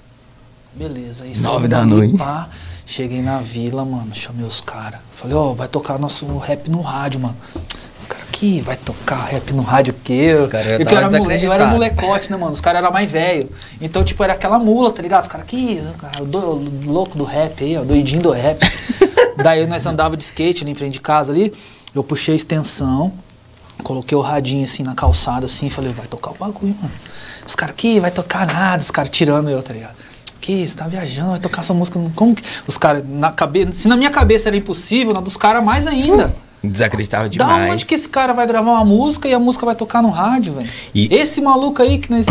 Beleza. 0.75 1.25
Aí 1.25 1.37
Nove 1.39 1.69
da 1.69 1.85
noite. 1.85 2.17
pá, 2.17 2.49
cheguei 2.87 3.21
na 3.21 3.39
vila, 3.39 3.85
mano, 3.85 4.15
chamei 4.15 4.47
os 4.47 4.61
caras. 4.61 5.01
Falei, 5.15 5.37
ó, 5.37 5.53
vai 5.53 5.69
tocar 5.69 5.99
nosso 5.99 6.27
rap 6.39 6.71
no 6.71 6.81
rádio, 6.81 7.21
mano. 7.21 7.37
Os 8.01 8.07
caras 8.07 8.25
aqui, 8.29 8.61
vai 8.61 8.77
tocar 8.77 9.25
rap 9.25 9.53
no 9.53 9.63
rádio 9.63 9.93
o 9.93 9.97
quê? 10.05 10.35
Os 10.43 10.49
caras 10.49 10.67
já 10.67 10.73
Eu, 10.75 10.79
que 10.79 10.85
tava 10.85 11.01
era 11.01 11.19
mole- 11.19 11.45
eu 11.45 11.53
era 11.53 11.67
molecote, 11.67 12.31
né, 12.31 12.37
mano? 12.37 12.53
Os 12.53 12.61
caras 12.61 12.81
eram 12.81 12.93
mais 12.93 13.11
velho. 13.11 13.51
Então, 13.81 14.05
tipo, 14.05 14.23
era 14.23 14.33
aquela 14.35 14.59
mula, 14.59 14.93
tá 14.93 15.03
ligado? 15.03 15.23
Os 15.23 15.29
caras 15.29 15.45
aqui, 15.45 15.81
cara, 15.99 16.25
do- 16.25 16.91
louco 16.91 17.19
do 17.19 17.25
rap 17.25 17.63
aí, 17.65 17.77
ó, 17.77 17.83
doidinho 17.85 18.23
do 18.23 18.31
rap. 18.31 18.61
Daí 19.43 19.67
nós 19.67 19.85
andava 19.85 20.17
de 20.17 20.23
skate 20.25 20.63
ali 20.63 20.73
em 20.73 20.75
frente 20.75 20.95
de 20.95 21.01
casa 21.01 21.33
ali, 21.33 21.53
eu 21.95 22.03
puxei 22.05 22.35
a 22.35 22.37
extensão, 22.37 23.13
coloquei 23.83 24.17
o 24.17 24.21
radinho 24.21 24.65
assim 24.65 24.83
na 24.83 24.95
calçada 24.95 25.47
assim, 25.47 25.71
falei, 25.71 25.93
vai 25.93 26.07
tocar 26.07 26.31
o 26.33 26.35
bagulho, 26.35 26.75
mano. 26.81 26.93
Os 27.47 27.55
caras 27.55 27.75
aqui, 27.75 27.99
vai 28.01 28.11
tocar 28.11 28.47
nada, 28.47 28.83
os 28.83 28.91
caras 28.91 29.11
tirando 29.11 29.49
eu, 29.49 29.63
tá 29.63 29.73
ligado? 29.73 29.95
Que, 30.41 30.67
você 30.67 30.77
tá 30.77 30.87
viajando, 30.89 31.31
vai 31.31 31.39
tocar 31.41 31.61
essa 31.61 31.75
música, 31.75 31.99
como 32.15 32.35
que... 32.35 32.43
Os 32.67 32.77
caras, 32.79 33.05
na 33.09 33.31
cabeça, 33.33 33.73
se 33.73 33.89
na 33.89 33.97
minha 33.97 34.11
cabeça 34.11 34.49
era 34.49 34.57
impossível, 34.57 35.13
na 35.13 35.21
dos 35.21 35.37
caras 35.37 35.63
mais 35.65 35.87
ainda. 35.87 36.35
Desacreditava 36.63 37.25
Da 37.25 37.29
demais. 37.31 37.73
onde 37.73 37.85
que 37.87 37.95
esse 37.95 38.09
cara 38.09 38.33
vai 38.33 38.47
gravar 38.47 38.71
uma 38.73 38.85
música 38.85 39.29
e 39.29 39.35
a 39.35 39.39
música 39.39 39.65
vai 39.65 39.75
tocar 39.75 40.03
no 40.03 40.11
rádio, 40.11 40.55
velho? 40.55 40.69
E- 40.95 41.09
Esse 41.15 41.41
maluco 41.41 41.81
aí 41.83 41.99
que 41.99 42.11
nós... 42.11 42.27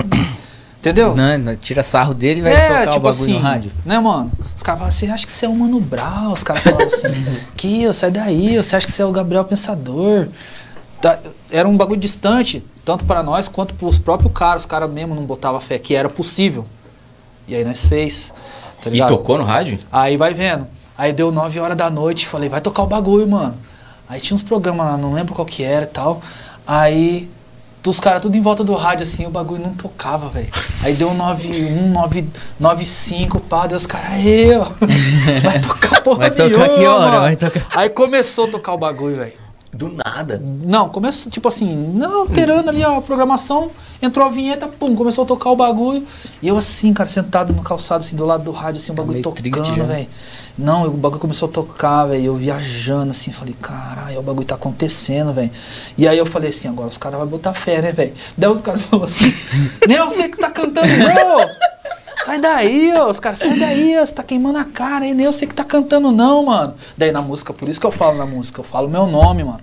Entendeu? 0.80 1.16
Não, 1.16 1.38
não, 1.40 1.56
tira 1.56 1.84
sarro 1.84 2.14
dele 2.14 2.40
e 2.40 2.44
vai 2.44 2.54
é, 2.54 2.68
tocar 2.68 2.88
tipo 2.88 2.98
o 2.98 3.00
bagulho 3.00 3.24
assim, 3.24 3.34
no 3.34 3.40
rádio. 3.40 3.72
né, 3.84 4.00
mano? 4.00 4.32
Os 4.56 4.62
caras 4.64 4.80
falam 4.80 4.94
assim, 4.94 5.10
acha 5.10 5.26
que 5.26 5.32
você 5.32 5.46
é 5.46 5.50
o 5.50 5.56
Mano 5.56 5.80
Brown. 5.82 6.32
Os 6.32 6.44
caras 6.44 6.64
falam 6.64 6.86
assim, 6.86 7.26
que, 7.58 7.94
sai 7.94 8.12
daí, 8.12 8.56
você 8.58 8.76
acha 8.76 8.86
que 8.86 8.92
você 8.92 9.02
é 9.02 9.06
o 9.06 9.12
Gabriel 9.12 9.44
Pensador. 9.44 10.28
Era 11.52 11.68
um 11.68 11.78
bagulho 11.78 12.00
distante, 12.00 12.64
tanto 12.84 13.06
para 13.06 13.22
nós 13.22 13.48
quanto 13.48 13.74
pros 13.76 14.00
próprios 14.00 14.34
caras. 14.34 14.64
Os 14.64 14.66
caras 14.66 14.90
mesmo 14.90 15.14
não 15.14 15.24
botavam 15.24 15.60
fé 15.62 15.78
que 15.78 15.96
era 15.96 16.10
possível. 16.10 16.66
E 17.48 17.56
aí 17.56 17.64
nós 17.64 17.86
fez, 17.86 18.34
tá 18.82 18.90
E 18.90 19.00
tocou 19.08 19.38
no 19.38 19.44
rádio? 19.44 19.80
Aí 19.92 20.18
vai 20.18 20.34
vendo. 20.34 20.68
Aí 20.98 21.14
deu 21.14 21.32
9 21.32 21.60
horas 21.60 21.78
da 21.78 21.90
noite, 21.90 22.28
falei, 22.28 22.50
vai 22.50 22.60
tocar 22.60 22.84
o 22.84 22.88
bagulho, 22.88 23.28
mano. 23.28 23.56
Aí 24.10 24.20
tinha 24.20 24.36
uns 24.36 24.42
programas 24.42 24.86
lá, 24.86 24.98
não 24.98 25.14
lembro 25.14 25.36
qual 25.36 25.46
que 25.46 25.64
era 25.64 25.84
e 25.84 25.88
tal. 25.88 26.22
Aí 26.66 27.30
os 27.86 28.00
caras 28.02 28.22
tudo 28.22 28.36
em 28.36 28.42
volta 28.42 28.64
do 28.66 28.74
rádio 28.74 29.04
assim, 29.04 29.26
o 29.26 29.30
bagulho 29.30 29.64
não 29.64 29.74
tocava, 29.74 30.28
velho. 30.28 30.48
Aí 30.84 30.94
deu 30.94 31.14
91, 31.14 31.90
9, 31.92 32.30
95, 32.60 33.40
pá, 33.42 33.66
deu 33.66 33.78
os 33.78 33.88
caras, 33.88 34.12
aí, 34.12 34.52
ó. 34.58 34.66
Vai 35.42 35.62
tocar 35.62 36.02
porra 36.02 36.20
Vai 36.20 36.32
tocar 36.32 36.50
nenhuma, 36.50 36.78
que 36.78 36.86
hora? 36.86 37.06
mano. 37.06 37.22
Vai 37.22 37.36
tocar. 37.36 37.68
Aí 37.74 37.90
começou 37.90 38.46
a 38.46 38.50
tocar 38.50 38.74
o 38.74 38.78
bagulho, 38.78 39.16
velho. 39.16 39.47
Do 39.78 39.90
nada. 39.90 40.42
Não, 40.44 40.90
começou, 40.90 41.32
tipo 41.32 41.48
assim, 41.48 41.68
não, 41.94 42.22
alterando 42.22 42.70
ali 42.70 42.84
a 42.84 43.00
programação, 43.00 43.70
entrou 44.02 44.26
a 44.26 44.30
vinheta, 44.30 44.68
pum, 44.68 44.96
começou 44.96 45.24
a 45.24 45.28
tocar 45.28 45.52
o 45.52 45.56
bagulho. 45.56 46.04
E 46.42 46.48
eu 46.48 46.58
assim, 46.58 46.92
cara, 46.94 47.08
sentado 47.08 47.54
no 47.54 47.62
calçado, 47.62 48.04
assim, 48.04 48.16
do 48.16 48.26
lado 48.26 48.44
do 48.44 48.52
rádio, 48.52 48.82
assim, 48.82 48.92
o 48.92 48.96
Tá 48.96 49.02
bagulho 49.04 49.22
tocando, 49.22 49.76
já. 49.76 49.84
velho. 49.84 50.08
Não, 50.58 50.88
o 50.88 50.92
bagulho 50.92 51.22
começou 51.22 51.48
a 51.48 51.52
tocar, 51.52 52.06
velho, 52.06 52.26
eu 52.26 52.36
viajando, 52.36 53.12
assim, 53.12 53.32
falei, 53.32 53.56
caralho, 53.62 54.18
o 54.18 54.24
bagulho 54.24 54.48
tá 54.48 54.56
acontecendo, 54.56 55.32
velho. 55.32 55.52
E 55.96 56.08
aí 56.08 56.18
eu 56.18 56.26
falei 56.26 56.50
assim, 56.50 56.68
agora 56.68 56.90
os 56.90 56.98
caras 56.98 57.20
vão 57.20 57.28
botar 57.28 57.54
fé, 57.54 57.80
né, 57.80 57.92
velho? 57.92 58.14
Daí 58.36 58.50
os 58.50 58.62
caras 58.62 58.82
falaram 58.82 59.08
assim, 59.08 59.32
nem 59.88 59.98
eu 59.98 60.10
sei 60.10 60.28
que 60.30 60.38
tá 60.38 60.50
cantando, 60.50 60.88
não! 60.88 61.67
Sai 62.28 62.40
daí, 62.42 62.94
ó. 62.94 63.10
Os 63.10 63.22
caras, 63.22 63.40
sai 63.40 63.58
daí, 63.58 63.98
ó. 63.98 64.06
Você 64.06 64.14
tá 64.14 64.22
queimando 64.22 64.60
a 64.60 64.66
cara 64.66 65.06
aí. 65.06 65.14
Nem 65.14 65.26
eu 65.26 65.32
sei 65.32 65.48
que 65.48 65.56
tá 65.56 65.64
cantando, 65.64 66.12
não, 66.12 66.44
mano. 66.44 66.74
Daí 66.98 67.10
na 67.10 67.22
música, 67.22 67.54
por 67.54 67.70
isso 67.70 67.80
que 67.80 67.86
eu 67.88 67.92
falo 67.92 68.18
na 68.18 68.26
música, 68.26 68.60
eu 68.60 68.66
falo 68.66 68.90
meu 68.90 69.08
nome, 69.08 69.46
mano. 69.46 69.62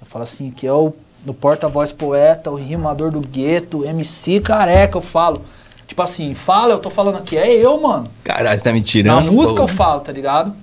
Eu 0.00 0.06
falo 0.06 0.24
assim, 0.24 0.50
que 0.50 0.66
é 0.66 0.72
o, 0.72 0.94
o 1.26 1.34
porta-voz 1.34 1.92
poeta, 1.92 2.50
o 2.50 2.54
rimador 2.54 3.10
do 3.10 3.20
gueto, 3.20 3.84
MC 3.84 4.40
careca, 4.40 4.96
eu 4.96 5.02
falo. 5.02 5.42
Tipo 5.86 6.00
assim, 6.02 6.34
fala, 6.34 6.72
eu 6.72 6.78
tô 6.78 6.88
falando 6.88 7.18
aqui, 7.18 7.36
é 7.36 7.52
eu, 7.52 7.78
mano. 7.80 8.08
Caralho, 8.24 8.56
você 8.56 8.64
tá 8.64 8.72
me 8.72 8.80
Na 8.80 8.84
tirando. 8.86 9.30
música 9.30 9.56
pô. 9.56 9.62
eu 9.62 9.68
falo, 9.68 10.00
tá 10.00 10.10
ligado? 10.12 10.54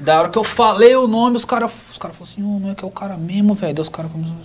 Da 0.00 0.20
hora 0.20 0.28
que 0.28 0.38
eu 0.38 0.44
falei 0.44 0.94
o 0.94 1.08
nome, 1.08 1.36
os 1.36 1.44
caras 1.44 1.72
os 1.90 1.98
cara 1.98 2.14
falaram 2.14 2.32
assim, 2.32 2.42
ô, 2.44 2.58
não 2.60 2.70
é 2.70 2.74
que 2.76 2.84
é 2.84 2.86
o 2.86 2.90
cara 2.92 3.16
mesmo, 3.16 3.54
velho. 3.54 3.74
Daí 3.74 3.82
os 3.82 3.88
caras 3.88 4.12
começaram. 4.12 4.38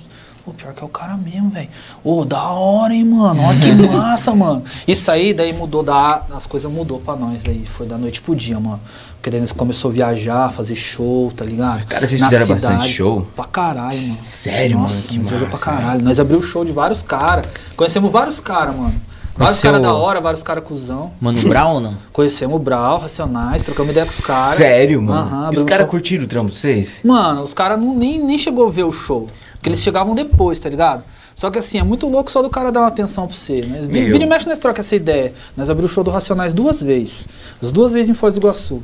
Pô, 0.44 0.52
pior 0.54 0.74
que 0.74 0.82
é 0.82 0.86
o 0.86 0.89
cara 0.89 1.16
mesmo, 1.16 1.52
velho. 1.52 1.70
Ô, 2.04 2.26
da 2.26 2.42
hora, 2.50 2.94
hein, 2.94 3.06
mano. 3.06 3.42
Olha 3.44 3.60
que 3.60 3.72
massa, 3.96 4.34
mano. 4.34 4.64
Isso 4.88 5.12
aí, 5.12 5.34
daí 5.34 5.54
mudou 5.54 5.84
da. 5.84 6.24
As 6.34 6.48
coisas 6.48 6.72
mudou 6.72 7.00
pra 7.00 7.16
nós 7.16 7.44
aí. 7.48 7.64
Foi 7.66 7.86
da 7.86 7.98
noite 7.98 8.22
pro 8.22 8.36
dia, 8.36 8.60
mano. 8.60 8.80
Porque 9.18 9.30
daí 9.30 9.39
nós 9.39 9.52
começou 9.52 9.92
a 9.92 9.94
viajar, 9.94 10.52
fazer 10.52 10.76
show, 10.76 11.32
tá 11.36 11.46
ligado? 11.46 11.86
Cara, 11.86 12.08
vocês 12.08 12.20
Na 12.20 12.28
fizeram 12.28 12.48
cidade. 12.48 12.66
bastante 12.66 12.92
show? 12.92 13.28
Pra 13.36 13.46
caralho, 13.46 14.02
mano. 14.02 14.18
Sério, 14.24 14.76
mano? 14.78 14.84
Nossa, 14.88 15.10
Que 15.10 15.18
nós 15.20 15.28
viajou 15.30 15.48
pra 15.48 15.60
caralho. 15.60 16.04
Nós 16.04 16.20
abriu 16.20 16.39
o 16.39 16.42
show 16.42 16.66
de 16.66 16.72
vários 16.72 17.04
caras. 17.04 17.46
Conhecemos 17.78 18.12
vários 18.12 18.39
caras, 18.39 18.76
mano. 18.76 18.96
Vários 19.38 19.60
Conheceu- 19.62 19.72
caras 19.72 19.82
da 19.84 19.94
hora, 19.94 20.20
vários 20.20 20.44
caras 20.44 20.64
cuzão. 20.64 21.12
Mano 21.22 21.39
Brown 21.44 21.74
ou 21.76 21.80
não? 21.80 21.96
Conhecemos 22.12 22.56
o 22.56 22.60
Brau, 22.60 22.98
Racionais, 23.00 23.64
trocamos 23.64 23.92
ideia 23.92 24.06
com 24.08 24.12
os 24.12 24.20
caras. 24.22 24.58
Sério, 24.58 25.02
mano? 25.02 25.22
Aham, 25.22 25.54
e 25.54 25.58
os 25.58 25.64
caras 25.64 25.88
curtiram 25.88 26.24
o 26.24 26.28
trampo 26.28 26.52
de 26.52 26.58
vocês? 26.58 27.00
Mano, 27.04 27.44
os 27.44 27.54
caras 27.54 27.80
nem, 27.80 28.20
nem 28.20 28.38
chegou 28.39 28.68
a 28.68 28.72
ver 28.72 28.84
o 28.84 28.92
show. 28.92 29.28
Porque 29.62 29.70
eles 29.70 29.80
chegavam 29.82 30.16
depois, 30.16 30.57
tá 30.57 30.68
ligado? 30.68 31.03
Só 31.36 31.51
que 31.51 31.59
assim, 31.59 31.78
é 31.78 31.84
muito 31.84 32.07
louco 32.09 32.32
só 32.32 32.41
do 32.41 32.49
cara 32.49 32.72
dar 32.72 32.80
uma 32.80 32.88
atenção 32.88 33.28
pra 33.28 33.36
você. 33.36 33.62
Vi- 33.62 33.68
Meu. 33.88 34.12
Vira 34.14 34.24
e 34.24 34.26
mexe 34.28 34.47
nós 34.49 34.57
troca 34.57 34.82
essa 34.82 34.95
ideia. 34.95 35.34
Nós 35.55 35.70
abrimos 35.70 35.91
o 35.91 35.93
show 35.93 36.03
do 36.03 36.09
Racionais 36.09 36.51
duas 36.51 36.82
vezes. 36.82 37.28
As 37.62 37.72
duas 37.72 37.91
vezes 37.93 38.09
em 38.09 38.16
Foz 38.16 38.34
do 38.34 38.39
Iguaçu. 38.39 38.82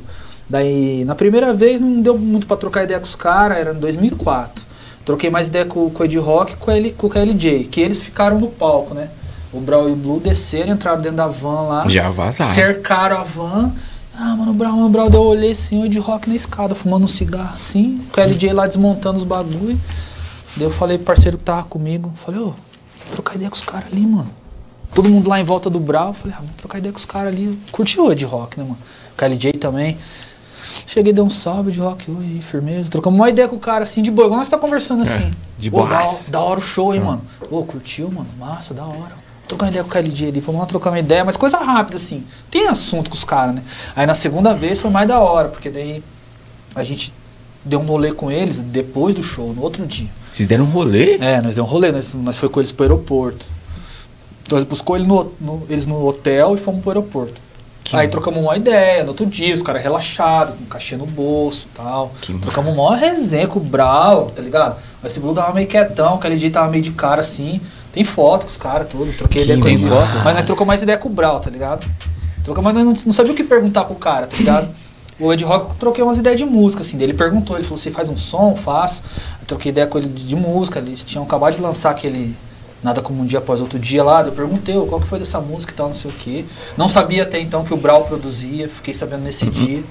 Daí, 0.48 1.04
na 1.04 1.16
primeira 1.16 1.52
vez 1.52 1.80
não 1.80 2.00
deu 2.00 2.16
muito 2.16 2.46
pra 2.46 2.56
trocar 2.56 2.84
ideia 2.84 2.98
com 3.00 3.04
os 3.06 3.16
caras, 3.16 3.58
era 3.58 3.72
em 3.74 3.78
2004. 3.78 4.64
Troquei 5.04 5.28
mais 5.30 5.48
ideia 5.48 5.64
com, 5.64 5.90
com 5.90 6.02
o 6.02 6.06
Ed 6.06 6.16
Rock 6.18 6.52
e 6.52 6.56
com, 6.56 6.72
com 6.96 7.06
o 7.08 7.10
KLJ, 7.10 7.64
que 7.64 7.80
eles 7.80 8.00
ficaram 8.00 8.38
no 8.38 8.46
palco, 8.46 8.94
né? 8.94 9.08
O 9.52 9.60
Brau 9.60 9.88
e 9.88 9.92
o 9.92 9.96
Blue 9.96 10.20
desceram, 10.20 10.74
entraram 10.74 11.00
dentro 11.00 11.16
da 11.16 11.26
van 11.26 11.62
lá. 11.62 11.88
Já 11.88 12.08
vazaram. 12.10 12.52
Cercaram 12.52 13.18
a 13.18 13.24
van. 13.24 13.72
Ah, 14.14 14.36
mano, 14.36 14.52
o 14.52 14.54
Brau, 14.54 14.72
mano, 14.72 14.86
o 14.86 14.90
Brau, 14.90 15.10
daí 15.10 15.18
eu 15.20 15.24
olhei 15.24 15.52
assim, 15.52 15.82
o 15.82 15.86
Ed 15.86 15.98
Rock 15.98 16.28
na 16.28 16.34
escada, 16.36 16.74
fumando 16.74 17.04
um 17.04 17.08
cigarro 17.08 17.54
assim, 17.54 18.00
o 18.08 18.12
KLJ 18.12 18.52
lá 18.52 18.66
desmontando 18.66 19.18
os 19.18 19.24
bagulho. 19.24 19.78
Daí 20.58 20.66
eu 20.66 20.72
falei 20.72 20.98
pro 20.98 21.06
parceiro 21.06 21.38
que 21.38 21.44
tava 21.44 21.62
comigo, 21.62 22.12
falei, 22.16 22.40
ô, 22.40 22.52
trocar 23.12 23.36
ideia 23.36 23.48
com 23.48 23.54
os 23.56 23.62
caras 23.62 23.92
ali, 23.92 24.04
mano. 24.04 24.28
Todo 24.92 25.08
mundo 25.08 25.30
lá 25.30 25.38
em 25.38 25.44
volta 25.44 25.70
do 25.70 25.78
Brau, 25.78 26.12
falei, 26.12 26.34
ah, 26.36 26.40
vamos 26.40 26.56
trocar 26.56 26.78
ideia 26.78 26.92
com 26.92 26.98
os 26.98 27.06
caras 27.06 27.32
ali. 27.32 27.56
Curtiu 27.70 28.06
o 28.06 28.12
Ed 28.12 28.24
Rock, 28.24 28.58
né, 28.58 28.64
mano? 28.64 28.78
KLJ 29.16 29.52
também. 29.52 29.96
Cheguei, 30.84 31.12
dei 31.12 31.22
um 31.22 31.30
salve 31.30 31.70
de 31.70 31.78
rock, 31.78 32.10
oi, 32.10 32.40
firmeza. 32.40 32.90
Trocamos 32.90 33.20
uma 33.20 33.28
ideia 33.28 33.46
com 33.46 33.54
o 33.54 33.60
cara 33.60 33.84
assim, 33.84 34.02
de 34.02 34.10
boa, 34.10 34.26
igual 34.26 34.40
nós 34.40 34.48
tá 34.48 34.58
conversando 34.58 35.02
assim. 35.02 35.30
de 35.56 35.70
Ô, 35.72 35.86
da, 36.28 36.40
hora 36.40 36.58
o 36.58 36.62
show, 36.62 36.92
hein, 36.92 37.00
mano. 37.00 37.22
Ô, 37.48 37.62
curtiu, 37.62 38.10
mano? 38.10 38.28
Massa, 38.36 38.74
da 38.74 38.84
hora. 38.84 39.16
Trocar 39.46 39.66
uma 39.66 39.70
ideia 39.70 39.84
com 39.84 39.90
o 39.90 39.92
KLJ 39.92 40.28
ali, 40.28 40.40
vamos 40.40 40.60
lá 40.60 40.66
trocar 40.66 40.90
uma 40.90 40.98
ideia, 40.98 41.24
mas 41.24 41.36
coisa 41.36 41.56
rápida, 41.58 41.96
assim. 41.96 42.24
Tem 42.50 42.66
assunto 42.66 43.08
com 43.08 43.16
os 43.16 43.24
caras, 43.24 43.54
né? 43.54 43.62
Aí 43.94 44.06
na 44.06 44.14
segunda 44.16 44.54
vez 44.54 44.80
foi 44.80 44.90
mais 44.90 45.06
da 45.06 45.20
hora, 45.20 45.48
porque 45.48 45.70
daí 45.70 46.02
a 46.74 46.82
gente 46.82 47.12
deu 47.64 47.80
um 47.80 47.86
rolê 47.86 48.12
com 48.12 48.30
eles 48.30 48.60
depois 48.60 49.14
do 49.14 49.22
show, 49.22 49.54
no 49.54 49.62
outro 49.62 49.86
dia. 49.86 50.08
Vocês 50.38 50.48
deram 50.48 50.66
um 50.66 50.68
rolê? 50.68 51.16
É, 51.20 51.42
nós 51.42 51.56
deu 51.56 51.64
um 51.64 51.66
rolê, 51.66 51.90
nós, 51.90 52.14
nós 52.14 52.38
foi 52.38 52.48
com 52.48 52.60
eles 52.60 52.70
pro 52.70 52.84
aeroporto. 52.84 53.44
Nós 54.48 54.62
buscou 54.62 54.94
ele 54.96 55.04
no, 55.04 55.32
no- 55.40 55.62
eles 55.68 55.84
no 55.84 56.06
hotel 56.06 56.54
e 56.54 56.58
fomos 56.60 56.80
pro 56.80 56.90
aeroporto. 56.90 57.40
Que 57.82 57.96
Aí 57.96 58.06
trocamos 58.06 58.40
uma 58.40 58.56
ideia, 58.56 59.02
no 59.02 59.08
outro 59.08 59.26
dia, 59.26 59.52
os 59.52 59.62
caras 59.62 59.82
relaxados, 59.82 60.54
com 60.56 60.64
cachê 60.66 60.96
no 60.96 61.06
bolso 61.06 61.66
e 61.72 61.76
tal. 61.76 62.12
Que 62.20 62.32
trocamos 62.38 62.72
uma 62.72 62.94
resenha 62.96 63.48
com 63.48 63.58
o 63.58 63.62
Brau, 63.62 64.26
tá 64.30 64.40
ligado? 64.40 64.76
Mas 65.02 65.10
esse 65.10 65.20
Blue 65.20 65.34
tava 65.34 65.52
meio 65.52 65.66
quietão, 65.66 66.14
aquele 66.14 66.36
dia 66.36 66.52
tava 66.52 66.70
meio 66.70 66.84
de 66.84 66.92
cara 66.92 67.20
assim. 67.20 67.60
Tem 67.92 68.04
foto 68.04 68.42
com 68.42 68.48
os 68.48 68.56
caras, 68.56 68.86
tudo. 68.88 69.12
Troquei 69.14 69.40
Que 69.44 69.44
ideia 69.48 69.60
com 69.60 69.66
ele. 69.66 69.82
Mas 70.22 70.34
nós 70.34 70.44
trocamos 70.44 70.68
mais 70.68 70.82
ideia 70.82 70.98
com 70.98 71.08
o 71.08 71.12
Brau, 71.12 71.40
tá 71.40 71.50
ligado? 71.50 71.84
Trocamos, 72.44 72.72
mas 72.72 72.84
nós 72.84 72.94
não, 72.96 73.04
não 73.06 73.12
sabia 73.12 73.32
o 73.32 73.34
que 73.34 73.42
perguntar 73.42 73.86
pro 73.86 73.96
cara, 73.96 74.28
tá 74.28 74.36
ligado? 74.36 74.68
O 75.20 75.32
Ed 75.32 75.44
Rock 75.44 75.70
eu 75.70 75.76
troquei 75.76 76.04
umas 76.04 76.18
ideias 76.18 76.38
de 76.38 76.44
música, 76.44 76.82
assim. 76.82 76.96
Daí 76.96 77.06
ele 77.06 77.14
perguntou, 77.14 77.56
ele 77.56 77.64
falou, 77.64 77.78
você 77.78 77.90
faz 77.90 78.08
um 78.08 78.16
som? 78.16 78.54
Faço. 78.56 79.02
Eu 79.40 79.46
troquei 79.46 79.70
ideia 79.70 79.86
com 79.86 79.98
ele 79.98 80.08
de, 80.08 80.26
de 80.26 80.36
música, 80.36 80.78
eles 80.78 81.02
tinham 81.02 81.24
acabado 81.24 81.54
de 81.56 81.60
lançar 81.60 81.90
aquele 81.90 82.36
Nada 82.82 83.02
Como 83.02 83.22
Um 83.22 83.26
Dia 83.26 83.40
Após 83.40 83.60
Outro 83.60 83.78
Dia 83.78 84.04
lá. 84.04 84.22
Eu 84.22 84.32
perguntei 84.32 84.76
ô, 84.76 84.86
qual 84.86 85.00
que 85.00 85.06
foi 85.06 85.18
dessa 85.18 85.40
música 85.40 85.72
e 85.72 85.76
tal, 85.76 85.88
não 85.88 85.94
sei 85.94 86.10
o 86.10 86.14
quê. 86.14 86.44
Não 86.76 86.88
sabia 86.88 87.24
até 87.24 87.40
então 87.40 87.64
que 87.64 87.74
o 87.74 87.76
Brau 87.76 88.04
produzia, 88.04 88.68
fiquei 88.68 88.94
sabendo 88.94 89.22
nesse 89.22 89.46
dia. 89.46 89.82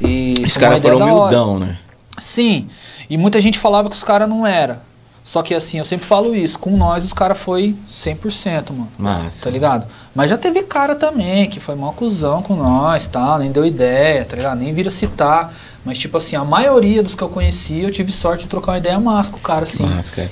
E 0.00 0.34
Os 0.46 0.56
caras 0.56 0.82
foram 0.82 0.98
humildão, 0.98 1.58
né? 1.58 1.78
Sim, 2.18 2.68
e 3.08 3.16
muita 3.16 3.40
gente 3.40 3.58
falava 3.58 3.88
que 3.88 3.96
os 3.96 4.02
caras 4.02 4.28
não 4.28 4.46
era. 4.46 4.82
Só 5.28 5.42
que 5.42 5.54
assim, 5.54 5.78
eu 5.78 5.84
sempre 5.84 6.06
falo 6.06 6.34
isso, 6.34 6.58
com 6.58 6.70
nós 6.76 7.04
os 7.04 7.12
caras 7.12 7.38
foi 7.38 7.76
100%, 7.86 8.70
mano. 8.70 8.88
Massa. 8.98 9.44
Tá 9.44 9.50
ligado? 9.50 9.86
Mas 10.18 10.28
já 10.30 10.36
teve 10.36 10.64
cara 10.64 10.96
também 10.96 11.48
que 11.48 11.60
foi 11.60 11.76
mó 11.76 11.92
cuzão 11.92 12.42
com 12.42 12.56
nós, 12.56 13.06
tal, 13.06 13.38
nem 13.38 13.52
deu 13.52 13.64
ideia, 13.64 14.24
tá 14.24 14.34
ligado? 14.34 14.58
Nem 14.58 14.74
vira 14.74 14.90
citar. 14.90 15.54
Mas, 15.84 15.96
tipo 15.96 16.18
assim, 16.18 16.36
a 16.36 16.44
maioria 16.44 17.02
dos 17.02 17.14
que 17.14 17.22
eu 17.22 17.28
conheci, 17.30 17.80
eu 17.82 17.90
tive 17.90 18.12
sorte 18.12 18.42
de 18.42 18.48
trocar 18.48 18.72
uma 18.72 18.78
ideia 18.78 18.98
massa 19.00 19.30
com 19.30 19.38
o 19.38 19.40
cara, 19.40 19.62
assim. 19.62 19.86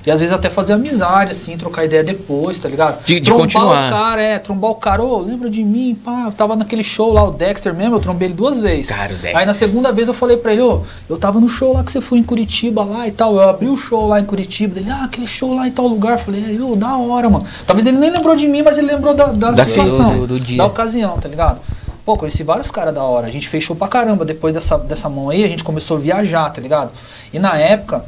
E 0.05 0.11
às 0.11 0.21
vezes 0.21 0.35
até 0.35 0.51
fazer 0.51 0.75
amizade, 0.75 1.31
assim, 1.33 1.57
trocar 1.57 1.85
ideia 1.85 2.05
depois, 2.05 2.59
tá 2.59 2.69
ligado? 2.69 3.03
De- 3.07 3.21
de 3.21 3.23
trombar 3.23 3.43
continuar. 3.45 3.87
o 3.89 3.91
cara, 3.91 4.21
é, 4.23 4.39
trombar 4.39 4.71
o 4.73 4.75
cara, 4.75 5.03
ô, 5.03 5.19
lembra 5.19 5.49
de 5.49 5.65
mim, 5.65 5.97
pá, 6.05 6.25
eu 6.27 6.33
tava 6.33 6.57
naquele 6.57 6.83
show 6.85 7.11
lá, 7.11 7.25
o 7.25 7.31
Dexter 7.31 7.73
mesmo, 7.75 7.95
eu 7.95 8.01
trombei 8.01 8.29
ele 8.29 8.35
duas 8.35 8.61
vezes. 8.61 8.89
Cara, 8.89 9.13
o 9.13 9.17
Aí 9.17 9.23
Dexter. 9.23 9.47
na 9.47 9.55
segunda 9.55 9.93
vez 9.93 10.09
eu 10.09 10.15
falei 10.15 10.37
pra 10.37 10.53
ele, 10.53 10.61
ô, 10.63 10.83
eu 11.09 11.17
tava 11.17 11.41
no 11.41 11.49
show 11.49 11.73
lá 11.73 11.83
que 11.83 11.93
você 11.93 12.03
foi 12.03 12.19
em 12.19 12.23
Curitiba 12.25 12.85
lá 12.85 13.09
e 13.09 13.13
tal, 13.13 13.37
eu 13.37 13.49
abri 13.49 13.69
o 13.69 13.77
show 13.79 14.07
lá 14.09 14.21
em 14.21 14.25
Curitiba, 14.25 14.79
ele, 14.79 14.91
ah, 14.91 15.05
aquele 15.05 15.29
show 15.29 15.55
lá 15.55 15.67
em 15.67 15.71
tal 15.71 15.87
lugar, 15.87 16.15
eu 16.15 16.19
falei, 16.19 16.45
"Aí, 16.45 16.61
ô, 16.61 16.77
da 16.77 16.99
hora, 16.99 17.31
mano. 17.31 17.47
Talvez 17.67 17.87
ele 17.87 17.97
nem 17.97 18.11
lembrou 18.11 18.37
de 18.37 18.47
mim, 18.47 18.61
mas 18.63 18.77
ele 18.77 18.89
lembrou 18.89 19.15
da, 19.15 19.27
da, 19.27 19.53
Da 19.53 19.65
situação, 19.85 20.19
do- 20.21 20.27
do 20.27 20.41
dia. 20.41 20.59
da 20.59 20.65
ocasião, 20.67 21.19
tá 21.19 21.29
ligado? 21.29 21.61
Pô, 22.05 22.17
conheci 22.17 22.45
vários 22.45 22.71
caras 22.71 22.95
da 22.95 23.03
hora, 23.03 23.27
a 23.27 23.31
gente 23.31 23.49
fechou 23.49 23.75
pra 23.75 23.89
caramba, 23.89 24.25
depois 24.25 24.55
dessa, 24.55 24.79
dessa 24.79 25.09
mão 25.09 25.29
aí, 25.31 25.45
a 25.45 25.49
gente 25.49 25.65
começou 25.65 25.97
a 25.97 26.01
viajar, 26.01 26.49
tá 26.51 26.61
ligado? 26.61 26.91
E 27.33 27.39
na 27.39 27.57
época, 27.59 28.05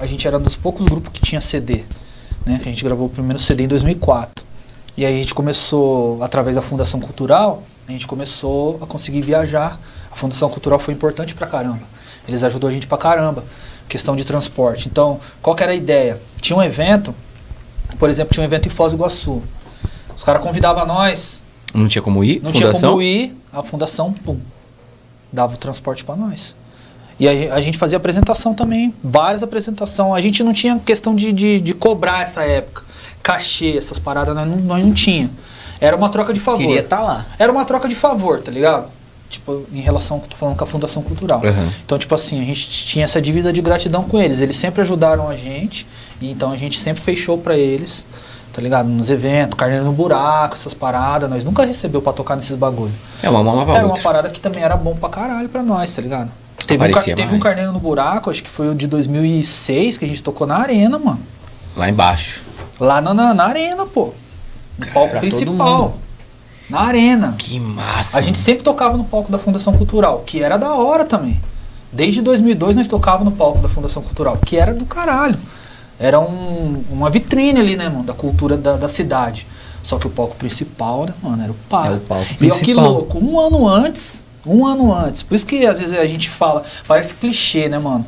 a 0.00 0.06
gente 0.06 0.26
era 0.26 0.38
um 0.38 0.40
dos 0.40 0.56
poucos 0.56 0.86
grupos 0.86 1.10
que 1.12 1.20
tinha 1.20 1.40
CD, 1.40 1.84
né? 2.46 2.58
A 2.60 2.64
gente 2.64 2.82
gravou 2.82 3.06
o 3.06 3.10
primeiro 3.10 3.38
CD 3.38 3.64
em 3.64 3.68
2004. 3.68 4.44
E 4.96 5.04
aí 5.06 5.14
a 5.14 5.18
gente 5.18 5.34
começou, 5.34 6.22
através 6.22 6.56
da 6.56 6.62
Fundação 6.62 6.98
Cultural, 7.00 7.62
a 7.86 7.92
gente 7.92 8.06
começou 8.06 8.78
a 8.82 8.86
conseguir 8.86 9.20
viajar. 9.22 9.78
A 10.10 10.14
Fundação 10.16 10.48
Cultural 10.48 10.78
foi 10.78 10.92
importante 10.94 11.34
pra 11.34 11.46
caramba. 11.46 11.80
Eles 12.28 12.42
ajudou 12.42 12.68
a 12.70 12.72
gente 12.72 12.86
pra 12.86 12.96
caramba. 12.98 13.44
Questão 13.88 14.16
de 14.16 14.24
transporte. 14.24 14.88
Então, 14.88 15.20
qual 15.42 15.54
que 15.56 15.62
era 15.62 15.72
a 15.72 15.74
ideia? 15.74 16.18
Tinha 16.40 16.56
um 16.58 16.62
evento, 16.62 17.14
por 17.98 18.08
exemplo, 18.08 18.32
tinha 18.32 18.42
um 18.42 18.46
evento 18.46 18.66
em 18.66 18.70
Foz 18.70 18.92
do 18.92 18.96
Iguaçu. 18.98 19.42
Os 20.16 20.24
caras 20.24 20.42
convidavam 20.42 20.84
nós, 20.86 21.40
Não 21.74 21.88
tinha 21.88 22.02
como 22.02 22.22
ir? 22.22 22.40
não 22.42 22.52
tinha 22.52 22.66
Fundação? 22.68 22.90
como 22.90 23.02
ir, 23.02 23.36
a 23.52 23.62
fundação, 23.62 24.12
pum, 24.12 24.38
dava 25.32 25.54
o 25.54 25.56
transporte 25.56 26.04
pra 26.04 26.16
nós. 26.16 26.54
E 27.18 27.28
a, 27.28 27.54
a 27.54 27.60
gente 27.60 27.78
fazia 27.78 27.96
apresentação 27.96 28.54
também, 28.54 28.94
várias 29.02 29.42
apresentações. 29.42 30.14
A 30.14 30.20
gente 30.20 30.42
não 30.42 30.52
tinha 30.52 30.78
questão 30.78 31.14
de, 31.14 31.30
de, 31.32 31.60
de 31.60 31.74
cobrar 31.74 32.22
essa 32.22 32.42
época. 32.42 32.82
Cachê, 33.22 33.76
essas 33.76 33.98
paradas, 33.98 34.34
nós 34.34 34.48
não, 34.48 34.56
nós 34.56 34.84
não 34.84 34.92
tinha. 34.92 35.30
Era 35.80 35.94
uma 35.96 36.08
troca 36.08 36.32
de 36.32 36.40
favor. 36.40 36.60
Queria 36.60 36.80
estar 36.80 37.00
lá. 37.00 37.26
Era 37.38 37.52
uma 37.52 37.64
troca 37.64 37.88
de 37.88 37.94
favor, 37.94 38.40
tá 38.40 38.50
ligado? 38.50 38.88
Tipo, 39.28 39.64
em 39.72 39.80
relação, 39.80 40.18
tô 40.18 40.36
falando 40.36 40.56
com 40.56 40.64
a 40.64 40.66
Fundação 40.66 41.02
Cultural. 41.02 41.40
Aham. 41.44 41.68
Então, 41.84 41.96
tipo 41.98 42.14
assim, 42.14 42.40
a 42.40 42.44
gente 42.44 42.68
tinha 42.68 43.04
essa 43.04 43.20
dívida 43.22 43.52
de 43.52 43.62
gratidão 43.62 44.02
com 44.04 44.20
eles. 44.20 44.40
Eles 44.40 44.56
sempre 44.56 44.80
ajudaram 44.82 45.28
a 45.28 45.36
gente, 45.36 45.86
e 46.20 46.30
então 46.30 46.50
a 46.50 46.56
gente 46.56 46.78
sempre 46.78 47.02
fechou 47.02 47.38
pra 47.38 47.56
eles, 47.56 48.04
tá 48.52 48.60
ligado? 48.60 48.88
Nos 48.88 49.10
eventos, 49.10 49.56
carneiro 49.58 49.84
no 49.84 49.92
buraco, 49.92 50.54
essas 50.54 50.74
paradas. 50.74 51.28
Nós 51.28 51.42
nunca 51.44 51.64
recebeu 51.64 52.02
pra 52.02 52.12
tocar 52.12 52.36
nesses 52.36 52.54
bagulho. 52.54 52.92
É 53.22 53.30
uma 53.30 53.42
mão 53.42 53.56
lava 53.56 53.72
a 53.72 53.76
Era 53.76 53.84
uma 53.84 53.90
outra. 53.92 54.02
parada 54.02 54.30
que 54.30 54.40
também 54.40 54.62
era 54.62 54.76
bom 54.76 54.94
pra 54.94 55.08
caralho 55.08 55.48
pra 55.48 55.62
nós, 55.62 55.94
tá 55.94 56.02
ligado? 56.02 56.30
Teve, 56.66 56.84
um, 56.84 57.14
teve 57.14 57.34
um 57.34 57.40
carneiro 57.40 57.72
no 57.72 57.80
buraco, 57.80 58.30
acho 58.30 58.42
que 58.42 58.48
foi 58.50 58.68
o 58.68 58.74
de 58.74 58.86
2006, 58.86 59.98
que 59.98 60.04
a 60.04 60.08
gente 60.08 60.22
tocou 60.22 60.46
na 60.46 60.56
arena, 60.58 60.98
mano. 60.98 61.20
Lá 61.76 61.88
embaixo. 61.88 62.40
Lá 62.78 63.00
na, 63.00 63.12
na, 63.12 63.34
na 63.34 63.44
arena, 63.44 63.84
pô. 63.86 64.12
No 64.78 64.86
palco 64.88 65.10
pra 65.10 65.20
todo 65.20 65.30
principal. 65.30 65.96
Na 66.70 66.80
arena. 66.80 67.34
Que 67.36 67.58
massa. 67.58 68.18
A 68.18 68.20
gente 68.22 68.38
sempre 68.38 68.62
tocava 68.62 68.96
no 68.96 69.04
palco 69.04 69.30
da 69.30 69.38
Fundação 69.38 69.72
Cultural, 69.72 70.22
que 70.24 70.42
era 70.42 70.56
da 70.56 70.74
hora 70.74 71.04
também. 71.04 71.40
Desde 71.92 72.22
2002 72.22 72.76
nós 72.76 72.88
tocava 72.88 73.22
no 73.24 73.32
palco 73.32 73.58
da 73.58 73.68
Fundação 73.68 74.02
Cultural, 74.02 74.38
que 74.46 74.56
era 74.56 74.72
do 74.72 74.86
caralho. 74.86 75.38
Era 75.98 76.18
um- 76.20 76.82
uma 76.90 77.10
vitrine 77.10 77.60
ali, 77.60 77.76
né, 77.76 77.88
mano, 77.88 78.04
da 78.04 78.12
cultura 78.14 78.56
da, 78.56 78.76
da 78.76 78.88
cidade. 78.88 79.46
Só 79.82 79.98
que 79.98 80.06
o 80.06 80.10
palco 80.10 80.36
principal, 80.36 81.06
né, 81.06 81.14
mano, 81.22 81.42
era 81.42 81.52
o 81.52 81.56
palco. 81.68 81.92
É 81.92 81.96
o 81.96 82.00
palco 82.00 82.24
E 82.24 82.34
ó, 82.34 82.36
que 82.38 82.46
principal. 82.48 82.84
louco, 82.92 83.18
um 83.18 83.38
ano 83.38 83.68
antes, 83.68 84.22
um 84.46 84.64
ano 84.66 84.92
antes. 84.94 85.22
Por 85.22 85.34
isso 85.34 85.46
que 85.46 85.66
às 85.66 85.80
vezes 85.80 85.96
a 85.98 86.06
gente 86.06 86.28
fala, 86.30 86.64
parece 86.86 87.14
clichê, 87.14 87.68
né, 87.68 87.78
mano? 87.78 88.04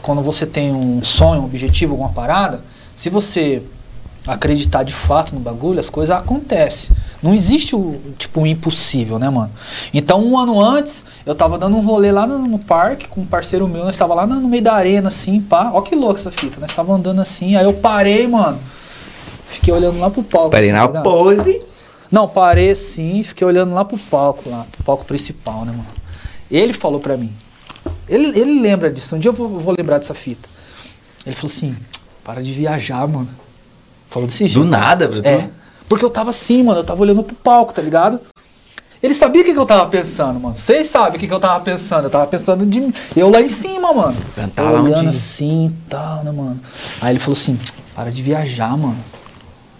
Quando 0.00 0.22
você 0.22 0.46
tem 0.46 0.72
um 0.72 1.02
sonho, 1.02 1.42
um 1.42 1.44
objetivo, 1.44 1.92
alguma 1.92 2.10
parada, 2.10 2.60
se 2.96 3.08
você 3.10 3.62
acreditar 4.26 4.82
de 4.82 4.92
fato 4.92 5.34
no 5.34 5.40
bagulho, 5.40 5.80
as 5.80 5.90
coisas 5.90 6.14
acontecem. 6.14 6.94
Não 7.22 7.34
existe 7.34 7.74
o 7.74 8.00
tipo 8.16 8.42
o 8.42 8.46
impossível, 8.46 9.18
né, 9.18 9.28
mano? 9.28 9.50
Então, 9.92 10.24
um 10.24 10.38
ano 10.38 10.60
antes, 10.60 11.04
eu 11.26 11.34
tava 11.34 11.58
dando 11.58 11.76
um 11.76 11.80
rolê 11.80 12.12
lá 12.12 12.26
no, 12.26 12.38
no 12.38 12.58
parque 12.58 13.08
com 13.08 13.22
um 13.22 13.26
parceiro 13.26 13.66
meu, 13.68 13.84
nós 13.84 13.96
tava 13.96 14.14
lá 14.14 14.26
no, 14.26 14.40
no 14.40 14.48
meio 14.48 14.62
da 14.62 14.74
arena, 14.74 15.08
assim, 15.08 15.40
pá. 15.40 15.70
Ó 15.74 15.80
que 15.80 15.94
louco 15.94 16.18
essa 16.18 16.30
fita, 16.30 16.60
nós 16.60 16.72
tava 16.72 16.92
andando 16.92 17.20
assim, 17.20 17.56
aí 17.56 17.64
eu 17.64 17.74
parei, 17.74 18.26
mano. 18.26 18.58
Fiquei 19.48 19.72
olhando 19.74 19.98
lá 19.98 20.10
pro 20.10 20.22
palco. 20.22 20.50
Parei 20.50 20.70
assim, 20.70 20.92
na 20.92 21.02
pose. 21.02 21.62
Não, 22.10 22.28
parei 22.28 22.74
sim, 22.76 23.22
fiquei 23.22 23.46
olhando 23.46 23.74
lá 23.74 23.84
pro 23.84 23.98
palco, 23.98 24.48
lá, 24.48 24.66
pro 24.70 24.84
palco 24.84 25.04
principal, 25.04 25.64
né, 25.64 25.72
mano? 25.72 25.86
Ele 26.50 26.74
falou 26.74 27.00
pra 27.00 27.16
mim, 27.16 27.32
Ele, 28.06 28.38
ele 28.38 28.60
lembra 28.60 28.90
disso, 28.90 29.16
um 29.16 29.18
dia 29.18 29.30
eu 29.30 29.32
vou, 29.32 29.48
vou 29.48 29.74
lembrar 29.76 29.98
dessa 29.98 30.14
fita. 30.14 30.48
Ele 31.24 31.34
falou 31.34 31.50
assim, 31.50 31.74
para 32.22 32.42
de 32.42 32.52
viajar, 32.52 33.06
mano. 33.08 33.41
Falou 34.12 34.26
desse 34.28 34.46
jeito. 34.46 34.64
Do 34.64 34.70
nada, 34.70 35.08
Bruto? 35.08 35.26
É. 35.26 35.48
Porque 35.88 36.04
eu 36.04 36.10
tava 36.10 36.30
assim, 36.30 36.62
mano, 36.62 36.80
eu 36.80 36.84
tava 36.84 37.00
olhando 37.02 37.22
pro 37.22 37.34
palco, 37.34 37.72
tá 37.72 37.82
ligado? 37.82 38.20
Ele 39.02 39.14
sabia 39.14 39.42
o 39.42 39.44
que, 39.44 39.52
que 39.52 39.58
eu 39.58 39.66
tava 39.66 39.86
pensando, 39.88 40.38
mano. 40.38 40.56
Vocês 40.56 40.86
sabem 40.86 41.16
o 41.16 41.20
que, 41.20 41.26
que 41.26 41.34
eu 41.34 41.40
tava 41.40 41.58
pensando. 41.64 42.04
Eu 42.04 42.10
tava 42.10 42.26
pensando 42.28 42.64
de 42.64 42.80
mim. 42.80 42.94
Eu 43.16 43.28
lá 43.30 43.40
em 43.40 43.48
cima, 43.48 43.92
mano. 43.92 44.16
Cantar 44.36 44.70
lá 44.70 44.80
olhando 44.80 44.98
onde- 45.00 45.08
assim 45.08 45.66
e 45.66 45.88
tal, 45.90 46.22
né, 46.22 46.30
mano? 46.30 46.60
Aí 47.00 47.12
ele 47.12 47.18
falou 47.18 47.32
assim, 47.32 47.58
para 47.96 48.10
de 48.12 48.22
viajar, 48.22 48.76
mano. 48.76 48.96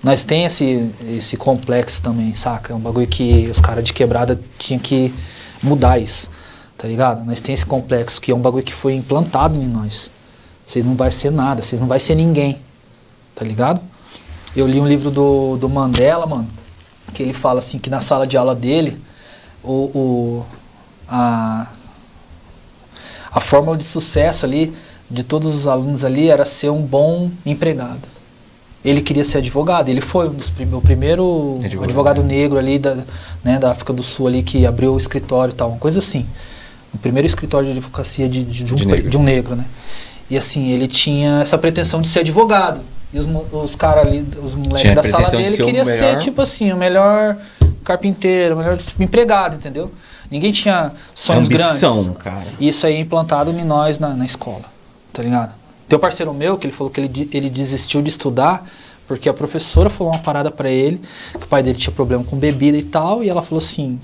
Nós 0.03 0.25
tem 0.25 0.45
esse, 0.45 0.91
esse 1.09 1.37
complexo 1.37 2.03
também, 2.03 2.35
saca? 2.35 2.73
É 2.73 2.77
um 2.77 2.81
bagulho 2.81 3.07
que 3.07 3.47
os 3.49 3.61
caras 3.61 3.85
de 3.85 3.93
quebrada 3.93 4.41
tinham 4.59 4.81
que 4.81 5.15
mudar 5.63 5.99
isso, 6.01 6.29
tá 6.77 6.89
ligado? 6.89 7.25
Nós 7.25 7.41
tem 7.41 7.55
esse 7.55 7.65
complexo 7.65 8.21
que 8.21 8.33
é 8.33 8.35
um 8.35 8.41
bagulho 8.41 8.65
que 8.65 8.75
foi 8.75 8.95
implantado 8.95 9.57
em 9.61 9.69
nós. 9.69 10.11
Vocês 10.67 10.85
não 10.85 10.97
vai 10.97 11.13
ser 11.13 11.31
nada, 11.31 11.63
vocês 11.63 11.81
não 11.81 11.87
vai 11.87 12.01
ser 12.01 12.17
ninguém, 12.17 12.61
tá 13.37 13.45
ligado? 13.45 13.81
Eu 14.55 14.67
li 14.67 14.81
um 14.81 14.87
livro 14.87 15.11
do, 15.11 15.57
do 15.57 15.69
Mandela, 15.69 16.27
mano, 16.27 16.49
que 17.15 17.23
ele 17.23 17.33
fala 17.33 17.59
assim 17.61 17.79
que 17.79 17.89
na 17.91 18.01
sala 18.01 18.27
de 18.27 18.37
aula 18.37 18.55
dele, 18.55 19.01
o, 19.63 19.73
o, 19.73 20.47
a, 21.09 21.69
a 23.33 23.41
fórmula 23.41 23.77
de 23.77 23.85
sucesso 23.85 24.45
ali 24.45 24.73
de 25.11 25.23
todos 25.23 25.55
os 25.55 25.67
alunos 25.67 26.05
ali 26.05 26.29
era 26.31 26.45
ser 26.45 26.71
um 26.71 26.83
bom 26.83 27.31
empregado. 27.45 28.09
Ele 28.85 29.01
queria 29.01 29.23
ser 29.25 29.39
advogado, 29.39 29.89
ele 29.89 30.01
foi 30.01 30.29
um 30.29 30.33
dos 30.35 30.51
prim- 30.51 30.73
o 30.75 30.81
primeiro 30.81 31.61
Advogado. 31.63 31.85
advogado, 31.85 32.25
negro 32.25 32.59
ali 32.59 32.79
da, 32.79 32.97
né, 33.45 33.59
da 33.59 33.71
África 33.71 33.93
do 33.93 34.03
Sul 34.03 34.27
ali 34.27 34.43
que 34.43 34.67
abriu 34.67 34.93
o 34.95 34.99
escritório 34.99 35.53
e 35.53 35.55
tal, 35.55 35.69
uma 35.71 35.79
coisa 35.79 36.01
assim. 36.01 36.27
O 36.93 36.99
primeiro 36.99 37.27
escritório 37.27 37.67
de 37.67 37.73
advocacia 37.73 38.29
de, 38.29 38.43
de, 38.45 38.65
de 38.65 38.75
um, 38.75 38.77
De 38.77 38.85
negro. 38.87 39.11
de 39.11 39.17
um 39.17 39.23
negro, 39.23 39.55
né? 39.57 39.65
E 40.29 40.37
assim, 40.37 40.71
ele 40.73 40.89
tinha 40.89 41.41
essa 41.41 41.57
pretensão 41.57 42.03
de 42.03 42.09
ser 42.09 42.21
advogado. 42.21 42.81
E 43.13 43.19
os, 43.19 43.27
os 43.53 43.77
caras 43.77 44.07
ali, 44.07 44.27
os 44.43 44.55
moleques 44.55 44.95
da 44.95 45.03
sala 45.03 45.29
pretensão 45.29 45.67
de 45.67 45.73
dele 45.73 45.85
ser 45.85 46.17
tipo 46.19 46.41
assim, 46.41 46.73
o 46.73 46.77
melhor 46.77 47.37
carpinteiro, 47.85 48.55
o 48.55 48.59
melhor 48.59 48.79
empregado, 48.99 49.57
entendeu? 49.57 49.93
Ninguém 50.31 50.51
tinha 50.51 50.93
sonhos 51.15 51.47
Ambição, 51.47 52.05
grandes. 52.05 52.23
cara. 52.23 52.47
E 52.59 52.69
isso 52.69 52.87
aí 52.87 52.95
é 52.95 53.01
implantado 53.01 53.51
em 53.51 53.65
nós 53.65 53.99
na, 53.99 54.11
na 54.11 54.25
escola, 54.25 54.65
tá 55.13 55.23
ligado? 55.23 55.53
Tem 55.87 55.97
um 55.97 56.01
parceiro 56.01 56.33
meu 56.33 56.57
que 56.57 56.67
ele 56.67 56.73
falou 56.73 56.91
que 56.91 57.01
ele, 57.01 57.29
ele 57.33 57.51
desistiu 57.51 58.01
de 58.01 58.09
estudar 58.09 58.67
porque 59.07 59.29
a 59.29 59.35
professora 59.35 59.91
falou 59.91 60.13
uma 60.13 60.21
parada 60.21 60.51
pra 60.51 60.71
ele, 60.71 60.99
que 61.39 61.45
o 61.45 61.47
pai 61.47 61.63
dele 61.63 61.77
tinha 61.77 61.93
problema 61.95 62.25
com 62.25 62.39
bebida 62.39 62.79
e 62.79 62.83
tal, 62.83 63.23
e 63.23 63.29
ela 63.29 63.43
falou 63.43 63.63
assim: 63.63 64.01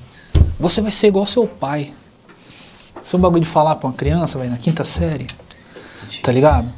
Você 0.61 0.83
vai 0.83 0.91
ser 0.91 1.07
igual 1.07 1.23
ao 1.23 1.27
seu 1.27 1.47
pai. 1.47 1.95
Isso 3.03 3.17
é 3.17 3.19
um 3.19 3.23
bagulho 3.23 3.43
de 3.43 3.49
falar 3.49 3.77
pra 3.77 3.89
uma 3.89 3.95
criança, 3.95 4.39
vai 4.39 4.49
na 4.49 4.59
quinta 4.59 4.85
série, 4.85 5.27
tá 6.23 6.31
ligado? 6.31 6.69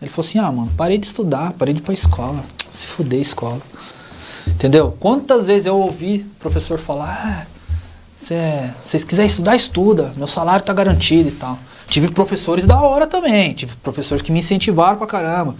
Ele 0.00 0.10
falou 0.10 0.26
assim: 0.28 0.38
Ah, 0.38 0.50
mano, 0.50 0.70
parei 0.76 0.98
de 0.98 1.06
estudar, 1.06 1.52
parei 1.58 1.74
de 1.74 1.80
ir 1.80 1.82
pra 1.82 1.92
escola, 1.94 2.44
se 2.70 2.86
fuder 2.86 3.18
a 3.18 3.22
escola. 3.22 3.60
Entendeu? 4.46 4.96
Quantas 4.98 5.46
vezes 5.46 5.66
eu 5.66 5.76
ouvi 5.76 6.20
professor 6.38 6.78
falar: 6.78 7.46
Ah, 7.46 7.46
se 8.14 8.34
vocês 8.80 9.04
quiserem 9.04 9.28
estudar, 9.28 9.56
estuda. 9.56 10.12
Meu 10.16 10.26
salário 10.26 10.64
tá 10.64 10.72
garantido 10.72 11.28
e 11.28 11.32
tal. 11.32 11.58
Tive 11.88 12.08
professores 12.10 12.64
da 12.64 12.80
hora 12.80 13.06
também. 13.06 13.52
Tive 13.52 13.74
professores 13.82 14.22
que 14.22 14.30
me 14.30 14.38
incentivaram 14.38 14.96
pra 14.96 15.06
caramba. 15.06 15.54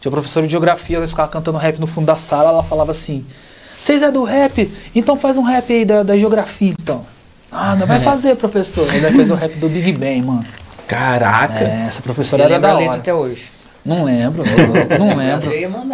Tinha 0.00 0.10
professor 0.10 0.42
de 0.42 0.48
geografia, 0.48 1.00
nós 1.00 1.10
ficava 1.10 1.28
cantando 1.28 1.56
rap 1.58 1.78
no 1.78 1.86
fundo 1.86 2.06
da 2.06 2.16
sala, 2.16 2.50
ela 2.50 2.62
falava 2.62 2.90
assim: 2.92 3.24
Vocês 3.82 4.02
é 4.02 4.10
do 4.10 4.24
rap? 4.24 4.70
Então 4.94 5.16
faz 5.18 5.36
um 5.36 5.42
rap 5.42 5.72
aí 5.72 5.84
da, 5.84 6.02
da 6.02 6.18
geografia, 6.18 6.74
então. 6.78 7.06
Ah, 7.50 7.74
não 7.76 7.86
vai 7.86 8.00
fazer, 8.00 8.34
professor. 8.36 8.92
Ele 8.94 9.10
fez 9.10 9.30
o 9.30 9.34
rap 9.34 9.54
do 9.56 9.68
Big 9.68 9.92
Bang, 9.92 10.22
mano. 10.22 10.44
Caraca. 10.86 11.64
É, 11.64 11.86
essa 11.86 11.96
Você 11.96 12.02
professora 12.02 12.42
era 12.42 12.54
lembra 12.54 12.70
da 12.70 12.76
hora. 12.76 12.94
até 12.98 13.12
hoje? 13.14 13.50
Não 13.86 14.04
lembro, 14.04 14.42
não 14.98 15.16
lembro. 15.16 15.48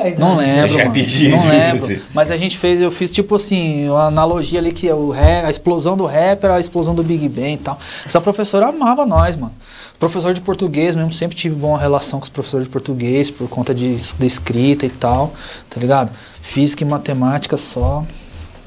Então. 0.09 0.29
Não 0.31 0.37
lembro, 0.37 0.61
Eu 0.63 0.69
já 0.69 0.85
mano. 0.89 0.95
não 1.31 1.45
lembro. 1.49 2.03
Mas 2.15 2.31
a 2.31 2.37
gente 2.37 2.57
fez, 2.57 2.81
eu 2.81 2.91
fiz 2.91 3.13
tipo 3.13 3.37
assim, 3.37 3.89
uma 3.89 4.07
analogia 4.07 4.59
ali 4.59 4.73
que 4.73 4.91
o 4.91 5.11
rap, 5.11 5.45
a 5.47 5.51
explosão 5.51 5.97
do 5.97 6.07
rap 6.07 6.43
era 6.43 6.57
a 6.57 6.61
explosão 6.61 6.95
do 6.95 7.03
Big 7.03 7.29
Bang 7.29 7.53
e 7.53 7.57
tal. 7.59 7.79
Essa 8.07 8.21
professora 8.21 8.69
amava 8.69 9.05
nós, 9.05 9.37
mano. 9.37 9.53
Professor 9.99 10.33
de 10.33 10.41
português 10.41 10.97
mesmo, 10.97 11.13
sempre 11.13 11.37
tive 11.37 11.55
boa 11.55 11.79
relação 11.79 12.19
com 12.19 12.25
os 12.25 12.31
professores 12.31 12.67
de 12.67 12.73
português 12.73 13.31
por 13.31 13.49
conta 13.49 13.75
de, 13.75 13.95
de 13.95 14.27
escrita 14.27 14.87
e 14.87 14.91
tal, 14.91 15.33
tá 15.71 15.79
ligado? 15.79 16.11
Física 16.41 16.83
e 16.83 16.87
matemática 16.87 17.57
só, 17.57 18.05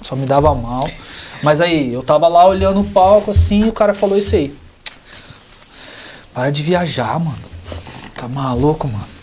só 0.02 0.16
me 0.16 0.26
dava 0.26 0.54
mal. 0.56 0.90
Mas 1.44 1.60
aí, 1.62 1.92
eu 1.92 2.02
tava 2.04 2.28
lá 2.28 2.48
olhando 2.48 2.80
o 2.80 2.84
palco 2.86 3.32
assim 3.32 3.66
e 3.66 3.70
o 3.70 3.74
cara 3.74 3.94
falou 3.94 4.18
isso 4.18 4.36
aí. 4.36 4.56
Para 6.34 6.52
de 6.52 6.62
viajar, 6.64 7.20
mano. 7.20 7.38
Tá 8.16 8.28
maluco, 8.28 8.88
mano? 8.88 9.15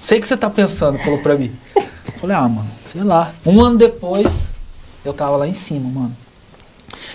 Sei 0.00 0.18
que 0.18 0.26
você 0.26 0.34
tá 0.36 0.48
pensando, 0.48 0.98
falou 0.98 1.18
pra 1.18 1.36
mim. 1.36 1.52
Falei, 2.18 2.34
ah, 2.34 2.48
mano, 2.48 2.68
sei 2.84 3.04
lá. 3.04 3.32
Um 3.44 3.60
ano 3.60 3.76
depois, 3.76 4.44
eu 5.04 5.12
tava 5.12 5.36
lá 5.36 5.46
em 5.46 5.52
cima, 5.54 5.88
mano. 6.00 6.16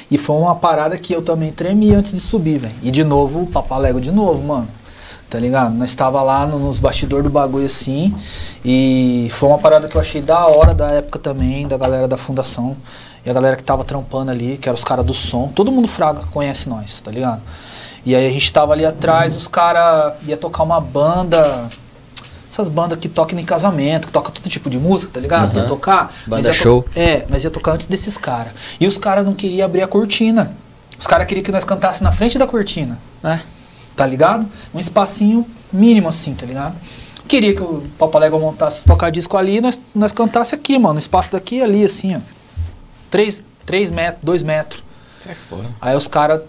E 0.09 0.19
foi 0.19 0.36
uma 0.36 0.55
parada 0.55 0.95
que 0.97 1.11
eu 1.13 1.21
também 1.23 1.51
tremi 1.51 1.93
antes 1.95 2.11
de 2.11 2.19
subir, 2.19 2.59
velho. 2.59 2.75
E 2.83 2.91
de 2.91 3.03
novo, 3.03 3.41
o 3.41 3.47
Papalego 3.47 3.99
de 3.99 4.11
novo, 4.11 4.41
mano. 4.43 4.67
Tá 5.27 5.39
ligado? 5.39 5.73
Nós 5.73 5.95
tava 5.95 6.21
lá 6.21 6.45
no- 6.45 6.59
nos 6.59 6.77
bastidores 6.77 7.23
do 7.23 7.29
bagulho 7.31 7.65
assim. 7.65 8.13
E 8.63 9.27
foi 9.33 9.49
uma 9.49 9.57
parada 9.57 9.88
que 9.88 9.97
eu 9.97 10.01
achei 10.01 10.21
da 10.21 10.45
hora 10.45 10.73
da 10.75 10.91
época 10.91 11.17
também, 11.17 11.67
da 11.67 11.77
galera 11.77 12.07
da 12.07 12.15
fundação. 12.17 12.77
E 13.25 13.29
a 13.29 13.33
galera 13.33 13.55
que 13.55 13.63
tava 13.63 13.83
trampando 13.83 14.29
ali, 14.29 14.57
que 14.57 14.69
eram 14.69 14.75
os 14.77 14.83
caras 14.83 15.03
do 15.03 15.13
som. 15.15 15.47
Todo 15.47 15.71
mundo 15.71 15.88
fraga 15.88 16.21
conhece 16.31 16.69
nós, 16.69 17.01
tá 17.01 17.09
ligado? 17.09 17.41
E 18.05 18.15
aí 18.15 18.27
a 18.27 18.29
gente 18.29 18.53
tava 18.53 18.73
ali 18.73 18.86
atrás, 18.86 19.36
os 19.36 19.47
caras 19.47 20.13
ia 20.27 20.38
tocar 20.38 20.61
uma 20.61 20.79
banda. 20.79 21.67
Essas 22.55 22.69
bandas 22.69 22.97
que 22.99 23.09
tocam 23.09 23.37
em 23.37 23.43
casamento, 23.43 24.07
que 24.07 24.13
tocam 24.13 24.31
todo 24.31 24.47
tipo 24.47 24.69
de 24.69 24.79
música, 24.79 25.11
tá 25.13 25.19
ligado? 25.19 25.51
Pra 25.51 25.59
Aham. 25.63 25.67
tocar. 25.67 26.13
Banda 26.25 26.47
ia 26.47 26.53
to- 26.53 26.57
show. 26.57 26.85
É, 26.95 27.25
nós 27.27 27.43
ia 27.43 27.51
tocar 27.51 27.73
antes 27.73 27.85
desses 27.85 28.17
caras. 28.17 28.53
E 28.79 28.87
os 28.87 28.97
caras 28.97 29.25
não 29.25 29.33
queriam 29.33 29.65
abrir 29.65 29.81
a 29.81 29.87
cortina. 29.87 30.53
Os 30.97 31.05
caras 31.05 31.27
queriam 31.27 31.43
que 31.43 31.51
nós 31.51 31.65
cantássemos 31.65 32.09
na 32.09 32.13
frente 32.13 32.37
da 32.37 32.47
cortina, 32.47 32.97
É. 33.21 33.41
tá 33.93 34.05
ligado? 34.05 34.47
Um 34.73 34.79
espacinho 34.79 35.45
mínimo 35.71 36.07
assim, 36.07 36.33
tá 36.33 36.45
ligado? 36.45 36.77
Queria 37.27 37.53
que 37.53 37.61
o 37.61 37.83
Papalégua 37.99 38.39
montasse 38.39 38.85
tocar 38.85 39.09
disco 39.09 39.35
ali 39.35 39.57
e 39.57 39.61
nós, 39.61 39.81
nós 39.93 40.13
cantasse 40.13 40.55
aqui, 40.55 40.79
mano. 40.79 40.95
Um 40.95 40.99
espaço 40.99 41.33
daqui 41.33 41.57
e 41.57 41.61
ali, 41.61 41.83
assim, 41.83 42.15
ó. 42.15 42.19
Três, 43.11 43.43
três 43.65 43.91
metros, 43.91 44.23
dois 44.23 44.43
metros. 44.43 44.81
Sai 45.19 45.35
fora. 45.35 45.65
Aí 45.81 45.93
os 45.97 46.07
caras 46.07 46.39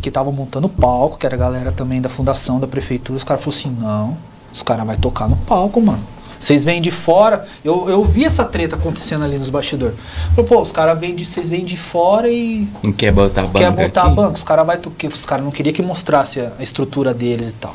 que 0.00 0.08
estavam 0.08 0.32
montando 0.32 0.68
o 0.68 0.70
palco, 0.70 1.18
que 1.18 1.26
era 1.26 1.34
a 1.34 1.38
galera 1.38 1.72
também 1.72 2.00
da 2.00 2.08
fundação, 2.08 2.60
da 2.60 2.68
prefeitura, 2.68 3.16
os 3.16 3.24
caras 3.24 3.42
falaram 3.42 3.58
assim, 3.58 3.70
não, 3.80 4.16
os 4.56 4.62
caras 4.62 4.86
vão 4.86 4.96
tocar 4.96 5.28
no 5.28 5.36
palco, 5.36 5.82
mano. 5.82 6.02
Vocês 6.38 6.64
vêm 6.64 6.80
de 6.80 6.90
fora, 6.90 7.46
eu, 7.62 7.90
eu 7.90 8.04
vi 8.04 8.24
essa 8.24 8.42
treta 8.42 8.74
acontecendo 8.74 9.22
ali 9.24 9.36
nos 9.36 9.50
bastidores. 9.50 9.94
Falei, 10.34 10.48
pô, 10.48 10.60
os 10.62 10.72
caras 10.72 10.98
vêm 10.98 11.14
de. 11.14 11.26
Vocês 11.26 11.46
vêm 11.48 11.62
de 11.62 11.76
fora 11.76 12.30
e 12.30 12.66
Não 12.82 12.92
quer 12.92 13.12
botar 13.12 13.42
a 13.42 13.44
banca 13.44 13.58
quer 13.58 13.70
botar 13.70 14.02
aqui? 14.02 14.10
a 14.10 14.14
banca. 14.14 14.32
Os 14.32 14.44
caras 14.44 14.66
vai 14.66 14.78
tocar. 14.78 15.08
Os 15.08 15.26
caras 15.26 15.44
não 15.44 15.50
queriam 15.52 15.74
que 15.74 15.82
mostrasse 15.82 16.40
a, 16.40 16.52
estrutura 16.60 17.12
deles 17.12 17.50
e 17.50 17.54
tal. 17.54 17.74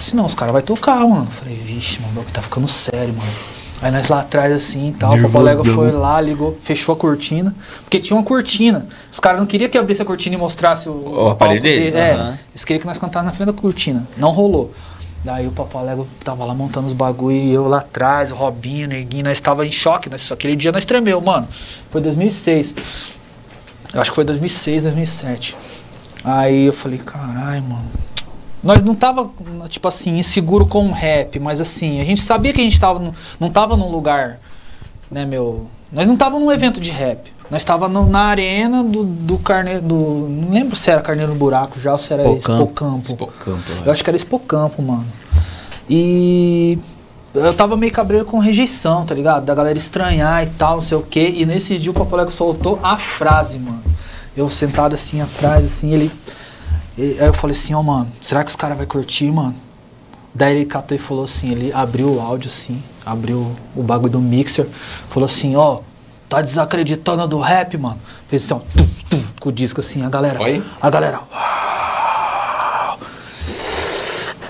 Se 0.00 0.16
não, 0.16 0.24
os 0.24 0.34
caras 0.34 0.52
vão 0.52 0.62
tocar, 0.62 1.06
mano. 1.06 1.26
Falei, 1.26 1.54
vixe, 1.54 2.00
mano, 2.00 2.24
que 2.24 2.32
tá 2.32 2.40
ficando 2.40 2.66
sério, 2.66 3.14
mano. 3.14 3.32
Aí 3.82 3.90
nós 3.90 4.08
lá 4.08 4.20
atrás 4.20 4.50
assim 4.52 4.88
e 4.88 4.92
tal, 4.92 5.14
o 5.14 5.30
colega 5.30 5.62
foi 5.62 5.92
lá, 5.92 6.18
ligou, 6.18 6.56
fechou 6.62 6.94
a 6.94 6.96
cortina. 6.96 7.54
Porque 7.82 7.98
tinha 7.98 8.16
uma 8.16 8.22
cortina. 8.22 8.86
Os 9.12 9.20
caras 9.20 9.38
não 9.38 9.46
queriam 9.46 9.68
que 9.68 9.76
abrisse 9.76 10.00
a 10.00 10.04
cortina 10.06 10.36
e 10.36 10.38
mostrasse 10.38 10.88
o, 10.88 10.92
O 10.92 11.28
aparelho 11.28 11.60
palco 11.60 11.62
dele? 11.62 11.96
É, 11.96 12.12
Aham. 12.12 12.38
eles 12.52 12.64
queriam 12.64 12.80
que 12.80 12.86
nós 12.86 12.98
cantássemos 12.98 13.32
na 13.32 13.36
frente 13.36 13.54
da 13.54 13.60
cortina. 13.60 14.06
Não 14.16 14.30
rolou. 14.30 14.72
Daí 15.24 15.46
o 15.46 15.52
Papalego 15.52 16.06
tava 16.22 16.44
lá 16.44 16.54
montando 16.54 16.86
os 16.86 16.92
bagulho 16.92 17.34
e 17.34 17.50
eu 17.50 17.66
lá 17.66 17.78
atrás, 17.78 18.30
o 18.30 18.34
Robinho, 18.34 18.86
o 18.86 18.90
Neguinho, 18.90 19.24
nós 19.24 19.40
tava 19.40 19.66
em 19.66 19.72
choque. 19.72 20.10
Nós, 20.10 20.20
só 20.20 20.34
aquele 20.34 20.54
dia 20.54 20.70
nós 20.70 20.84
tremeu, 20.84 21.18
mano. 21.20 21.48
Foi 21.90 22.02
2006. 22.02 22.74
Eu 23.94 24.02
acho 24.02 24.10
que 24.10 24.14
foi 24.14 24.24
2006, 24.24 24.82
2007. 24.82 25.56
Aí 26.22 26.66
eu 26.66 26.74
falei, 26.74 26.98
caralho, 26.98 27.62
mano. 27.62 27.90
Nós 28.62 28.82
não 28.82 28.94
tava, 28.94 29.30
tipo 29.68 29.88
assim, 29.88 30.18
inseguro 30.18 30.66
com 30.66 30.88
o 30.88 30.92
rap, 30.92 31.38
mas 31.38 31.60
assim, 31.60 32.00
a 32.00 32.04
gente 32.04 32.22
sabia 32.22 32.52
que 32.52 32.60
a 32.60 32.64
gente 32.64 32.78
tava, 32.78 33.12
não 33.40 33.50
tava 33.50 33.76
num 33.76 33.90
lugar, 33.90 34.40
né, 35.10 35.24
meu... 35.24 35.68
Nós 35.92 36.06
não 36.06 36.16
tava 36.16 36.38
num 36.38 36.50
evento 36.50 36.80
de 36.80 36.90
rap. 36.90 37.32
Nós 37.54 37.64
no- 37.88 38.08
na 38.08 38.20
arena 38.22 38.82
do, 38.82 39.04
do 39.04 39.38
Carneiro, 39.38 39.80
do... 39.80 40.26
Não 40.28 40.50
lembro 40.50 40.74
se 40.74 40.90
era 40.90 41.00
Carneiro 41.00 41.32
no 41.32 41.38
Buraco 41.38 41.78
já 41.78 41.92
ou 41.92 41.98
se 41.98 42.12
era 42.12 42.22
Expocampo. 42.24 42.62
Expocampo. 42.62 43.06
Expocampo, 43.06 43.62
Eu 43.86 43.92
acho 43.92 44.02
que 44.02 44.10
era 44.10 44.16
Expocampo, 44.16 44.82
mano. 44.82 45.06
E 45.88 46.78
eu 47.32 47.54
tava 47.54 47.76
meio 47.76 47.92
cabreiro 47.92 48.24
com 48.24 48.38
rejeição, 48.38 49.04
tá 49.04 49.14
ligado? 49.14 49.44
Da 49.44 49.54
galera 49.54 49.76
estranhar 49.78 50.42
e 50.44 50.50
tal, 50.50 50.76
não 50.76 50.82
sei 50.82 50.96
o 50.98 51.02
quê. 51.02 51.32
E 51.36 51.46
nesse 51.46 51.78
dia 51.78 51.90
o 51.90 51.94
Papolego 51.94 52.32
soltou 52.32 52.80
a 52.82 52.96
frase, 52.96 53.58
mano. 53.58 53.82
Eu 54.36 54.50
sentado 54.50 54.94
assim 54.94 55.20
atrás, 55.20 55.64
assim, 55.64 55.92
ele. 55.92 56.10
e- 56.98 57.16
aí 57.20 57.26
eu 57.26 57.34
falei 57.34 57.54
assim, 57.56 57.72
ó, 57.74 57.82
mano, 57.82 58.08
será 58.20 58.42
que 58.42 58.50
os 58.50 58.56
caras 58.56 58.76
vão 58.76 58.86
curtir, 58.86 59.30
mano? 59.30 59.54
Daí 60.34 60.56
ele 60.56 60.64
catou 60.64 60.96
e 60.96 61.00
falou 61.00 61.22
assim, 61.24 61.52
ele 61.52 61.72
abriu 61.72 62.14
o 62.16 62.20
áudio 62.20 62.48
assim, 62.48 62.82
abriu 63.06 63.54
o 63.76 63.82
bagulho 63.84 64.10
do 64.10 64.20
mixer, 64.20 64.66
falou 65.08 65.26
assim, 65.26 65.54
ó, 65.54 65.78
tá 66.28 66.40
desacreditando 66.40 67.26
do 67.26 67.38
rap, 67.38 67.76
mano? 67.76 67.98
Fez 68.28 68.44
assim, 68.44 68.54
ó, 68.54 68.58
tum, 68.76 68.88
tum, 69.08 69.22
com 69.40 69.48
o 69.48 69.52
disco 69.52 69.80
assim, 69.80 70.04
a 70.04 70.08
galera. 70.08 70.40
Oi? 70.42 70.62
A 70.80 70.90
galera. 70.90 71.20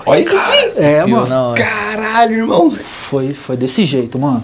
Olha 0.05 0.19
isso 0.21 0.37
aqui. 0.37 0.73
É, 0.77 1.03
Viu, 1.03 1.15
mano. 1.17 1.49
hora. 1.49 1.63
Caralho, 1.63 2.35
irmão. 2.35 2.71
Foi, 2.71 3.33
foi 3.33 3.57
desse 3.57 3.85
jeito, 3.85 4.19
mano. 4.19 4.43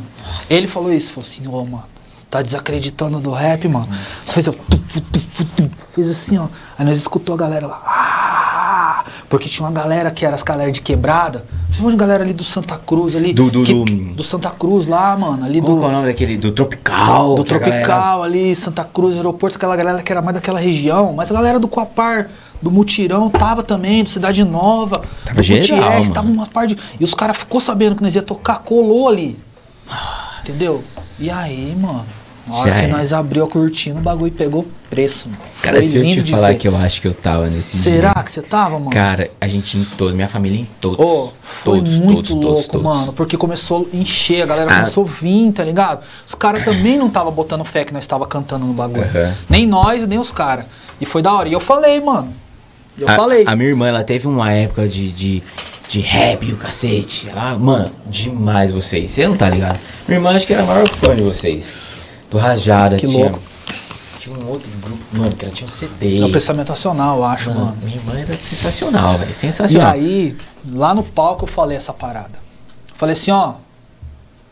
Ele 0.49 0.67
falou 0.67 0.91
isso, 0.91 1.13
falou 1.13 1.29
assim, 1.29 1.47
ó, 1.47 1.63
mano, 1.63 1.85
tá 2.29 2.41
desacreditando 2.41 3.19
do 3.19 3.31
rap, 3.31 3.67
mano. 3.67 3.87
Só 4.25 4.33
fez, 4.33 4.47
ó, 4.47 4.51
tu, 4.51 4.79
tu, 4.79 5.01
tu, 5.01 5.19
tu, 5.35 5.45
tu. 5.45 5.71
fez 5.91 6.09
assim, 6.09 6.37
ó. 6.37 6.47
Aí 6.77 6.85
nós 6.85 6.97
escutou 6.97 7.35
a 7.35 7.37
galera 7.37 7.67
lá. 7.67 7.81
Porque 9.29 9.47
tinha 9.49 9.67
uma 9.67 9.71
galera 9.73 10.11
que 10.11 10.25
era 10.25 10.35
as 10.35 10.43
galera 10.43 10.71
de 10.71 10.81
quebrada. 10.81 11.45
Principalmente 11.65 11.97
galera 11.99 12.23
ali 12.23 12.33
do 12.33 12.43
Santa 12.43 12.77
Cruz 12.77 13.15
ali. 13.15 13.33
Do- 13.33 13.49
do- 13.49 13.63
que- 13.63 13.73
do- 13.73 14.13
do 14.15 14.23
Santa 14.23 14.49
Cruz 14.49 14.85
lá, 14.87 15.15
mano. 15.17 15.45
Ali 15.45 15.61
Qual 15.61 15.77
do. 15.77 15.83
é 15.85 15.87
o 15.87 15.91
nome 15.91 16.07
daquele? 16.07 16.37
Do 16.37 16.51
Tropical. 16.51 17.35
Do 17.35 17.41
a 17.41 17.45
galera- 17.45 17.59
Tropical 17.85 18.23
ali, 18.23 18.55
Santa 18.55 18.83
Cruz, 18.83 19.15
aeroporto, 19.15 19.57
aquela 19.57 19.75
galera 19.75 20.01
que 20.01 20.11
era 20.11 20.21
mais 20.21 20.35
daquela 20.35 20.59
região, 20.59 21.13
mas 21.13 21.31
a 21.31 21.33
galera 21.33 21.59
do 21.59 21.67
Coapar, 21.67 22.29
do 22.61 22.69
Mutirão, 22.69 23.29
tava 23.29 23.63
também, 23.63 24.03
do 24.03 24.09
Cidade 24.09 24.43
Nova, 24.43 25.01
Tava 25.25 25.37
do 25.37 25.43
geral, 25.43 25.79
Gutierrez, 25.81 26.09
tava 26.09 26.27
uma 26.29 26.45
parte 26.45 26.75
de... 26.75 26.81
E 26.99 27.03
os 27.03 27.13
caras 27.13 27.37
ficou 27.37 27.59
sabendo 27.59 27.95
que 27.95 28.03
nós 28.03 28.13
ia 28.13 28.21
tocar, 28.21 28.59
colou 28.59 29.07
ali. 29.09 29.39
Entendeu? 30.43 30.83
E 31.19 31.29
aí, 31.29 31.75
mano, 31.79 32.05
na 32.47 32.55
hora 32.55 32.69
Já 32.71 32.75
que 32.79 32.85
é. 32.85 32.87
nós 32.87 33.13
abriu 33.13 33.43
a 33.43 33.47
cortina, 33.47 33.99
o 33.99 34.03
bagulho 34.03 34.31
pegou 34.31 34.65
preço, 34.89 35.29
mano. 35.29 35.41
Cara, 35.61 35.77
Foi 35.77 35.83
se 35.87 35.97
eu 35.97 36.03
te 36.23 36.31
falar 36.31 36.49
ver. 36.49 36.55
que 36.57 36.67
eu 36.67 36.75
acho 36.75 37.01
que 37.01 37.07
eu 37.07 37.13
tava 37.13 37.47
nesse 37.49 37.77
Será 37.77 38.13
dia. 38.13 38.23
que 38.23 38.31
você 38.31 38.41
tava, 38.41 38.77
mano? 38.79 38.89
Cara, 38.91 39.29
a 39.39 39.47
gente 39.47 39.77
em 39.77 39.83
todo, 39.83 40.13
minha 40.15 40.27
família 40.27 40.59
em 40.59 40.67
todos. 40.81 40.99
Ô, 40.99 41.31
foi 41.41 41.77
todos, 41.77 41.93
muito 41.99 42.15
todos, 42.15 42.29
louco, 42.31 42.47
todos, 42.47 42.67
todos. 42.67 42.83
mano, 42.83 43.13
porque 43.13 43.37
começou 43.37 43.87
a 43.93 43.95
encher, 43.95 44.41
a 44.41 44.45
galera 44.45 44.71
Ah. 44.71 44.75
começou 44.79 45.05
a 45.05 45.07
vir, 45.07 45.51
tá 45.53 45.63
ligado? 45.63 46.03
Os 46.25 46.35
caras 46.35 46.63
também 46.65 46.97
não 46.97 47.09
tava 47.09 47.29
botando 47.31 47.63
fé 47.63 47.85
que 47.85 47.93
nós 47.93 48.05
tava 48.07 48.25
cantando 48.25 48.65
no 48.65 48.73
bagulho. 48.73 49.03
Aham. 49.03 49.33
Nem 49.49 49.65
nós, 49.67 50.05
nem 50.07 50.17
os 50.19 50.31
caras. 50.31 50.65
E 50.99 51.05
foi 51.05 51.21
da 51.21 51.31
hora. 51.33 51.47
E 51.47 51.53
eu 51.53 51.59
falei, 51.59 52.01
mano. 52.01 52.33
Eu 52.97 53.07
a, 53.07 53.15
falei. 53.15 53.43
A 53.47 53.55
minha 53.55 53.69
irmã, 53.69 53.87
ela 53.87 54.03
teve 54.03 54.27
uma 54.27 54.51
época 54.51 54.87
de, 54.87 55.09
de, 55.11 55.41
de 55.87 55.99
rap 56.01 56.43
e 56.45 56.51
o 56.53 56.57
cacete. 56.57 57.29
Ela, 57.29 57.57
mano, 57.57 57.91
demais 58.05 58.71
vocês. 58.73 59.09
Você 59.11 59.25
não 59.27 59.37
tá 59.37 59.49
ligado? 59.49 59.79
Minha 60.07 60.17
irmã 60.19 60.35
acho 60.35 60.45
que 60.45 60.53
era 60.53 60.63
a 60.63 60.65
maior 60.65 60.87
fã 60.89 61.15
de 61.15 61.23
vocês. 61.23 61.73
Do 62.31 62.37
Rajada. 62.37 62.95
Que 62.97 63.05
tinha, 63.07 63.25
louco. 63.25 63.39
Tinha 64.19 64.35
um 64.37 64.47
outro 64.49 64.71
grupo, 64.81 65.03
mano, 65.11 65.35
que 65.35 65.45
ela 65.45 65.53
tinha 65.53 65.67
um 65.67 65.69
CD. 65.69 66.19
É 66.21 66.25
o 66.25 66.31
pensamento 66.31 66.69
nacional, 66.69 67.17
eu 67.17 67.25
acho, 67.25 67.49
Mano, 67.49 67.65
mano. 67.65 67.77
minha 67.83 67.97
irmã 67.97 68.13
era 68.17 68.33
sensacional, 68.41 69.17
velho. 69.17 69.31
E 69.31 69.35
Sensacional. 69.35 69.91
aí, 69.91 70.37
lá 70.71 70.93
no 70.95 71.03
palco 71.03 71.43
eu 71.43 71.47
falei 71.47 71.75
essa 71.77 71.93
parada. 71.93 72.39
Falei 72.95 73.13
assim, 73.13 73.31
ó. 73.31 73.55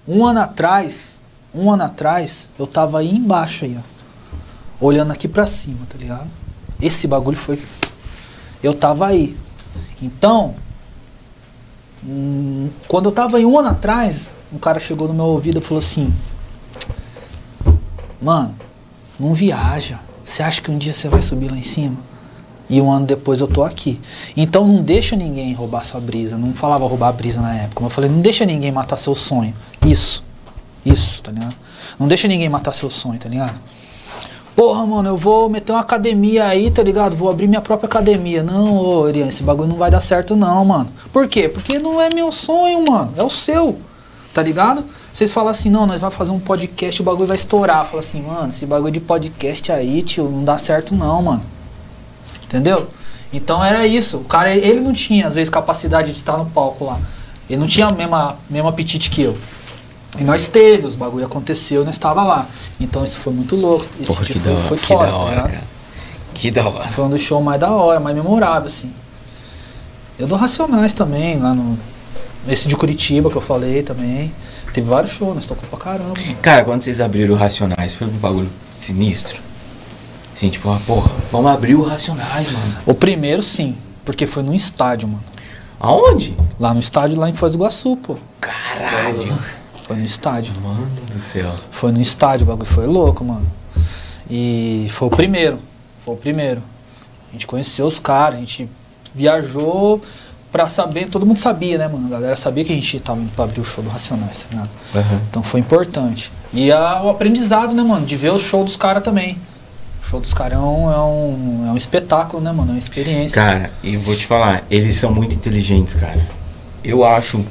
Um 0.08 0.26
ano 0.26 0.42
atrás, 0.42 1.18
um 1.54 1.72
ano 1.72 1.84
atrás, 1.84 2.50
eu 2.58 2.68
tava 2.68 3.00
aí 3.00 3.16
embaixo 3.16 3.64
aí, 3.66 3.78
ó. 3.78 3.82
Olhando 4.86 5.12
aqui 5.12 5.28
pra 5.28 5.46
cima, 5.48 5.80
tá 5.88 5.98
ligado? 5.98 6.28
Esse 6.82 7.08
bagulho 7.08 7.38
foi. 7.38 7.62
Eu 8.64 8.74
tava 8.74 9.08
aí. 9.08 9.38
Então, 10.02 10.56
hum, 12.04 12.70
quando 12.88 13.06
eu 13.06 13.12
tava 13.12 13.38
aí 13.38 13.46
um 13.46 13.58
ano 13.58 13.70
atrás, 13.70 14.34
um 14.52 14.58
cara 14.58 14.80
chegou 14.80 15.08
no 15.08 15.14
meu 15.14 15.26
ouvido 15.26 15.60
e 15.60 15.62
falou 15.62 15.80
assim: 15.80 16.14
Mano, 18.22 18.56
não 19.20 19.34
viaja. 19.34 20.00
Você 20.24 20.44
acha 20.44 20.62
que 20.62 20.70
um 20.70 20.78
dia 20.78 20.94
você 20.94 21.08
vai 21.08 21.22
subir 21.22 21.50
lá 21.50 21.58
em 21.58 21.62
cima? 21.62 21.98
E 22.70 22.80
um 22.80 22.92
ano 22.92 23.06
depois 23.06 23.42
eu 23.42 23.48
tô 23.48 23.64
aqui. 23.64 24.00
Então 24.38 24.68
não 24.68 24.84
deixa 24.84 25.16
ninguém 25.16 25.54
roubar 25.54 25.84
sua 25.84 26.00
brisa. 26.00 26.38
Não 26.38 26.54
falava 26.54 26.86
roubar 26.86 27.08
a 27.08 27.12
brisa 27.12 27.42
na 27.42 27.56
época. 27.56 27.82
Mas 27.82 27.90
eu 27.92 27.96
falei, 27.96 28.10
não 28.10 28.22
deixa 28.22 28.46
ninguém 28.46 28.72
matar 28.72 28.98
seu 28.98 29.16
sonho. 29.16 29.54
Isso. 29.86 30.24
Isso, 30.86 31.24
tá 31.24 31.32
ligado? 31.32 31.56
Não 31.98 32.08
deixa 32.08 32.28
ninguém 32.28 32.48
matar 32.48 32.74
seu 32.74 32.90
sonho, 32.90 33.20
tá 33.20 33.28
ligado? 33.28 33.56
Porra, 34.56 34.86
mano, 34.86 35.10
eu 35.10 35.18
vou 35.18 35.50
meter 35.50 35.72
uma 35.72 35.82
academia 35.82 36.46
aí, 36.46 36.70
tá 36.70 36.84
ligado? 36.84 37.16
Vou 37.16 37.30
abrir 37.30 37.48
minha 37.48 37.62
própria 37.62 37.88
academia. 37.88 38.44
Não, 38.44 38.78
ô, 38.78 39.06
Ariane, 39.06 39.30
esse 39.30 39.42
bagulho 39.42 39.70
não 39.70 39.78
vai 39.78 39.90
dar 39.90 40.02
certo, 40.02 40.36
não, 40.36 40.64
mano. 40.66 40.90
Por 41.12 41.28
quê? 41.28 41.48
Porque 41.48 41.80
não 41.80 42.00
é 42.00 42.10
meu 42.14 42.32
sonho, 42.32 42.84
mano. 42.86 43.14
É 43.16 43.24
o 43.24 43.30
seu. 43.30 43.80
Tá 44.34 44.44
ligado? 44.44 44.84
Vocês 45.12 45.32
falam 45.32 45.50
assim, 45.50 45.70
não, 45.70 45.86
nós 45.86 46.00
vamos 46.00 46.16
fazer 46.16 46.32
um 46.32 46.40
podcast, 46.40 47.02
o 47.02 47.04
bagulho 47.04 47.28
vai 47.28 47.36
estourar. 47.36 47.86
Fala 47.86 48.00
assim, 48.00 48.22
mano, 48.22 48.50
esse 48.50 48.66
bagulho 48.66 48.94
de 48.94 49.00
podcast 49.00 49.72
aí, 49.72 50.02
tio, 50.04 50.30
não 50.30 50.44
dá 50.44 50.58
certo, 50.58 50.96
não, 50.96 51.22
mano. 51.22 51.44
Entendeu? 52.44 52.88
Então 53.32 53.64
era 53.64 53.86
isso. 53.86 54.18
O 54.18 54.24
cara, 54.24 54.54
ele 54.54 54.80
não 54.80 54.94
tinha, 54.94 55.28
às 55.28 55.36
vezes, 55.36 55.50
capacidade 55.50 56.12
de 56.12 56.18
estar 56.18 56.38
no 56.38 56.46
palco 56.46 56.86
lá. 56.86 57.00
Ele 57.50 57.60
não 57.60 57.68
tinha 57.68 57.88
o 57.88 57.96
mesmo, 57.96 58.16
mesmo 58.50 58.68
apetite 58.68 59.10
que 59.10 59.22
eu. 59.24 59.38
E 60.18 60.24
nós 60.24 60.48
teve, 60.48 60.86
os 60.88 60.96
bagulho 60.96 61.26
aconteceu, 61.26 61.84
nós 61.86 61.96
estava 61.96 62.24
lá. 62.24 62.48
Então 62.80 63.04
isso 63.04 63.18
foi 63.20 63.34
muito 63.34 63.56
louco. 63.56 63.86
Esse 64.00 64.08
Porra, 64.08 64.26
dia 64.26 64.40
foi, 64.40 64.54
da 64.54 64.62
foi 64.62 64.78
que 64.78 64.88
foda, 64.88 65.06
da 65.06 65.12
tá 65.12 65.18
hora, 65.18 65.42
cara. 65.42 65.64
Que 66.34 66.52
da 66.52 66.68
hora. 66.68 66.88
Foi 66.90 67.06
um 67.06 67.10
dos 67.10 67.22
shows 67.22 67.44
mais 67.44 67.60
da 67.60 67.72
hora, 67.72 68.00
mais 68.00 68.16
memorável, 68.16 68.68
assim. 68.68 68.92
Eu 70.18 70.28
dou 70.28 70.38
Racionais 70.38 70.94
também, 70.94 71.38
lá 71.38 71.54
no. 71.54 71.78
Esse 72.48 72.68
de 72.68 72.76
Curitiba 72.76 73.30
que 73.30 73.36
eu 73.36 73.42
falei 73.42 73.84
também. 73.84 74.34
Teve 74.74 74.88
vários 74.88 75.12
shows, 75.12 75.36
nós 75.36 75.46
tocamos 75.46 75.70
pra 75.70 75.80
caramba. 75.80 76.14
Cara, 76.42 76.64
quando 76.64 76.84
vocês 76.84 77.02
abriram 77.02 77.34
o 77.34 77.38
Racionais, 77.38 77.94
foi 77.94 78.08
um 78.08 78.12
bagulho 78.12 78.50
sinistro? 78.78 79.42
Assim, 80.36 80.50
tipo, 80.50 80.70
ah, 80.70 80.80
porra, 80.86 81.12
vamos 81.32 81.52
abrir 81.52 81.76
o 81.76 81.84
Racionais, 81.84 82.52
mano. 82.52 82.78
O 82.86 82.94
primeiro, 82.94 83.42
sim, 83.42 83.76
porque 84.06 84.26
foi 84.26 84.44
num 84.44 84.54
estádio, 84.54 85.08
mano. 85.08 85.24
Aonde? 85.80 86.36
Lá 86.60 86.74
no 86.74 86.80
estádio, 86.80 87.18
lá 87.18 87.30
em 87.30 87.34
Foz 87.34 87.54
do 87.54 87.58
Iguaçu, 87.58 87.98
pô. 87.98 88.18
Caralho. 88.40 89.38
Foi 89.86 89.96
no 89.96 90.06
estádio. 90.06 90.54
Mano 90.62 90.88
do 91.08 91.20
céu. 91.20 91.52
Foi 91.72 91.92
no 91.92 92.00
estádio, 92.00 92.46
o 92.46 92.48
bagulho 92.48 92.68
foi 92.68 92.86
louco, 92.86 93.24
mano. 93.24 93.48
E 94.30 94.88
foi 94.92 95.08
o 95.08 95.12
primeiro. 95.12 95.58
Foi 96.06 96.14
o 96.14 96.18
primeiro. 96.18 96.62
A 97.30 97.32
gente 97.34 97.48
conheceu 97.48 97.86
os 97.86 98.00
caras, 98.00 98.38
a 98.38 98.40
gente 98.40 98.70
viajou 99.14 100.02
pra 100.52 100.68
saber, 100.68 101.08
todo 101.08 101.26
mundo 101.26 101.38
sabia, 101.38 101.78
né, 101.78 101.88
mano? 101.88 102.08
A 102.08 102.10
galera 102.10 102.36
sabia 102.36 102.64
que 102.66 102.72
a 102.72 102.76
gente 102.76 103.00
tava 103.00 103.20
indo 103.22 103.32
pra 103.36 103.46
abrir 103.46 103.62
o 103.62 103.66
show 103.66 103.84
do 103.84 103.90
Racionais, 103.90 104.40
tá 104.44 104.48
ligado? 104.52 104.70
Aham. 104.96 105.22
Então 105.30 105.44
foi 105.44 105.60
importante. 105.60 106.32
E 106.54 106.72
a- 106.72 107.02
o 107.04 107.10
aprendizado, 107.10 107.74
né, 107.74 107.84
mano? 107.84 108.06
De 108.06 108.16
ver 108.16 108.32
o 108.32 108.40
show 108.40 108.64
dos 108.64 108.76
caras 108.76 109.04
também. 109.04 109.38
O 110.02 110.06
show 110.10 110.20
dos 110.20 110.34
caras 110.34 110.58
é 110.58 110.62
um, 110.62 110.92
é, 110.92 110.98
um, 111.00 111.66
é 111.68 111.72
um 111.72 111.78
espetáculo, 111.78 112.42
né, 112.42 112.52
mano? 112.52 112.70
É 112.72 112.74
uma 112.74 112.80
experiência. 112.80 113.40
Cara, 113.42 113.72
e 113.84 113.94
eu 113.94 114.00
vou 114.02 114.16
te 114.16 114.26
falar, 114.26 114.64
eles 114.72 114.96
são 114.96 115.14
muito 115.14 115.36
inteligentes, 115.36 115.94
cara. 115.94 116.26
Eu 116.84 117.04
acho 117.06 117.38
o 117.38 117.46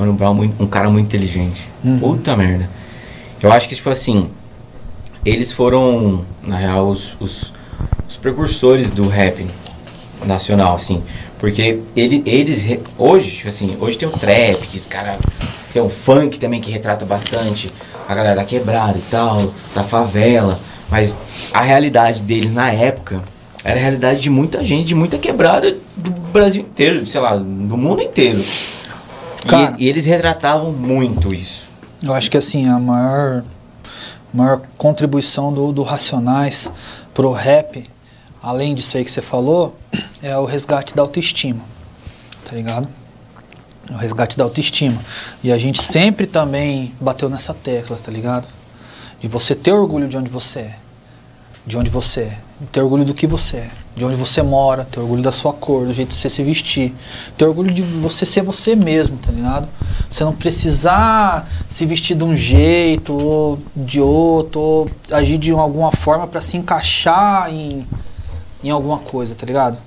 Mano 0.00 0.12
Brown 0.12 0.34
muito- 0.34 0.62
um 0.62 0.66
cara 0.66 0.88
muito 0.90 1.06
inteligente. 1.06 1.68
Uhum. 1.84 1.98
Puta 1.98 2.36
merda. 2.36 2.68
Eu 3.42 3.52
acho 3.52 3.68
que, 3.68 3.74
tipo 3.74 3.90
assim, 3.90 4.28
eles 5.24 5.50
foram, 5.52 6.24
na 6.42 6.56
real, 6.58 6.88
os, 6.88 7.16
os, 7.18 7.52
os 8.08 8.16
precursores 8.16 8.90
do 8.90 9.08
rap 9.08 9.44
nacional, 10.26 10.76
assim. 10.76 11.02
Porque 11.38 11.80
ele, 11.94 12.22
eles, 12.24 12.78
hoje, 12.98 13.30
tipo 13.32 13.48
assim, 13.48 13.76
hoje 13.80 13.98
tem 13.98 14.08
o 14.08 14.12
trap, 14.12 14.66
que 14.66 14.76
os 14.78 14.86
caras. 14.86 15.18
Tem 15.72 15.82
o 15.82 15.88
funk 15.90 16.38
também 16.38 16.60
que 16.60 16.70
retrata 16.70 17.04
bastante 17.04 17.72
a 18.08 18.14
galera 18.14 18.36
da 18.36 18.44
quebrada 18.44 18.96
e 18.96 19.02
tal, 19.10 19.52
da 19.74 19.82
favela. 19.82 20.58
Mas 20.88 21.12
a 21.52 21.60
realidade 21.62 22.22
deles 22.22 22.52
na 22.52 22.70
época 22.70 23.22
era 23.64 23.78
a 23.78 23.82
realidade 23.82 24.20
de 24.20 24.30
muita 24.30 24.64
gente, 24.64 24.86
de 24.86 24.94
muita 24.94 25.18
quebrada 25.18 25.76
do 25.96 26.10
Brasil 26.10 26.62
inteiro, 26.62 27.04
sei 27.06 27.20
lá, 27.20 27.34
do 27.36 27.42
mundo 27.76 28.02
inteiro. 28.02 28.38
E- 28.40 29.46
Cara. 29.48 29.74
e 29.78 29.88
eles 29.88 30.04
retratavam 30.06 30.70
muito 30.70 31.34
isso. 31.34 31.68
Eu 32.02 32.14
acho 32.14 32.30
que 32.30 32.36
assim, 32.36 32.68
a 32.68 32.78
maior, 32.78 33.42
maior 34.32 34.60
contribuição 34.78 35.52
do, 35.52 35.72
do 35.72 35.82
Racionais 35.82 36.70
pro 37.12 37.32
rap, 37.32 37.84
além 38.44 38.74
disso 38.74 38.96
aí 38.98 39.04
que 39.04 39.10
você 39.10 39.22
falou, 39.22 39.74
é 40.22 40.36
o 40.36 40.44
resgate 40.44 40.94
da 40.94 41.00
autoestima. 41.00 41.62
Tá 42.44 42.54
ligado? 42.54 42.86
É 43.90 43.94
o 43.94 43.96
resgate 43.96 44.36
da 44.36 44.44
autoestima. 44.44 45.00
E 45.42 45.50
a 45.50 45.56
gente 45.56 45.82
sempre 45.82 46.26
também 46.26 46.94
bateu 47.00 47.30
nessa 47.30 47.54
tecla, 47.54 47.96
tá 47.96 48.12
ligado? 48.12 48.46
De 49.18 49.28
você 49.28 49.54
ter 49.54 49.72
orgulho 49.72 50.06
de 50.06 50.18
onde 50.18 50.28
você 50.28 50.60
é. 50.60 50.76
De 51.66 51.78
onde 51.78 51.88
você 51.88 52.20
é. 52.20 52.38
Ter 52.70 52.82
orgulho 52.82 53.04
do 53.06 53.14
que 53.14 53.26
você 53.26 53.56
é. 53.56 53.70
De 53.96 54.04
onde 54.04 54.16
você 54.16 54.42
mora, 54.42 54.84
ter 54.84 55.00
orgulho 55.00 55.22
da 55.22 55.32
sua 55.32 55.54
cor, 55.54 55.86
do 55.86 55.94
jeito 55.94 56.10
de 56.10 56.14
você 56.14 56.28
se 56.28 56.42
vestir. 56.42 56.92
Ter 57.38 57.46
orgulho 57.46 57.72
de 57.72 57.80
você 57.80 58.26
ser 58.26 58.42
você 58.42 58.76
mesmo, 58.76 59.16
tá 59.16 59.32
ligado? 59.32 59.66
Você 60.10 60.22
não 60.22 60.34
precisar 60.34 61.48
se 61.66 61.86
vestir 61.86 62.14
de 62.14 62.24
um 62.24 62.36
jeito 62.36 63.14
ou 63.14 63.58
de 63.74 64.00
outro, 64.00 64.60
ou 64.60 64.90
agir 65.10 65.38
de 65.38 65.50
alguma 65.52 65.92
forma 65.92 66.26
para 66.26 66.42
se 66.42 66.58
encaixar 66.58 67.50
em, 67.50 67.86
em 68.64 68.70
alguma 68.70 68.98
coisa, 68.98 69.34
tá 69.34 69.46
ligado? 69.46 69.78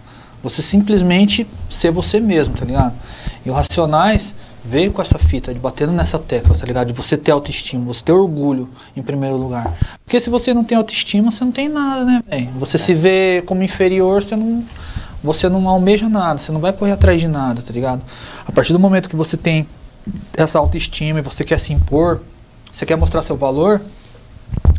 Você 0.43 0.61
simplesmente 0.61 1.47
ser 1.69 1.91
você 1.91 2.19
mesmo, 2.19 2.55
tá 2.55 2.63
ligado? 2.63 2.93
E 3.45 3.49
o 3.49 3.53
Racionais 3.53 4.35
veio 4.63 4.91
com 4.91 5.01
essa 5.01 5.17
fita 5.17 5.53
de 5.53 5.59
batendo 5.59 5.93
nessa 5.93 6.19
tecla, 6.19 6.55
tá 6.55 6.65
ligado? 6.65 6.87
De 6.87 6.93
você 6.93 7.17
ter 7.17 7.31
autoestima, 7.31 7.85
você 7.85 8.03
ter 8.03 8.11
orgulho 8.11 8.69
em 8.95 9.01
primeiro 9.01 9.35
lugar. 9.35 9.77
Porque 10.05 10.19
se 10.19 10.29
você 10.29 10.53
não 10.53 10.63
tem 10.63 10.77
autoestima, 10.77 11.31
você 11.31 11.43
não 11.43 11.51
tem 11.51 11.67
nada, 11.67 12.05
né, 12.05 12.21
velho? 12.29 12.49
Você 12.59 12.77
se 12.77 12.93
vê 12.93 13.43
como 13.45 13.63
inferior, 13.63 14.23
você 14.23 14.35
não 14.35 14.63
você 15.23 15.49
não 15.49 15.67
almeja 15.67 16.07
nada, 16.07 16.37
você 16.37 16.51
não 16.51 16.61
vai 16.61 16.71
correr 16.71 16.91
atrás 16.91 17.19
de 17.19 17.27
nada, 17.27 17.61
tá 17.61 17.73
ligado? 17.73 18.03
A 18.45 18.51
partir 18.51 18.71
do 18.71 18.79
momento 18.79 19.09
que 19.09 19.15
você 19.15 19.35
tem 19.35 19.67
essa 20.37 20.59
autoestima 20.59 21.19
e 21.19 21.21
você 21.21 21.43
quer 21.43 21.59
se 21.59 21.73
impor, 21.73 22.21
você 22.71 22.85
quer 22.85 22.95
mostrar 22.95 23.21
seu 23.21 23.35
valor, 23.35 23.81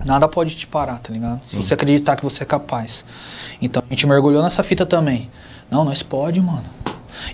nada 0.05 0.27
pode 0.29 0.55
te 0.57 0.67
parar, 0.67 0.99
tá 0.99 1.13
ligado? 1.13 1.41
Se 1.45 1.57
você 1.57 1.75
acreditar 1.75 2.17
que 2.17 2.25
você 2.25 2.43
é 2.43 2.47
capaz. 2.47 3.05
Então 3.61 3.83
a 3.87 3.91
gente 3.91 4.07
mergulhou 4.07 4.43
nessa 4.43 4.63
fita 4.63 4.87
também. 4.87 5.31
Não, 5.71 5.85
nós 5.85 6.03
pode, 6.03 6.41
mano. 6.41 6.65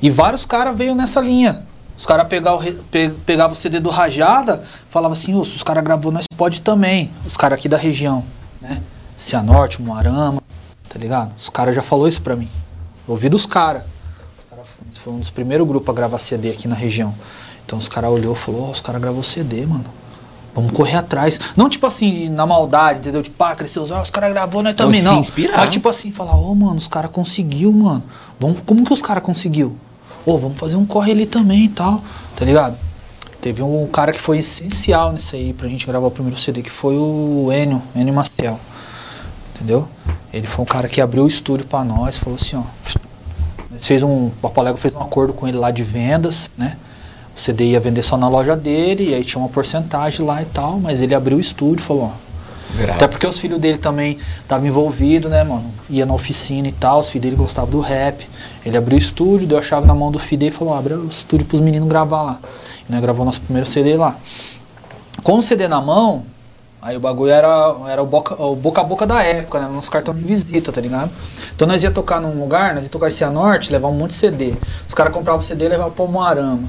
E 0.03 0.11
vários 0.11 0.45
caras 0.45 0.76
veio 0.76 0.95
nessa 0.95 1.20
linha. 1.20 1.62
Os 1.97 2.05
caras 2.05 2.26
pegavam 2.26 2.61
pe, 2.91 3.11
pegava 3.24 3.53
o 3.53 3.57
CD 3.57 3.78
do 3.78 3.89
Rajada, 3.91 4.64
falava 4.91 5.12
assim, 5.12 5.35
"Ô, 5.35 5.45
se 5.45 5.55
os 5.55 5.62
caras 5.62 5.85
gravou, 5.85 6.11
nós 6.11 6.24
pode 6.37 6.61
também. 6.61 7.11
Os 7.24 7.37
caras 7.37 7.59
aqui 7.59 7.68
da 7.68 7.76
região, 7.76 8.24
né? 8.61 8.82
Cianorte, 9.16 9.80
Moarama, 9.80 10.43
tá 10.89 10.99
ligado? 10.99 11.32
Os 11.37 11.49
caras 11.49 11.74
já 11.76 11.82
falou 11.82 12.09
isso 12.09 12.20
pra 12.20 12.35
mim. 12.35 12.51
Ouvi 13.07 13.28
dos 13.28 13.47
caras. 13.47 13.85
Os 14.39 14.45
cara 14.51 14.62
foi 14.93 15.12
um 15.12 15.18
dos 15.20 15.30
primeiros 15.30 15.66
grupos 15.68 15.89
a 15.91 15.93
gravar 15.93 16.18
CD 16.18 16.51
aqui 16.51 16.66
na 16.66 16.74
região. 16.74 17.14
Então 17.64 17.78
os 17.78 17.89
caras 17.89 18.11
olhou 18.11 18.35
e 18.35 18.37
falou, 18.37 18.68
"Ó, 18.68 18.70
os 18.72 18.80
caras 18.80 19.01
gravou 19.01 19.22
CD, 19.22 19.64
mano. 19.64 19.85
Vamos 20.55 20.72
correr 20.72 20.96
atrás. 20.96 21.40
Não 21.57 21.68
tipo 21.68 21.86
assim, 21.86 22.28
na 22.28 22.46
maldade, 22.46 23.00
entendeu? 23.00 23.22
Tipo, 23.22 23.36
pá, 23.36 23.55
cresceu 23.57 23.82
os 23.82 23.90
olhos, 23.90 24.05
os 24.05 24.11
caras 24.11 24.32
gravou, 24.32 24.62
nós 24.62 24.76
também, 24.76 25.00
se 25.00 25.07
não. 25.07 25.18
inspirar. 25.18 25.59
Mas 25.59 25.70
tipo 25.70 25.88
assim, 25.88 26.12
falar, 26.12 26.36
ô 26.36 26.55
mano, 26.55 26.76
os 26.76 26.86
caras 26.86 27.11
conseguiu, 27.11 27.72
mano. 27.72 28.05
Vamos, 28.38 28.59
como 28.64 28.84
que 28.84 28.92
os 28.92 29.02
caras 29.02 29.22
conseguiu? 29.22 29.76
Ô, 30.24 30.38
vamos 30.38 30.59
fazer 30.59 30.76
um 30.76 30.86
corre 30.86 31.12
ali 31.12 31.26
também 31.26 31.64
e 31.64 31.68
tal, 31.68 32.02
tá 32.36 32.44
ligado? 32.44 32.78
Teve 33.40 33.62
um 33.62 33.86
cara 33.88 34.12
que 34.12 34.20
foi 34.20 34.38
essencial 34.38 35.12
nisso 35.12 35.36
aí 35.36 35.52
pra 35.52 35.68
gente 35.68 35.86
gravar 35.86 36.07
o 36.07 36.11
primeiro 36.11 36.38
CD, 36.38 36.62
que 36.62 36.70
foi 36.70 36.96
o 36.96 37.50
Enio, 37.52 37.82
Enio 37.94 38.14
Maciel. 38.14 38.59
Entendeu? 39.55 39.86
Ele 40.32 40.46
foi 40.46 40.62
um 40.62 40.66
cara 40.66 40.88
que 40.88 41.00
abriu 41.00 41.24
o 41.24 41.28
estúdio 41.28 41.66
pra 41.66 41.84
nós, 41.84 42.16
falou 42.16 42.38
assim, 42.40 42.57
ó. 42.57 42.62
Fez 43.78 44.02
um. 44.02 44.26
O 44.28 44.32
Papo 44.40 44.61
Alegre 44.61 44.80
fez 44.80 44.94
um 44.94 44.98
acordo 44.98 45.34
com 45.34 45.46
ele 45.46 45.59
lá 45.59 45.70
de 45.70 45.82
vendas, 45.82 46.50
né? 46.57 46.78
O 47.37 47.41
CD 47.41 47.66
ia 47.66 47.80
vender 47.80 48.03
só 48.03 48.16
na 48.16 48.28
loja 48.28 48.57
dele, 48.57 49.11
e 49.11 49.14
aí 49.14 49.24
tinha 49.24 49.41
uma 49.41 49.49
porcentagem 49.49 50.24
lá 50.24 50.41
e 50.41 50.47
tal, 50.47 50.78
mas 50.78 51.01
ele 51.01 51.14
abriu 51.14 51.37
o 51.37 51.41
estúdio 51.41 51.82
e 51.82 51.87
falou, 51.87 52.12
ó. 52.14 52.24
Grava. 52.76 52.95
Até 52.95 53.07
porque 53.07 53.26
os 53.26 53.39
filhos 53.39 53.61
dele 53.61 53.78
também 53.78 54.18
estavam 54.41 54.66
envolvidos, 54.66 55.30
né, 55.30 55.45
mano? 55.45 55.72
Ia 55.89 56.05
na 56.05 56.14
oficina 56.14 56.66
e 56.66 56.72
tal, 56.72 57.01
os 57.01 57.09
filhos 57.09 57.22
dele 57.22 57.37
gostavam 57.37 57.70
do 57.70 57.80
rap. 57.80 58.28
Ele 58.66 58.76
abriu 58.76 58.97
o 58.97 59.01
estúdio, 59.01 59.47
deu 59.47 59.59
a 59.59 59.62
chave 59.62 59.87
na 59.87 59.95
mão 59.95 60.11
do 60.11 60.18
filho 60.18 60.41
dele 60.41 60.55
e 60.55 60.59
falou, 60.59 60.74
abre 60.74 60.95
o 60.95 61.07
estúdio 61.07 61.47
pros 61.47 61.61
meninos 61.61 61.89
gravar 61.89 62.22
lá. 62.22 62.39
E 62.89 62.93
nós 62.93 63.01
gravou 63.01 63.24
nosso 63.24 63.41
primeiro 63.41 63.68
CD 63.68 63.97
lá. 63.97 64.16
Com 65.22 65.39
o 65.39 65.43
CD 65.43 65.68
na 65.68 65.80
mão, 65.80 66.24
aí 66.82 66.97
o 66.97 67.01
bagulho 67.01 67.30
era, 67.30 67.76
era 67.89 68.03
o, 68.03 68.07
boca, 68.07 68.43
o 68.43 68.57
boca 68.57 68.80
a 68.80 68.85
boca 68.85 69.07
da 69.07 69.22
época, 69.22 69.61
né? 69.61 69.68
Nos 69.68 69.89
cartões 69.89 70.18
de 70.18 70.24
visita, 70.24 70.72
tá 70.72 70.80
ligado? 70.80 71.11
Então 71.55 71.68
nós 71.68 71.82
ia 71.82 71.93
tocar 71.93 72.20
num 72.20 72.41
lugar, 72.41 72.74
nós 72.74 72.85
ia 72.85 72.91
tocar 72.91 73.07
em 73.07 73.12
Cianorte, 73.12 73.70
levar 73.70 73.89
um 73.89 73.95
monte 73.95 74.11
de 74.11 74.16
CD. 74.16 74.55
Os 74.87 74.95
caras 74.95 75.12
compravam 75.12 75.41
o 75.41 75.45
CD 75.45 75.66
e 75.66 75.68
levavam 75.68 75.93
pro 75.93 76.09
Moarama. 76.09 76.68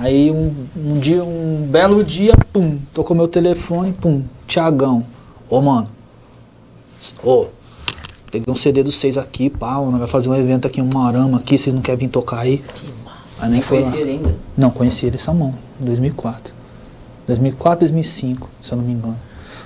Aí 0.00 0.30
um, 0.30 0.54
um 0.74 0.98
dia, 0.98 1.22
um 1.22 1.68
belo 1.70 2.02
dia, 2.02 2.32
pum, 2.54 2.78
tocou 2.94 3.14
meu 3.14 3.28
telefone, 3.28 3.92
pum, 3.92 4.22
Tiagão. 4.46 5.04
Ô 5.46 5.60
mano, 5.60 5.88
ô, 7.22 7.48
peguei 8.32 8.50
um 8.50 8.56
CD 8.56 8.82
dos 8.82 8.94
seis 8.94 9.18
aqui, 9.18 9.50
pá, 9.50 9.74
nós 9.74 9.98
vai 9.98 10.08
fazer 10.08 10.30
um 10.30 10.34
evento 10.34 10.66
aqui 10.66 10.80
em 10.80 10.84
Moarama 10.84 11.36
aqui, 11.36 11.58
vocês 11.58 11.74
não 11.74 11.82
querem 11.82 11.98
vir 11.98 12.08
tocar 12.08 12.38
aí? 12.38 12.64
Aí 13.38 13.50
nem 13.50 13.60
conhecia 13.60 13.98
ele 13.98 14.12
ainda. 14.12 14.34
Não, 14.56 14.70
conheci 14.70 15.04
ele 15.04 15.16
essa 15.16 15.34
mão, 15.34 15.54
em 15.78 15.84
2004. 15.84 16.54
2004, 17.26 17.80
2005, 17.80 18.48
se 18.62 18.72
eu 18.72 18.78
não 18.78 18.84
me 18.84 18.94
engano. 18.94 19.18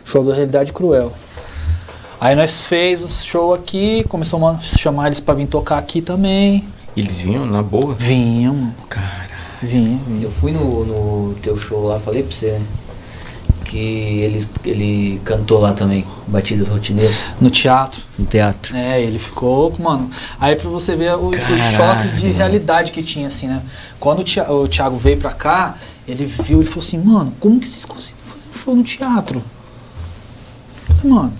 Show 0.04 0.24
da 0.24 0.34
Realidade 0.34 0.72
Cruel. 0.72 1.12
Aí 2.20 2.34
nós 2.34 2.66
fez 2.66 3.04
o 3.04 3.08
show 3.08 3.54
aqui, 3.54 4.04
começamos 4.08 4.48
a 4.48 4.60
chamar 4.60 5.06
eles 5.06 5.20
pra 5.20 5.34
vir 5.34 5.46
tocar 5.46 5.78
aqui 5.78 6.02
também. 6.02 6.64
Eles 6.96 7.20
vinham 7.20 7.46
na 7.46 7.62
boa? 7.62 7.94
Vinha, 7.94 8.52
mano. 8.52 8.74
Cara. 8.88 9.23
Vinha, 9.66 9.98
vinha. 10.06 10.22
Eu 10.22 10.30
fui 10.30 10.52
no, 10.52 10.84
no 10.84 11.34
teu 11.36 11.56
show 11.56 11.84
lá, 11.84 11.98
falei 11.98 12.22
pra 12.22 12.32
você, 12.32 12.52
né? 12.52 12.62
Que 13.64 13.78
ele, 14.20 14.46
ele 14.64 15.20
cantou 15.24 15.58
lá 15.60 15.72
também, 15.72 16.04
Batidas 16.28 16.68
Rotineiras, 16.68 17.30
No 17.40 17.50
teatro. 17.50 18.04
no 18.18 18.24
teatro. 18.26 18.76
É, 18.76 19.00
ele 19.02 19.18
ficou, 19.18 19.74
mano. 19.78 20.10
Aí 20.38 20.54
pra 20.54 20.68
você 20.70 20.94
ver 20.94 21.16
os, 21.16 21.30
os 21.30 21.36
Caralho, 21.38 21.76
choques 21.76 22.16
de 22.20 22.26
mano. 22.26 22.36
realidade 22.38 22.92
que 22.92 23.02
tinha, 23.02 23.26
assim, 23.26 23.48
né? 23.48 23.62
Quando 23.98 24.20
o 24.20 24.24
Thi- 24.24 24.40
o 24.40 24.68
Thiago 24.68 24.96
veio 24.98 25.16
pra 25.16 25.32
cá, 25.32 25.76
ele 26.06 26.24
viu, 26.26 26.60
ele 26.60 26.68
falou 26.68 26.84
assim, 26.86 26.98
mano, 26.98 27.32
como 27.40 27.58
que 27.58 27.66
vocês 27.68 27.84
conseguem 27.84 28.16
fazer 28.26 28.46
um 28.50 28.54
show 28.58 28.76
no 28.76 28.82
teatro? 28.84 29.42
Eu 30.90 30.94
falei, 30.96 31.12
mano, 31.12 31.32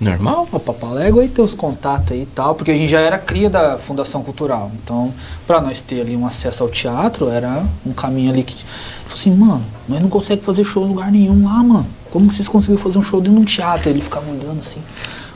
Normal? 0.00 0.46
o 0.52 0.60
Papalégua 0.60 1.22
aí 1.22 1.28
tem 1.28 1.44
os 1.44 1.54
contatos 1.54 2.12
aí 2.12 2.22
e 2.22 2.26
tal, 2.26 2.54
porque 2.54 2.70
a 2.70 2.74
gente 2.74 2.90
já 2.90 3.00
era 3.00 3.18
cria 3.18 3.48
da 3.48 3.78
Fundação 3.78 4.22
Cultural. 4.22 4.70
Então, 4.82 5.12
pra 5.46 5.60
nós 5.60 5.80
ter 5.80 6.00
ali 6.00 6.16
um 6.16 6.26
acesso 6.26 6.62
ao 6.62 6.68
teatro, 6.68 7.28
era 7.28 7.64
um 7.84 7.92
caminho 7.92 8.30
ali 8.30 8.42
que. 8.42 8.54
Falei 8.54 9.14
assim, 9.14 9.34
mano, 9.34 9.64
nós 9.88 10.00
não 10.00 10.08
conseguimos 10.08 10.44
fazer 10.44 10.64
show 10.64 10.84
em 10.84 10.88
lugar 10.88 11.10
nenhum 11.10 11.44
lá, 11.44 11.62
mano. 11.62 11.86
Como 12.10 12.28
que 12.28 12.34
vocês 12.34 12.48
conseguiram 12.48 12.82
fazer 12.82 12.98
um 12.98 13.02
show 13.02 13.20
dentro 13.20 13.36
de 13.36 13.42
um 13.42 13.44
teatro? 13.44 13.88
Ele 13.88 14.00
ficava 14.00 14.30
olhando 14.30 14.60
assim. 14.60 14.80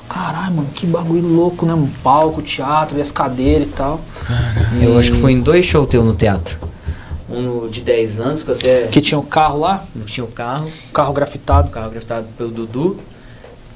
Caralho, 0.09 0.57
mano, 0.57 0.69
que 0.75 0.87
bagulho 0.87 1.27
louco, 1.27 1.65
né? 1.65 1.73
Um 1.73 1.87
palco, 2.03 2.43
teatro, 2.43 2.99
e 2.99 3.01
as 3.01 3.13
cadeiras 3.13 3.67
e 3.67 3.71
tal. 3.71 4.01
Caralho. 4.27 4.83
Eu 4.83 4.99
acho 4.99 5.13
que 5.13 5.19
foi 5.19 5.33
em 5.33 5.41
dois 5.41 5.65
shows 5.65 5.89
teu 5.89 6.05
no 6.05 6.15
teatro. 6.15 6.59
Um 7.29 7.69
de 7.69 7.81
10 7.81 8.21
anos, 8.21 8.43
que 8.43 8.51
eu 8.51 8.57
até 8.57 8.89
Que 8.89 9.01
tinha 9.01 9.17
o 9.17 9.23
carro 9.23 9.61
lá, 9.61 9.85
não 9.95 10.05
tinha 10.05 10.25
o 10.25 10.29
carro, 10.29 10.69
o 10.89 10.93
carro 10.93 11.13
grafitado. 11.13 11.69
o 11.69 11.71
carro 11.71 11.91
grafitado 11.91 12.27
pelo 12.37 12.51
Dudu. 12.51 12.99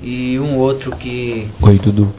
E 0.07 0.39
um 0.39 0.59
outro 0.59 0.95
que 0.95 1.49
Oi, 1.63 1.79
Dudu. 1.79 2.13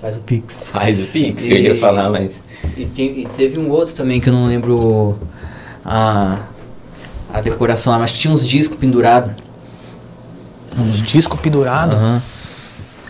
faz 0.00 0.16
o 0.16 0.20
Pix. 0.20 0.58
Faz 0.72 0.98
o 0.98 1.04
Pix, 1.04 1.44
E- 1.44 1.52
eu 1.52 1.58
ia 1.58 1.76
falar, 1.76 2.10
mas. 2.10 2.42
E, 2.76 2.84
tem- 2.86 3.20
e 3.20 3.26
teve 3.36 3.58
um 3.58 3.70
outro 3.70 3.94
também 3.94 4.20
que 4.20 4.28
eu 4.28 4.32
não 4.32 4.46
lembro 4.46 5.16
a, 5.84 6.38
a 7.32 7.40
decoração 7.40 7.92
lá, 7.92 7.98
mas 8.00 8.12
tinha 8.12 8.32
uns 8.32 8.46
discos 8.46 8.76
pendurados. 8.76 9.32
Uns 10.76 11.00
discos 11.02 11.38
pendurados. 11.40 11.96
Aham. 11.96 12.22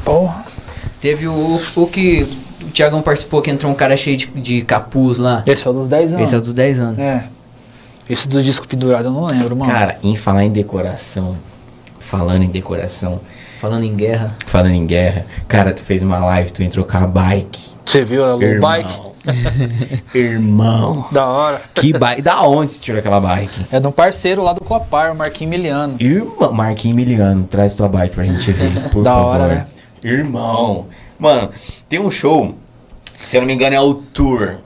Porra. 0.05 0.45
Teve 1.01 1.27
o, 1.29 1.61
o 1.77 1.87
que 1.87 2.27
o 2.62 2.66
Thiagão 2.71 3.01
participou, 3.01 3.41
que 3.41 3.51
entrou 3.51 3.71
um 3.73 3.75
cara 3.75 3.97
cheio 3.97 4.16
de, 4.16 4.27
de 4.27 4.62
capuz 4.62 5.16
lá. 5.19 5.43
Esse 5.47 5.66
é 5.66 5.71
o 5.71 5.73
dos 5.73 5.89
10 5.89 6.14
anos. 6.14 6.23
Esse 6.25 6.35
é 6.35 6.39
o 6.39 6.41
dos 6.43 6.53
10 6.53 6.79
anos. 6.81 6.99
É. 6.99 7.29
Esse 8.11 8.27
dos 8.29 8.45
discos 8.45 8.66
pendurados 8.66 9.07
eu 9.07 9.12
não 9.12 9.25
lembro, 9.27 9.55
mano. 9.57 9.71
Cara, 9.71 9.99
em 10.03 10.16
falar 10.16 10.45
em 10.45 10.51
decoração, 10.51 11.37
falando 12.09 12.43
em 12.43 12.49
decoração, 12.49 13.21
Falando 13.59 13.83
em 13.85 13.95
guerra. 13.97 14.35
falando 14.47 14.73
em 14.75 14.87
guerra, 14.87 15.27
cara, 15.49 15.73
tu 15.75 15.83
fez 15.85 16.03
uma 16.03 16.19
live, 16.19 16.51
tu 16.53 16.63
entrou 16.63 16.85
com 16.85 16.97
a 16.97 17.07
bike. 17.07 17.61
Você 17.85 18.05
viu 18.05 18.25
a 18.25 18.37
Irmão. 18.43 18.61
bike? 18.71 19.01
Irmão. 20.15 21.07
Da 21.11 21.27
hora. 21.27 21.63
Que 21.75 21.93
bike. 21.93 22.23
Da 22.23 22.43
onde 22.43 22.71
você 22.71 22.81
tirou 22.81 22.99
aquela 23.01 23.21
bike? 23.21 23.67
É 23.73 23.81
de 23.81 23.87
um 23.87 23.91
parceiro 23.93 24.43
lá 24.43 24.53
do 24.53 24.61
Copar, 24.61 25.13
o 25.13 25.17
Marquinhos 25.17 25.51
Miliano. 25.51 25.97
Irmão. 26.01 26.53
Marquinhos 26.53 26.97
Emiliano, 26.97 27.45
traz 27.45 27.75
tua 27.77 27.89
bike 27.89 28.15
pra 28.15 28.25
gente 28.25 28.51
ver, 28.53 28.71
por 28.91 29.03
Da 29.03 29.13
favor. 29.15 29.27
hora, 29.41 29.47
né? 29.49 29.67
Irmão. 30.05 30.87
Mano, 31.19 31.51
tem 31.89 31.99
um 31.99 32.11
show, 32.11 32.55
se 33.25 33.37
eu 33.37 33.41
não 33.41 33.47
me 33.49 33.55
engano 33.55 33.75
é 33.75 33.81
o 33.81 33.95
Tour. 33.95 34.59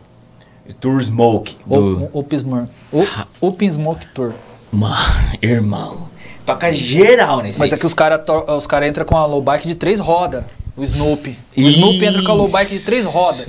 Tour 0.80 1.01
Smoke. 1.03 1.57
Do... 1.66 2.09
O 2.12 2.20
Up 2.20 2.36
Smoke. 2.38 2.68
O 2.93 3.07
Up 3.49 3.70
Smoke 3.70 4.07
Tour. 4.09 4.32
Mano, 4.70 4.97
irmão. 5.40 6.11
Toca 6.45 6.72
geral 6.72 7.40
nesse 7.43 7.59
Mas 7.59 7.70
aí. 7.70 7.74
é 7.74 7.78
que 7.78 7.86
os 7.86 7.95
caras 7.95 8.20
os 8.57 8.66
cara 8.66 8.86
entram 8.88 9.05
com 9.05 9.16
a 9.16 9.24
low 9.26 9.40
bike 9.40 9.66
de 9.68 9.74
três 9.74 10.01
rodas. 10.01 10.45
O 10.76 10.82
Snoopy. 10.82 11.36
O 11.57 11.61
Snoopy 11.61 12.05
entra 12.05 12.22
com 12.22 12.32
a 12.32 12.34
low 12.34 12.49
bike 12.49 12.70
de 12.72 12.80
três 12.80 13.03
Isso. 13.05 13.11
rodas. 13.11 13.49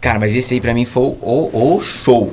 Cara, 0.00 0.18
mas 0.18 0.34
esse 0.34 0.54
aí 0.54 0.60
pra 0.60 0.74
mim 0.74 0.84
foi 0.84 1.02
o, 1.20 1.50
o, 1.52 1.80
show. 1.80 2.32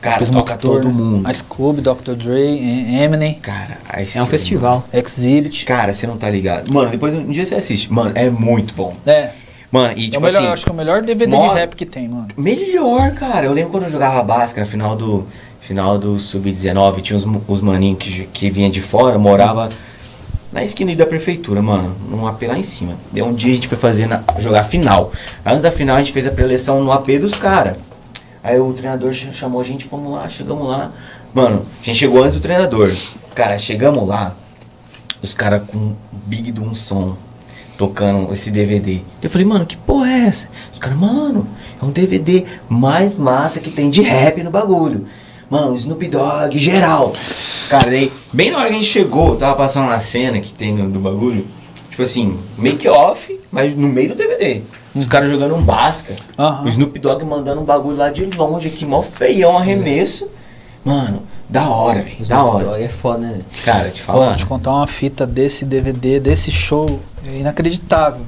Cara, 0.00 0.22
Smoke 0.22 0.48
toca 0.48 0.58
todo 0.58 0.90
mundo. 0.90 1.26
A 1.26 1.32
Scooby, 1.32 1.80
Dr. 1.80 2.12
Dre, 2.14 2.42
Em- 2.58 3.00
Eminem, 3.02 3.34
Cara, 3.34 3.78
É 4.14 4.22
um 4.22 4.26
festival. 4.26 4.84
Exhibit. 4.92 5.64
Cara, 5.64 5.94
você 5.94 6.06
não 6.06 6.18
tá 6.18 6.28
ligado. 6.28 6.70
Mano, 6.70 6.90
depois 6.90 7.14
um 7.14 7.30
dia 7.30 7.46
você 7.46 7.54
assiste. 7.54 7.90
Mano, 7.90 8.12
é 8.14 8.28
muito 8.28 8.74
bom. 8.74 8.94
É. 9.06 9.30
Mano, 9.70 9.94
e 9.96 10.04
é 10.04 10.08
o 10.08 10.10
tipo 10.10 10.20
melhor, 10.20 10.42
assim. 10.42 10.52
acho 10.52 10.64
que 10.64 10.70
é 10.70 10.74
o 10.74 10.76
melhor 10.76 11.02
DVD 11.02 11.34
mó- 11.36 11.48
de 11.48 11.54
rap 11.58 11.74
que 11.74 11.86
tem, 11.86 12.06
mano. 12.08 12.28
Melhor, 12.36 13.12
cara. 13.12 13.46
Eu 13.46 13.52
lembro 13.54 13.70
quando 13.70 13.84
eu 13.84 13.90
jogava 13.90 14.22
na 14.60 14.66
final 14.66 14.94
do 14.94 15.26
final 15.66 15.98
do 15.98 16.18
sub-19, 16.20 17.00
tinha 17.00 17.16
os, 17.16 17.26
os 17.48 17.60
maninhos 17.62 17.98
que, 17.98 18.26
que 18.26 18.50
vinha 18.50 18.70
de 18.70 18.80
fora, 18.82 19.18
morava 19.18 19.70
na 20.52 20.62
esquina 20.62 20.94
da 20.94 21.06
prefeitura, 21.06 21.60
mano, 21.60 21.94
num 22.08 22.26
AP 22.26 22.42
lá 22.42 22.56
em 22.56 22.62
cima. 22.62 22.94
Daí 23.10 23.22
um 23.22 23.32
dia 23.34 23.52
a 23.52 23.54
gente 23.56 23.66
foi 23.66 23.78
fazer 23.78 24.06
na, 24.06 24.22
jogar 24.38 24.64
final. 24.64 25.10
Antes 25.44 25.62
da 25.62 25.72
final 25.72 25.96
a 25.96 25.98
gente 26.00 26.12
fez 26.12 26.26
a 26.26 26.30
preleção 26.30 26.82
no 26.84 26.92
AP 26.92 27.18
dos 27.20 27.34
caras. 27.34 27.76
Aí 28.42 28.60
o 28.60 28.72
treinador 28.72 29.12
ch- 29.12 29.32
chamou 29.32 29.60
a 29.60 29.64
gente, 29.64 29.88
vamos 29.90 30.12
lá, 30.12 30.28
chegamos 30.28 30.68
lá. 30.68 30.92
Mano, 31.32 31.64
a 31.82 31.84
gente 31.84 31.98
chegou 31.98 32.22
antes 32.22 32.34
do 32.34 32.40
treinador. 32.40 32.92
Cara, 33.34 33.58
chegamos 33.58 34.06
lá, 34.06 34.36
os 35.22 35.34
caras 35.34 35.62
com 35.66 35.78
o 35.78 35.96
big 36.26 36.52
de 36.52 36.60
um 36.60 36.74
som 36.74 37.16
tocando 37.76 38.32
esse 38.32 38.50
DVD. 38.50 39.00
Eu 39.20 39.28
falei, 39.30 39.44
mano, 39.46 39.66
que 39.66 39.76
porra 39.76 40.08
é 40.08 40.26
essa? 40.26 40.48
Os 40.72 40.78
caras, 40.78 40.96
mano, 40.96 41.48
é 41.82 41.84
um 41.84 41.90
DVD 41.90 42.44
mais 42.68 43.16
massa 43.16 43.58
que 43.58 43.70
tem 43.70 43.90
de 43.90 44.02
rap 44.02 44.40
no 44.44 44.50
bagulho. 44.50 45.06
Mano, 45.50 45.74
Snoop 45.76 46.08
Dogg, 46.08 46.58
geral. 46.58 47.12
Cara, 47.68 47.90
daí, 47.90 48.12
bem 48.32 48.50
na 48.50 48.58
hora 48.58 48.68
que 48.68 48.74
a 48.74 48.78
gente 48.78 48.88
chegou, 48.88 49.36
tava 49.36 49.56
passando 49.56 49.86
uma 49.86 50.00
cena 50.00 50.40
que 50.40 50.52
tem 50.52 50.74
no, 50.74 50.88
do 50.88 50.98
bagulho. 50.98 51.46
Tipo 51.90 52.02
assim, 52.02 52.38
make 52.58 52.88
off, 52.88 53.38
mas 53.52 53.76
no 53.76 53.88
meio 53.88 54.08
do 54.08 54.14
DVD. 54.14 54.62
Os 54.94 55.06
caras 55.06 55.30
jogando 55.30 55.54
um 55.54 55.62
basca. 55.62 56.14
Aham. 56.38 56.64
O 56.64 56.68
Snoop 56.68 56.98
Dogg 56.98 57.24
mandando 57.24 57.60
um 57.60 57.64
bagulho 57.64 57.96
lá 57.96 58.10
de 58.10 58.24
longe 58.26 58.68
aqui, 58.68 58.84
mó 58.84 59.02
feião, 59.02 59.56
arremesso. 59.56 60.28
Mano, 60.84 61.22
da 61.48 61.68
hora, 61.68 62.02
velho. 62.02 62.16
Da 62.16 62.22
Snoop 62.22 62.48
hora. 62.48 62.64
Dogg 62.64 62.82
É 62.82 62.88
foda, 62.88 63.18
né? 63.18 63.40
Cara, 63.64 63.90
te 63.90 64.02
falar. 64.02 64.36
te 64.36 64.46
contar 64.46 64.72
uma 64.72 64.86
fita 64.86 65.26
desse 65.26 65.64
DVD, 65.64 66.20
desse 66.20 66.50
show, 66.50 67.00
é 67.26 67.38
inacreditável. 67.38 68.22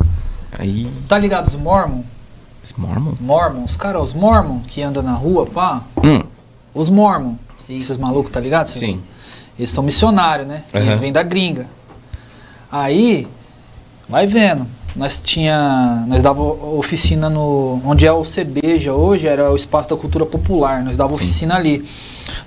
Aí. 0.59 0.91
Tá 1.09 1.19
ligado 1.19 1.47
os 1.47 1.57
Mormon? 1.57 2.03
Os 2.63 2.73
Mormon? 2.73 3.15
Mormon, 3.21 3.65
os 3.65 3.77
caras, 3.77 4.03
os 4.03 4.15
Mormon 4.15 4.61
que 4.61 4.83
andam 4.83 5.03
na 5.03 5.13
rua, 5.13 5.47
pá. 5.47 5.83
Hum, 6.03 6.23
Os 6.77 6.91
Mormon. 6.91 7.35
Sim. 7.59 7.77
Esses 7.79 7.97
malucos, 7.97 8.31
tá 8.31 8.39
ligado? 8.39 8.67
Esses- 8.69 8.79
sim. 8.81 9.03
Eles 9.59 9.71
são 9.71 9.83
missionários, 9.83 10.47
né? 10.47 10.63
Eles 10.73 10.89
Aham. 10.91 10.97
vêm 10.99 11.13
da 11.13 11.23
gringa. 11.23 11.67
Aí, 12.71 13.27
vai 14.09 14.27
vendo. 14.27 14.67
Nós 14.95 15.21
tinha, 15.23 16.05
nós 16.09 16.23
dava 16.23 16.41
oficina 16.43 17.29
no, 17.29 17.81
onde 17.85 18.07
é 18.07 18.13
o 18.13 18.23
CBJ 18.23 18.91
hoje, 18.91 19.27
era 19.27 19.51
o 19.53 19.57
espaço 19.57 19.89
da 19.91 19.97
cultura 19.97 20.25
popular. 20.25 20.83
Nós 20.83 20.97
dava 20.97 21.13
Sim. 21.15 21.17
oficina 21.21 21.57
ali. 21.57 21.87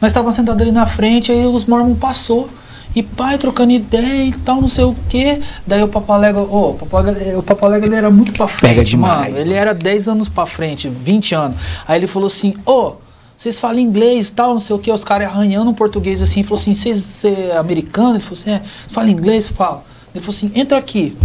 Nós 0.02 0.10
estávamos 0.10 0.36
sentados 0.36 0.62
ali 0.62 0.72
na 0.72 0.86
frente, 0.86 1.32
aí 1.32 1.46
os 1.46 1.66
mormons 1.66 1.98
passou. 2.00 2.50
E 2.96 3.04
pai, 3.04 3.38
trocando 3.38 3.72
ideia 3.72 4.26
e 4.26 4.34
tal, 4.34 4.60
não 4.62 4.68
sei 4.68 4.84
o 4.84 4.96
quê. 5.08 5.40
Daí 5.66 5.84
o 5.84 5.88
Papalega, 5.88 6.40
ô, 6.40 6.72
o 6.72 6.74
Papalega, 6.74 7.38
o 7.38 7.44
Papalega 7.44 7.86
ele 7.86 7.96
era 7.96 8.10
muito 8.10 8.32
pra 8.34 8.48
frente, 8.48 8.72
Pega 8.74 8.84
demais, 8.84 9.32
mano. 9.34 9.38
Ele 9.38 9.54
era 9.54 9.76
10 9.76 10.08
anos 10.08 10.28
pra 10.28 10.48
frente, 10.48 10.90
20 10.90 11.36
anos. 11.36 11.58
Aí 11.88 12.00
ele 12.00 12.08
falou 12.08 12.26
assim, 12.26 12.56
ô, 12.66 12.94
vocês 13.40 13.58
falam 13.58 13.80
inglês 13.80 14.28
e 14.28 14.34
tal, 14.34 14.54
não 14.54 14.60
sei 14.60 14.76
o 14.76 14.80
que, 14.80 14.92
os 14.92 15.06
caras 15.06 15.30
arranhando 15.30 15.72
um 15.72 15.74
português 15.74 16.22
assim, 16.22 16.44
falou 16.44 16.60
assim, 16.60 16.76
vocês 16.76 17.02
você 17.02 17.30
é 17.30 17.58
americano? 17.58 18.16
Ele 18.16 18.20
falou 18.20 18.38
assim, 18.38 18.52
é, 18.52 18.62
fala 18.90 19.10
inglês, 19.10 19.48
fala. 19.48 19.82
Ele 20.14 20.22
falou 20.22 20.36
assim, 20.36 20.52
entra 20.54 20.78
aqui. 20.78 21.18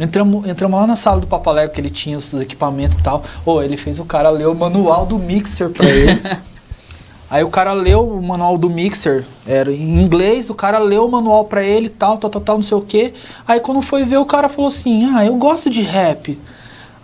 Entramos, 0.00 0.48
entramos 0.48 0.80
lá 0.80 0.86
na 0.86 0.96
sala 0.96 1.20
do 1.20 1.26
Papalego, 1.26 1.70
que 1.70 1.78
ele 1.78 1.90
tinha 1.90 2.16
os 2.16 2.32
equipamentos 2.32 2.96
e 2.98 3.02
tal. 3.02 3.22
Ô, 3.44 3.60
ele 3.60 3.76
fez 3.76 3.98
o 3.98 4.06
cara 4.06 4.30
ler 4.30 4.46
o 4.46 4.54
manual 4.54 5.04
do 5.04 5.18
mixer 5.18 5.68
pra 5.68 5.84
ele. 5.84 6.18
Aí 7.30 7.44
o 7.44 7.50
cara 7.50 7.74
leu 7.74 8.08
o 8.08 8.22
manual 8.22 8.56
do 8.56 8.70
mixer, 8.70 9.26
era 9.46 9.70
em 9.70 10.00
inglês, 10.00 10.48
o 10.48 10.54
cara 10.54 10.78
leu 10.78 11.04
o 11.04 11.10
manual 11.10 11.44
pra 11.44 11.62
ele 11.62 11.88
e 11.88 11.90
tal, 11.90 12.16
tal, 12.16 12.30
tal, 12.30 12.40
tal, 12.40 12.56
não 12.56 12.62
sei 12.62 12.78
o 12.78 12.80
que. 12.80 13.12
Aí 13.46 13.60
quando 13.60 13.82
foi 13.82 14.04
ver, 14.04 14.16
o 14.16 14.24
cara 14.24 14.48
falou 14.48 14.68
assim, 14.68 15.04
ah, 15.14 15.26
eu 15.26 15.36
gosto 15.36 15.68
de 15.68 15.82
rap. 15.82 16.40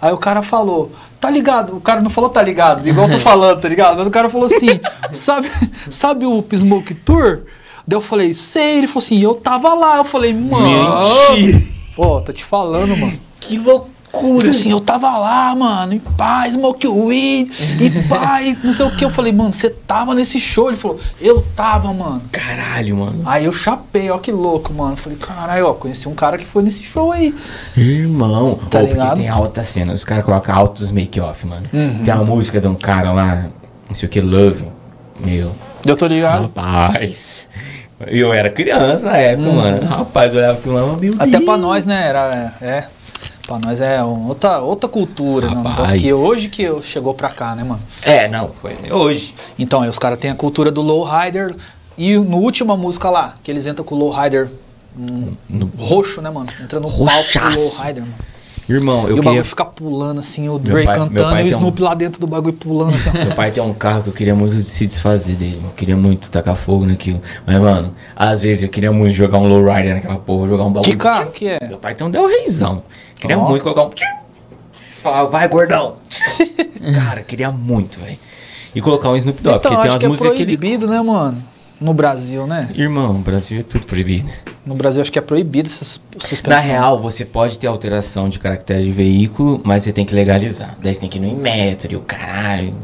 Aí 0.00 0.12
o 0.14 0.16
cara 0.16 0.42
falou, 0.42 0.90
tá 1.24 1.30
ligado? 1.30 1.76
O 1.78 1.80
cara 1.80 2.02
não 2.02 2.10
falou 2.10 2.28
tá 2.28 2.42
ligado, 2.42 2.86
igual 2.86 3.08
eu 3.08 3.14
tô 3.14 3.20
falando, 3.20 3.58
tá 3.58 3.66
ligado? 3.66 3.96
Mas 3.96 4.06
o 4.06 4.10
cara 4.10 4.28
falou 4.28 4.46
assim, 4.46 4.78
sabe, 5.14 5.50
sabe 5.88 6.26
o 6.26 6.44
Smoke 6.54 6.94
Tour? 6.94 7.44
Daí 7.86 7.96
eu 7.96 8.02
falei, 8.02 8.34
sei, 8.34 8.78
ele 8.78 8.86
falou 8.86 9.02
assim, 9.02 9.20
eu 9.20 9.34
tava 9.34 9.72
lá. 9.72 9.96
Eu 9.96 10.04
falei, 10.04 10.34
mano. 10.34 11.00
Mentira. 11.30 11.62
Pô, 11.96 12.20
tô 12.20 12.30
te 12.32 12.44
falando, 12.44 12.94
mano. 12.96 13.18
Que 13.40 13.56
loucura. 13.56 13.93
Ele 14.40 14.50
assim, 14.50 14.70
eu 14.70 14.80
tava 14.80 15.16
lá, 15.18 15.54
mano, 15.54 15.94
e 15.94 16.00
pá, 16.00 16.48
smoke 16.50 16.86
weed, 16.86 17.50
e 17.80 17.86
e 17.86 18.58
não 18.64 18.72
sei 18.72 18.86
o 18.86 18.90
que. 18.94 19.04
Eu 19.04 19.10
falei, 19.10 19.32
mano, 19.32 19.52
você 19.52 19.70
tava 19.70 20.14
nesse 20.14 20.38
show? 20.40 20.68
Ele 20.68 20.76
falou, 20.76 20.98
eu 21.20 21.44
tava, 21.56 21.92
mano. 21.92 22.22
Caralho, 22.30 22.96
mano. 22.96 23.22
Aí 23.24 23.44
eu 23.44 23.52
chapei, 23.52 24.10
ó 24.10 24.18
que 24.18 24.32
louco, 24.32 24.72
mano. 24.72 24.96
Falei, 24.96 25.18
caralho, 25.18 25.66
ó, 25.68 25.74
conheci 25.74 26.08
um 26.08 26.14
cara 26.14 26.38
que 26.38 26.44
foi 26.44 26.62
nesse 26.62 26.82
show 26.82 27.12
aí. 27.12 27.34
Irmão. 27.76 28.58
Tá 28.70 28.78
Ô, 28.78 28.82
porque 28.82 28.94
ligado? 28.94 29.16
tem 29.16 29.28
alta 29.28 29.64
cena. 29.64 29.92
Os 29.92 30.04
caras 30.04 30.24
colocam 30.24 30.54
altos 30.54 30.90
make-off, 30.90 31.46
mano. 31.46 31.66
Uhum. 31.72 32.04
Tem 32.04 32.14
uma 32.14 32.24
música 32.24 32.60
de 32.60 32.68
um 32.68 32.74
cara 32.74 33.12
lá, 33.12 33.46
não 33.88 33.94
sei 33.94 34.08
o 34.08 34.10
que, 34.10 34.20
Love. 34.20 34.66
Meu. 35.20 35.52
Eu 35.84 35.96
tô 35.96 36.06
ligado. 36.06 36.42
Rapaz. 36.42 37.48
Eu 38.06 38.32
era 38.32 38.50
criança 38.50 39.06
na 39.06 39.16
época, 39.16 39.50
mano. 39.50 39.86
Rapaz, 39.86 40.32
eu 40.32 40.40
olhava 40.40 40.58
aquilo 40.58 40.74
lá, 40.74 40.82
meu 40.84 40.96
Deus. 40.96 41.16
Até 41.18 41.40
pra 41.40 41.56
nós, 41.56 41.86
né? 41.86 42.08
Era, 42.08 42.52
é. 42.60 42.84
Pra 43.46 43.58
nós 43.58 43.80
é 43.80 44.02
um- 44.02 44.28
outra, 44.28 44.60
outra 44.60 44.88
cultura, 44.88 45.48
né? 45.48 45.52
Um 45.52 45.56
negócio 45.58 45.82
Rapaz. 45.84 46.02
que 46.02 46.12
hoje 46.12 46.48
que 46.48 46.62
eu- 46.62 46.82
chegou 46.82 47.12
pra 47.12 47.28
cá, 47.28 47.54
né, 47.54 47.62
mano? 47.62 47.80
É, 48.02 48.26
não, 48.28 48.48
foi 48.48 48.74
hoje. 48.90 49.34
Então, 49.58 49.82
aí 49.82 49.88
os 49.88 49.98
caras 49.98 50.18
têm 50.18 50.30
a 50.30 50.34
cultura 50.34 50.70
do 50.72 50.80
lowrider. 50.80 51.54
E 51.96 52.16
no 52.16 52.38
última 52.38 52.76
música 52.76 53.08
lá, 53.10 53.34
que 53.42 53.50
eles 53.50 53.66
entram 53.66 53.84
com 53.84 53.94
o 53.94 53.98
lowrider 53.98 54.50
hum, 54.98 55.34
No- 55.48 55.70
roxo, 55.78 56.20
né, 56.22 56.30
mano? 56.30 56.46
Entra 56.62 56.80
no 56.80 56.88
palco 56.88 57.04
Roxaço. 57.04 57.56
com 57.56 57.62
o 57.62 57.78
lowrider, 57.78 58.02
mano. 58.02 58.14
Irmão, 58.66 59.00
e 59.00 59.00
eu 59.00 59.02
o 59.02 59.08
queria. 59.16 59.22
bagulho 59.22 59.44
fica 59.44 59.64
pulando 59.66 60.20
assim, 60.20 60.48
o 60.48 60.58
pai- 60.58 60.72
meu 60.72 60.86
cantando 60.86 61.18
e 61.18 61.20
o 61.20 61.36
tem 61.36 61.44
um- 61.44 61.48
Snoop 61.48 61.82
lá 61.82 61.94
dentro 61.94 62.18
do 62.18 62.26
bagulho 62.26 62.54
pulando 62.54 62.96
assim. 62.96 63.10
Meu 63.12 63.34
pai 63.34 63.50
tem 63.50 63.62
um 63.62 63.74
carro 63.74 64.02
que 64.04 64.08
eu 64.08 64.12
queria 64.14 64.34
muito 64.34 64.58
se 64.62 64.86
desfazer 64.86 65.34
dele. 65.36 65.60
Eu 65.62 65.70
queria 65.72 65.94
muito 65.96 66.30
tacar 66.30 66.56
fogo 66.56 66.86
naquilo. 66.86 67.20
Mas, 67.46 67.60
mano, 67.60 67.92
às 68.16 68.40
vezes 68.40 68.62
eu 68.62 68.70
queria 68.70 68.90
muito 68.90 69.12
jogar 69.14 69.36
um 69.36 69.46
lowrider 69.46 69.96
naquela 69.96 70.16
porra, 70.16 70.48
jogar 70.48 70.64
um 70.64 70.72
bagulho. 70.72 70.90
que 70.90 70.96
carro 70.96 71.30
que 71.30 71.46
é? 71.46 71.58
Meu 71.68 71.76
pai 71.76 71.94
tem 71.94 72.06
um 72.06 72.10
Del 72.10 72.26
Reizão. 72.26 72.82
Queria 73.24 73.38
Ó. 73.38 73.48
muito 73.48 73.62
colocar 73.62 73.84
um. 73.84 73.90
Falar, 74.72 75.24
vai, 75.24 75.48
gordão. 75.48 75.96
Cara, 76.94 77.22
queria 77.22 77.50
muito, 77.50 77.98
velho. 77.98 78.18
E 78.74 78.80
colocar 78.82 79.08
um 79.08 79.16
Snoop 79.16 79.40
Dogg, 79.42 79.56
Então, 79.56 79.72
porque 79.72 79.82
tem 79.82 79.90
umas 79.90 79.98
que 80.00 80.04
é 80.04 80.08
músicas 80.08 80.36
que 80.36 80.42
ele. 80.42 80.56
proibido, 80.58 80.86
né, 80.86 81.00
mano? 81.00 81.42
No 81.80 81.94
Brasil, 81.94 82.46
né? 82.46 82.68
Irmão, 82.74 83.12
o 83.12 83.18
Brasil 83.18 83.60
é 83.60 83.62
tudo 83.62 83.86
proibido. 83.86 84.28
No 84.66 84.74
Brasil 84.74 85.00
acho 85.00 85.10
que 85.10 85.18
é 85.18 85.22
proibido 85.22 85.68
essa 85.68 85.84
suspensão. 86.18 86.50
Na 86.50 86.58
real, 86.60 87.00
você 87.00 87.24
pode 87.24 87.58
ter 87.58 87.66
alteração 87.66 88.28
de 88.28 88.38
caractere 88.38 88.84
de 88.84 88.92
veículo, 88.92 89.60
mas 89.64 89.82
você 89.82 89.92
tem 89.92 90.04
que 90.04 90.14
legalizar. 90.14 90.76
Daí 90.82 90.92
você 90.94 91.00
tem 91.00 91.08
que 91.08 91.18
ir 91.18 91.20
no 91.20 91.26
Inmetro 91.28 91.92
e 91.92 91.96
o 91.96 92.00
caralho. 92.00 92.74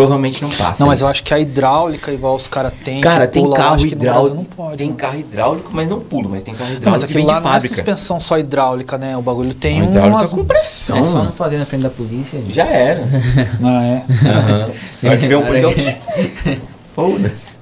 Provavelmente 0.00 0.40
não 0.40 0.48
passa. 0.48 0.82
Não, 0.82 0.88
mas 0.88 1.02
eu 1.02 1.06
acho 1.06 1.22
que 1.22 1.34
a 1.34 1.38
hidráulica, 1.38 2.10
igual 2.10 2.34
os 2.34 2.48
caras 2.48 2.72
têm. 2.82 3.02
Cara, 3.02 3.28
tem 3.28 3.42
pula 3.42 3.54
carro 3.54 3.86
hidráulico. 3.86 4.34
Não 4.34 4.44
pode. 4.44 4.78
tem 4.78 4.94
carro 4.94 5.18
hidráulico, 5.18 5.70
mas 5.74 5.88
não 5.90 6.00
pulo, 6.00 6.30
mas 6.30 6.42
tem 6.42 6.54
carro 6.54 6.70
Não, 6.70 6.76
hidráulico 6.76 6.90
mas 6.90 7.00
que 7.00 7.04
aquilo 7.04 7.18
vem 7.18 7.26
de 7.26 7.44
lá 7.44 7.50
não 7.50 7.56
é 7.56 7.60
suspensão 7.60 8.18
só 8.18 8.38
hidráulica, 8.38 8.96
né? 8.96 9.14
O 9.18 9.20
bagulho 9.20 9.52
tem 9.52 9.78
Não, 9.78 9.88
hidráulica 9.88 10.18
umas... 10.20 10.32
com 10.32 10.42
pressão. 10.42 10.96
É 10.96 11.04
só 11.04 11.22
não 11.22 11.32
fazer 11.32 11.58
na 11.58 11.66
frente 11.66 11.82
da 11.82 11.90
polícia. 11.90 12.42
Já 12.48 12.64
era. 12.64 13.04
Não, 13.60 13.78
é. 13.78 14.04
Aham. 14.24 14.70
Vai 15.02 15.18
que 15.18 15.28
vem 15.28 15.36
um 15.36 15.44
policial. 15.44 15.74
Foda-se. 16.96 17.56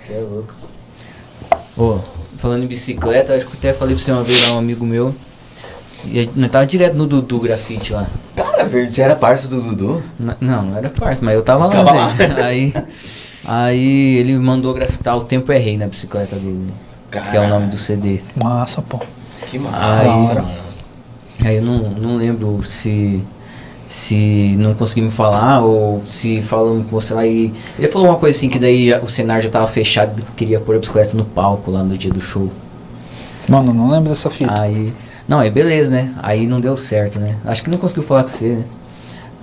Você 0.00 0.12
é 0.12 0.20
louco. 0.20 0.54
Ô, 1.76 1.98
falando 2.36 2.62
em 2.62 2.68
bicicleta, 2.68 3.34
acho 3.34 3.46
que 3.46 3.52
eu 3.52 3.58
até 3.58 3.72
falei 3.72 3.96
pra 3.96 4.04
você 4.04 4.12
uma 4.12 4.22
vez 4.22 4.40
lá, 4.46 4.54
um 4.54 4.58
amigo 4.58 4.86
meu. 4.86 5.12
E 6.04 6.28
nós 6.34 6.50
tava 6.50 6.66
direto 6.66 6.94
no 6.96 7.06
Dudu 7.06 7.40
Grafite 7.40 7.92
lá. 7.92 8.06
Cara, 8.36 8.64
verde, 8.64 8.92
você 8.92 9.02
era 9.02 9.14
parça 9.14 9.46
do 9.48 9.60
Dudu? 9.60 10.02
N- 10.18 10.34
Não, 10.40 10.62
não 10.62 10.76
era 10.76 10.88
parça, 10.88 11.24
mas 11.24 11.34
eu 11.34 11.42
tava 11.42 11.66
lá, 11.66 11.72
Tava 11.72 11.92
lá. 11.92 12.06
velho. 12.08 12.36
Aí, 12.42 12.74
aí 13.44 14.16
ele 14.18 14.38
mandou 14.38 14.72
grafitar 14.74 15.16
O 15.16 15.24
Tempo 15.24 15.50
é 15.52 15.58
Rei 15.58 15.76
na 15.78 15.86
bicicleta 15.86 16.36
dele. 16.36 16.72
Que 17.10 17.36
é 17.36 17.40
o 17.40 17.48
nome 17.48 17.66
do 17.68 17.76
CD. 17.76 18.20
Massa, 18.42 18.80
pô. 18.82 18.98
Que 19.50 19.56
Aí- 19.56 19.58
massa, 19.58 20.34
mano. 20.34 20.48
Aí 21.44 21.56
eu 21.56 21.62
não, 21.62 21.78
não 21.90 22.16
lembro 22.16 22.62
se 22.66 23.22
se 23.88 24.54
não 24.56 24.72
conseguiu 24.72 25.06
me 25.06 25.10
falar 25.10 25.62
ou 25.62 26.00
se 26.06 26.40
falando 26.42 26.84
com 26.84 26.90
você 27.00 27.12
lá 27.12 27.26
e 27.26 27.52
ele 27.76 27.88
falou 27.88 28.06
uma 28.08 28.16
coisa 28.18 28.38
assim 28.38 28.48
que 28.48 28.56
daí 28.56 28.92
o 29.02 29.08
cenário 29.08 29.42
já 29.42 29.48
tava 29.50 29.66
fechado 29.66 30.22
queria 30.36 30.60
pôr 30.60 30.76
a 30.76 30.78
bicicleta 30.78 31.16
no 31.16 31.24
palco 31.24 31.72
lá 31.72 31.82
no 31.82 31.98
dia 31.98 32.12
do 32.12 32.20
show 32.20 32.52
Mano, 33.48 33.74
não 33.74 33.90
lembro 33.90 34.10
dessa 34.10 34.30
fita. 34.30 34.62
aí 34.62 34.92
não 35.30 35.38
aí 35.38 35.50
beleza 35.50 35.90
né 35.90 36.12
aí 36.22 36.46
não 36.46 36.60
deu 36.60 36.76
certo 36.76 37.18
né 37.18 37.36
acho 37.44 37.62
que 37.62 37.70
não 37.70 37.78
conseguiu 37.78 38.02
falar 38.02 38.22
com 38.22 38.28
você 38.28 38.56
né 38.56 38.64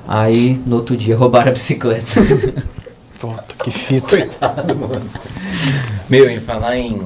aí 0.08 0.62
no 0.66 0.76
outro 0.76 0.96
dia 0.96 1.16
roubaram 1.18 1.50
a 1.50 1.54
bicicleta 1.54 2.14
Puta, 3.20 3.44
que 3.64 3.72
fita. 3.72 4.16
Meu, 6.08 6.30
em 6.30 6.40
falar 6.40 6.78
em, 6.78 7.02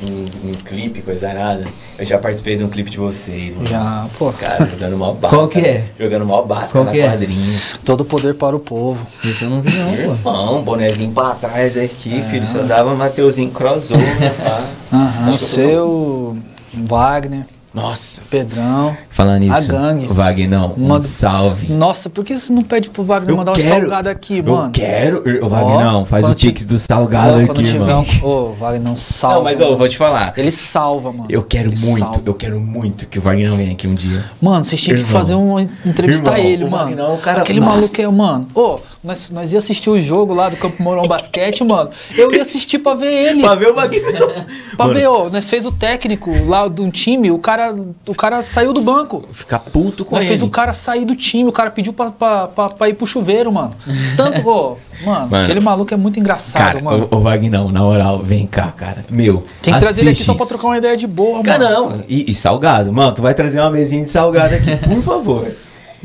em, 0.00 0.24
em 0.44 0.52
clipe, 0.64 1.02
coisa 1.02 1.28
arada, 1.28 1.66
eu 1.98 2.06
já 2.06 2.18
participei 2.18 2.56
de 2.56 2.64
um 2.64 2.70
clipe 2.70 2.90
de 2.90 2.96
vocês, 2.96 3.54
mano. 3.54 3.66
Já, 3.66 4.08
pô. 4.18 4.32
Cara, 4.32 4.64
jogando 4.64 4.96
mal 4.96 5.12
basca. 5.20 5.36
Qual 5.36 5.48
que 5.48 5.58
é? 5.58 5.84
Jogando 6.00 6.24
mal 6.24 6.46
basca 6.46 6.72
Qual 6.72 6.84
na 6.84 6.92
que 6.92 7.00
é? 7.00 7.08
quadrinha. 7.10 7.60
Todo 7.84 8.02
poder 8.02 8.34
para 8.34 8.56
o 8.56 8.60
povo. 8.60 9.06
isso 9.22 9.44
eu 9.44 9.50
não 9.50 9.60
vi 9.60 9.76
não 9.76 9.94
pô 9.94 10.30
Irmão, 10.30 10.62
bonezinho 10.62 11.12
pra 11.12 11.34
trás 11.34 11.76
aqui, 11.76 12.22
filho. 12.22 12.46
Só 12.46 12.62
dava 12.62 12.94
Mateuzinho 12.94 13.50
crossover, 13.50 14.32
pá. 14.42 14.64
Aham, 14.90 15.36
seu, 15.36 16.38
Wagner, 16.72 17.44
Nossa. 17.74 18.22
Pedrão. 18.30 18.96
Falando 19.10 19.40
nisso, 19.40 19.56
A 19.56 19.60
gangue. 19.62 20.06
Wagner, 20.06 20.48
não, 20.48 20.74
um 20.78 20.86
Manda- 20.86 21.04
salve. 21.06 21.72
Nossa, 21.72 22.08
por 22.08 22.24
que 22.24 22.36
você 22.36 22.52
não 22.52 22.62
pede 22.62 22.88
pro 22.88 23.02
Wagner 23.02 23.30
Eu 23.30 23.36
mandar 23.36 23.50
um 23.50 23.54
quero- 23.56 23.68
salgado 23.68 24.08
aqui, 24.08 24.38
eu 24.38 24.44
mano? 24.54 24.70
quero. 24.70 25.22
O 25.44 25.48
Wagner, 25.48 25.80
não, 25.80 26.04
faz 26.04 26.24
o 26.28 26.34
pix 26.34 26.64
do 26.64 26.78
salgado 26.78 27.38
aqui, 27.38 27.62
tiver 27.64 27.80
irmão. 27.80 28.06
um... 28.22 28.26
Ô, 28.26 28.52
Wagner 28.54 28.80
não 28.80 28.96
salva. 28.96 29.36
Não, 29.36 29.42
mas 29.44 29.60
ô, 29.60 29.64
mano. 29.64 29.76
vou 29.78 29.88
te 29.88 29.96
falar. 29.98 30.32
Ele 30.36 30.52
salva, 30.52 31.12
mano. 31.12 31.26
Eu 31.28 31.42
quero 31.42 31.70
Ele 31.70 31.80
muito, 31.80 31.98
salva. 31.98 32.22
eu 32.24 32.34
quero 32.34 32.60
muito 32.60 33.06
que 33.08 33.18
o 33.18 33.22
Wagner 33.22 33.56
venha 33.56 33.72
aqui 33.72 33.88
um 33.88 33.94
dia. 33.94 34.24
Mano, 34.40 34.62
vocês 34.64 34.80
tinham 34.80 34.96
que 34.98 35.04
fazer 35.10 35.34
um 35.34 35.58
entrevistar 35.84 36.38
Irmão, 36.38 36.50
ele, 36.52 36.64
o 36.64 36.70
mano. 36.70 36.84
Wagner 36.84 37.04
é 37.04 37.08
um 37.08 37.16
cara 37.18 37.40
Aquele 37.42 37.60
massa. 37.60 37.72
maluco 37.74 38.00
é, 38.00 38.06
mano. 38.08 38.48
Ô, 38.54 38.78
nós, 39.04 39.30
nós 39.30 39.52
ia 39.52 39.58
assistir 39.58 39.90
o 39.90 40.00
jogo 40.00 40.32
lá 40.32 40.48
do 40.48 40.56
Campo 40.56 40.82
Mourão 40.82 41.06
Basquete, 41.06 41.62
mano. 41.62 41.90
Eu 42.16 42.32
ia 42.34 42.42
assistir 42.42 42.78
pra 42.78 42.94
ver 42.94 43.12
ele. 43.12 43.42
Pra 43.42 43.54
ver 43.54 43.68
o 43.68 43.74
Wagner. 43.74 44.46
Pra 44.76 44.86
Mano, 44.86 44.98
ver, 44.98 45.06
ô, 45.06 45.30
nós 45.30 45.48
fez 45.48 45.64
o 45.66 45.70
técnico 45.70 46.32
lá 46.48 46.66
de 46.66 46.80
um 46.82 46.90
time, 46.90 47.30
o 47.30 47.38
cara, 47.38 47.72
o 48.08 48.14
cara 48.14 48.42
saiu 48.42 48.72
do 48.72 48.80
banco. 48.80 49.22
Ficar 49.32 49.60
puto 49.60 50.04
com 50.04 50.16
Nós 50.16 50.22
ele. 50.24 50.28
fez 50.30 50.42
o 50.42 50.48
cara 50.48 50.74
sair 50.74 51.04
do 51.04 51.14
time, 51.14 51.48
o 51.48 51.52
cara 51.52 51.70
pediu 51.70 51.92
pra, 51.92 52.10
pra, 52.10 52.48
pra, 52.48 52.68
pra 52.70 52.88
ir 52.88 52.94
pro 52.94 53.06
chuveiro, 53.06 53.52
mano. 53.52 53.72
Tanto, 54.16 54.40
ô, 54.48 54.76
mano, 55.04 55.28
Mano. 55.28 55.44
aquele 55.44 55.60
maluco 55.60 55.94
é 55.94 55.96
muito 55.96 56.18
engraçado, 56.18 56.60
Cara, 56.60 56.80
mano. 56.82 57.08
o, 57.08 57.16
o 57.16 57.20
Wagner, 57.20 57.52
não, 57.52 57.70
na 57.70 57.80
moral, 57.82 58.18
vem 58.18 58.48
cá, 58.48 58.72
cara. 58.72 59.04
Meu, 59.08 59.44
Tem 59.62 59.72
que 59.74 59.78
trazer 59.78 60.00
ele 60.00 60.10
aqui 60.10 60.24
só 60.24 60.34
pra 60.34 60.44
trocar 60.44 60.66
uma 60.66 60.78
ideia 60.78 60.96
de 60.96 61.06
boa, 61.06 61.34
mano. 61.34 61.44
Cara, 61.44 61.70
não. 61.70 62.02
E, 62.08 62.32
e 62.32 62.34
salgado. 62.34 62.92
Mano, 62.92 63.12
tu 63.12 63.22
vai 63.22 63.32
trazer 63.32 63.60
uma 63.60 63.70
mesinha 63.70 64.02
de 64.02 64.10
salgado 64.10 64.56
aqui, 64.56 64.74
por 64.76 65.02
favor. 65.02 65.46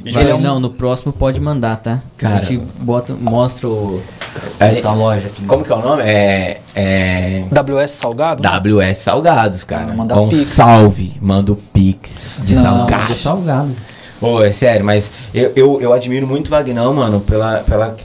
Mas 0.03 0.15
Ele 0.15 0.31
é 0.31 0.35
um- 0.35 0.41
não 0.41 0.59
no 0.59 0.69
próximo 0.69 1.11
pode 1.13 1.39
mandar 1.39 1.77
tá 1.77 2.01
Cara. 2.17 2.35
a 2.35 2.39
gente 2.39 2.57
bota 2.79 3.13
mostra 3.13 3.67
o 3.67 4.01
É, 4.59 4.81
a 4.83 4.93
loja 4.93 5.27
aqui 5.27 5.43
Como 5.45 5.63
que 5.63 5.71
é 5.71 5.75
o 5.75 5.81
nome? 5.81 6.03
É. 6.03 6.61
É. 6.75 7.43
WS 7.51 7.91
Salgado? 7.91 8.41
WS 8.41 8.99
Salgados, 8.99 9.63
cara. 9.63 9.87
Ah, 9.91 9.93
manda 9.95 10.15
Dá 10.15 10.21
um 10.21 10.29
Pix. 10.29 10.47
salve. 10.47 11.17
Manda 11.21 11.51
o 11.51 11.55
Pix 11.55 12.39
de 12.43 12.55
Não, 12.55 12.61
salgado. 12.61 13.07
do 13.07 13.13
salgado 13.13 13.75
Pô, 14.19 14.43
é 14.43 14.51
sério, 14.51 14.85
mas 14.85 15.09
eu, 15.33 15.53
eu, 15.55 15.81
eu 15.81 15.93
admiro 15.93 16.27
muito 16.27 16.47
o 16.47 16.49
Vagnão, 16.49 16.93
mano, 16.93 17.21
pela, 17.21 17.59
pela 17.59 17.95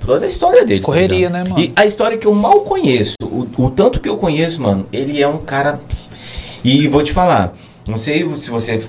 toda 0.00 0.24
a 0.24 0.26
história 0.26 0.64
dele. 0.64 0.80
tá 0.80 0.86
Correria, 0.86 1.28
ligado? 1.28 1.32
né, 1.32 1.44
mano? 1.44 1.60
E 1.60 1.72
a 1.76 1.84
história 1.84 2.16
que 2.16 2.26
eu 2.26 2.32
mal 2.32 2.62
conheço, 2.62 3.12
o, 3.22 3.46
o 3.58 3.70
tanto 3.70 4.00
que 4.00 4.08
eu 4.08 4.16
conheço, 4.16 4.62
mano, 4.62 4.86
ele 4.90 5.20
é 5.20 5.28
um 5.28 5.36
cara. 5.38 5.78
E 6.64 6.88
vou 6.88 7.02
te 7.02 7.12
falar, 7.12 7.52
não 7.86 7.98
sei 7.98 8.26
se 8.36 8.48
você 8.50 8.82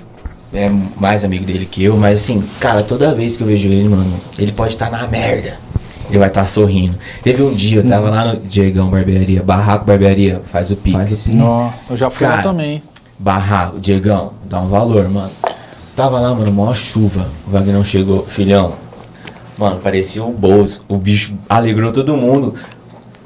é 0.53 0.69
mais 0.97 1.23
amigo 1.23 1.45
dele 1.45 1.65
que 1.65 1.83
eu, 1.83 1.95
mas 1.97 2.19
assim, 2.21 2.43
cara, 2.59 2.81
toda 2.83 3.13
vez 3.13 3.37
que 3.37 3.43
eu 3.43 3.47
vejo 3.47 3.67
ele, 3.67 3.87
mano, 3.89 4.13
ele 4.37 4.51
pode 4.51 4.73
estar 4.73 4.89
na 4.89 5.05
merda. 5.07 5.57
Ele 6.09 6.17
vai 6.17 6.27
estar 6.27 6.45
sorrindo. 6.47 6.95
Teve 7.23 7.43
um 7.43 7.53
dia, 7.53 7.79
eu 7.81 7.87
tava 7.87 8.07
Uhum. 8.07 8.15
lá 8.15 8.33
no 8.33 8.39
Diegão 8.39 8.89
Barbearia, 8.89 9.43
Barraco 9.43 9.85
Barbearia, 9.85 10.41
faz 10.51 10.71
o 10.71 10.75
Pix. 10.75 10.95
Faz 10.95 11.11
o 11.11 11.15
Pix. 11.25 11.35
Nó, 11.35 11.69
eu 11.89 11.95
já 11.97 12.09
fui 12.09 12.25
lá 12.25 12.31
Cara, 12.37 12.43
também. 12.43 12.81
Barraco, 13.19 13.79
Diegão, 13.79 14.33
dá 14.49 14.59
um 14.59 14.69
valor, 14.69 15.07
mano. 15.07 15.29
Tava 15.95 16.19
lá, 16.19 16.33
mano, 16.33 16.51
maior 16.51 16.75
chuva. 16.75 17.27
O 17.47 17.51
Vagnão 17.51 17.83
chegou, 17.85 18.25
filhão. 18.25 18.73
Mano, 19.57 19.79
parecia 19.83 20.23
o 20.23 20.31
bolso. 20.31 20.83
O 20.87 20.97
bicho 20.97 21.33
alegrou 21.47 21.91
todo 21.91 22.15
mundo. 22.17 22.55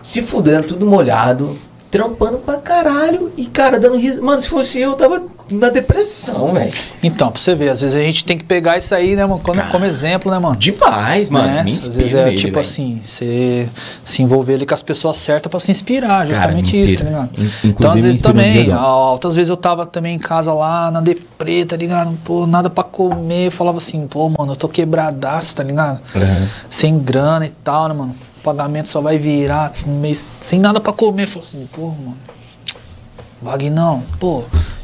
Se 0.02 0.22
fudendo, 0.22 0.68
tudo 0.68 0.86
molhado. 0.86 1.56
Trampando 1.94 2.40
pra 2.40 2.58
caralho. 2.58 3.32
E, 3.38 3.46
cara, 3.46 3.80
dando 3.80 3.98
risada. 3.98 4.24
Mano, 4.26 4.42
se 4.42 4.48
fosse 4.48 4.80
eu, 4.80 4.90
eu 4.92 4.96
tava 4.98 5.22
na 5.52 5.70
depressão, 5.70 6.52
velho. 6.54 6.72
Então, 7.04 7.30
pra 7.30 7.40
você 7.40 7.54
ver, 7.54 7.70
às 7.70 7.82
vezes 7.82 7.96
a 7.96 8.00
gente 8.02 8.26
tem 8.26 8.36
que 8.36 8.44
pegar 8.44 8.80
isso 8.80 8.96
aí, 8.96 9.16
né, 9.16 9.24
mano, 9.26 9.40
como, 9.44 9.58
Cara, 9.60 9.70
como 9.70 9.86
exemplo, 9.86 10.32
né, 10.32 10.40
mano? 10.40 10.56
Demais, 10.56 11.30
mano. 11.30 11.48
Né? 11.48 11.60
Às 11.62 11.96
vezes 11.96 12.14
é 12.16 12.26
nele, 12.26 12.38
tipo 12.38 12.54
velho. 12.54 12.60
assim, 12.68 13.00
você 13.04 13.70
se 14.04 14.24
envolver 14.24 14.56
ali 14.56 14.66
com 14.66 14.74
as 14.74 14.82
pessoas 14.82 15.18
certas 15.20 15.50
pra 15.52 15.60
se 15.60 15.70
inspirar, 15.70 16.08
Cara, 16.08 16.26
justamente 16.26 16.76
me 16.76 16.84
isso, 16.84 16.96
tá 16.96 17.04
inspira. 17.04 17.10
ligado? 17.10 17.30
In- 17.38 17.44
inclusive, 17.44 17.70
então, 17.70 17.92
às 17.92 18.02
vezes 18.02 18.16
inspira 18.16 18.34
também, 18.34 18.72
altas 18.72 19.36
vezes 19.36 19.50
eu 19.52 19.58
tava 19.58 19.86
também 19.86 20.16
em 20.16 20.20
casa 20.20 20.52
lá, 20.52 20.90
na 20.90 21.00
deprê, 21.02 21.64
tá 21.64 21.76
ligado? 21.78 22.18
Pô, 22.26 22.48
nada 22.48 22.72
pra 22.72 22.84
comer, 22.84 23.48
eu 23.48 23.52
falava 23.52 23.78
assim, 23.78 24.08
pô, 24.08 24.30
mano, 24.30 24.54
eu 24.54 24.56
tô 24.56 24.68
quebradaço, 24.68 25.56
tá 25.56 25.62
ligado? 25.64 26.02
Uhum. 26.16 26.48
Sem 26.72 26.98
grana 26.98 27.46
e 27.46 27.50
tal, 27.64 27.88
né, 27.88 27.94
mano? 27.94 28.16
O 28.44 28.46
pagamento 28.46 28.90
só 28.90 29.00
vai 29.00 29.18
virar 29.18 29.72
um 29.88 30.00
mês 30.02 30.30
sem 30.42 30.60
nada 30.60 30.82
pra 30.82 30.92
comer. 30.92 31.28
Falei 31.28 31.48
assim, 31.48 31.66
pô, 31.72 31.88
mano, 31.88 32.18
Vagnão, 33.42 34.04
pô, 34.20 34.44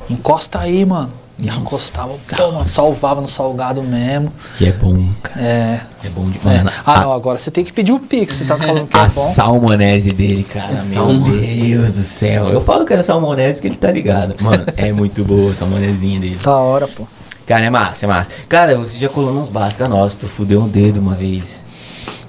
encosta 0.10 0.60
aí, 0.60 0.86
mano. 0.86 1.12
E 1.38 1.46
Não 1.48 1.58
encostava, 1.58 2.14
pô, 2.38 2.52
mano, 2.54 2.68
salvava 2.68 3.20
no 3.20 3.28
salgado 3.28 3.82
mesmo. 3.82 4.32
E 4.62 4.66
é 4.68 4.72
bom, 4.72 5.02
cara. 5.24 5.42
É. 5.46 5.82
É 6.06 6.10
bom 6.10 6.30
de 6.30 6.38
é. 6.38 6.64
Ah, 6.86 7.00
a- 7.00 7.02
não, 7.02 7.12
agora 7.14 7.38
você 7.38 7.52
tem 7.52 7.64
que 7.66 7.72
pedir 7.74 7.92
um 7.94 8.00
pix, 8.00 8.36
você 8.36 8.46
tá 8.46 8.58
falando 8.58 8.88
que 8.88 8.98
A 8.98 9.02
é 9.04 9.10
bom. 9.10 9.34
salmonese 9.34 10.12
dele, 10.14 10.44
cara, 10.46 10.74
meu 10.74 10.82
Salmo- 10.84 11.30
Deus 11.30 11.92
do 11.94 12.02
céu. 12.02 12.48
Eu 12.50 12.62
falo 12.62 12.86
que 12.86 12.94
é 12.94 13.04
salmonese 13.04 13.62
que 13.62 13.68
ele 13.68 13.76
tá 13.78 13.92
ligado. 13.92 14.36
Mano, 14.42 14.64
é 14.78 14.92
muito 14.94 15.24
boa 15.26 15.52
a 15.52 15.56
salmonezinha 15.56 16.20
dele. 16.20 16.40
Da 16.42 16.56
hora, 16.58 16.88
pô. 16.88 17.06
Cara, 17.46 17.66
é 17.66 17.70
massa, 17.70 18.06
é 18.06 18.08
massa. 18.08 18.32
Cara, 18.48 18.78
você 18.78 18.98
já 18.98 19.10
colou 19.10 19.34
nos 19.34 19.50
básicos 19.50 19.88
nossos, 19.90 20.16
tu 20.16 20.28
fudeu 20.30 20.62
um 20.62 20.68
dedo 20.68 20.98
uma 21.02 21.16
vez. 21.16 21.64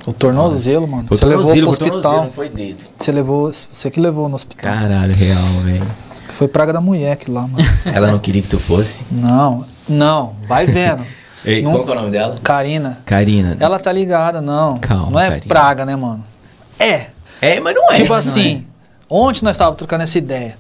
O 0.07 0.13
tornozelo, 0.13 0.87
mano. 0.89 1.05
Foi 1.09 1.17
Você 1.17 1.27
levou 1.27 1.45
pro 1.45 1.55
tornozelo, 1.55 1.73
foi 1.75 1.79
tornozelo, 1.89 1.99
hospital. 1.99 2.25
não 2.25 2.33
foi 2.33 2.49
dedo. 2.49 2.85
Você 2.99 3.13
levou. 3.13 3.53
Você 3.53 3.91
que 3.91 4.01
levou 4.01 4.29
no 4.29 4.35
hospital. 4.37 4.73
Caralho, 4.73 5.15
real, 5.15 5.43
velho. 5.65 5.87
Foi 6.31 6.49
praga 6.49 6.73
da 6.73 6.81
mulher 6.81 7.13
aqui 7.13 7.31
lá, 7.31 7.43
mano. 7.43 7.57
Ela 7.85 8.11
não 8.11 8.19
queria 8.19 8.41
que 8.41 8.49
tu 8.49 8.59
fosse? 8.59 9.05
não, 9.11 9.65
não, 9.89 10.37
vai 10.49 10.65
vendo. 10.67 11.05
Ei, 11.45 11.63
Não- 11.63 11.73
qual 11.73 11.85
que 11.85 11.91
é 11.91 11.93
o 11.93 11.97
nome 11.97 12.11
dela? 12.11 12.39
Karina. 12.43 12.99
Karina. 13.07 13.57
Ela 13.61 13.79
tá 13.79 13.91
ligada, 13.91 14.41
não. 14.43 14.79
Calma, 14.79 15.11
Não 15.11 15.21
é 15.21 15.29
Karina. 15.31 15.47
praga, 15.49 15.87
né, 15.87 15.97
mano? 15.97 16.23
É. 16.79 17.07
É, 17.41 17.59
mas 17.61 17.75
não 17.75 17.91
é. 17.91 17.97
tipo 17.97 18.11
não 18.11 18.17
assim, 18.17 18.67
ontem 19.09 19.43
nós 19.43 19.53
estávamos 19.55 19.79
trocando 19.79 20.03
essa 20.03 20.19
ideia. 20.19 20.57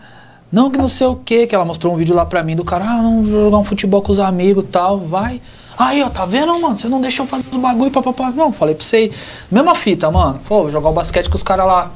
Não, 0.50 0.70
que 0.70 0.78
não 0.78 0.88
sei 0.88 1.06
o 1.06 1.14
que, 1.16 1.46
que 1.46 1.54
ela 1.54 1.64
mostrou 1.66 1.92
um 1.94 1.96
vídeo 1.98 2.14
lá 2.14 2.24
pra 2.24 2.42
mim 2.42 2.56
do 2.56 2.64
cara, 2.64 2.84
ah, 2.84 3.02
não, 3.02 3.22
vou 3.22 3.44
jogar 3.44 3.58
um 3.58 3.64
futebol 3.64 4.00
com 4.02 4.10
os 4.10 4.18
amigos 4.18 4.64
e 4.64 4.66
tal, 4.68 4.98
vai. 4.98 5.40
Aí, 5.82 6.02
ó, 6.02 6.10
tá 6.10 6.26
vendo, 6.26 6.60
mano? 6.60 6.76
Você 6.76 6.88
não 6.88 7.00
deixou 7.00 7.26
fazer 7.26 7.44
os 7.50 7.56
bagulho, 7.56 7.90
papapá. 7.90 8.30
Não, 8.30 8.52
falei 8.52 8.74
pra 8.74 8.84
você. 8.84 9.10
Mesma 9.50 9.74
fita, 9.74 10.10
mano. 10.10 10.38
Pô, 10.46 10.60
vou 10.62 10.70
jogar 10.70 10.90
o 10.90 10.92
basquete 10.92 11.30
com 11.30 11.36
os 11.36 11.42
caras 11.42 11.66
lá. 11.66 11.90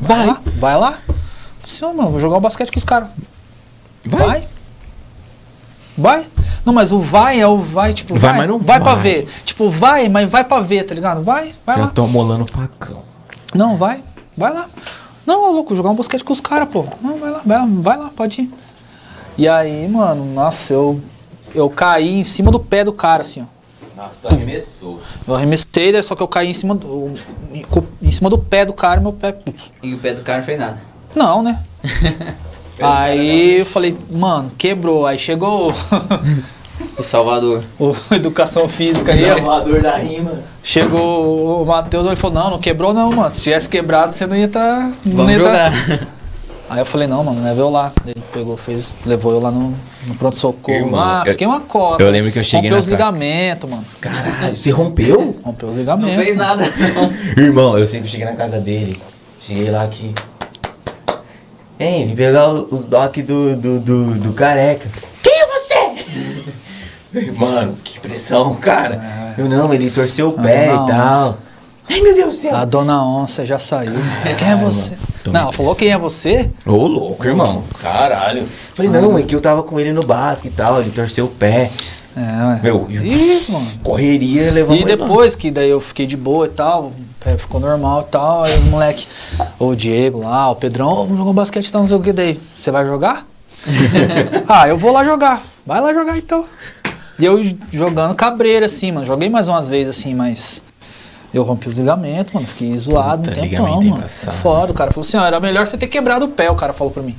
Vai 0.00 0.16
Vai. 0.18 0.26
lá, 0.26 0.40
vai 0.58 0.76
lá. 0.78 0.98
Sim, 1.62 1.92
mano, 1.92 2.10
vou 2.12 2.20
jogar 2.20 2.38
o 2.38 2.40
basquete 2.40 2.72
com 2.72 2.78
os 2.78 2.84
caras. 2.84 3.08
Vai. 4.06 4.26
Vai. 4.26 4.48
Vai. 5.98 6.26
Não, 6.64 6.72
mas 6.72 6.92
o 6.92 7.00
vai 7.00 7.38
é 7.40 7.46
o 7.46 7.58
vai, 7.58 7.92
tipo, 7.92 8.14
Vai, 8.14 8.30
vai, 8.30 8.38
mas 8.38 8.48
não 8.48 8.58
vai 8.58 8.80
pra 8.80 8.94
vai. 8.94 9.02
ver. 9.02 9.28
Tipo, 9.44 9.68
vai, 9.68 10.08
mas 10.08 10.30
vai 10.30 10.42
pra 10.44 10.60
ver, 10.60 10.84
tá 10.84 10.94
ligado? 10.94 11.22
Vai, 11.22 11.54
vai 11.66 11.76
Já 11.76 11.82
lá. 11.84 11.88
tô 11.90 12.06
molando 12.06 12.46
facão. 12.46 13.02
Não, 13.54 13.76
vai, 13.76 14.02
vai 14.36 14.52
lá. 14.52 14.66
Não, 15.26 15.48
ô 15.48 15.52
louco, 15.52 15.76
jogar 15.76 15.90
um 15.90 15.94
basquete 15.94 16.24
com 16.24 16.32
os 16.32 16.40
caras, 16.40 16.68
pô. 16.70 16.86
Não, 17.02 17.18
vai 17.18 17.30
lá, 17.30 17.42
vai 17.44 17.58
lá, 17.58 17.66
vai 17.68 17.96
lá, 17.98 18.10
pode 18.16 18.42
ir. 18.42 18.50
E 19.36 19.46
aí, 19.46 19.86
mano, 19.88 20.24
nossa, 20.24 20.72
eu, 20.72 21.00
eu 21.54 21.68
caí 21.70 22.18
em 22.18 22.24
cima 22.24 22.50
do 22.50 22.58
pé 22.60 22.84
do 22.84 22.92
cara, 22.92 23.22
assim, 23.22 23.42
ó. 23.42 23.60
Nossa, 24.00 24.20
tu 24.22 24.28
arremessou. 24.28 25.00
Eu 25.28 25.34
arremessei, 25.34 25.92
daí 25.92 26.02
só 26.02 26.14
que 26.14 26.22
eu 26.22 26.28
caí 26.28 26.48
em 26.48 26.54
cima 26.54 26.74
do, 26.74 27.12
em, 28.00 28.10
cima 28.10 28.30
do 28.30 28.38
pé 28.38 28.64
do 28.64 28.72
cara 28.72 28.98
e 28.98 29.02
meu 29.02 29.12
pé. 29.12 29.36
E 29.82 29.92
o 29.92 29.98
pé 29.98 30.14
do 30.14 30.22
cara 30.22 30.38
não 30.38 30.44
fez 30.46 30.58
nada. 30.58 30.80
Não, 31.14 31.42
né? 31.42 31.62
aí 32.80 33.58
eu 33.58 33.66
falei, 33.66 33.94
mano, 34.10 34.50
quebrou. 34.56 35.06
Aí 35.06 35.18
chegou 35.18 35.70
O 36.96 37.02
Salvador. 37.02 37.62
o, 37.78 37.88
o 38.10 38.14
educação 38.14 38.68
física 38.68 39.12
aí, 39.12 39.30
ó. 39.30 39.34
Salvador 39.36 39.82
da 39.82 39.96
rima. 39.96 40.32
Chegou 40.62 41.62
o 41.62 41.66
Matheus, 41.66 42.06
ele 42.06 42.16
falou, 42.16 42.42
não, 42.42 42.50
não 42.52 42.58
quebrou 42.58 42.94
não, 42.94 43.12
mano. 43.12 43.34
Se 43.34 43.42
tivesse 43.42 43.68
quebrado, 43.68 44.12
você 44.14 44.26
não 44.26 44.36
ia 44.36 44.48
tá. 44.48 44.90
Não 45.04 45.16
Vamos 45.16 45.32
ia 45.32 45.38
tá- 45.38 45.70
jogar. 45.70 46.08
Aí 46.70 46.78
eu 46.78 46.86
falei, 46.86 47.08
não, 47.08 47.24
mano, 47.24 47.42
leva 47.42 47.60
eu 47.60 47.68
lá. 47.68 47.92
Ele 48.06 48.22
pegou, 48.32 48.56
fez, 48.56 48.94
levou 49.04 49.32
eu 49.32 49.40
lá 49.40 49.50
no, 49.50 49.74
no 50.06 50.14
pronto-socorro. 50.14 50.96
Ah, 50.96 51.24
fiquei 51.26 51.44
uma 51.44 51.58
cota. 51.58 52.00
eu 52.00 52.10
lembro 52.10 52.30
que 52.30 52.38
eu 52.38 52.44
cheguei 52.44 52.70
Rompeu 52.70 52.78
os 52.78 52.86
ligamentos, 52.86 53.68
mano. 53.68 53.84
Caralho, 54.00 54.56
você 54.56 54.70
rompeu? 54.70 55.34
Rompeu 55.42 55.68
os 55.68 55.74
Não 55.74 55.82
ligamentos. 55.82 56.24
fez 56.24 56.36
nada, 56.36 56.62
não. 56.94 57.12
Irmão, 57.44 57.76
eu 57.76 57.86
sempre 57.88 58.08
cheguei 58.08 58.24
na 58.24 58.34
casa 58.34 58.60
dele. 58.60 59.02
Cheguei 59.44 59.68
lá 59.68 59.82
aqui. 59.82 60.14
Hein, 61.78 62.06
vim 62.06 62.14
pegar 62.14 62.50
os 62.52 62.84
doc 62.84 63.16
do, 63.16 63.56
do, 63.56 63.80
do, 63.80 64.14
do 64.14 64.32
careca. 64.32 64.88
Quem 65.22 65.32
é 65.40 65.46
você? 65.46 67.30
Mano, 67.36 67.76
que 67.82 67.98
pressão, 67.98 68.54
cara. 68.54 69.34
Eu 69.36 69.48
não, 69.48 69.74
ele 69.74 69.90
torceu 69.90 70.28
o 70.28 70.34
Ah, 70.38 70.42
pé 70.42 70.66
não, 70.68 70.84
e 70.84 70.88
tal. 70.88 71.38
Ai, 71.90 72.00
meu 72.00 72.14
Deus 72.14 72.36
do 72.36 72.40
céu. 72.40 72.54
A 72.54 72.64
dona 72.64 73.04
onça 73.04 73.44
já 73.44 73.58
saiu. 73.58 73.94
quem 74.38 74.48
é 74.48 74.56
você? 74.56 74.96
tomei 75.24 75.40
Não, 75.40 75.48
ela 75.48 75.52
falou 75.52 75.74
quem 75.74 75.90
é 75.90 75.98
você? 75.98 76.48
Ô, 76.64 76.86
louco, 76.86 77.26
irmão. 77.26 77.64
Caralho. 77.82 78.46
Falei, 78.74 78.90
não, 78.90 79.18
é 79.18 79.22
que 79.22 79.34
eu 79.34 79.40
tava 79.40 79.62
com 79.62 79.78
ele 79.80 79.92
no 79.92 80.02
basque 80.02 80.48
e 80.48 80.50
tal. 80.50 80.80
Ele 80.80 80.90
torceu 80.90 81.24
o 81.24 81.28
pé. 81.28 81.70
É, 82.16 82.20
ué. 82.20 82.60
Meu, 82.62 82.86
e- 82.90 83.44
mano. 83.48 83.66
Correria, 83.82 84.50
levou 84.50 84.74
E 84.76 84.84
depois 84.84 85.36
que 85.36 85.50
daí 85.50 85.70
eu 85.70 85.80
fiquei 85.80 86.06
de 86.06 86.16
boa 86.16 86.46
e 86.46 86.48
tal, 86.48 86.84
o 86.86 86.90
pé 87.24 87.36
ficou 87.36 87.60
normal 87.60 88.02
e 88.02 88.04
tal, 88.10 88.44
aí 88.44 88.58
o 88.58 88.62
moleque, 88.62 89.06
o 89.58 89.74
Diego 89.74 90.20
lá, 90.22 90.50
o 90.50 90.56
Pedrão, 90.56 90.88
"Ô, 90.88 90.96
vamos 91.02 91.18
jogar 91.18 91.30
um 91.30 91.34
basquete 91.34 91.66
e 91.66 91.72
tal, 91.72 91.82
não 91.82 91.88
sei 91.88 91.96
o 91.96 92.00
que 92.00 92.12
daí. 92.12 92.40
Você 92.54 92.70
vai 92.70 92.84
jogar? 92.84 93.26
ah, 94.48 94.68
eu 94.68 94.76
vou 94.76 94.92
lá 94.92 95.04
jogar. 95.04 95.42
Vai 95.66 95.80
lá 95.80 95.92
jogar 95.94 96.16
então. 96.16 96.44
E 97.18 97.24
eu 97.24 97.40
jogando 97.72 98.14
cabreira 98.14 98.66
assim, 98.66 98.90
mano. 98.90 99.06
Joguei 99.06 99.28
mais 99.28 99.46
umas 99.48 99.68
vezes 99.68 99.96
assim, 99.98 100.14
mas 100.14 100.62
eu 101.32 101.42
rompi 101.42 101.68
os 101.68 101.76
ligamentos, 101.76 102.32
mano. 102.32 102.46
Fiquei 102.46 102.76
zoado 102.78 103.28
Puta, 103.30 103.40
um 103.44 103.48
tempão, 103.48 103.66
mano. 103.82 103.96
embaçado. 103.98 104.36
Foda, 104.36 104.72
o 104.72 104.74
cara 104.74 104.92
falou 104.92 105.06
assim, 105.06 105.16
ó, 105.16 105.24
era 105.24 105.38
melhor 105.40 105.66
você 105.66 105.76
ter 105.76 105.86
quebrado 105.86 106.26
o 106.26 106.28
pé, 106.28 106.50
o 106.50 106.54
cara 106.54 106.72
falou 106.72 106.92
pra 106.92 107.02
mim. 107.02 107.16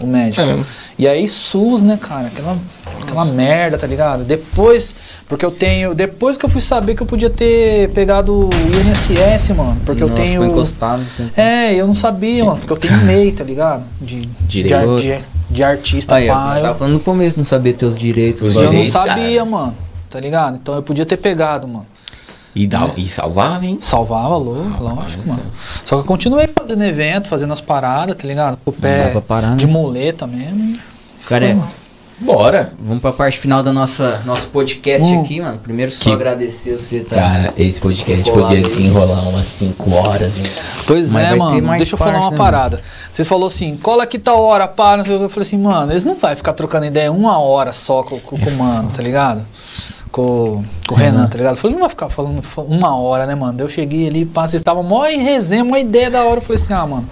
O 0.00 0.06
médico. 0.06 0.40
É. 0.40 0.58
E 0.98 1.06
aí 1.06 1.28
SUS, 1.28 1.82
né, 1.82 1.98
cara? 2.00 2.28
Aquela, 2.28 2.56
aquela 3.02 3.24
merda, 3.26 3.76
tá 3.76 3.86
ligado? 3.86 4.24
Depois, 4.24 4.94
porque 5.28 5.44
eu 5.44 5.50
tenho. 5.50 5.94
Depois 5.94 6.38
que 6.38 6.46
eu 6.46 6.48
fui 6.48 6.62
saber 6.62 6.94
que 6.94 7.02
eu 7.02 7.06
podia 7.06 7.28
ter 7.28 7.90
pegado 7.90 8.48
o 8.48 8.50
INSS, 8.80 9.50
mano. 9.50 9.78
Porque 9.84 10.00
Nossa, 10.00 10.14
eu 10.14 10.16
tenho. 10.16 10.44
encostado. 10.46 11.02
tem- 11.18 11.30
É, 11.36 11.74
eu 11.74 11.86
não 11.86 11.94
sabia, 11.94 12.42
mano, 12.46 12.60
porque 12.60 12.72
eu 12.72 12.76
tenho. 12.78 12.96
MEI, 13.04 13.32
tá 13.32 13.44
ligado? 13.44 13.84
De, 14.00 14.22
de, 14.22 14.28
Direito. 14.62 14.74
ar- 14.74 14.98
de, 15.00 15.18
de 15.50 15.62
artista, 15.62 16.14
Aí, 16.14 16.28
pá. 16.28 16.54
eu 16.56 16.62
tava 16.62 16.78
falando 16.78 16.94
no 16.94 17.00
começo, 17.00 17.36
não 17.36 17.44
sabia 17.44 17.74
teus 17.74 17.94
direitos. 17.94 18.48
Os 18.48 18.54
eu 18.56 18.72
não 18.72 18.86
sabia, 18.86 19.38
cara. 19.40 19.44
mano. 19.50 19.76
Tá 20.08 20.18
ligado? 20.18 20.56
Então 20.56 20.74
eu 20.76 20.82
podia 20.82 21.04
ter 21.04 21.18
pegado, 21.18 21.68
mano. 21.68 21.86
E, 22.54 22.66
dá, 22.66 22.90
e 22.96 23.08
salvava, 23.08 23.64
hein? 23.64 23.78
Salvava, 23.80 24.36
lô- 24.36 24.64
Ah, 24.76 24.80
lógico, 24.80 25.28
mano. 25.28 25.42
Só 25.84 25.96
que 25.96 26.02
eu 26.02 26.04
continuei 26.06 26.48
fazendo 26.56 26.82
evento, 26.84 27.28
fazendo 27.28 27.52
as 27.52 27.60
paradas, 27.60 28.16
tá 28.16 28.26
ligado? 28.26 28.58
Com 28.64 28.70
o 28.70 28.74
pé 28.74 29.12
parar, 29.26 29.50
né? 29.50 29.56
de 29.56 29.66
muleta 29.66 30.26
mesmo. 30.26 30.78
Cara, 31.28 31.44
foi, 31.44 31.50
é- 31.50 31.54
mano. 31.54 31.70
Bora. 32.22 32.74
Vamos 32.78 33.00
pra 33.00 33.12
parte 33.12 33.38
final 33.38 33.62
da 33.62 33.72
nossa 33.72 34.20
nosso 34.26 34.48
podcast 34.48 35.02
Hum. 35.08 35.22
aqui, 35.22 35.40
mano. 35.40 35.56
Primeiro 35.56 35.90
só 35.90 36.04
Que- 36.04 36.12
agradecer 36.12 36.76
você, 36.78 37.00
tá? 37.00 37.16
Cara, 37.16 37.54
esse 37.56 37.80
podcast 37.80 38.24
Colado 38.24 38.42
podia 38.48 38.58
aí. 38.58 38.62
desenrolar 38.62 39.26
umas 39.26 39.46
5 39.46 39.90
horas. 39.94 40.34
gente. 40.34 40.50
Pois 40.86 41.10
Mas 41.10 41.32
é, 41.32 41.34
mano. 41.34 41.68
Deixa 41.78 41.94
eu 41.94 41.98
falar 41.98 42.10
parte, 42.12 42.24
uma 42.24 42.30
né, 42.32 42.36
parada. 42.36 42.82
Vocês 43.10 43.26
falaram 43.26 43.46
assim, 43.46 43.74
cola 43.76 44.02
aqui 44.02 44.18
tal 44.18 44.38
hora, 44.42 44.68
que. 44.68 45.02
Eu 45.10 45.30
falei 45.30 45.46
assim, 45.46 45.56
mano, 45.56 45.90
eles 45.92 46.04
não 46.04 46.14
vai 46.14 46.36
ficar 46.36 46.52
trocando 46.52 46.84
ideia 46.84 47.10
uma 47.10 47.38
hora 47.38 47.72
só 47.72 48.02
com, 48.02 48.18
com, 48.20 48.38
com 48.38 48.50
o 48.50 48.56
mano, 48.58 48.90
tá 48.94 49.02
ligado? 49.02 49.42
Com, 50.10 50.64
com 50.88 50.94
o 50.94 50.98
Renan, 50.98 51.26
tá 51.28 51.38
ligado? 51.38 51.54
Eu 51.54 51.60
falei, 51.60 51.74
não 51.76 51.82
vai 51.82 51.90
ficar 51.90 52.08
falando 52.08 52.42
fa- 52.42 52.62
uma 52.62 52.96
hora, 52.96 53.26
né, 53.26 53.34
mano? 53.34 53.52
Daí 53.52 53.64
Eu 53.64 53.70
cheguei 53.70 54.08
ali, 54.08 54.24
pá, 54.24 54.42
vocês 54.48 54.60
estavam 54.60 54.82
mó 54.82 55.06
em 55.06 55.20
resenha, 55.20 55.62
uma 55.62 55.78
ideia 55.78 56.10
da 56.10 56.24
hora. 56.24 56.38
Eu 56.38 56.42
falei 56.42 56.60
assim, 56.60 56.72
ah, 56.72 56.84
mano, 56.86 57.08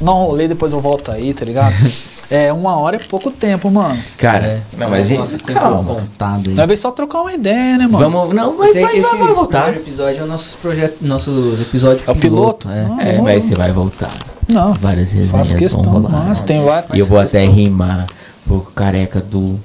dá 0.00 0.12
um 0.12 0.26
rolê, 0.26 0.46
depois 0.48 0.72
eu 0.72 0.80
volto 0.80 1.10
aí, 1.10 1.32
tá 1.34 1.44
ligado? 1.44 1.74
É, 2.30 2.50
uma 2.54 2.74
hora 2.78 2.96
é 2.96 2.98
pouco 2.98 3.30
tempo, 3.30 3.70
mano. 3.70 4.02
Cara, 4.16 4.44
É. 4.46 4.62
não, 4.78 4.88
mas 4.88 5.06
gente, 5.06 5.18
Nosso 5.18 5.38
tempo 5.40 5.60
calma. 5.60 5.94
contado 5.96 6.48
aí. 6.48 6.54
Nós 6.54 6.64
vamos 6.66 6.80
só 6.80 6.90
trocar 6.90 7.20
uma 7.20 7.34
ideia, 7.34 7.76
né, 7.76 7.86
mano? 7.86 7.98
Vamos, 8.10 8.34
não, 8.34 8.56
mas 8.56 8.70
Esse, 8.70 8.80
vai, 8.80 8.96
esse, 8.96 9.10
vai, 9.16 9.22
esse 9.26 9.34
voltar. 9.34 9.62
primeiro 9.64 9.84
episódio 9.86 10.20
é 10.20 10.24
o 10.24 10.26
nosso 10.26 10.56
projeto, 10.56 10.96
nossos 11.02 11.60
episódios 11.60 12.08
É 12.08 12.10
o 12.10 12.16
piloto? 12.16 12.70
É. 12.70 12.82
Não, 12.88 13.00
É, 13.00 13.20
mas 13.20 13.44
você 13.44 13.54
vai 13.54 13.70
voltar. 13.72 14.10
Não, 14.50 14.72
Várias 14.72 15.12
resenhas 15.12 15.52
questão, 15.52 15.82
vão 15.82 15.92
rolar. 16.00 16.24
mas 16.26 16.40
tem 16.40 16.64
vários. 16.64 16.94
E 16.94 16.98
eu 16.98 17.04
vou 17.06 17.18
até 17.18 17.44
rimar 17.44 18.06
por 18.48 18.72
careca 18.72 19.20
do 19.20 19.60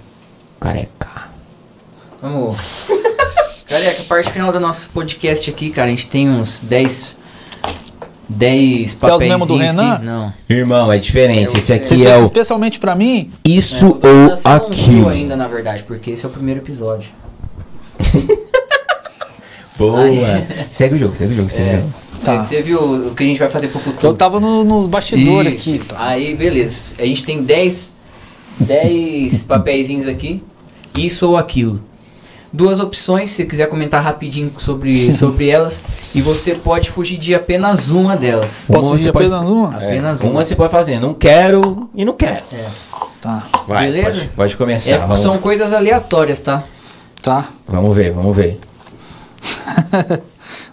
careca. 0.60 1.09
Vamos. 2.22 2.58
Careca, 3.68 4.02
a 4.02 4.06
parte 4.06 4.32
final 4.32 4.52
do 4.52 4.60
nosso 4.60 4.90
podcast 4.90 5.50
aqui, 5.50 5.70
cara, 5.70 5.88
a 5.88 5.92
gente 5.92 6.08
tem 6.08 6.28
uns 6.30 6.60
10 6.62 7.18
10 8.28 8.80
Quer 8.80 8.86
os 8.86 8.94
papéis. 8.96 9.32
mesmos 9.32 9.48
do 9.48 9.58
Renan? 9.58 10.00
Não. 10.00 10.34
Irmão, 10.50 10.92
é 10.94 10.98
diferente. 10.98 11.56
É, 11.56 11.58
Esse 11.58 11.74
aqui 11.74 11.88
Você 11.88 11.96
é 11.96 11.98
fez 12.12 12.22
o 12.22 12.24
especialmente 12.26 12.80
pra 12.80 12.96
mim? 12.96 13.32
isso 13.46 14.00
É, 14.04 14.08
ou 14.08 14.56
aquilo. 14.56 15.10
ainda, 15.10 15.36
na 15.36 15.48
verdade, 15.48 15.84
porque 15.84 16.12
esse 16.12 16.26
é 16.26 16.28
o 16.30 16.32
primeiro 16.32 16.60
episódio. 16.62 17.10
Boa. 19.78 20.02
Ai. 20.02 20.48
Segue 20.70 20.96
o 20.96 20.98
jogo, 20.98 21.16
segue 21.16 21.34
o 21.34 21.36
jogo, 21.38 21.50
segue 21.50 21.70
o 21.70 21.72
É. 21.72 21.78
jogo. 21.78 21.94
Tá. 22.24 22.44
Você 22.44 22.62
viu 22.62 23.08
o 23.08 23.16
que 23.16 23.24
a 23.24 23.26
gente 23.26 23.40
vai 23.40 23.48
fazer 23.50 23.70
pro 23.70 23.80
futuro? 23.80 24.06
Eu 24.08 24.14
tava 24.14 24.40
no- 24.42 24.64
nos 24.66 24.88
bastidores 24.88 25.54
Isso. 25.66 25.70
aqui. 25.80 25.88
Tá. 25.90 25.96
Aí, 26.06 26.36
beleza. 26.36 26.96
A 27.00 27.06
gente 27.06 27.24
tem 27.24 27.42
10 27.42 27.96
10 28.60 29.44
papeizinhos 29.44 30.06
aqui. 30.06 30.44
Isso 30.98 31.30
ou 31.30 31.38
aquilo. 31.38 31.82
Duas 32.52 32.80
opções, 32.80 33.30
se 33.30 33.38
você 33.38 33.46
quiser 33.46 33.68
comentar 33.70 34.04
rapidinho 34.04 34.52
sobre, 34.58 35.12
sobre 35.14 35.50
elas. 35.50 35.86
E 36.16 36.22
você 36.22 36.56
pode 36.56 36.90
fugir 36.90 37.18
de 37.18 37.36
apenas 37.36 37.90
uma 37.90 38.16
delas. 38.18 38.66
Posso 38.68 38.88
Uma 38.88 38.96
ir 38.96 39.00
você 39.04 39.12
pode- 39.12 39.26
apenas 39.28 39.48
uma? 39.50 39.76
Apenas 39.76 40.22
É, 40.22 40.24
uma. 40.24 40.32
uma 40.32 40.46
você 40.46 40.56
pode 40.56 40.72
fazer, 40.72 41.00
não 41.00 41.14
quero 41.14 41.90
e 41.94 42.04
não 42.04 42.14
quero. 42.14 42.44
É. 42.52 42.66
Tá, 43.22 43.44
Vai, 43.68 43.86
Beleza? 43.86 44.12
Pode, 44.20 44.28
pode 44.30 44.58
começar. 44.58 44.92
É, 44.92 44.98
vamos, 45.00 45.22
são 45.22 45.38
coisas 45.38 45.74
aleatórias, 45.74 46.40
tá? 46.40 46.64
tá. 47.22 47.46
vamos 47.68 47.96
ver, 47.96 48.14
vamos 48.14 48.36
ver. 48.36 48.60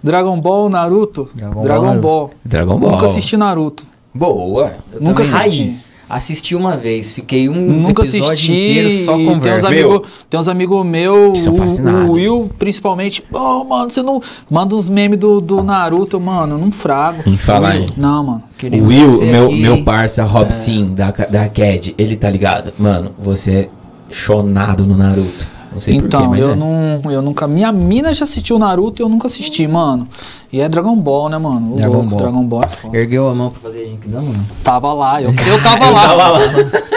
Dragon 0.03 0.41
Ball, 0.41 0.69
Naruto. 0.69 1.29
Dragon 1.35 1.63
Dragon, 1.63 1.87
Ball, 1.87 1.99
Ball. 2.01 2.31
Dragon 2.45 2.79
Ball. 2.79 2.91
Nunca 2.93 3.07
assisti 3.09 3.37
Naruto. 3.37 3.85
Boa. 4.15 4.77
Eu 4.93 5.01
Nunca 5.01 5.23
assisti. 5.25 5.61
Raiz. 5.63 5.96
Assisti 6.09 6.55
uma 6.55 6.77
vez, 6.77 7.13
fiquei 7.13 7.49
um 7.49 7.55
Nunca 7.55 8.03
episódio 8.03 8.33
assisti. 8.33 8.53
inteiro 8.53 9.05
só 9.05 9.13
e 9.13 9.17
tem 9.17 9.27
uns 9.27 9.33
conversa. 9.35 9.71
Meu. 9.71 9.91
amigos 9.91 10.09
tem 10.31 10.41
uns 10.41 10.49
amigo 10.49 10.85
meus, 10.85 11.33
Que 11.33 11.39
são 11.45 11.53
o, 11.53 11.57
fascinados. 11.57 12.09
o 12.09 12.13
Will, 12.13 12.51
principalmente. 12.59 13.25
Oh, 13.33 13.65
mano, 13.65 13.91
você 13.91 14.03
não. 14.03 14.21
Manda 14.51 14.75
uns 14.75 14.89
memes 14.89 15.19
do, 15.19 15.41
do 15.41 15.63
Naruto, 15.63 16.21
mano. 16.21 16.55
Eu 16.55 16.59
não 16.59 16.71
frago. 16.71 17.23
Em 17.27 17.37
falar 17.37 17.75
Will. 17.75 17.83
em- 17.85 17.89
Não, 17.97 18.23
mano. 18.25 18.43
O 18.63 18.87
Will, 18.87 19.21
meu, 19.25 19.47
aqui. 19.47 19.61
meu 19.61 19.83
parça 19.85 20.25
Robson 20.25 20.95
da, 20.95 21.11
da 21.11 21.49
CAD, 21.49 21.95
ele 21.99 22.17
tá 22.17 22.31
ligado? 22.31 22.73
Mano, 22.79 23.11
você 23.19 23.51
é 23.53 23.69
chonado 24.11 24.87
no 24.87 24.97
Naruto. 24.97 25.56
Não 25.77 25.81
sei 25.81 25.95
Então, 25.95 26.21
porquê, 26.21 26.27
mas 26.31 26.41
eu 26.41 26.53
é. 26.53 26.57
não. 26.57 27.13
Eu 27.13 27.21
nunca. 27.21 27.47
Minha 27.47 27.71
mina 27.71 28.15
já 28.15 28.25
assistiu 28.25 28.59
Naruto 28.59 29.03
e 29.03 29.05
eu 29.05 29.11
nunca 29.11 29.29
assisti, 29.29 29.69
mano. 29.69 30.09
E 30.51 30.59
é 30.59 30.69
Dragon 30.71 30.97
Ball, 30.97 31.29
né, 31.29 31.37
mano? 31.37 31.75
O 31.75 31.77
Dragon 31.77 31.93
louco, 31.93 32.09
Ball. 32.09 32.19
Dragon 32.19 32.45
Ball 32.45 32.63
é 32.65 32.69
foda. 32.69 32.97
Ergueu 32.97 33.29
a 33.29 33.35
mão 33.35 33.51
pra 33.51 33.61
fazer 33.61 33.83
a 33.83 33.85
Genkidama, 33.85 34.23
mano? 34.27 34.47
Tava 34.65 34.95
lá, 34.95 35.21
eu, 35.21 35.29
eu 35.47 35.63
tava 35.63 35.91
lá. 35.91 36.03
tava 36.09 36.17
lá. 36.31 36.41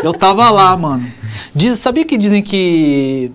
Eu 0.02 0.14
tava 0.14 0.50
lá, 0.50 0.78
mano. 0.78 1.06
Diz, 1.54 1.78
sabia 1.80 2.06
que 2.06 2.18
dizem 2.18 2.42
que 2.42 3.34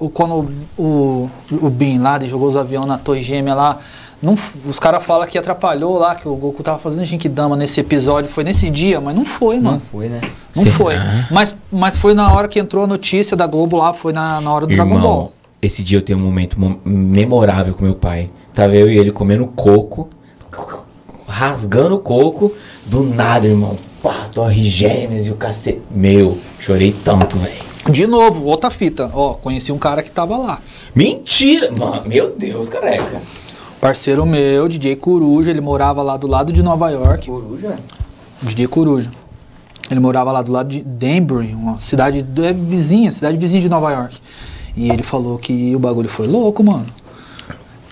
o, 0.00 0.08
quando 0.10 0.50
o, 0.76 1.30
o 1.52 1.70
Bin 1.70 1.98
Laden 1.98 2.28
jogou 2.28 2.48
os 2.48 2.56
aviões 2.56 2.86
na 2.86 2.98
Torre 2.98 3.22
Gêmea 3.22 3.54
lá, 3.54 3.78
não, 4.22 4.36
os 4.66 4.78
caras 4.78 5.02
falam 5.04 5.26
que 5.26 5.36
atrapalhou 5.36 5.98
lá, 5.98 6.14
que 6.14 6.28
o 6.28 6.34
Goku 6.36 6.62
tava 6.62 6.78
fazendo 6.78 7.04
Genkidama 7.04 7.56
nesse 7.56 7.80
episódio, 7.80 8.30
foi 8.30 8.44
nesse 8.44 8.70
dia, 8.70 9.00
mas 9.00 9.14
não 9.16 9.24
foi, 9.24 9.56
Não 9.56 9.72
mano. 9.72 9.82
foi, 9.90 10.08
né? 10.08 10.20
Não 10.54 10.62
Será? 10.62 10.74
foi. 10.76 10.94
Mas, 11.30 11.56
mas 11.72 11.96
foi 11.96 12.14
na 12.14 12.32
hora 12.32 12.46
que 12.48 12.58
entrou 12.60 12.84
a 12.84 12.86
notícia 12.86 13.36
da 13.36 13.46
Globo 13.46 13.76
lá, 13.76 13.92
foi 13.92 14.12
na, 14.12 14.40
na 14.40 14.52
hora 14.52 14.66
do 14.66 14.74
Dragon 14.74 14.94
Irmão, 14.94 15.02
Ball. 15.02 15.32
esse 15.60 15.82
dia 15.82 15.98
eu 15.98 16.02
tenho 16.02 16.18
um 16.18 16.22
momento 16.22 16.58
mo- 16.60 16.78
memorável 16.84 17.74
com 17.74 17.82
meu 17.84 17.94
pai. 17.94 18.30
Tava 18.54 18.74
eu 18.76 18.90
e 18.90 18.96
ele 18.98 19.10
comendo 19.10 19.46
coco, 19.48 20.08
rasgando 21.26 21.96
o 21.96 21.98
coco, 21.98 22.52
do 22.86 23.02
nada, 23.02 23.46
irmão. 23.46 23.76
Pá, 24.02 24.26
torre 24.32 24.62
gêmeas 24.64 25.26
e 25.26 25.30
o 25.30 25.36
cacete. 25.36 25.80
Meu, 25.90 26.38
chorei 26.60 26.94
tanto, 27.04 27.36
velho. 27.38 27.72
De 27.90 28.06
novo, 28.06 28.44
outra 28.46 28.70
fita. 28.70 29.10
Ó, 29.12 29.34
conheci 29.34 29.72
um 29.72 29.78
cara 29.78 30.02
que 30.02 30.10
tava 30.10 30.36
lá. 30.36 30.60
Mentira! 30.94 31.70
Mano, 31.72 32.02
meu 32.06 32.30
Deus, 32.36 32.68
careca. 32.68 33.20
Parceiro 33.86 34.24
meu, 34.24 34.68
DJ 34.68 34.94
Coruja, 34.94 35.50
ele 35.50 35.60
morava 35.60 36.02
lá 36.02 36.16
do 36.16 36.28
lado 36.28 36.52
de 36.52 36.62
Nova 36.62 36.88
York. 36.90 37.26
Coruja? 37.26 37.74
DJ 38.40 38.68
Coruja. 38.68 39.10
Ele 39.90 39.98
morava 39.98 40.30
lá 40.30 40.40
do 40.40 40.52
lado 40.52 40.68
de 40.68 40.82
Danbury, 40.84 41.52
uma 41.52 41.80
cidade 41.80 42.24
é, 42.44 42.52
vizinha, 42.52 43.10
cidade 43.10 43.36
vizinha 43.36 43.60
de 43.60 43.68
Nova 43.68 43.90
York. 43.90 44.20
E 44.76 44.88
ele 44.88 45.02
falou 45.02 45.36
que 45.36 45.74
o 45.74 45.80
bagulho 45.80 46.08
foi 46.08 46.28
louco, 46.28 46.62
mano. 46.62 46.86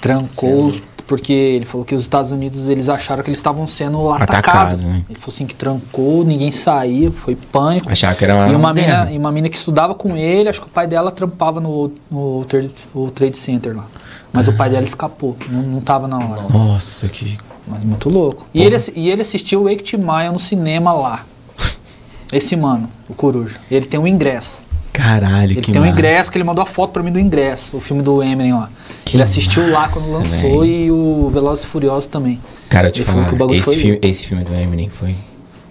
Trancou, 0.01 0.67
os- 0.67 0.81
porque 1.09 1.33
ele 1.33 1.67
falou 1.67 1.85
que 1.85 1.93
os 1.93 2.03
Estados 2.03 2.31
Unidos 2.31 2.69
eles 2.69 2.89
acharam 2.89 3.25
que 3.25 3.29
eles 3.29 3.39
estavam 3.41 3.67
sendo 3.67 4.13
Atacado, 4.13 4.37
atacados. 4.39 4.85
né? 4.85 5.03
Ele 5.11 5.19
falou 5.19 5.35
assim 5.35 5.45
que 5.45 5.57
trancou, 5.57 6.25
ninguém 6.25 6.53
saía, 6.53 7.11
foi 7.11 7.35
pânico. 7.35 7.91
Achava 7.91 8.15
que 8.15 8.23
era 8.25 8.37
uma. 8.37 8.49
E 8.49 8.55
uma, 8.55 8.73
mina, 8.73 9.11
e 9.11 9.19
uma 9.19 9.33
mina 9.33 9.49
que 9.49 9.57
estudava 9.57 9.93
com 9.93 10.17
ele, 10.17 10.49
acho 10.49 10.61
que 10.61 10.69
o 10.69 10.71
pai 10.71 10.87
dela 10.87 11.11
trampava 11.11 11.61
no, 11.61 11.91
no 12.09 12.45
trade, 12.45 12.71
o 12.95 13.11
trade 13.11 13.37
Center 13.37 13.77
lá. 13.77 13.87
Mas 14.33 14.49
o 14.49 14.53
pai 14.53 14.71
dela 14.71 14.85
escapou, 14.85 15.37
não, 15.49 15.63
não 15.63 15.81
tava 15.81 16.07
na 16.07 16.19
hora. 16.19 16.43
Nossa, 16.49 17.09
que. 17.09 17.37
Mas 17.67 17.83
muito 17.85 18.09
louco. 18.09 18.47
E 18.55 18.63
ele, 18.63 18.77
e 18.95 19.11
ele 19.11 19.23
assistiu 19.23 19.63
o 19.63 19.65
Wake 19.65 19.83
to 19.83 19.99
Maya 19.99 20.31
no 20.33 20.39
cinema 20.39 20.93
lá. 20.93 21.25
Esse 22.33 22.57
mano, 22.57 22.89
o 23.09 23.15
Coruja. 23.15 23.59
Ele 23.71 23.87
tem 23.87 23.99
um 23.99 24.07
ingresso. 24.07 24.65
Caralho, 24.93 25.53
Ele 25.53 25.61
que 25.63 25.73
tem 25.73 25.81
um 25.81 25.87
ingresso 25.87 26.31
que 26.33 26.37
ele 26.37 26.45
mandou 26.45 26.63
a 26.63 26.67
foto 26.67 26.91
pra 26.93 27.03
mim 27.03 27.13
do 27.13 27.19
ingresso, 27.19 27.77
o 27.77 27.81
filme 27.81 28.03
do 28.03 28.23
Eminem 28.23 28.53
lá. 28.53 28.69
Que 29.05 29.17
ele 29.17 29.23
assistiu 29.23 29.71
lá 29.71 29.83
massa, 29.83 30.01
quando 30.01 30.13
lançou 30.19 30.61
velho. 30.61 30.65
e 30.65 30.91
o 30.91 31.31
Velozes 31.33 31.65
e 31.65 31.69
Furiosos 31.69 32.07
também. 32.09 32.41
Cara, 32.69 32.89
eu 32.89 32.93
te 32.93 33.03
falar, 33.05 33.25
que 33.27 33.33
o 33.35 33.37
bagulho 33.37 33.57
esse 33.57 33.65
foi 33.65 33.77
filme, 33.77 33.99
esse 34.03 34.27
filme 34.27 34.43
do 34.45 34.53
Eminem 34.53 34.89
foi. 34.91 35.15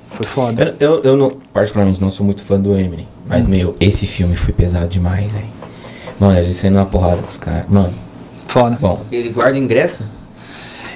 Foi 0.09 0.25
foda. 0.25 0.75
Eu, 0.79 0.95
eu, 0.95 1.03
eu 1.03 1.17
não, 1.17 1.33
particularmente 1.53 2.01
não 2.01 2.09
sou 2.09 2.25
muito 2.25 2.41
fã 2.41 2.59
do 2.59 2.75
Eminem. 2.77 3.07
Mas, 3.27 3.45
Hum. 3.45 3.49
meu, 3.49 3.75
esse 3.79 4.07
filme 4.07 4.35
foi 4.35 4.53
pesado 4.53 4.87
demais, 4.87 5.29
velho. 5.31 5.45
Mano, 6.19 6.39
ele 6.39 6.53
sendo 6.53 6.77
uma 6.77 6.85
porrada 6.85 7.21
com 7.21 7.27
os 7.27 7.37
caras. 7.37 7.65
Mano, 7.69 7.93
Foda. 8.49 8.77
bom. 8.81 9.01
Ele 9.11 9.29
guarda 9.29 9.53
o 9.57 9.61
ingresso? 9.61 10.03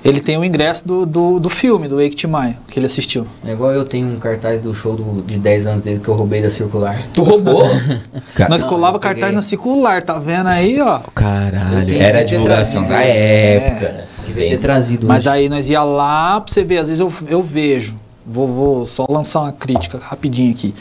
Ele 0.04 0.20
tem 0.20 0.38
o 0.38 0.44
ingresso 0.44 0.86
do, 0.86 1.06
do, 1.06 1.40
do 1.40 1.50
filme, 1.50 1.88
do 1.88 1.96
Wake 1.96 2.28
Maya, 2.28 2.58
que 2.68 2.78
ele 2.78 2.88
assistiu. 2.88 3.26
É 3.46 3.54
igual 3.54 3.72
eu 3.72 3.86
tenho 3.86 4.08
um 4.08 4.20
cartaz 4.20 4.60
do 4.60 4.74
show 4.76 4.96
do- 4.98 5.22
de 5.22 5.40
10 5.40 5.66
anos 5.66 5.84
dele 5.86 6.02
que 6.04 6.10
eu 6.10 6.14
roubei 6.14 6.42
da 6.42 6.52
circular. 6.52 7.02
Tu 7.14 7.24
roubou? 7.24 7.64
Nós 8.50 8.64
Não, 8.64 8.70
colava 8.70 9.00
cartaz 9.00 9.22
peguei. 9.28 9.36
na 9.36 9.42
circular, 9.42 10.04
tá 10.04 10.20
vendo 10.20 10.48
aí, 10.48 10.82
ó? 10.82 11.00
Caralho, 11.16 11.96
era 11.96 12.20
a 12.20 12.24
que 12.26 12.32
divulgação 12.32 12.84
da 12.86 13.00
época. 13.02 14.08
Devia 14.28 14.50
ter 14.50 14.58
trazido 14.60 15.08
Mas 15.08 15.20
hoje. 15.22 15.30
aí 15.30 15.48
nós 15.50 15.70
ia 15.70 15.84
lá 15.84 16.42
pra 16.42 16.52
você 16.54 16.64
ver, 16.66 16.80
às 16.80 16.88
vezes 16.90 17.00
eu, 17.00 17.14
eu 17.30 17.42
vejo. 17.42 17.96
Vou, 18.26 18.48
vou 18.48 18.86
só 18.88 19.06
lançar 19.10 19.42
uma 19.42 19.52
crítica 19.54 20.00
rapidinho 20.02 20.52
aqui. 20.52 20.74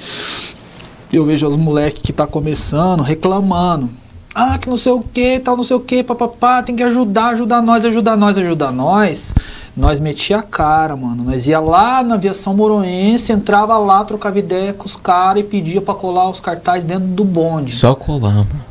Eu 1.13 1.25
vejo 1.25 1.47
os 1.47 1.57
moleques 1.57 2.03
que 2.03 2.13
tá 2.13 2.27
começando 2.27 3.03
reclamando. 3.03 3.89
Ah, 4.35 4.59
que 4.59 4.69
não 4.69 4.79
sei 4.79 4.93
o 4.93 5.01
que, 5.01 5.39
tal, 5.41 5.57
não 5.57 5.65
sei 5.65 5.77
o 5.77 5.81
que, 5.81 6.03
papapá, 6.03 6.63
tem 6.63 6.75
que 6.75 6.83
ajudar, 6.83 7.29
ajudar 7.29 7.61
nós, 7.61 7.85
ajudar 7.85 8.17
nós, 8.17 8.39
ajudar 8.39 8.73
nós. 8.73 9.35
Nós 9.77 10.01
metia 10.01 10.39
a 10.39 10.43
cara, 10.43 10.97
mano. 10.97 11.25
Nós 11.25 11.47
ia 11.47 11.61
lá 11.61 12.03
na 12.03 12.15
aviação 12.15 12.55
moroense, 12.55 13.33
entrava 13.33 13.77
lá, 13.79 14.05
trocava 14.05 14.39
ideia 14.39 14.73
com 14.73 14.87
os 14.87 14.97
caras 14.97 15.43
e 15.43 15.45
pedia 15.45 15.83
pra 15.83 15.95
colar 15.95 16.31
os 16.31 16.41
cartazes 16.41 16.85
dentro 16.85 17.09
do 17.09 17.25
bonde. 17.25 17.77
Só 17.77 17.95
colar, 17.95 18.35
mano. 18.35 18.65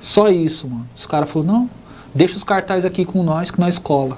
Só 0.00 0.28
isso, 0.28 0.68
mano. 0.68 0.88
Os 0.94 1.06
caras 1.06 1.28
falaram, 1.30 1.52
não, 1.52 1.70
deixa 2.14 2.36
os 2.36 2.44
cartazes 2.44 2.84
aqui 2.84 3.04
com 3.04 3.22
nós 3.22 3.50
que 3.50 3.60
nós 3.60 3.78
cola. 3.78 4.16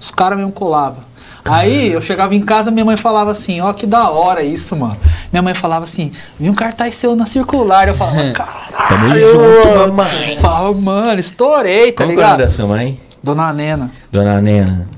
Os 0.00 0.10
caras 0.10 0.38
mesmo 0.38 0.52
colavam. 0.52 1.02
Aí 1.44 1.92
eu 1.92 2.02
chegava 2.02 2.34
em 2.34 2.40
casa, 2.40 2.70
minha 2.70 2.84
mãe 2.84 2.96
falava 2.96 3.30
assim, 3.30 3.60
ó, 3.60 3.72
que 3.72 3.86
da 3.86 4.10
hora 4.10 4.42
isso, 4.42 4.76
mano. 4.76 4.96
Minha 5.32 5.42
mãe 5.42 5.54
falava 5.54 5.84
assim, 5.84 6.10
vi 6.38 6.50
um 6.50 6.54
cartaz 6.54 6.94
seu 6.94 7.16
na 7.16 7.26
circular. 7.26 7.88
Eu 7.88 7.94
falava, 7.94 8.30
caralho. 8.32 8.88
Tamo 8.88 9.18
junto, 9.18 9.68
mamãe. 9.96 10.38
Falava, 10.38 10.72
mano, 10.74 11.20
estourei, 11.20 11.92
tá 11.92 12.04
que 12.04 12.12
é 12.12 12.14
o 12.14 12.16
nome 12.16 12.22
ligado? 12.22 12.38
da 12.38 12.48
sua 12.48 12.66
mãe? 12.66 13.00
Dona 13.22 13.52
Nena. 13.52 13.90
Dona 14.10 14.40
Nena. 14.40 14.88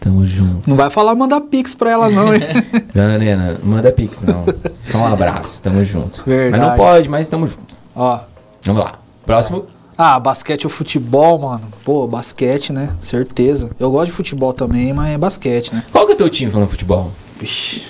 Tamo 0.00 0.24
junto. 0.24 0.68
Não 0.68 0.76
vai 0.76 0.88
falar 0.88 1.14
mandar 1.14 1.40
pix 1.40 1.74
pra 1.74 1.90
ela, 1.90 2.08
não, 2.08 2.32
hein? 2.32 2.40
Dona 2.94 3.18
Nena, 3.18 3.58
manda 3.62 3.90
pix, 3.90 4.22
não. 4.22 4.44
Só 4.84 4.98
um 4.98 5.06
abraço, 5.12 5.60
tamo 5.62 5.84
junto. 5.84 6.22
Verdade. 6.24 6.50
Mas 6.62 6.70
não 6.70 6.76
pode, 6.76 7.08
mas 7.08 7.28
tamo 7.28 7.46
junto. 7.46 7.74
ó. 7.94 8.20
Vamos 8.64 8.82
lá. 8.82 8.94
Próximo. 9.24 9.66
Ah, 9.98 10.20
basquete 10.20 10.64
ou 10.66 10.70
futebol, 10.70 11.38
mano. 11.38 11.68
Pô, 11.84 12.06
basquete, 12.06 12.72
né? 12.72 12.94
Certeza. 13.00 13.70
Eu 13.78 13.90
gosto 13.90 14.06
de 14.06 14.12
futebol 14.12 14.52
também, 14.52 14.92
mas 14.92 15.14
é 15.14 15.18
basquete, 15.18 15.72
né? 15.74 15.82
Qual 15.90 16.04
que 16.06 16.12
é 16.12 16.14
o 16.14 16.18
teu 16.18 16.28
time 16.28 16.50
falando 16.50 16.68
futebol? 16.68 17.10
Vixe. 17.40 17.82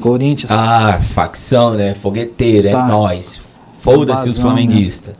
Corinthians. 0.00 0.50
Ah, 0.50 0.98
facção, 1.00 1.74
né? 1.74 1.94
Fogueteiro, 1.94 2.70
Tá. 2.70 2.84
é 2.84 2.88
nóis. 2.88 3.40
Foda-se 3.78 4.28
os 4.28 4.36
Vazão, 4.36 4.44
flamenguistas. 4.50 5.14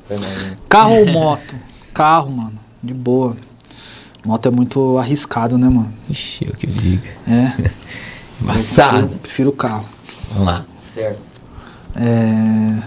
Carro 0.68 0.96
ou 1.00 1.06
moto? 1.12 1.54
Carro, 1.92 2.30
mano. 2.32 2.58
De 2.82 2.94
boa. 2.94 3.36
Moto 4.26 4.46
é 4.46 4.50
muito 4.50 4.98
arriscado, 4.98 5.56
né, 5.58 5.68
mano? 5.68 5.92
Ixi, 6.08 6.46
é 6.46 6.50
o 6.50 6.52
que 6.54 6.66
eu 6.66 6.70
digo. 6.72 7.02
É. 7.28 7.70
Embaçado. 8.42 8.98
Prefiro, 8.98 9.18
prefiro 9.20 9.52
carro. 9.52 9.84
Vamos 10.32 10.46
lá. 10.46 10.64
Certo. 10.82 11.22
É... 11.94 12.82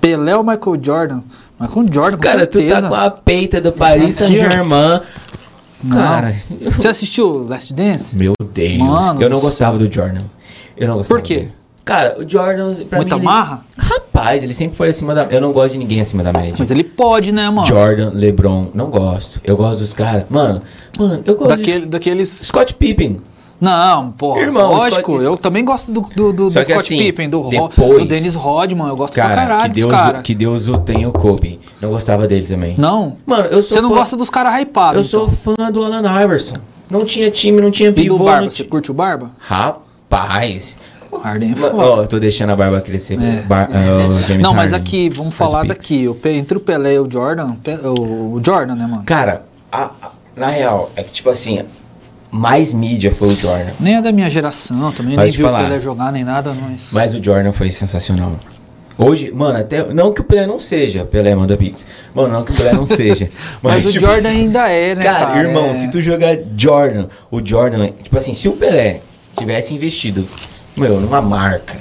Pelé 0.00 0.36
ou 0.36 0.42
Michael 0.42 0.80
Jordan? 0.82 1.22
Michael 1.62 1.86
Jordan, 1.92 2.16
com 2.16 2.22
Cara, 2.22 2.46
tu 2.46 2.58
certeza. 2.58 2.82
tá 2.82 2.88
com 2.88 2.94
a 2.94 3.10
peita 3.10 3.60
do 3.60 3.72
Paris. 3.72 4.14
Saint-Germain. 4.16 5.00
Cara, 5.90 6.34
Você 6.76 6.88
assistiu 6.88 7.44
Last 7.48 7.72
Dance? 7.74 8.16
meu 8.16 8.34
Deus. 8.54 8.78
Mano 8.78 9.20
eu 9.22 9.28
não 9.28 9.36
do 9.38 9.42
gostava 9.42 9.76
do 9.78 9.92
Jordan. 9.92 10.22
Eu 10.76 10.86
não 10.88 10.96
gostava. 10.98 11.20
Por 11.20 11.24
quê? 11.26 11.34
dele. 11.36 11.52
Cara, 11.84 12.16
o 12.16 12.28
Jordan, 12.28 12.72
pra 12.88 12.98
Muita 13.00 13.16
mim. 13.16 13.22
ele- 13.22 13.24
marra? 13.24 13.64
Rapaz, 13.76 14.44
ele 14.44 14.54
sempre 14.54 14.76
foi 14.76 14.90
acima 14.90 15.14
da. 15.16 15.24
Eu 15.24 15.40
não 15.40 15.50
gosto 15.50 15.72
de 15.72 15.78
ninguém 15.78 16.00
acima 16.00 16.22
da 16.22 16.32
média. 16.32 16.54
Mas 16.56 16.70
ele 16.70 16.84
pode, 16.84 17.32
né, 17.32 17.50
mano? 17.50 17.66
Jordan, 17.66 18.12
LeBron, 18.14 18.68
não 18.72 18.86
gosto. 18.88 19.40
Eu 19.42 19.56
gosto 19.56 19.80
dos 19.80 19.92
caras. 19.92 20.22
Mano, 20.30 20.62
mano, 20.96 21.22
eu 21.26 21.34
gosto 21.34 21.56
Daquele, 21.56 21.80
de 21.80 21.86
daqueles. 21.86 22.28
Scott 22.28 22.74
Pippen. 22.74 23.16
Não, 23.62 24.10
pô. 24.10 24.36
Irmão, 24.38 24.72
lógico, 24.72 25.12
Scott- 25.12 25.24
eu 25.24 25.38
também 25.38 25.64
gosto 25.64 25.92
do, 25.92 26.00
do, 26.00 26.32
do, 26.32 26.50
do 26.50 26.50
Scott 26.50 26.72
assim, 26.72 26.98
Pippen, 26.98 27.30
do, 27.30 27.48
depois- 27.48 28.00
do 28.02 28.04
Dennis 28.06 28.34
Rodman. 28.34 28.88
Eu 28.88 28.96
gosto 28.96 29.14
Cara, 29.14 29.28
pra 29.28 29.36
caralho 29.36 29.72
que 29.72 29.80
Deus, 29.80 29.90
caras. 29.92 30.20
o- 30.20 30.22
que 30.24 30.34
Deus 30.34 30.66
o 30.66 30.78
tenha 30.78 31.08
o 31.08 31.12
Kobe. 31.12 31.60
Não 31.80 31.90
gostava 31.90 32.26
dele 32.26 32.44
também. 32.46 32.74
Não? 32.76 33.16
Mano, 33.24 33.44
eu 33.44 33.62
sou 33.62 33.74
Você 33.76 33.80
não 33.80 33.90
fã- 33.90 33.94
gosta 33.96 34.16
dos 34.16 34.28
caras 34.28 34.60
hypados. 34.60 34.96
Eu 34.96 35.04
sou 35.04 35.28
fã 35.30 35.54
do 35.72 35.84
Alan 35.84 36.02
Iverson. 36.24 36.56
Não 36.90 37.04
tinha 37.04 37.30
time, 37.30 37.60
não 37.60 37.70
tinha 37.70 37.88
E 37.90 37.92
do 37.92 38.02
pivô. 38.02 38.24
Barba, 38.24 38.50
você 38.50 38.64
curte 38.64 38.90
o 38.90 38.94
Barba? 38.94 39.30
Rapaz. 39.38 40.76
O 41.10 41.18
Harden 41.18 41.52
é 41.52 41.54
foda. 41.54 41.76
Ó, 41.76 42.02
eu 42.02 42.06
tô 42.08 42.18
deixando 42.18 42.50
a 42.50 42.56
barba 42.56 42.80
crescer. 42.80 43.18
É. 43.22 43.42
Bar- 43.42 43.68
ah, 43.70 44.34
Não, 44.40 44.54
mas 44.54 44.72
Harden. 44.72 44.80
aqui, 44.80 45.10
vamos 45.10 45.34
falar 45.34 45.64
daqui. 45.66 46.08
O 46.08 46.14
Pe- 46.14 46.30
entre 46.30 46.56
o 46.56 46.60
Pelé 46.60 46.94
e 46.94 46.98
o 46.98 47.08
Jordan, 47.10 47.54
o, 47.84 48.34
o 48.34 48.40
Jordan, 48.44 48.74
né, 48.74 48.86
mano? 48.86 49.02
Cara, 49.04 49.44
a- 49.70 49.90
a- 50.02 50.10
na 50.34 50.46
real, 50.48 50.90
é 50.96 51.02
que 51.02 51.12
tipo 51.12 51.28
assim, 51.28 51.60
mais 52.32 52.72
mídia 52.72 53.12
foi 53.12 53.28
o 53.28 53.36
Jordan. 53.36 53.72
Nem 53.78 53.96
é 53.96 54.02
da 54.02 54.10
minha 54.10 54.30
geração, 54.30 54.90
também 54.90 55.14
Vai 55.14 55.26
nem 55.26 55.34
viu 55.36 55.46
o 55.46 55.48
falar. 55.50 55.64
Pelé 55.64 55.80
jogar 55.80 56.10
nem 56.10 56.24
nada, 56.24 56.54
mas. 56.54 56.90
Mas 56.92 57.14
o 57.14 57.22
Jordan 57.22 57.52
foi 57.52 57.70
sensacional. 57.70 58.32
Hoje, 58.96 59.30
mano, 59.30 59.58
até. 59.58 59.84
Não 59.92 60.12
que 60.12 60.20
o 60.22 60.24
Pelé 60.24 60.46
não 60.46 60.58
seja. 60.58 61.04
Pelé 61.04 61.34
manda 61.34 61.56
Pix. 61.56 61.86
Mano, 62.14 62.32
não 62.32 62.42
que 62.44 62.52
o 62.52 62.54
Pelé 62.54 62.72
não 62.72 62.86
seja. 62.86 63.28
Mas, 63.62 63.86
o 63.86 63.92
tipo, 63.92 64.06
Jordan 64.06 64.28
ainda 64.28 64.68
é, 64.68 64.94
né, 64.94 65.02
cara? 65.02 65.26
Cara, 65.26 65.38
irmão, 65.46 65.66
É- 65.66 65.74
se 65.74 65.90
tu 65.90 66.00
jogar 66.00 66.36
Jordan, 66.56 67.06
o 67.30 67.44
Jordan, 67.44 67.88
tipo 68.02 68.16
assim, 68.16 68.34
se 68.34 68.48
o 68.48 68.52
Pelé 68.52 69.00
tivesse 69.36 69.74
investido, 69.74 70.26
meu, 70.76 71.00
numa 71.00 71.20
marca. 71.22 71.76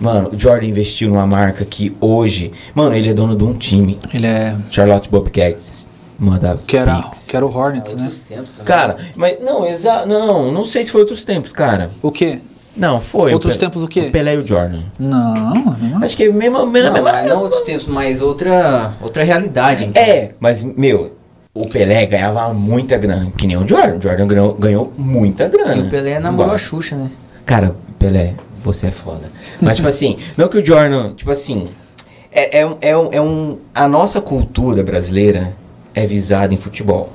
Mano, 0.00 0.30
o 0.32 0.38
Jordan 0.38 0.66
investiu 0.66 1.08
numa 1.08 1.26
marca 1.26 1.64
que 1.64 1.96
hoje, 2.00 2.52
mano, 2.74 2.94
ele 2.94 3.08
é 3.08 3.14
dono 3.14 3.36
de 3.36 3.44
um 3.44 3.54
time, 3.54 3.94
Ele 4.12 4.26
é. 4.26 4.56
Charlotte 4.70 5.08
Bobcats. 5.08 5.86
Manda 6.18 6.58
Que 6.66 6.76
era, 6.76 6.96
Pix. 7.02 7.26
que 7.28 7.36
era 7.36 7.44
o 7.44 7.54
Hornets, 7.56 7.96
né? 7.96 8.10
Também. 8.28 8.44
Cara, 8.64 8.96
mas 9.16 9.40
não, 9.40 9.66
exato, 9.66 10.08
não, 10.08 10.52
não 10.52 10.64
sei 10.64 10.84
se 10.84 10.90
foi 10.92 11.00
outros 11.00 11.24
tempos, 11.24 11.52
cara. 11.52 11.90
O 12.00 12.10
quê? 12.12 12.38
Não, 12.76 13.00
foi. 13.00 13.32
Outros 13.32 13.54
o 13.54 13.58
tempos 13.58 13.84
o 13.84 13.88
quê? 13.88 14.00
O 14.08 14.10
Pelé 14.10 14.34
e 14.34 14.38
o 14.38 14.46
Jordan. 14.46 14.80
Não, 14.98 15.76
não. 15.76 16.04
Acho 16.04 16.16
que 16.16 16.24
é 16.24 16.32
mesmo, 16.32 16.66
mesmo, 16.66 16.90
Não, 16.96 17.26
não 17.28 17.42
outros 17.42 17.62
tempos, 17.62 17.86
mas 17.86 18.20
outra, 18.20 18.92
outra 19.00 19.22
realidade. 19.24 19.84
então. 19.84 20.02
É, 20.02 20.30
mas, 20.40 20.62
meu, 20.62 21.12
o 21.54 21.68
Pelé 21.68 22.04
ganhava 22.06 22.52
muita 22.52 22.96
grana, 22.96 23.30
que 23.36 23.46
nem 23.46 23.56
o 23.56 23.66
Jordan. 23.66 23.96
O 23.98 24.02
Jordan 24.02 24.26
ganhou, 24.26 24.54
ganhou 24.54 24.92
muita 24.98 25.48
grana. 25.48 25.76
E 25.76 25.80
o 25.82 25.88
Pelé 25.90 26.18
namorou 26.18 26.46
Embora. 26.46 26.56
a 26.56 26.58
Xuxa, 26.58 26.96
né? 26.96 27.10
Cara, 27.46 27.74
Pelé, 27.98 28.34
você 28.62 28.88
é 28.88 28.90
foda. 28.90 29.30
Mas, 29.60 29.76
tipo 29.76 29.88
assim, 29.88 30.16
não 30.36 30.48
que 30.48 30.58
o 30.58 30.64
Jordan, 30.64 31.14
tipo 31.14 31.30
assim, 31.30 31.68
é, 32.32 32.58
é, 32.60 32.66
um- 32.66 32.76
é, 32.80 32.96
um, 32.96 33.08
é 33.12 33.20
um. 33.20 33.58
A 33.72 33.86
nossa 33.86 34.20
cultura 34.20 34.82
brasileira 34.82 35.52
é 35.94 36.06
visada 36.06 36.52
em 36.52 36.56
futebol. 36.56 37.10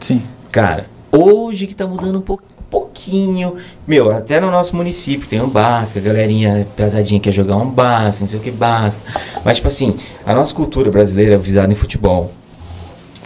Sim. 0.00 0.22
Cara, 0.50 0.86
hoje 1.12 1.66
que 1.66 1.74
tá 1.74 1.86
mudando 1.86 2.18
um 2.18 2.20
pou- 2.20 2.40
pouquinho. 2.70 3.56
Meu, 3.86 4.10
até 4.10 4.40
no 4.40 4.50
nosso 4.50 4.74
município 4.76 5.28
tem 5.28 5.40
um 5.40 5.48
basca, 5.48 5.98
a 5.98 6.02
galerinha 6.02 6.66
pesadinha 6.76 7.20
quer 7.20 7.32
jogar 7.32 7.56
um 7.56 7.68
basca, 7.68 8.20
não 8.20 8.28
sei 8.28 8.38
o 8.38 8.42
que 8.42 8.50
basca. 8.50 9.02
Mas, 9.44 9.56
tipo 9.56 9.68
assim, 9.68 9.96
a 10.24 10.34
nossa 10.34 10.54
cultura 10.54 10.90
brasileira 10.90 11.34
é 11.34 11.38
visada 11.38 11.72
em 11.72 11.76
futebol. 11.76 12.30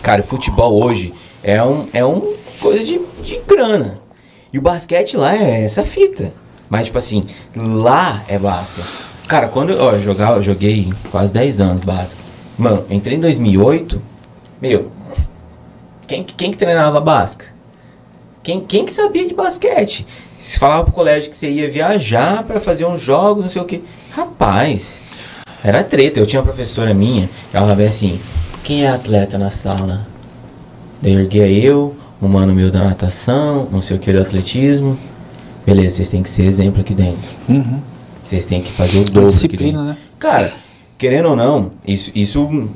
Cara, 0.02 0.20
o 0.20 0.24
futebol 0.24 0.82
hoje 0.82 1.12
é 1.42 1.62
um, 1.62 1.86
é 1.92 2.04
um 2.04 2.34
coisa 2.60 2.84
de, 2.84 3.00
de 3.22 3.40
grana. 3.46 3.98
E 4.52 4.58
o 4.58 4.62
basquete 4.62 5.16
lá 5.16 5.34
é 5.34 5.64
essa 5.64 5.84
fita. 5.84 6.32
Mas, 6.68 6.86
tipo 6.86 6.98
assim, 6.98 7.24
lá 7.54 8.22
é 8.28 8.38
basca. 8.38 8.82
Cara, 9.28 9.46
quando 9.48 9.70
eu, 9.70 9.80
ó, 9.82 9.92
eu 9.92 10.00
jogava, 10.00 10.36
eu 10.38 10.42
joguei 10.42 10.92
quase 11.10 11.32
10 11.32 11.60
anos 11.60 11.82
basca. 11.82 12.20
Mano, 12.58 12.84
entrei 12.90 13.16
em 13.16 13.20
2008. 13.20 14.02
Meu, 14.62 14.92
quem, 16.06 16.22
quem 16.22 16.52
que 16.52 16.56
treinava 16.56 17.00
basca? 17.00 17.46
Quem, 18.44 18.60
quem 18.60 18.84
que 18.84 18.92
sabia 18.92 19.26
de 19.26 19.34
basquete? 19.34 20.06
Se 20.38 20.56
falava 20.56 20.84
pro 20.84 20.92
colégio 20.92 21.30
que 21.30 21.36
você 21.36 21.50
ia 21.50 21.68
viajar 21.68 22.44
pra 22.44 22.60
fazer 22.60 22.84
uns 22.84 23.00
jogos, 23.00 23.42
não 23.42 23.50
sei 23.50 23.60
o 23.60 23.64
que. 23.64 23.82
Rapaz, 24.12 25.00
era 25.64 25.82
treta. 25.82 26.20
Eu 26.20 26.26
tinha 26.26 26.38
uma 26.38 26.46
professora 26.46 26.94
minha, 26.94 27.28
ela 27.52 27.64
falava 27.64 27.82
assim, 27.82 28.20
quem 28.62 28.84
é 28.84 28.88
atleta 28.88 29.36
na 29.36 29.50
sala? 29.50 30.06
Daí 31.02 31.12
erguia 31.12 31.48
eu, 31.48 31.96
um 32.20 32.28
mano 32.28 32.54
meu 32.54 32.70
da 32.70 32.84
natação, 32.84 33.66
não 33.68 33.80
sei 33.80 33.96
o 33.96 33.98
que 33.98 34.12
do 34.12 34.20
atletismo. 34.20 34.96
Beleza, 35.66 35.96
vocês 35.96 36.08
têm 36.08 36.22
que 36.22 36.30
ser 36.30 36.44
exemplo 36.44 36.82
aqui 36.82 36.94
dentro. 36.94 37.28
Uhum. 37.48 37.80
Vocês 38.22 38.46
têm 38.46 38.62
que 38.62 38.70
fazer 38.70 39.00
o 39.00 39.04
dobro. 39.06 39.28
disciplina, 39.28 39.82
né? 39.82 39.96
Cara, 40.20 40.52
querendo 40.96 41.30
ou 41.30 41.34
não, 41.34 41.72
isso, 41.84 42.12
isso 42.14 42.68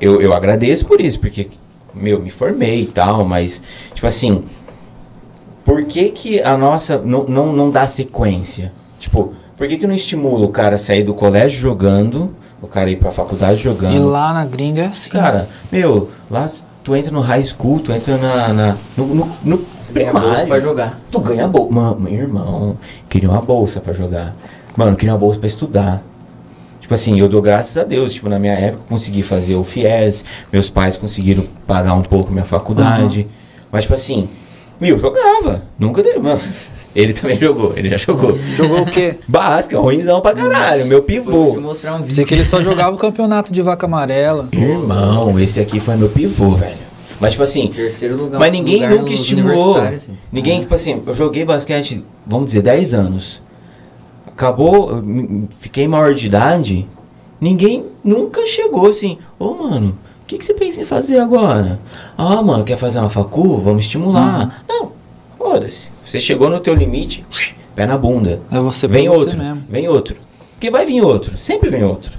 eu, 0.00 0.20
eu 0.20 0.32
agradeço 0.32 0.86
por 0.86 1.00
isso, 1.00 1.18
porque, 1.20 1.48
meu, 1.94 2.20
me 2.20 2.30
formei 2.30 2.82
e 2.82 2.86
tal, 2.86 3.24
mas, 3.24 3.60
tipo 3.94 4.06
assim, 4.06 4.42
por 5.64 5.82
que 5.84 6.10
que 6.10 6.40
a 6.42 6.56
nossa 6.56 6.98
não, 6.98 7.24
não, 7.24 7.52
não 7.52 7.70
dá 7.70 7.86
sequência? 7.86 8.72
Tipo, 8.98 9.34
por 9.56 9.66
que 9.66 9.76
que 9.76 9.86
não 9.86 9.94
estimula 9.94 10.44
o 10.46 10.50
cara 10.50 10.76
a 10.76 10.78
sair 10.78 11.02
do 11.04 11.14
colégio 11.14 11.60
jogando, 11.60 12.30
o 12.62 12.66
cara 12.66 12.90
ir 12.90 12.96
pra 12.96 13.10
faculdade 13.10 13.60
jogando? 13.62 13.94
E 13.96 13.98
lá 13.98 14.32
na 14.32 14.44
gringa 14.44 14.82
é 14.82 14.86
assim. 14.86 15.10
Cara, 15.10 15.48
meu, 15.72 16.08
lá 16.30 16.48
tu 16.84 16.94
entra 16.94 17.10
no 17.10 17.20
high 17.20 17.42
school, 17.44 17.80
tu 17.80 17.90
entra 17.92 18.16
na, 18.16 18.52
na- 18.52 18.76
no, 18.96 19.06
no, 19.06 19.28
no 19.44 19.60
Você 19.80 19.92
ganha 19.92 20.12
bolsa 20.12 20.26
primário. 20.28 20.48
pra 20.48 20.58
jogar. 20.60 21.00
Tu 21.10 21.20
ganha 21.20 21.48
bolsa. 21.48 21.74
Mano, 21.74 22.00
meu 22.00 22.12
irmão, 22.12 22.76
queria 23.08 23.28
uma 23.28 23.40
bolsa 23.42 23.80
pra 23.80 23.92
jogar. 23.92 24.36
Mano, 24.76 24.94
queria 24.96 25.12
uma 25.14 25.18
bolsa 25.18 25.38
pra 25.40 25.48
estudar. 25.48 26.02
Tipo 26.86 26.94
assim, 26.94 27.18
eu 27.18 27.28
dou 27.28 27.42
graças 27.42 27.76
a 27.76 27.82
Deus. 27.82 28.14
Tipo, 28.14 28.28
na 28.28 28.38
minha 28.38 28.52
época 28.52 28.84
eu 28.84 28.88
consegui 28.88 29.20
fazer 29.20 29.56
o 29.56 29.64
FIES, 29.64 30.24
meus 30.52 30.70
pais 30.70 30.96
conseguiram 30.96 31.44
pagar 31.66 31.94
um 31.94 32.02
pouco 32.02 32.30
minha 32.30 32.44
faculdade. 32.44 33.26
Mas, 33.72 33.82
tipo 33.82 33.94
assim, 33.94 34.28
meu, 34.80 34.90
eu 34.90 34.98
jogava. 34.98 35.64
Nunca 35.76 36.00
deu, 36.00 36.22
mano. 36.22 36.40
Ele 36.94 37.12
também 37.12 37.38
jogou, 37.38 37.74
ele 37.76 37.90
já 37.90 37.98
jogou. 37.98 38.38
Jogou 38.54 38.80
o 38.80 38.86
quê? 38.86 39.18
Basca, 39.28 39.78
ruimzão 39.78 40.22
pra 40.22 40.32
caralho, 40.32 40.86
meu 40.86 41.00
Vou 41.00 41.06
te 41.06 41.06
pivô. 41.06 41.60
mostrar 41.60 41.94
um 41.96 41.98
vídeo. 41.98 42.14
Sei 42.14 42.24
que 42.24 42.32
ele 42.32 42.44
só 42.46 42.62
jogava 42.62 42.94
o 42.94 42.96
campeonato 42.98 43.52
de 43.52 43.60
vaca 43.60 43.84
amarela. 43.84 44.48
Irmão, 44.50 45.38
esse 45.38 45.60
aqui 45.60 45.78
foi 45.78 45.94
meu 45.96 46.08
pivô, 46.08 46.52
velho. 46.52 46.78
Mas, 47.20 47.32
tipo 47.32 47.42
assim, 47.42 47.66
Terceiro 47.66 48.16
lugar. 48.16 48.38
Mas 48.38 48.50
ninguém 48.50 48.76
lugar 48.76 48.94
nunca 48.94 49.12
estimulou. 49.12 49.76
assim. 49.76 50.16
Ninguém, 50.32 50.60
tipo 50.60 50.74
assim, 50.74 51.02
eu 51.06 51.14
joguei 51.14 51.44
basquete, 51.44 52.02
vamos 52.26 52.46
dizer, 52.46 52.62
10 52.62 52.94
anos. 52.94 53.42
Acabou, 54.36 55.02
fiquei 55.60 55.88
maior 55.88 56.12
de 56.12 56.26
idade. 56.26 56.86
Ninguém 57.40 57.86
nunca 58.04 58.46
chegou 58.46 58.86
assim, 58.86 59.16
ô 59.38 59.54
mano, 59.54 59.96
o 60.22 60.26
que, 60.26 60.36
que 60.36 60.44
você 60.44 60.52
pensa 60.52 60.82
em 60.82 60.84
fazer 60.84 61.18
agora? 61.18 61.80
Ah, 62.18 62.42
mano, 62.42 62.62
quer 62.62 62.76
fazer 62.76 62.98
uma 62.98 63.08
facu? 63.08 63.58
Vamos 63.62 63.86
estimular. 63.86 64.62
Não, 64.68 64.92
foda-se. 65.38 65.88
Você 66.04 66.20
chegou 66.20 66.50
no 66.50 66.60
teu 66.60 66.74
limite, 66.74 67.24
pé 67.74 67.86
na 67.86 67.96
bunda. 67.96 68.42
É 68.52 68.60
você 68.60 68.86
vem 68.86 69.06
pra 69.06 69.14
você 69.14 69.20
outro, 69.20 69.38
mesmo. 69.38 69.62
vem 69.70 69.88
outro. 69.88 70.16
Porque 70.52 70.70
vai 70.70 70.84
vir 70.84 71.00
outro, 71.00 71.38
sempre 71.38 71.70
vem 71.70 71.82
outro. 71.82 72.12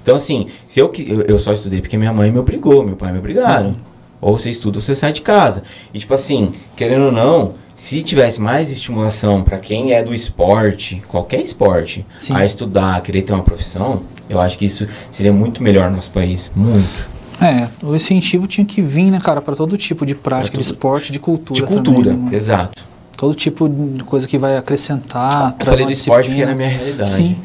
Então, 0.00 0.14
assim, 0.14 0.46
se 0.68 0.78
eu, 0.78 0.92
eu, 1.04 1.22
eu 1.22 1.38
só 1.40 1.52
estudei 1.52 1.80
porque 1.80 1.96
minha 1.96 2.12
mãe 2.12 2.30
me 2.30 2.38
obrigou, 2.38 2.84
meu 2.84 2.94
pai 2.94 3.10
me 3.10 3.18
obrigaram. 3.18 3.74
Ou 4.20 4.38
você 4.38 4.50
estuda 4.50 4.78
ou 4.78 4.82
você 4.82 4.94
sai 4.94 5.12
de 5.12 5.22
casa. 5.22 5.64
E, 5.92 5.98
tipo 5.98 6.14
assim, 6.14 6.52
querendo 6.76 7.06
ou 7.06 7.12
não, 7.12 7.54
se 7.74 8.02
tivesse 8.02 8.40
mais 8.40 8.70
estimulação 8.70 9.42
para 9.42 9.58
quem 9.58 9.92
é 9.92 10.02
do 10.02 10.14
esporte, 10.14 11.02
qualquer 11.08 11.40
esporte, 11.40 12.04
Sim. 12.18 12.34
a 12.36 12.44
estudar, 12.46 13.00
querer 13.02 13.22
ter 13.22 13.32
uma 13.32 13.42
profissão, 13.42 14.00
eu 14.28 14.40
acho 14.40 14.56
que 14.58 14.64
isso 14.64 14.86
seria 15.10 15.32
muito 15.32 15.62
melhor 15.62 15.90
no 15.90 15.96
nosso 15.96 16.10
país. 16.10 16.50
Muito. 16.54 17.12
É, 17.40 17.68
o 17.84 17.94
incentivo 17.94 18.46
tinha 18.46 18.64
que 18.64 18.80
vir, 18.80 19.10
né, 19.10 19.18
cara, 19.20 19.42
pra 19.42 19.56
todo 19.56 19.76
tipo 19.76 20.06
de 20.06 20.14
prática, 20.14 20.52
Pra 20.52 20.60
de 20.60 20.64
esporte, 20.66 21.10
de 21.12 21.18
cultura. 21.18 21.60
de 21.60 21.66
cultura, 21.66 22.10
também, 22.12 22.30
né, 22.30 22.36
exato. 22.36 22.84
Todo 23.16 23.34
tipo 23.34 23.68
de 23.68 24.04
coisa 24.04 24.26
que 24.28 24.38
vai 24.38 24.56
acrescentar. 24.56 25.50
Eu 25.52 25.58
trazer 25.58 25.70
falei 25.70 25.86
do 25.86 25.92
esporte 25.92 26.28
porque 26.28 26.42
disciplina. 26.44 26.50
é 26.50 26.54
na 26.54 26.56
minha 26.56 26.68
realidade. 26.68 27.10
Sim, 27.10 27.36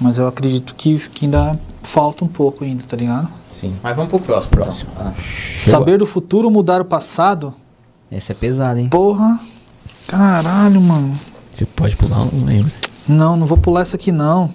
mas 0.00 0.18
eu 0.18 0.26
acredito 0.26 0.74
que, 0.74 0.98
que 1.10 1.26
ainda 1.26 1.58
falta 1.82 2.24
um 2.24 2.28
pouco 2.28 2.64
ainda, 2.64 2.82
tá 2.84 2.96
ligado? 2.96 3.28
Sim. 3.54 3.72
Mas 3.82 3.96
vamos 3.96 4.10
pro 4.10 4.18
próximo. 4.18 4.50
Próximo. 4.56 4.90
Então. 4.94 5.06
Ah, 5.16 5.20
Saber 5.56 5.98
do 5.98 6.06
futuro, 6.06 6.50
mudar 6.50 6.80
o 6.80 6.84
passado? 6.84 7.54
essa 8.10 8.32
é 8.32 8.34
pesada, 8.34 8.80
hein? 8.80 8.88
Porra, 8.88 9.38
caralho, 10.06 10.80
mano. 10.80 11.18
Você 11.52 11.64
pode 11.64 11.96
pular 11.96 12.22
um, 12.22 12.44
lembra? 12.44 12.72
Não, 13.08 13.36
não 13.36 13.46
vou 13.46 13.56
pular 13.56 13.82
essa 13.82 13.96
aqui 13.96 14.10
não. 14.12 14.52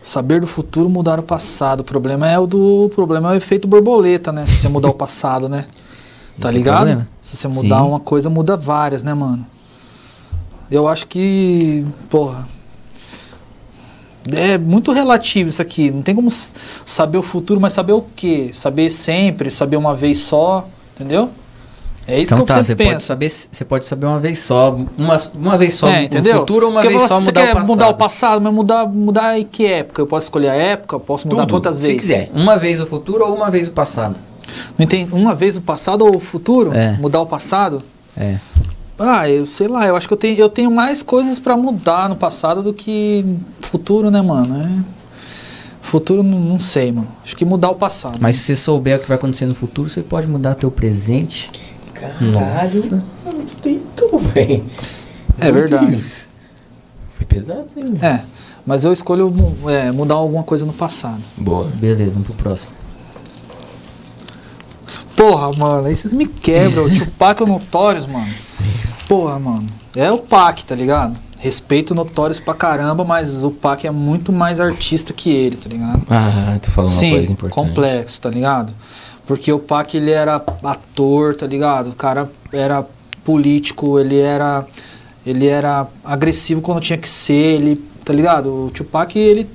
Saber 0.00 0.40
do 0.40 0.46
futuro, 0.46 0.88
mudar 0.88 1.18
o 1.20 1.22
passado. 1.22 1.80
O 1.80 1.84
problema 1.84 2.28
é 2.28 2.38
o 2.38 2.46
do, 2.46 2.86
o 2.86 2.88
problema 2.88 3.30
é 3.30 3.34
o 3.34 3.36
efeito 3.36 3.68
borboleta, 3.68 4.32
né? 4.32 4.46
Se 4.46 4.56
você 4.56 4.68
mudar 4.68 4.88
o 4.88 4.94
passado, 4.94 5.48
né? 5.48 5.66
Tá 6.40 6.48
Esse 6.48 6.56
é 6.56 6.58
ligado? 6.58 6.76
problema. 6.78 7.08
Se 7.20 7.36
você 7.36 7.46
mudar 7.46 7.80
Sim. 7.82 7.88
uma 7.88 8.00
coisa, 8.00 8.30
muda 8.30 8.56
várias, 8.56 9.02
né, 9.02 9.12
mano? 9.12 9.46
Eu 10.70 10.88
acho 10.88 11.06
que, 11.06 11.84
porra, 12.08 12.48
É 14.26 14.56
muito 14.56 14.92
relativo 14.92 15.50
isso 15.50 15.60
aqui. 15.60 15.90
Não 15.90 16.00
tem 16.00 16.14
como 16.14 16.30
saber 16.30 17.18
o 17.18 17.22
futuro, 17.22 17.60
mas 17.60 17.74
saber 17.74 17.92
o 17.92 18.02
quê? 18.16 18.50
Saber 18.54 18.90
sempre, 18.90 19.50
saber 19.50 19.76
uma 19.76 19.94
vez 19.94 20.18
só, 20.18 20.66
entendeu? 20.94 21.28
É 22.06 22.20
isso 22.20 22.34
Então 22.34 22.38
que 22.38 22.42
eu 22.42 22.46
tá, 22.56 22.62
você 22.62 22.68
sempre 22.68 22.86
pode 22.86 23.02
saber, 23.04 23.30
você 23.30 23.64
pode 23.64 23.86
saber 23.86 24.06
uma 24.06 24.18
vez 24.18 24.40
só, 24.40 24.76
uma, 24.98 25.18
uma 25.34 25.56
vez 25.56 25.74
só 25.74 25.88
é, 25.88 26.04
entendeu? 26.04 26.40
futuro 26.40 26.66
ou 26.66 26.72
uma 26.72 26.80
Porque 26.80 26.96
vez 26.96 27.08
só 27.08 27.20
mudar 27.20 27.42
o 27.44 27.46
passado. 27.54 27.66
mudar 27.66 27.88
o 27.88 27.94
passado, 27.94 28.40
mas 28.40 28.52
mudar, 28.52 28.88
mudar 28.88 29.38
em 29.38 29.44
que 29.44 29.66
época? 29.66 30.02
Eu 30.02 30.06
posso 30.06 30.26
escolher 30.26 30.48
a 30.48 30.54
época? 30.54 30.98
Posso 30.98 31.28
mudar 31.28 31.42
Tudo, 31.42 31.52
quantas 31.52 31.76
se 31.76 31.82
vezes? 31.82 32.00
quiser. 32.00 32.30
Uma 32.34 32.56
vez 32.56 32.80
o 32.80 32.86
futuro 32.86 33.24
ou 33.24 33.34
uma 33.36 33.50
vez 33.50 33.68
o 33.68 33.70
passado? 33.72 34.16
Não 34.76 34.84
entende? 34.84 35.12
Uma 35.14 35.34
vez 35.34 35.56
o 35.56 35.60
passado 35.62 36.04
ou 36.04 36.16
o 36.16 36.20
futuro? 36.20 36.74
É. 36.74 36.92
Mudar 36.98 37.20
o 37.20 37.26
passado? 37.26 37.82
É. 38.16 38.36
Ah, 38.98 39.28
eu 39.30 39.46
sei 39.46 39.68
lá, 39.68 39.86
eu 39.86 39.96
acho 39.96 40.06
que 40.08 40.12
eu 40.14 40.18
tenho, 40.18 40.38
eu 40.38 40.48
tenho 40.48 40.70
mais 40.70 41.02
coisas 41.02 41.38
pra 41.38 41.56
mudar 41.56 42.08
no 42.08 42.16
passado 42.16 42.62
do 42.62 42.72
que 42.74 43.24
futuro, 43.60 44.10
né, 44.10 44.20
mano? 44.20 44.60
É. 44.60 45.02
Futuro, 45.80 46.22
não, 46.22 46.38
não 46.38 46.58
sei, 46.58 46.90
mano. 46.92 47.08
Acho 47.24 47.36
que 47.36 47.44
mudar 47.44 47.70
o 47.70 47.74
passado. 47.74 48.16
Mas 48.20 48.36
se 48.36 48.42
você 48.42 48.56
souber 48.56 48.98
o 48.98 49.00
que 49.00 49.08
vai 49.08 49.16
acontecer 49.16 49.46
no 49.46 49.54
futuro, 49.54 49.88
você 49.90 50.02
pode 50.02 50.26
mudar 50.26 50.54
teu 50.54 50.70
presente. 50.70 51.50
Nossa. 52.20 53.02
Muito 53.24 54.18
bem. 54.34 54.64
É 55.38 55.50
verdade. 55.52 56.04
Foi 57.16 57.26
pesado, 57.26 57.66
hein? 57.76 57.98
É, 58.02 58.20
mas 58.66 58.84
eu 58.84 58.92
escolho 58.92 59.32
é, 59.68 59.90
mudar 59.90 60.14
alguma 60.14 60.42
coisa 60.42 60.64
no 60.66 60.72
passado. 60.72 61.22
Boa. 61.36 61.64
Beleza, 61.74 62.12
vamos 62.12 62.28
pro 62.28 62.36
próximo. 62.36 62.72
Porra, 65.16 65.52
mano, 65.56 65.86
aí 65.86 65.94
vocês 65.94 66.12
me 66.12 66.26
quebram. 66.26 66.84
o 66.84 66.90
Tupac 66.98 67.40
é 67.40 67.44
o 67.44 67.48
Notorious, 67.48 68.06
mano. 68.06 68.32
Porra, 69.08 69.38
mano. 69.38 69.66
É 69.94 70.10
o 70.10 70.18
Pac, 70.18 70.64
tá 70.64 70.74
ligado? 70.74 71.18
Respeito 71.38 71.90
o 71.90 71.94
Notorious 71.94 72.40
pra 72.40 72.54
caramba, 72.54 73.04
mas 73.04 73.44
o 73.44 73.50
Pac 73.50 73.84
é 73.86 73.90
muito 73.90 74.32
mais 74.32 74.60
artista 74.60 75.12
que 75.12 75.30
ele, 75.30 75.56
tá 75.56 75.68
ligado? 75.68 76.02
Ah, 76.08 76.56
tu 76.62 76.70
falou 76.70 76.90
uma 76.90 76.96
Sim, 76.96 77.10
coisa 77.12 77.32
importante. 77.32 77.54
complexo, 77.68 78.20
tá 78.20 78.30
ligado? 78.30 78.72
Porque 79.32 79.50
o 79.50 79.58
Pac 79.58 79.94
ele 79.96 80.10
era 80.10 80.44
ator, 80.62 81.34
tá 81.34 81.46
ligado? 81.46 81.88
O 81.90 81.94
cara 81.94 82.30
era 82.52 82.86
político, 83.24 83.98
ele 83.98 84.18
era 84.18 84.66
ele 85.24 85.46
era 85.46 85.86
agressivo 86.04 86.60
quando 86.60 86.80
tinha 86.80 86.98
que 86.98 87.08
ser, 87.08 87.54
ele, 87.54 87.76
tá 88.04 88.12
ligado? 88.12 88.66
O 88.66 88.70
Tupac 88.70 89.16
ele 89.18 89.48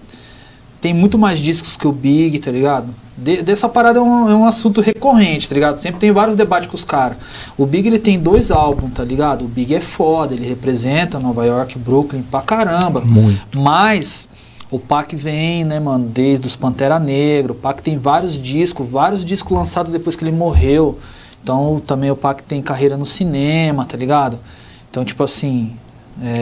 tem 0.81 0.93
muito 0.93 1.17
mais 1.17 1.37
discos 1.39 1.77
que 1.77 1.87
o 1.87 1.91
Big, 1.91 2.39
tá 2.39 2.49
ligado? 2.49 2.87
De- 3.17 3.43
dessa 3.43 3.67
parada 3.69 3.99
é 3.99 4.01
um, 4.01 4.29
é 4.29 4.35
um 4.35 4.45
assunto 4.45 4.81
recorrente, 4.81 5.47
tá 5.47 5.53
ligado? 5.53 5.77
Sempre 5.77 5.99
tem 5.99 6.11
vários 6.11 6.35
debates 6.35 6.69
com 6.69 6.75
os 6.75 6.83
caras. 6.83 7.17
O 7.57 7.65
Big 7.67 7.87
ele 7.87 7.99
tem 7.99 8.17
dois 8.17 8.49
álbuns, 8.49 8.93
tá 8.93 9.03
ligado? 9.03 9.45
O 9.45 9.47
Big 9.47 9.75
é 9.75 9.81
foda, 9.81 10.33
ele 10.33 10.47
representa 10.47 11.19
Nova 11.19 11.45
York, 11.45 11.77
Brooklyn 11.77 12.23
pra 12.23 12.41
caramba. 12.41 13.01
Muito. 13.01 13.59
Mas 13.59 14.27
o 14.69 14.77
Pac 14.79 15.15
vem, 15.15 15.63
né, 15.63 15.79
mano, 15.79 16.05
desde 16.07 16.45
os 16.47 16.55
Pantera 16.55 16.99
Negra. 16.99 17.51
O 17.53 17.55
Pac 17.55 17.81
tem 17.81 17.97
vários 17.97 18.41
discos, 18.41 18.89
vários 18.89 19.23
discos 19.23 19.55
lançados 19.57 19.91
depois 19.91 20.15
que 20.15 20.23
ele 20.23 20.31
morreu. 20.35 20.97
Então 21.41 21.81
também 21.85 22.11
o 22.11 22.15
Pac 22.15 22.41
tem 22.43 22.61
carreira 22.61 22.97
no 22.97 23.05
cinema, 23.05 23.85
tá 23.85 23.95
ligado? 23.97 24.39
Então, 24.89 25.05
tipo 25.05 25.23
assim. 25.23 25.73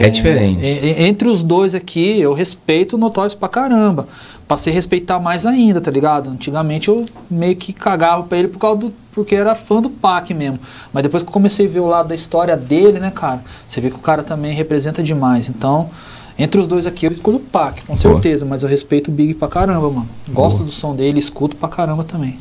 É 0.02 0.08
diferente. 0.08 0.64
e- 0.64 0.86
e- 0.86 1.02
entre 1.06 1.28
os 1.28 1.44
dois 1.44 1.74
aqui, 1.74 2.18
eu 2.18 2.32
respeito 2.32 2.94
o 2.96 2.98
Notorious 2.98 3.34
pra 3.34 3.46
caramba. 3.46 4.08
Passei 4.48 4.72
a 4.72 4.74
respeitar 4.74 5.20
mais 5.20 5.44
ainda, 5.44 5.82
tá 5.82 5.90
ligado? 5.90 6.30
Antigamente 6.30 6.88
eu 6.88 7.04
meio 7.30 7.54
que 7.56 7.74
cagava 7.74 8.22
pra 8.22 8.38
ele 8.38 8.48
por 8.48 8.58
causa 8.58 8.78
do. 8.78 8.92
Porque 9.12 9.34
era 9.34 9.54
fã 9.54 9.80
do 9.82 9.90
Pac 9.90 10.32
mesmo. 10.32 10.58
Mas 10.92 11.02
depois 11.02 11.22
que 11.22 11.28
eu 11.28 11.32
comecei 11.32 11.66
a 11.66 11.68
ver 11.68 11.80
o 11.80 11.86
lado 11.86 12.08
da 12.08 12.14
história 12.14 12.56
dele, 12.56 12.98
né, 12.98 13.10
cara? 13.10 13.42
Você 13.66 13.80
vê 13.80 13.90
que 13.90 13.96
o 13.96 14.00
cara 14.00 14.22
também 14.22 14.52
representa 14.52 15.02
demais. 15.02 15.48
Então, 15.50 15.90
entre 16.38 16.60
os 16.60 16.66
dois 16.66 16.86
aqui, 16.86 17.06
eu 17.06 17.12
escolho 17.12 17.36
o 17.38 17.40
Pac, 17.40 17.80
com 17.86 17.96
certeza. 17.96 18.44
Mas 18.44 18.62
eu 18.62 18.68
respeito 18.68 19.08
o 19.08 19.14
Big 19.14 19.34
pra 19.34 19.48
caramba, 19.48 19.88
mano. 19.90 20.08
Gosto 20.28 20.58
Boa. 20.58 20.66
do 20.66 20.72
som 20.72 20.94
dele, 20.94 21.18
escuto 21.18 21.56
pra 21.56 21.68
caramba 21.68 22.04
também. 22.04 22.36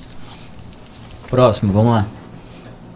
Próximo, 1.29 1.71
vamos 1.73 1.91
lá. 1.91 2.05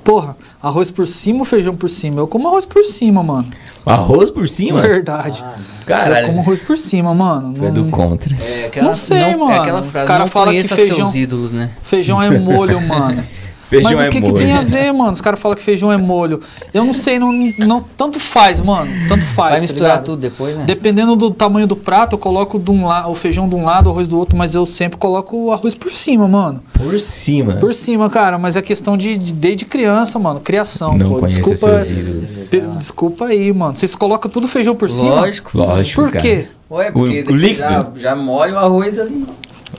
Porra, 0.04 0.36
arroz 0.62 0.90
por 0.92 1.06
cima 1.06 1.40
ou 1.40 1.46
feijão 1.46 1.76
por 1.76 1.90
cima? 1.90 2.20
Eu 2.22 2.28
como 2.28 2.48
arroz 2.48 2.66
por 2.66 2.84
cima, 2.84 3.22
mano. 3.22 3.48
Arroz 3.86 4.30
por 4.32 4.48
cima? 4.48 4.82
Verdade. 4.82 5.44
eu 5.44 5.86
Caralho. 5.86 6.28
como 6.28 6.40
arroz 6.40 6.62
por 6.62 6.78
cima, 6.78 7.14
mano. 7.14 7.54
Tu 7.54 7.66
é 7.66 7.70
do 7.72 7.84
Não- 7.84 7.92
contra. 7.92 8.36
É 8.42 8.82
Não 8.82 8.96
sei, 8.96 9.36
mano. 9.36 9.52
É 9.52 9.58
aquela 9.60 9.82
Os 9.82 9.90
frase, 9.90 10.08
cara 10.08 10.24
não 10.24 10.32
fala 10.32 10.52
que 10.52 10.64
feijão- 10.64 10.96
seus 10.96 11.16
ídolos, 11.16 11.52
né? 11.52 11.70
Feijão 11.84 12.22
é 12.22 12.30
molho, 12.40 12.80
mano. 12.88 13.24
Feijão 13.70 13.92
Mas 13.92 14.00
o 14.00 14.04
é 14.04 14.10
que, 14.10 14.20
que 14.20 14.32
molho. 14.32 14.44
tem 14.44 14.54
a 14.54 14.62
ver, 14.62 14.92
mano? 14.92 15.12
Os 15.12 15.22
caras 15.22 15.40
falam 15.40 15.56
que 15.56 15.62
feijão 15.64 15.92
é 15.92 15.98
molho. 15.98 16.40
Eu 16.74 16.84
não 16.84 16.94
sei, 16.94 17.20
não, 17.20 17.32
não 17.60 17.82
tanto 17.96 18.20
faz, 18.20 18.60
mano. 18.60 18.90
Tanto 19.08 19.24
faz. 19.26 19.50
Vai 19.52 19.56
tá 19.58 19.62
misturar 19.62 19.90
ligado? 19.92 20.06
tudo 20.06 20.20
depois, 20.22 20.58
né? 20.58 20.64
Dependendo 20.66 21.16
do 21.16 21.30
tamanho 21.30 21.68
do 21.68 21.76
prato, 21.76 22.14
eu 22.16 22.18
coloco 22.18 22.58
de 22.58 22.72
um 22.72 22.88
la- 22.88 23.08
o 23.08 23.14
feijão 23.14 23.48
de 23.48 23.54
um 23.54 23.64
lado, 23.64 23.88
o 23.88 23.92
arroz 23.92 24.08
do 24.08 24.18
outro, 24.18 24.36
mas 24.36 24.56
eu 24.56 24.66
sempre 24.66 24.98
coloco 24.98 25.38
o 25.38 25.52
arroz 25.52 25.76
por 25.76 25.92
cima, 25.92 26.28
mano. 26.28 26.64
Por 26.74 27.00
cima. 27.00 27.54
Por 27.58 27.74
cima, 27.74 28.10
cara, 28.10 28.40
mas 28.40 28.56
é 28.56 28.62
questão 28.64 28.98
de, 28.98 29.16
de 29.18 29.32
desde 29.34 29.66
criança, 29.66 30.18
mano. 30.18 30.40
Criação, 30.40 30.98
Não 30.98 31.20
pô. 31.20 31.28
Desculpa, 31.28 31.58
seus 31.58 31.90
ídolos. 31.92 32.30
pe- 32.50 32.62
desculpa 32.78 33.26
aí, 33.26 33.54
mano. 33.54 33.76
Vocês 33.78 33.94
colocam 33.94 34.32
tudo 34.32 34.48
feijão 34.48 34.76
por 34.76 34.90
cima? 34.90 35.04
Lógico. 35.22 35.56
Lógico, 35.56 36.02
Por 36.02 36.12
cara. 36.12 36.22
quê? 36.24 36.48
Ué, 36.72 36.92
porque 36.92 37.24
O- 37.28 37.34
o 37.34 37.36
líquido? 37.36 37.68
Já, 37.70 37.88
já 37.96 38.16
molha 38.16 38.56
o 38.56 38.58
arroz 38.58 38.98
ali. 38.98 39.26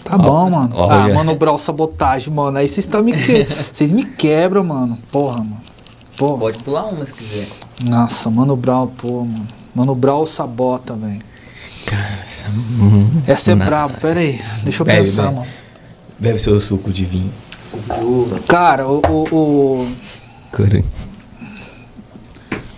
Tá 0.04 0.16
bom, 0.18 0.50
mano. 0.50 0.70
olha. 0.76 0.94
Ah, 1.12 1.14
mano, 1.14 1.34
Brau, 1.34 1.58
sabotagem, 1.58 2.32
mano. 2.32 2.58
Aí 2.58 2.68
vocês 2.68 2.86
estão 2.86 3.02
me 3.02 3.12
que... 3.12 3.44
Vocês 3.72 3.90
me 3.92 4.04
quebram, 4.04 4.62
mano. 4.64 4.98
Porra, 5.10 5.38
mano. 5.38 5.60
Porra. 6.16 6.38
Pode 6.38 6.58
pular 6.58 6.84
uma 6.86 7.04
se 7.06 7.14
quiser. 7.14 7.48
Nossa, 7.82 8.28
Mano 8.30 8.54
Brau, 8.56 8.88
pô, 8.96 9.24
mano. 9.24 9.46
Mano 9.74 9.94
Brau 9.94 10.26
sabota, 10.26 10.94
velho. 10.94 11.20
Cara, 11.86 12.20
essa... 12.26 12.46
hum, 12.48 13.22
Essa 13.26 13.52
é 13.52 13.54
na- 13.54 13.64
brabo, 13.64 13.94
pera 14.00 14.20
aí. 14.20 14.40
Deixa 14.62 14.82
eu 14.82 14.86
Bebe, 14.86 15.00
pensar, 15.00 15.22
bebe. 15.24 15.34
mano. 15.36 15.46
Bebe 16.18 16.38
seu 16.38 16.60
suco 16.60 16.90
de 16.92 17.04
vinho. 17.04 17.32
Suco 17.64 17.94
de 17.94 18.04
uva. 18.04 18.40
Cara, 18.46 18.86
o, 18.86 19.00
o, 19.08 19.34
o- 19.82 19.92
Cara, 20.52 20.84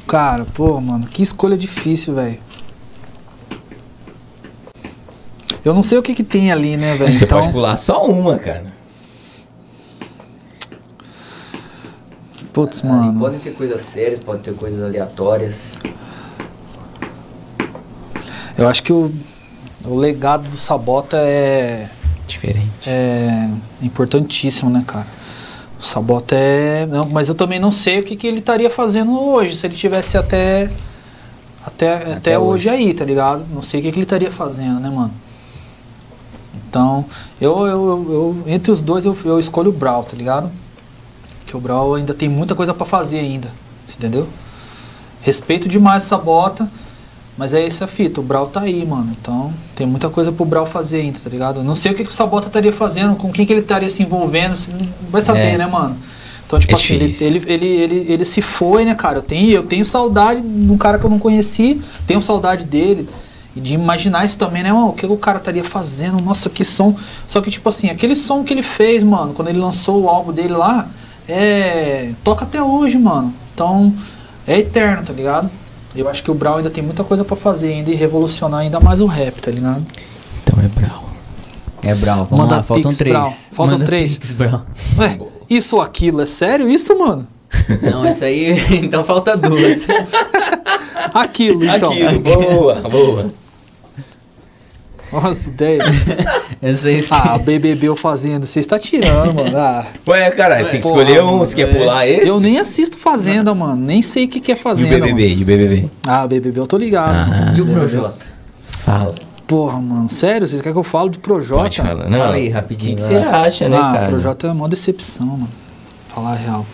Cara, 0.07 0.45
pô, 0.55 0.81
mano, 0.81 1.07
que 1.07 1.23
escolha 1.23 1.57
difícil, 1.57 2.15
velho. 2.15 2.39
Eu 5.65 5.73
não 5.75 5.83
sei 5.83 5.99
o 5.99 6.03
que 6.03 6.15
que 6.15 6.25
tem 6.25 6.51
ali, 6.51 6.77
né, 6.77 6.97
velho? 6.97 7.13
Você 7.13 7.25
Então, 7.25 7.41
pode 7.41 7.53
pular 7.53 7.77
só 7.77 8.05
uma, 8.07 8.39
cara. 8.39 8.67
putz, 12.53 12.83
Ah, 12.85 12.89
mano. 12.89 13.19
Podem 13.21 13.39
ter 13.39 13.53
coisas 13.55 13.81
sérias, 13.81 14.19
podem 14.19 14.43
ter 14.43 14.55
coisas 14.55 14.83
aleatórias. 14.83 15.79
Eu 18.59 18.69
acho 18.69 18.83
que 18.83 18.93
o, 18.93 19.11
o 19.87 19.97
legado 19.97 20.49
do 20.49 20.57
Sabota 20.57 21.17
é, 21.17 21.89
Diferente. 22.27 22.69
é 22.87 23.49
importantíssimo, 23.81 24.69
né, 24.69 24.83
cara? 24.87 25.07
O 25.79 25.83
Sabota 25.83 26.35
é. 26.35 26.85
Não, 26.87 27.09
mas 27.09 27.29
eu 27.29 27.35
também 27.35 27.59
não 27.59 27.71
sei 27.71 28.01
o 28.01 28.03
que, 28.05 28.17
que 28.17 28.27
ele 28.27 28.41
estaria 28.41 28.69
fazendo 28.69 29.19
hoje, 29.19 29.57
se 29.57 29.67
ele 29.67 29.75
tivesse 29.75 30.19
até. 30.19 30.71
Até, 31.65 31.95
até, 31.95 32.13
Até 32.15 32.39
hoje. 32.39 32.69
hoje. 32.69 32.69
aí, 32.69 32.93
tá 32.93 33.05
ligado? 33.05 33.47
Não 33.55 33.63
sei 33.63 33.81
o 33.81 33.83
que, 33.85 33.91
que 33.93 33.97
ele 33.99 34.05
estaria 34.05 34.31
fazendo, 34.31 34.81
né, 34.81 34.91
mano? 34.91 35.13
Então, 36.69 37.05
eu, 37.41 37.66
eu, 37.66 38.07
eu- 38.11 38.43
entre 38.47 38.70
os 38.70 38.81
dois 38.83 39.05
eu, 39.05 39.16
eu 39.24 39.39
escolho 39.39 39.70
o 39.70 39.73
Brawl, 39.73 40.05
tá 40.05 40.16
ligado? 40.16 40.51
Porque 41.41 41.57
o 41.57 41.61
Brawl 41.61 41.95
ainda 41.95 42.15
tem 42.15 42.29
muita 42.29 42.55
coisa 42.55 42.73
pra 42.74 42.87
fazer 42.87 43.19
ainda, 43.20 43.49
entendeu? 43.97 44.27
Respeito 45.20 45.69
demais 45.69 46.05
essa 46.05 46.19
bota, 46.19 46.69
mas 47.37 47.55
é 47.55 47.65
essa 47.65 47.87
fita, 47.87 48.20
o 48.20 48.23
Brawl 48.24 48.47
tá 48.49 48.61
aí, 48.62 48.85
mano. 48.85 49.15
Então, 49.20 49.53
tem 49.77 49.87
muita 49.87 50.09
coisa 50.11 50.33
pro 50.33 50.45
Brawl 50.45 50.66
fazer 50.66 50.99
ainda, 51.01 51.19
tá 51.23 51.31
ligado? 51.31 51.61
Eu 51.61 51.65
não 51.65 51.74
sei 51.74 51.93
o 51.93 51.95
que, 51.95 52.05
que 52.05 52.11
o 52.11 52.12
Sabota 52.15 52.49
estaria 52.49 52.73
fazendo, 52.73 53.16
com 53.16 53.31
quem 53.31 53.47
que 53.47 53.53
ele 53.53 53.61
estaria 53.61 53.89
se 53.89 54.03
envolvendo, 54.03 54.57
você 54.57 54.70
não 54.70 54.87
vai 55.11 55.23
saber, 55.23 55.55
É. 55.55 55.59
né, 55.59 55.66
mano? 55.66 55.97
Então, 56.47 56.59
tipo 56.59 56.73
É 56.73 56.74
assim, 56.74 56.95
ele, 56.95 57.16
ele, 57.20 57.43
ele, 57.47 57.66
ele, 57.66 58.12
ele 58.12 58.24
se 58.27 58.43
foi, 58.43 58.85
né, 58.85 58.95
cara? 58.95 59.19
Eu 59.19 59.23
tenho, 59.23 59.49
eu 59.51 59.62
tenho 59.62 59.85
saudade 59.85 60.43
de 60.43 60.70
um 60.70 60.77
cara 60.77 60.99
que 60.99 61.05
eu 61.07 61.11
não 61.11 61.19
conheci, 61.19 61.81
tenho 62.07 62.20
saudade 62.20 62.65
dele. 62.66 63.09
E 63.55 63.61
de 63.61 63.74
imaginar 63.74 64.24
isso 64.24 64.39
também, 64.39 64.62
né, 64.62 64.73
mano? 64.73 64.89
O 64.89 64.93
que 64.93 65.05
o 65.07 65.16
cara 65.16 65.39
estaria 65.39 65.65
fazendo? 65.65 66.23
Nossa, 66.23 66.49
que 66.49 66.65
som. 66.65 66.95
Só 67.27 67.41
que, 67.41 67.51
tipo 67.51 67.69
assim, 67.69 67.91
aquele 67.91 68.16
som 68.16 68.43
que 68.43 68.53
ele 68.53 68.62
fez, 68.62 69.03
mano, 69.03 69.35
quando 69.35 69.49
ele 69.49 69.59
lançou 69.59 70.03
o 70.03 70.09
álbum 70.09 70.33
dele 70.33 70.55
lá, 70.55 70.89
é. 71.29 72.12
toca 72.24 72.45
até 72.45 72.62
hoje, 72.62 72.99
mano. 72.99 73.33
Então, 73.55 73.93
é 74.47 74.59
eterno, 74.59 75.05
tá 75.05 75.12
ligado? 75.12 75.51
Eu 75.95 76.09
acho 76.09 76.23
que 76.23 76.31
o 76.31 76.35
Brown 76.35 76.57
ainda 76.57 76.70
tem 76.70 76.83
muita 76.83 77.05
coisa 77.05 77.24
pra 77.24 77.37
fazer 77.37 77.69
ainda 77.69 77.91
e 77.91 77.95
revolucionar 77.95 78.61
ainda 78.61 78.81
mais 78.81 79.01
o 79.01 79.07
rap, 79.07 79.41
tá 79.43 79.51
ligado? 79.51 79.85
Então 80.43 80.59
é 80.62 80.69
brau. 80.69 81.11
É 81.83 81.95
Brown, 81.95 82.24
vamos 82.24 82.39
Manda 82.39 82.57
lá, 82.57 82.62
faltam 82.62 82.91
Pix, 82.91 82.99
três. 82.99 83.15
Brown. 83.15 83.33
Faltam 83.53 83.74
Manda 83.74 83.85
três. 83.85 84.19
Pix, 84.19 84.33
Brown. 84.33 84.62
Ué, 84.99 85.19
isso 85.51 85.77
ou 85.77 85.83
aquilo? 85.83 86.23
É 86.23 86.27
sério 86.27 86.69
isso, 86.69 86.99
mano? 86.99 87.27
Não, 87.83 88.09
isso 88.09 88.24
aí, 88.24 88.57
então 88.83 89.05
falta 89.05 89.37
duas. 89.37 89.87
Aquilo, 91.12 91.65
então. 91.65 91.93
Aquilo, 91.93 92.20
boa, 92.20 92.74
boa. 92.89 93.41
Nossa, 95.13 95.49
ideia. 95.49 95.83
Essa 96.63 96.89
aí 96.89 97.05
Ah, 97.11 97.37
BBB 97.39 97.89
eu 97.89 97.97
fazendo. 97.97 98.47
Você 98.47 98.61
está 98.61 98.79
tirando, 98.79 99.35
mano. 99.35 99.57
Ah, 99.59 99.87
Ué, 100.09 100.31
caralho, 100.31 100.69
tem 100.71 100.81
que 100.81 100.89
Porra, 100.89 101.03
escolher 101.03 101.23
um. 101.23 101.27
mano, 101.33 101.39
Você 101.47 101.57
quer 101.57 101.69
é. 101.69 101.75
pular 101.79 102.07
esse? 102.07 102.27
eu 102.29 102.41
nem 102.41 102.59
assisto 102.59 102.97
Fazenda, 102.99 103.55
mano. 103.55 103.77
Nem 103.77 104.01
sei 104.01 104.25
o 104.25 104.29
que, 104.29 104.41
que 104.41 104.53
é 104.53 104.55
E 104.55 104.59
o 104.59 104.63
Fazenda. 104.63 104.91
BBB, 104.99 105.29
mano. 105.29 105.41
e 105.41 105.43
o 105.43 105.47
BBB? 105.47 105.91
Ah, 106.07 106.27
BBB 106.27 106.61
eu 106.61 106.67
tô 106.67 106.77
ligado. 106.79 107.15
Ah. 107.33 107.55
E 107.57 107.61
o. 107.61 107.67
Projota? 107.67 108.27
Fala. 108.85 109.15
Porra, 109.47 109.79
mano, 109.81 110.09
sério? 110.09 110.47
Vocês 110.49 110.63
querem 110.63 110.73
que 110.73 110.79
eu 110.79 110.85
fale 110.85 111.11
de 111.11 111.19
Projota? 111.19 111.63
Pode 111.63 111.77
falar. 111.83 112.09
Não, 112.09 112.19
Fala 112.19 112.35
aí, 112.37 112.49
O 112.49 112.53
rapidinho, 112.53 112.97
que 112.97 113.03
que 113.03 113.09
você 113.09 113.17
acha, 113.17 113.69
né, 113.69 113.77
ah, 113.77 113.93
cara? 113.93 114.07
Projota 114.09 114.47
é 114.47 114.53
uma 114.53 114.69
decepção, 114.69 115.27
mano. 115.27 115.49
Falar 116.09 116.33
a 116.33 116.37
real. 116.37 116.67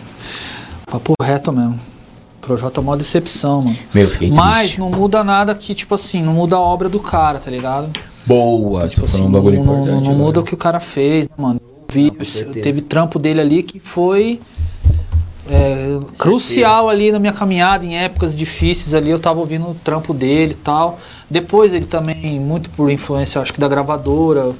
Papo 0.89 1.13
reto 1.21 1.51
mesmo. 1.51 1.79
Projota 2.39 2.79
é 2.79 2.81
uma 2.83 2.95
decepção, 2.95 3.63
mano. 3.63 3.75
Meu, 3.93 4.09
Mas 4.31 4.59
triste. 4.59 4.79
não 4.79 4.89
muda 4.89 5.23
nada 5.23 5.53
que, 5.53 5.75
tipo 5.75 5.93
assim, 5.95 6.21
não 6.21 6.33
muda 6.33 6.55
a 6.55 6.59
obra 6.59 6.87
do 6.87 6.99
cara, 6.99 7.37
tá 7.37 7.51
ligado? 7.51 7.89
Boa, 8.25 8.81
Tipo 8.87 8.89
tipo, 8.89 9.05
assim, 9.05 9.17
falando 9.17 9.29
um 9.29 9.31
não, 9.31 9.39
bagulho 9.41 9.55
não- 9.63 9.73
importante. 9.73 9.89
não 9.91 9.97
agora. 10.01 10.17
muda 10.17 10.39
o 10.39 10.43
que 10.43 10.53
o 10.53 10.57
cara 10.57 10.79
fez, 10.79 11.27
né, 11.27 11.33
mano. 11.37 11.61
Vi, 11.91 12.11
Não, 12.11 12.51
teve 12.53 12.81
trampo 12.81 13.17
dele 13.17 13.41
ali 13.41 13.63
que 13.63 13.79
foi 13.79 14.39
é, 15.49 15.97
crucial 16.19 16.87
ali 16.89 17.11
na 17.11 17.17
minha 17.17 17.33
caminhada, 17.33 17.83
em 17.83 17.97
épocas 17.97 18.35
difíceis 18.35 18.93
ali, 18.93 19.09
eu 19.09 19.17
tava 19.17 19.39
ouvindo 19.39 19.67
o 19.69 19.73
trampo 19.73 20.13
dele 20.13 20.51
e 20.51 20.55
tal. 20.55 20.99
Depois 21.29 21.73
ele 21.73 21.85
também, 21.85 22.39
muito 22.39 22.69
por 22.69 22.91
influência, 22.91 23.41
acho 23.41 23.51
que 23.51 23.59
da 23.59 23.67
gravadora, 23.67 24.51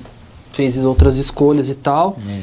fez 0.51 0.83
outras 0.83 1.17
escolhas 1.17 1.69
e 1.69 1.75
tal. 1.75 2.17
É. 2.27 2.39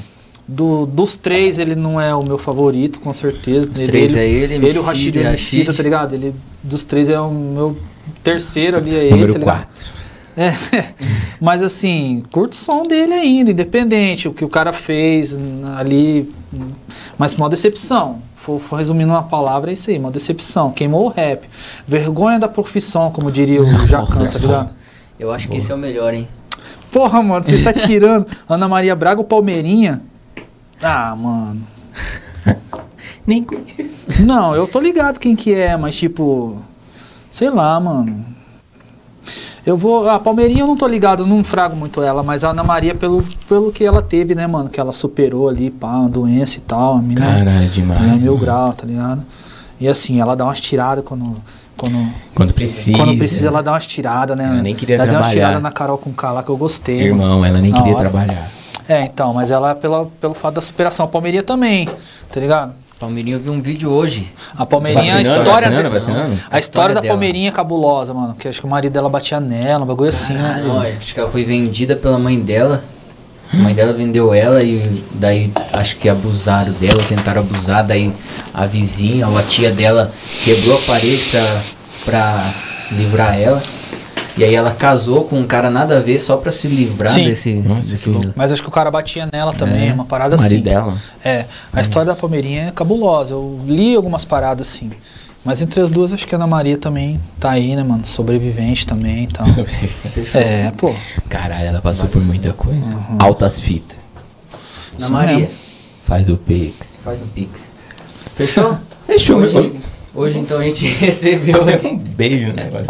Do, 0.49 0.87
dos 0.87 1.17
três, 1.17 1.59
ele 1.59 1.75
não 1.75 2.01
é 2.01 2.15
o 2.15 2.23
meu 2.23 2.39
favorito, 2.39 3.01
com 3.01 3.13
certeza. 3.13 3.69
Os 3.69 3.81
ele, 3.81 3.89
três 3.89 4.15
é 4.15 4.29
ele, 4.29 4.55
ele, 4.55 4.79
o 4.79 4.83
Rashid 4.83 5.19
e 5.19 5.23
o 5.23 5.27
Emicida, 5.27 5.75
tá 5.75 5.83
ligado? 5.83 6.15
Ele, 6.15 6.33
dos 6.63 6.85
três 6.85 7.09
é 7.09 7.21
o 7.21 7.29
meu 7.33 7.77
terceiro 8.23 8.77
ali, 8.77 8.95
é 8.95 9.01
ele, 9.07 9.11
Número 9.11 9.33
tá 9.33 9.39
ligado? 9.41 9.67
4. 9.67 9.96
É, 10.37 10.53
mas 11.41 11.63
assim, 11.63 12.23
curto 12.31 12.53
o 12.53 12.57
som 12.57 12.83
dele 12.83 13.15
ainda, 13.15 13.51
independente, 13.51 14.29
o 14.29 14.35
que 14.35 14.45
o 14.45 14.49
cara 14.49 14.73
fez 14.73 15.39
ali, 15.79 16.33
mas 17.19 17.35
uma 17.35 17.49
decepção. 17.49 18.21
For, 18.35 18.61
for 18.61 18.77
resumindo 18.77 19.13
uma 19.13 19.25
palavra, 19.25 19.71
é 19.71 19.75
isso 19.75 19.91
aí, 19.91 19.99
uma 19.99 20.11
decepção. 20.11 20.71
Queimou 20.71 21.07
o 21.07 21.09
rap. 21.09 21.49
Vergonha 21.89 22.39
da 22.39 22.47
profissão, 22.47 23.11
como 23.11 23.33
diria 23.33 23.61
o 23.63 23.67
Jacan, 23.89 24.27
tá 24.27 24.39
ligado? 24.39 24.71
Eu 25.19 25.33
acho 25.33 25.49
que 25.49 25.57
esse 25.57 25.73
é 25.73 25.75
o 25.75 25.79
melhor, 25.79 26.15
hein? 26.15 26.29
Porra, 26.93 27.23
mano, 27.23 27.45
você 27.45 27.63
tá 27.63 27.73
tirando 27.75 28.27
Ana 28.49 28.69
Maria 28.69 28.95
Braga 28.95 29.21
ou 29.21 29.27
Palmeirinha? 29.27 30.03
Ah, 30.83 31.17
mano. 31.17 31.67
Nem 33.27 33.43
conheço. 33.43 33.91
Não, 34.25 34.55
eu 34.55 34.69
tô 34.69 34.79
ligado 34.79 35.19
quem 35.19 35.35
que 35.35 35.53
é, 35.53 35.77
mas 35.77 35.97
tipo, 35.97 36.63
sei 37.31 37.51
lá, 37.51 37.81
mano. 37.81 38.36
Eu 39.67 39.77
vou. 39.77 40.09
A 40.09 40.19
Palmeirinha 40.21 40.61
eu 40.61 40.67
não 40.67 40.77
tô 40.77 40.87
ligado, 40.87 41.27
não 41.27 41.43
frago 41.43 41.75
muito 41.75 42.01
ela, 42.01 42.23
mas 42.23 42.45
a 42.45 42.51
Ana 42.51 42.63
Maria, 42.63 42.95
pelo, 42.95 43.25
pelo 43.49 43.73
que 43.73 43.85
ela 43.85 44.01
teve, 44.01 44.33
né, 44.35 44.47
mano? 44.47 44.69
Que 44.71 44.79
ela 44.79 44.93
superou 44.93 45.49
ali, 45.49 45.71
pá, 45.71 45.89
uma 45.89 46.09
doença 46.09 46.59
e 46.59 46.61
tal. 46.61 46.95
A 46.99 47.03
mina, 47.03 47.21
Caralho, 47.27 47.69
demais. 47.71 48.01
ela 48.01 48.13
é 48.13 48.17
mil 48.17 48.39
grau, 48.39 48.73
tá 48.73 48.87
ligado? 48.87 49.25
E 49.81 49.89
assim, 49.89 50.21
ela 50.21 50.37
dá 50.37 50.45
umas 50.45 50.61
tiradas 50.61 51.05
quando. 51.05 51.35
Quando, 51.77 52.11
Quando 52.35 52.55
precisa. 52.55 52.97
quando 52.97 53.19
precisa, 53.19 53.49
ela 53.49 53.63
dá 53.63 53.73
umas 53.73 53.87
tiradas, 53.87 54.35
né? 54.35 54.45
Ela 54.45 54.63
nem 54.63 54.75
queria 54.75 54.95
ela 54.95 55.05
deu 55.05 55.15
umas 55.17 55.27
trabalhar. 55.27 55.47
tiradas 55.49 55.63
na 55.63 55.71
Carol 55.71 55.99
com 55.99 56.11
K 56.11 56.33
lá 56.33 56.43
que 56.43 56.49
eu 56.49 56.57
gostei. 56.57 57.03
Irmão, 57.03 57.45
ela 57.45 57.61
nem 57.61 57.71
queria 57.71 57.93
hora. 57.93 58.09
trabalhar. 58.09 58.51
É, 58.89 59.03
então, 59.03 59.35
mas 59.35 59.51
ela 59.51 59.73
é 59.73 59.75
pela, 59.75 60.07
pelo 60.19 60.33
fato 60.33 60.55
da 60.55 60.63
superação. 60.63 61.05
A 61.05 61.09
Palmeirinha 61.09 61.43
também, 61.43 61.87
tá 62.33 62.41
ligado? 62.41 62.73
Palmeirinho 62.99 63.37
eu 63.37 63.41
vi 63.41 63.51
um 63.51 63.61
vídeo 63.61 63.91
hoje. 63.91 64.33
A 64.57 64.65
Palmeirinha, 64.65 65.17
a 65.17 65.21
história 65.21 65.69
vacinando, 65.69 65.83
dela. 65.83 65.91
vacinando? 65.91 66.23
A 66.23 66.33
história 66.33 66.49
A 66.51 66.59
história 66.59 66.95
da 66.95 67.01
dela. 67.03 67.13
Palmeirinha 67.13 67.49
é 67.49 67.53
cabulosa, 67.53 68.15
mano. 68.15 68.35
Que 68.35 68.49
acho 68.49 68.61
que 68.61 68.67
o 68.67 68.71
marido 68.71 68.93
dela 68.93 69.11
batia 69.11 69.39
nela, 69.39 69.85
um 69.85 69.87
bagulho 69.87 70.09
assim, 70.09 70.33
né? 70.33 70.65
Não, 70.67 70.81
acho 70.81 71.13
que 71.13 71.21
ela 71.21 71.29
foi 71.29 71.45
vendida 71.45 71.95
pela 71.95 72.19
mãe 72.19 72.41
dela. 72.41 72.83
A 73.53 73.57
mãe 73.57 73.75
dela 73.75 73.93
vendeu 73.93 74.33
ela 74.33 74.63
e 74.63 75.05
daí 75.13 75.53
acho 75.73 75.97
que 75.97 76.09
abusaram 76.09 76.73
dela, 76.73 77.03
tentaram 77.05 77.43
abusar, 77.43 77.87
daí 77.87 78.13
a 78.53 78.67
vizinha 78.67 79.29
ou 79.29 79.39
a 79.39 79.43
tia 79.43 79.71
dela 79.71 80.11
quebrou 80.43 80.77
a 80.77 80.81
parede 80.81 81.23
pra, 81.31 81.63
pra 82.05 82.55
livrar 82.93 83.39
ela. 83.39 83.63
E 84.37 84.45
aí 84.45 84.55
ela 84.55 84.73
casou 84.75 85.25
com 85.25 85.41
um 85.41 85.47
cara 85.47 85.71
nada 85.71 85.97
a 85.97 86.01
ver 86.01 86.19
só 86.19 86.37
pra 86.37 86.53
se 86.53 86.69
livrar 86.69 87.11
Sim. 87.11 87.25
desse. 87.25 87.55
Nossa, 87.55 87.91
desse 87.91 88.11
que. 88.11 88.29
Mas 88.37 88.53
acho 88.53 88.63
que 88.63 88.69
o 88.69 88.73
cara 88.73 88.91
batia 88.91 89.27
nela 89.33 89.53
também, 89.55 89.89
É. 89.89 89.93
uma 89.95 90.05
parada 90.05 90.37
O 90.37 90.39
marido 90.39 90.55
assim. 90.57 90.63
dela. 90.63 90.95
É, 91.25 91.47
a 91.73 91.81
história 91.81 92.07
da 92.13 92.17
Palmeirinha 92.17 92.65
é 92.69 92.71
cabulosa. 92.71 93.33
Eu 93.33 93.61
li 93.67 93.97
algumas 93.97 94.25
paradas 94.27 94.69
assim. 94.69 94.91
Mas 95.43 95.63
entre 95.63 95.81
as 95.81 95.89
duas, 95.89 96.13
acho 96.13 96.27
que 96.27 96.35
a 96.35 96.39
Ana 96.39 96.47
Maria 96.47 96.77
também 96.77 97.21
tá 97.39 97.53
aí, 97.53 97.77
né, 97.77 97.83
mano? 97.85 98.05
Sobrevivente 98.05 98.85
também 98.87 99.25
e 99.25 99.27
tal. 99.29 99.47
é, 100.35 100.71
pô. 100.77 100.93
Caralho, 101.29 101.67
ela 101.69 101.81
passou 101.81 102.09
por 102.09 102.21
muita 102.23 102.53
coisa. 102.53 102.91
Uhum. 102.91 103.17
Altas 103.21 103.59
fitas. 103.61 103.97
Na 104.99 105.05
Isso 105.05 105.13
Maria, 105.13 105.35
mesmo. 105.39 105.55
Faz 106.05 106.29
o 106.29 106.37
Pix. 106.37 107.01
faz 107.03 107.23
um 107.23 107.27
pix. 107.29 107.73
Fechou? 108.35 108.77
Fechou, 109.07 109.39
meu. 109.39 109.77
Hoje 110.17 110.39
então 110.39 110.59
a 110.59 110.65
gente 110.65 110.87
recebeu 110.99 111.69
aqui. 111.69 111.87
Um 111.87 111.97
beijo, 111.97 112.53
né? 112.53 112.67
agora. 112.67 112.87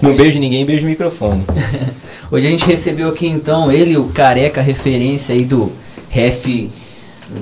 Não 0.00 0.16
beijo 0.16 0.38
ninguém, 0.38 0.64
beijo 0.64 0.86
o 0.86 0.88
microfone. 0.88 1.44
Hoje 2.32 2.46
a 2.46 2.50
gente 2.50 2.64
recebeu 2.64 3.08
aqui 3.08 3.26
então 3.26 3.72
ele, 3.72 3.96
o 3.96 4.04
careca 4.04 4.60
referência 4.60 5.34
aí 5.34 5.44
do 5.44 5.72
rap 6.08 6.70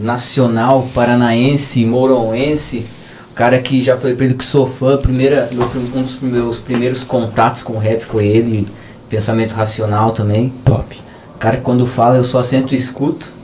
nacional, 0.02 0.88
paranaense, 0.94 1.84
mouronense. 1.84 2.86
O 3.30 3.34
cara 3.34 3.58
que 3.60 3.82
já 3.82 3.96
falei 3.96 4.16
pra 4.16 4.24
ele 4.24 4.34
que 4.34 4.44
sou 4.44 4.66
fã, 4.66 4.96
primeira, 4.96 5.48
meu 5.52 5.66
um 5.94 6.02
dos 6.02 6.18
meus 6.20 6.58
primeiros 6.58 7.04
contatos 7.04 7.62
com 7.62 7.74
o 7.74 7.78
rap 7.78 8.00
foi 8.02 8.26
ele, 8.26 8.66
pensamento 9.10 9.52
racional 9.52 10.10
também. 10.12 10.52
Top. 10.64 10.98
O 11.34 11.38
cara 11.38 11.58
que 11.58 11.62
quando 11.62 11.86
fala 11.86 12.16
eu 12.16 12.24
só 12.24 12.42
sento 12.42 12.74
e 12.74 12.76
escuto. 12.76 13.37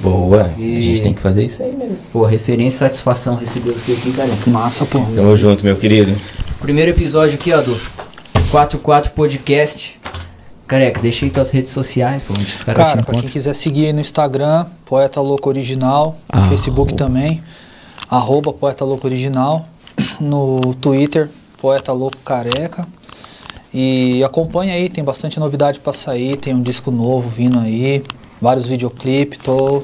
Boa. 0.00 0.50
E- 0.56 0.78
A 0.78 0.80
gente 0.80 1.02
tem 1.02 1.12
que 1.14 1.20
fazer 1.20 1.44
isso 1.44 1.62
aí 1.62 1.74
mesmo. 1.74 1.96
Pô, 2.12 2.24
referência 2.24 2.76
e 2.76 2.78
satisfação 2.78 3.34
receber 3.36 3.72
você 3.72 3.92
aqui, 3.92 4.12
cara. 4.12 4.30
Massa, 4.46 4.84
pô. 4.86 5.00
Tamo 5.00 5.36
junto, 5.36 5.64
meu 5.64 5.76
querido. 5.76 6.14
Primeiro 6.60 6.90
episódio 6.90 7.34
aqui, 7.34 7.52
ó, 7.52 7.60
do 7.60 7.76
44 8.50 9.10
Podcast. 9.12 9.98
Careca, 10.66 11.00
deixa 11.00 11.24
aí 11.24 11.30
tuas 11.30 11.50
redes 11.50 11.72
sociais, 11.72 12.22
pô, 12.22 12.34
onde 12.34 12.42
os 12.44 12.62
caras 12.62 12.84
te 12.84 12.90
Cara, 12.92 13.02
pra 13.02 13.20
quem 13.20 13.28
quiser 13.30 13.54
seguir 13.54 13.86
aí 13.86 13.92
no 13.92 14.00
Instagram, 14.00 14.66
Poeta 14.84 15.18
Louco 15.20 15.48
Original, 15.48 16.18
no 16.30 16.38
Arroba. 16.40 16.50
Facebook 16.50 16.92
também, 16.94 17.42
arroba 18.10 18.52
Poeta 18.52 18.84
Louco 18.84 19.06
Original, 19.06 19.64
no 20.20 20.74
Twitter, 20.74 21.30
Poeta 21.56 21.90
Louco 21.92 22.18
Careca. 22.18 22.86
E 23.72 24.22
acompanha 24.24 24.74
aí, 24.74 24.90
tem 24.90 25.02
bastante 25.02 25.40
novidade 25.40 25.78
pra 25.80 25.92
sair, 25.94 26.36
tem 26.36 26.54
um 26.54 26.60
disco 26.62 26.90
novo 26.90 27.30
vindo 27.30 27.58
aí, 27.58 28.02
vários 28.40 28.66
videoclipes, 28.66 29.38
tô 29.42 29.82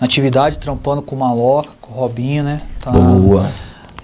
na 0.00 0.06
atividade 0.06 0.58
trampando 0.58 1.02
com 1.02 1.14
o 1.14 1.18
Maloca, 1.18 1.70
com 1.80 1.92
o 1.92 1.96
Robinho, 1.96 2.42
né? 2.42 2.60
Tá, 2.80 2.90
Boa. 2.90 3.48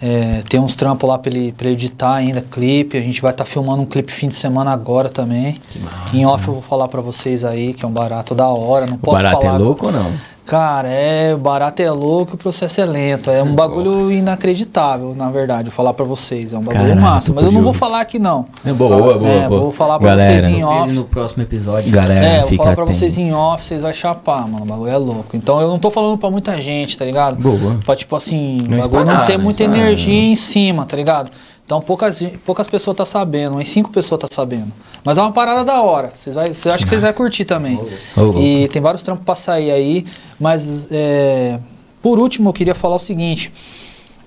é, 0.01 0.43
tem 0.49 0.61
uns 0.61 0.77
trampos 0.77 1.09
lá 1.09 1.19
pra 1.19 1.31
ele, 1.31 1.53
pra 1.53 1.67
ele 1.67 1.75
editar 1.75 2.15
ainda, 2.15 2.41
clipe. 2.41 2.97
A 2.97 3.01
gente 3.01 3.21
vai 3.21 3.33
estar 3.33 3.45
filmando 3.45 3.83
um 3.83 3.87
clipe 3.87 4.13
fim 4.13 4.29
de 4.29 4.37
semana 4.37 4.71
agora 4.73 5.09
também. 5.09 5.57
Que 5.71 5.79
massa. 5.81 6.17
Em 6.17 6.25
off 6.25 6.47
eu 6.47 6.55
vou 6.55 6.63
falar 6.63 6.87
pra 6.89 7.01
vocês 7.01 7.45
aí, 7.45 7.75
que 7.75 7.85
é 7.85 7.89
um 7.89 7.93
barato 7.93 8.35
da 8.35 8.47
hora. 8.49 8.87
Não 8.87 8.95
O 8.95 8.99
posso 8.99 9.23
barato 9.23 9.43
falar. 9.43 9.55
é 9.57 9.59
louco 9.59 9.87
ou 9.87 9.93
não? 9.93 10.13
Cara, 10.49 10.89
é, 10.89 11.37
barato 11.37 11.83
é 11.83 11.91
louco, 11.91 12.35
o 12.35 12.39
processo 12.39 12.81
é 12.81 12.87
lento. 12.87 13.31
É 13.31 13.43
um 13.43 13.55
bagulho 13.55 13.91
Nossa. 13.95 14.15
inacreditável, 14.15 15.15
na 15.15 15.31
verdade, 15.31 15.65
vou 15.65 15.73
falar 15.73 15.93
pra 15.93 16.07
vocês. 16.07 16.55
É 16.55 16.57
um 16.57 16.63
bagulho 16.63 16.85
Caralho, 16.87 17.01
massa. 17.03 17.35
Mas 17.35 17.45
eu 17.45 17.53
não 17.53 17.63
vou 17.63 17.75
falar 17.75 18.01
aqui 18.01 18.19
não. 18.19 18.47
É 18.65 18.73
boa, 18.73 18.97
boa, 18.97 19.19
boa. 19.19 19.31
É, 19.31 19.47
boa. 19.47 19.61
vou 19.61 19.73
falar 19.73 19.99
pra 19.99 20.09
Galera, 20.09 20.41
vocês 20.41 20.45
em 20.47 20.65
off. 20.65 20.91
No 20.91 21.05
próximo 21.05 21.43
episódio. 21.43 21.93
Galera, 21.93 22.25
É, 22.25 22.39
vou 22.41 22.49
fica 22.49 22.63
falar 22.63 22.75
pra 22.75 22.85
atento. 22.85 22.99
vocês 22.99 23.19
em 23.19 23.35
off, 23.35 23.63
vocês 23.63 23.83
vão 23.83 23.93
chapar, 23.93 24.49
mano. 24.49 24.63
O 24.63 24.67
bagulho 24.67 24.91
é 24.91 24.97
louco. 24.97 25.37
Então 25.37 25.61
eu 25.61 25.69
não 25.69 25.79
tô 25.79 25.91
falando 25.91 26.17
pra 26.17 26.31
muita 26.31 26.59
gente, 26.63 26.97
tá 26.97 27.05
ligado? 27.05 27.37
Boa. 27.39 27.79
Pra 27.85 27.95
tipo 27.95 28.17
assim, 28.17 28.63
o 28.63 28.79
bagulho 28.79 29.05
não 29.05 29.25
ter 29.27 29.37
não 29.37 29.45
muita 29.45 29.65
energia 29.65 30.33
em 30.33 30.35
cima, 30.35 30.87
tá 30.87 30.97
ligado? 30.97 31.31
Então 31.69 31.83
poucas, 31.83 32.23
poucas 32.47 32.67
pessoas 32.67 32.97
tá 32.97 33.05
sabendo, 33.05 33.53
umas 33.53 33.69
cinco 33.69 33.91
pessoas 33.91 34.19
tá 34.23 34.27
sabendo. 34.31 34.73
Mas 35.05 35.19
é 35.19 35.21
uma 35.21 35.33
parada 35.33 35.67
da 35.67 35.83
hora. 35.83 36.11
Vocês 36.17 36.35
vai, 36.35 36.55
cês- 36.55 36.75
acho 36.75 36.85
que 36.85 36.89
vocês 36.89 37.03
vão 37.03 37.13
curtir 37.13 37.45
também. 37.45 37.79
Louco. 38.17 38.39
E 38.41 38.69
tem 38.69 38.81
vários 38.81 39.03
trampos 39.03 39.23
pra 39.23 39.35
sair 39.37 39.71
aí. 39.71 40.07
Mas 40.41 40.89
é, 40.91 41.59
por 42.01 42.19
último 42.19 42.49
eu 42.49 42.53
queria 42.55 42.75
falar 42.75 42.97
o 42.97 42.99
seguinte. 42.99 43.53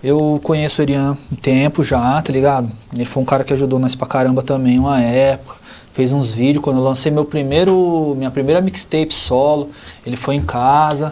Eu 0.04 0.40
conheço 0.44 0.82
o 0.82 0.84
Erian 0.84 1.18
um 1.32 1.36
tempo 1.36 1.84
já, 1.84 2.22
tá 2.22 2.32
ligado? 2.32 2.72
Ele 2.94 3.06
foi 3.06 3.24
um 3.24 3.26
cara 3.26 3.44
que 3.44 3.52
ajudou 3.54 3.80
nós 3.80 3.96
pra 3.96 4.06
caramba 4.06 4.44
também 4.44 4.78
uma 4.78 5.02
época. 5.02 5.56
Fez 5.94 6.14
uns 6.14 6.32
vídeos. 6.36 6.64
Quando 6.64 6.78
eu 6.78 6.84
lancei 6.84 7.12
meu 7.12 7.26
primeiro, 7.26 8.14
minha 8.18 8.30
primeira 8.30 8.62
mixtape 8.62 9.12
solo, 9.14 9.72
ele 10.06 10.16
foi 10.16 10.36
em 10.36 10.42
casa, 10.44 11.12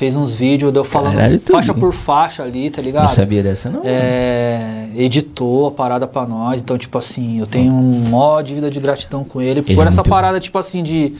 fez 0.00 0.16
uns 0.16 0.34
vídeos, 0.36 0.72
deu 0.72 0.82
falando 0.82 1.16
Caralho, 1.16 1.38
tudo. 1.38 1.52
faixa 1.52 1.74
por 1.74 1.92
faixa 1.92 2.42
ali, 2.42 2.70
tá 2.70 2.80
ligado? 2.80 3.02
Não 3.02 3.10
sabia 3.10 3.42
dessa, 3.42 3.68
não? 3.68 3.82
É, 3.84 4.88
editou 4.96 5.66
a 5.66 5.70
parada 5.70 6.06
pra 6.08 6.24
nós. 6.26 6.62
Então, 6.62 6.78
tipo 6.78 6.96
assim, 6.96 7.38
eu 7.38 7.46
tenho 7.46 7.70
um 7.70 8.08
mó 8.08 8.40
dívida 8.40 8.70
de 8.70 8.80
gratidão 8.80 9.22
com 9.24 9.42
ele. 9.42 9.60
Ele 9.60 9.74
por 9.74 9.84
é 9.84 9.88
essa 9.90 9.96
muito- 9.98 10.08
parada, 10.08 10.40
tipo 10.40 10.56
assim, 10.56 10.82
de. 10.82 11.12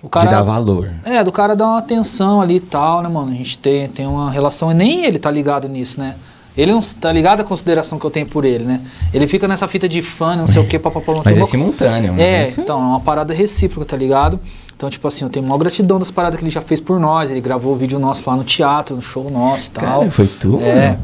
O 0.00 0.06
De 0.06 0.10
cara, 0.10 0.30
dar 0.30 0.42
valor. 0.42 0.92
é, 1.04 1.24
do 1.24 1.32
cara 1.32 1.56
dar 1.56 1.66
uma 1.66 1.78
atenção 1.78 2.40
ali 2.40 2.56
e 2.56 2.60
tal, 2.60 3.02
né, 3.02 3.08
mano? 3.08 3.32
A 3.32 3.34
gente 3.34 3.58
tem, 3.58 3.88
tem 3.88 4.06
uma 4.06 4.30
relação, 4.30 4.70
e 4.70 4.74
nem 4.74 5.04
ele 5.04 5.18
tá 5.18 5.28
ligado 5.32 5.68
nisso, 5.68 5.98
né? 5.98 6.14
Ele 6.56 6.70
não 6.70 6.80
tá 6.80 7.12
ligado 7.12 7.40
à 7.40 7.44
consideração 7.44 7.98
que 7.98 8.06
eu 8.06 8.10
tenho 8.10 8.26
por 8.26 8.44
ele, 8.44 8.62
né? 8.62 8.82
Ele 9.12 9.26
fica 9.26 9.48
nessa 9.48 9.66
fita 9.66 9.88
de 9.88 10.00
fã, 10.00 10.36
não 10.36 10.46
sei 10.46 10.62
o 10.62 10.66
que, 10.66 10.78
papapá. 10.78 11.22
Mas 11.24 11.36
é 11.36 11.42
simultâneo. 11.44 12.14
É, 12.16 12.44
Isso 12.44 12.60
então, 12.60 12.78
é 12.80 12.84
uma 12.84 13.00
parada 13.00 13.34
recíproca, 13.34 13.84
tá 13.84 13.96
ligado? 13.96 14.38
Então, 14.76 14.90
tipo 14.90 15.08
assim, 15.08 15.24
eu 15.24 15.30
tenho 15.30 15.44
maior 15.46 15.58
gratidão 15.58 15.98
das 15.98 16.10
paradas 16.10 16.38
que 16.38 16.44
ele 16.44 16.50
já 16.50 16.60
fez 16.60 16.80
por 16.80 17.00
nós. 17.00 17.30
Ele 17.30 17.40
gravou 17.40 17.72
o 17.72 17.76
vídeo 17.76 17.98
nosso 17.98 18.28
lá 18.28 18.36
no 18.36 18.44
teatro, 18.44 18.94
no 18.96 19.00
show 19.02 19.30
nosso 19.30 19.68
e 19.68 19.70
tal. 19.70 19.98
Cara, 20.00 20.10
foi 20.10 20.26
tu? 20.26 20.60
É, 20.60 20.98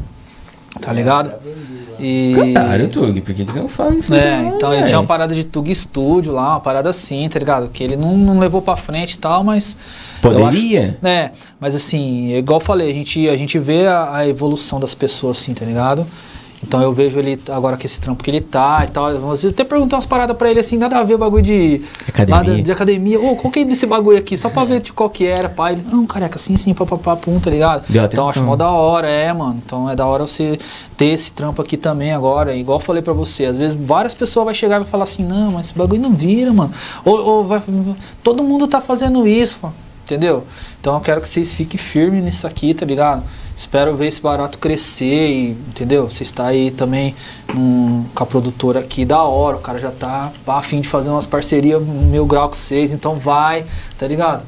tá 0.79 0.93
ligado? 0.93 1.33
E... 1.99 2.51
Caralho, 2.53 2.89
Tug, 2.89 3.21
por 3.21 3.33
que 3.33 3.45
que 3.45 3.57
não 3.57 3.67
fala 3.67 3.95
isso? 3.95 4.13
É, 4.13 4.41
não, 4.43 4.55
então 4.55 4.73
ele 4.73 4.83
tinha 4.83 4.99
uma 4.99 5.05
parada 5.07 5.33
de 5.33 5.43
Tug 5.43 5.73
Studio 5.73 6.33
lá, 6.33 6.49
uma 6.51 6.59
parada 6.59 6.89
assim, 6.89 7.27
tá 7.29 7.39
ligado? 7.39 7.69
Que 7.69 7.83
ele 7.83 7.95
não, 7.95 8.17
não 8.17 8.39
levou 8.39 8.61
pra 8.61 8.75
frente 8.75 9.13
e 9.13 9.17
tal, 9.17 9.43
mas. 9.43 9.77
Poderia? 10.21 10.97
acho- 11.01 11.07
é, 11.07 11.31
mas 11.59 11.75
assim, 11.75 12.35
igual 12.35 12.59
eu 12.59 12.65
falei, 12.65 12.89
a 12.91 12.93
gente, 12.93 13.29
a 13.29 13.37
gente 13.37 13.57
vê 13.59 13.87
a, 13.87 14.17
a 14.17 14.27
evolução 14.27 14.79
das 14.79 14.93
pessoas 14.93 15.37
assim, 15.37 15.53
tá 15.53 15.65
ligado? 15.65 16.05
Então 16.65 16.81
eu 16.81 16.93
vejo 16.93 17.19
ele 17.19 17.39
agora 17.49 17.77
com 17.77 17.85
esse 17.85 17.99
trampo 17.99 18.23
que 18.23 18.31
ele 18.31 18.41
tá 18.41 18.83
e 18.85 18.87
tal. 18.91 19.07
Às 19.07 19.41
vezes 19.43 19.45
até 19.51 19.63
perguntar 19.63 19.97
umas 19.97 20.05
paradas 20.05 20.35
pra 20.35 20.49
ele 20.49 20.59
assim, 20.59 20.77
nada 20.77 20.97
a 20.97 21.03
ver 21.03 21.15
o 21.15 21.17
bagulho 21.17 21.43
de 21.43 21.81
Academia. 22.07 22.35
lá 22.35 22.43
da- 22.43 22.61
de 22.61 22.71
academia. 22.71 23.19
Ô, 23.19 23.35
qual 23.35 23.51
que 23.51 23.59
é 23.59 23.65
desse 23.65 23.85
bagulho 23.85 24.17
aqui? 24.17 24.37
Só 24.37 24.49
pra 24.49 24.63
ver 24.65 24.79
tipo, 24.79 24.95
qual 24.97 25.09
que 25.09 25.25
era, 25.25 25.49
pai. 25.49 25.73
Ele, 25.73 25.85
não, 25.91 26.05
careca, 26.05 26.37
assim, 26.37 26.55
assim, 26.55 26.73
papapá, 26.73 27.15
pum, 27.15 27.39
tá 27.39 27.49
ligado? 27.49 27.83
Deu 27.89 28.03
então 28.05 28.29
acho 28.29 28.43
mó 28.43 28.55
da 28.55 28.71
hora, 28.71 29.09
é, 29.09 29.31
mano. 29.33 29.61
Então 29.65 29.89
é 29.89 29.95
da 29.95 30.05
hora 30.07 30.25
você 30.25 30.57
ter 30.97 31.05
esse 31.07 31.31
trampo 31.31 31.61
aqui 31.61 31.77
também 31.77 32.11
agora. 32.13 32.55
Igual 32.55 32.79
eu 32.79 32.83
falei 32.85 33.01
pra 33.01 33.13
você, 33.13 33.45
às 33.45 33.57
vezes 33.57 33.75
várias 33.79 34.13
pessoas 34.13 34.45
vão 34.45 34.53
chegar 34.55 34.77
e 34.77 34.79
vai 34.79 34.87
falar 34.89 35.03
assim, 35.03 35.23
não, 35.23 35.51
mas 35.51 35.67
esse 35.67 35.75
bagulho 35.77 36.01
não 36.01 36.13
vira, 36.13 36.53
mano. 36.53 36.71
Ou, 37.03 37.23
ou 37.25 37.43
vai, 37.45 37.61
todo 38.23 38.43
mundo 38.43 38.67
tá 38.67 38.81
fazendo 38.81 39.27
isso, 39.27 39.57
mano. 39.61 39.75
Entendeu? 40.05 40.45
Então 40.81 40.95
eu 40.95 40.99
quero 40.99 41.21
que 41.21 41.29
vocês 41.29 41.53
fiquem 41.53 41.77
firmes 41.79 42.23
nisso 42.23 42.45
aqui, 42.45 42.73
tá 42.73 42.85
ligado? 42.85 43.23
Espero 43.55 43.95
ver 43.95 44.07
esse 44.07 44.19
barato 44.21 44.57
crescer 44.57 45.29
e, 45.29 45.51
entendeu? 45.69 46.09
Você 46.09 46.23
está 46.23 46.47
aí 46.47 46.71
também 46.71 47.15
num- 47.53 48.03
com 48.13 48.23
a 48.23 48.27
produtora 48.27 48.79
aqui 48.81 49.05
da 49.05 49.23
hora, 49.23 49.55
o 49.57 49.61
cara 49.61 49.79
já 49.79 49.91
tá 49.91 50.31
a 50.45 50.61
fim 50.61 50.81
de 50.81 50.87
fazer 50.89 51.09
umas 51.09 51.25
parcerias 51.25 51.81
mil 51.81 52.25
grau 52.25 52.49
com 52.49 52.55
vocês, 52.55 52.93
então 52.93 53.15
vai, 53.17 53.63
tá 53.97 54.05
ligado? 54.07 54.43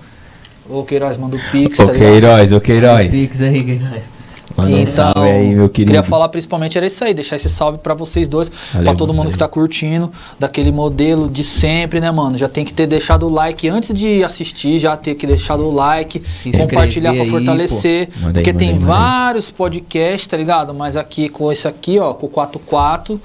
Ô 0.69 0.83
Queiroz, 0.83 1.17
manda 1.17 1.37
o 1.37 1.39
Pix, 1.51 1.79
Ô 1.79 1.85
tá 1.85 1.93
ligado? 1.93 2.09
Queiroz, 2.09 2.51
ô 2.51 2.59
Queiroz. 2.59 3.11
Pix 3.11 3.41
aí, 3.41 3.63
Queiroz. 3.63 4.14
Manda 4.55 4.71
um 4.71 4.77
Então, 4.77 4.85
salve 4.87 5.29
aí, 5.29 5.55
meu 5.55 5.69
querido. 5.69 5.91
queria 5.91 6.03
falar 6.03 6.29
principalmente 6.29 6.77
era 6.77 6.85
isso 6.85 7.03
aí, 7.03 7.13
deixar 7.13 7.35
esse 7.35 7.49
salve 7.49 7.77
pra 7.79 7.93
vocês 7.93 8.27
dois, 8.27 8.49
pra 8.71 8.93
todo 8.93 9.07
mundo 9.13 9.17
valeu. 9.25 9.31
que 9.31 9.37
tá 9.37 9.47
curtindo, 9.47 10.11
daquele 10.39 10.71
modelo 10.71 11.27
de 11.29 11.43
sempre, 11.43 11.99
né, 11.99 12.11
mano? 12.11 12.37
Já 12.37 12.47
tem 12.47 12.63
que 12.63 12.73
ter 12.73 12.85
deixado 12.87 13.25
o 13.27 13.29
like 13.29 13.67
antes 13.67 13.93
de 13.93 14.23
assistir, 14.23 14.79
já 14.79 14.95
ter 14.95 15.15
que 15.15 15.25
deixar 15.25 15.55
o 15.55 15.71
like, 15.71 16.21
Se 16.23 16.51
compartilhar 16.51 17.13
pra 17.13 17.23
aí, 17.23 17.29
fortalecer, 17.29 18.09
aí, 18.23 18.33
porque 18.33 18.53
tem 18.53 18.69
aí, 18.71 18.77
vários 18.77 19.49
podcasts, 19.51 20.27
tá 20.27 20.37
ligado? 20.37 20.73
Mas 20.73 20.95
aqui 20.95 21.27
com 21.29 21.51
esse 21.51 21.67
aqui, 21.67 21.97
ó, 21.99 22.13
com 22.13 22.27
o 22.27 22.29
44, 22.29 23.19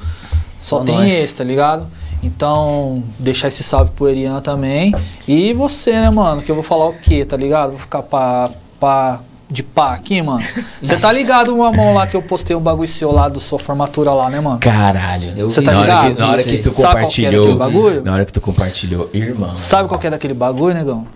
só, 0.59 0.79
Só 0.79 0.85
tem 0.85 0.95
nós. 0.95 1.13
esse, 1.13 1.35
tá 1.37 1.45
ligado? 1.45 1.87
Então, 2.23 3.03
deixar 3.19 3.49
esse 3.49 3.63
salve 3.63 3.93
pro 3.97 4.07
Erian 4.09 4.41
também. 4.41 4.95
E 5.27 5.55
você, 5.55 5.93
né, 5.93 6.11
mano? 6.11 6.43
Que 6.43 6.51
eu 6.51 6.55
vou 6.55 6.65
falar 6.65 6.87
o 6.87 6.93
quê, 6.93 7.25
tá 7.25 7.35
ligado? 7.37 7.71
Vou 7.71 7.79
ficar 7.79 8.03
pá, 8.03 8.51
pá, 8.79 9.21
de 9.51 9.63
pá 9.63 9.95
aqui, 9.95 10.23
mano. 10.23 10.45
Você 10.81 10.97
tá 10.97 11.11
ligado 11.13 11.55
uma 11.55 11.73
mão 11.73 11.93
lá 11.93 12.07
que 12.07 12.17
eu 12.17 12.23
postei 12.23 12.55
um 12.55 12.61
bagulho 12.61 12.89
seu 12.89 13.11
lá 13.11 13.29
do 13.29 13.41
sua 13.41 13.59
formatura 13.59 14.13
lá, 14.13 14.31
né, 14.31 14.39
mano? 14.41 14.61
Caralho. 14.61 15.49
Você 15.49 15.61
tá 15.61 15.73
na 15.73 15.79
hora 15.79 15.87
ligado? 15.87 16.15
que, 16.15 16.21
na 16.21 16.31
hora 16.31 16.43
que 16.43 16.59
tu 16.59 16.71
Sabe 16.71 16.81
qual 16.81 16.93
que 17.11 17.27
é 17.27 17.31
compartilhou. 17.31 17.33
daquele 17.43 17.59
bagulho? 17.59 18.05
Na 18.05 18.13
hora 18.13 18.25
que 18.25 18.33
tu 18.33 18.41
compartilhou, 18.41 19.11
irmão. 19.13 19.55
Sabe 19.57 19.89
qual 19.89 19.99
que 19.99 20.07
é 20.07 20.11
daquele 20.11 20.35
bagulho, 20.35 20.75
negão? 20.75 21.07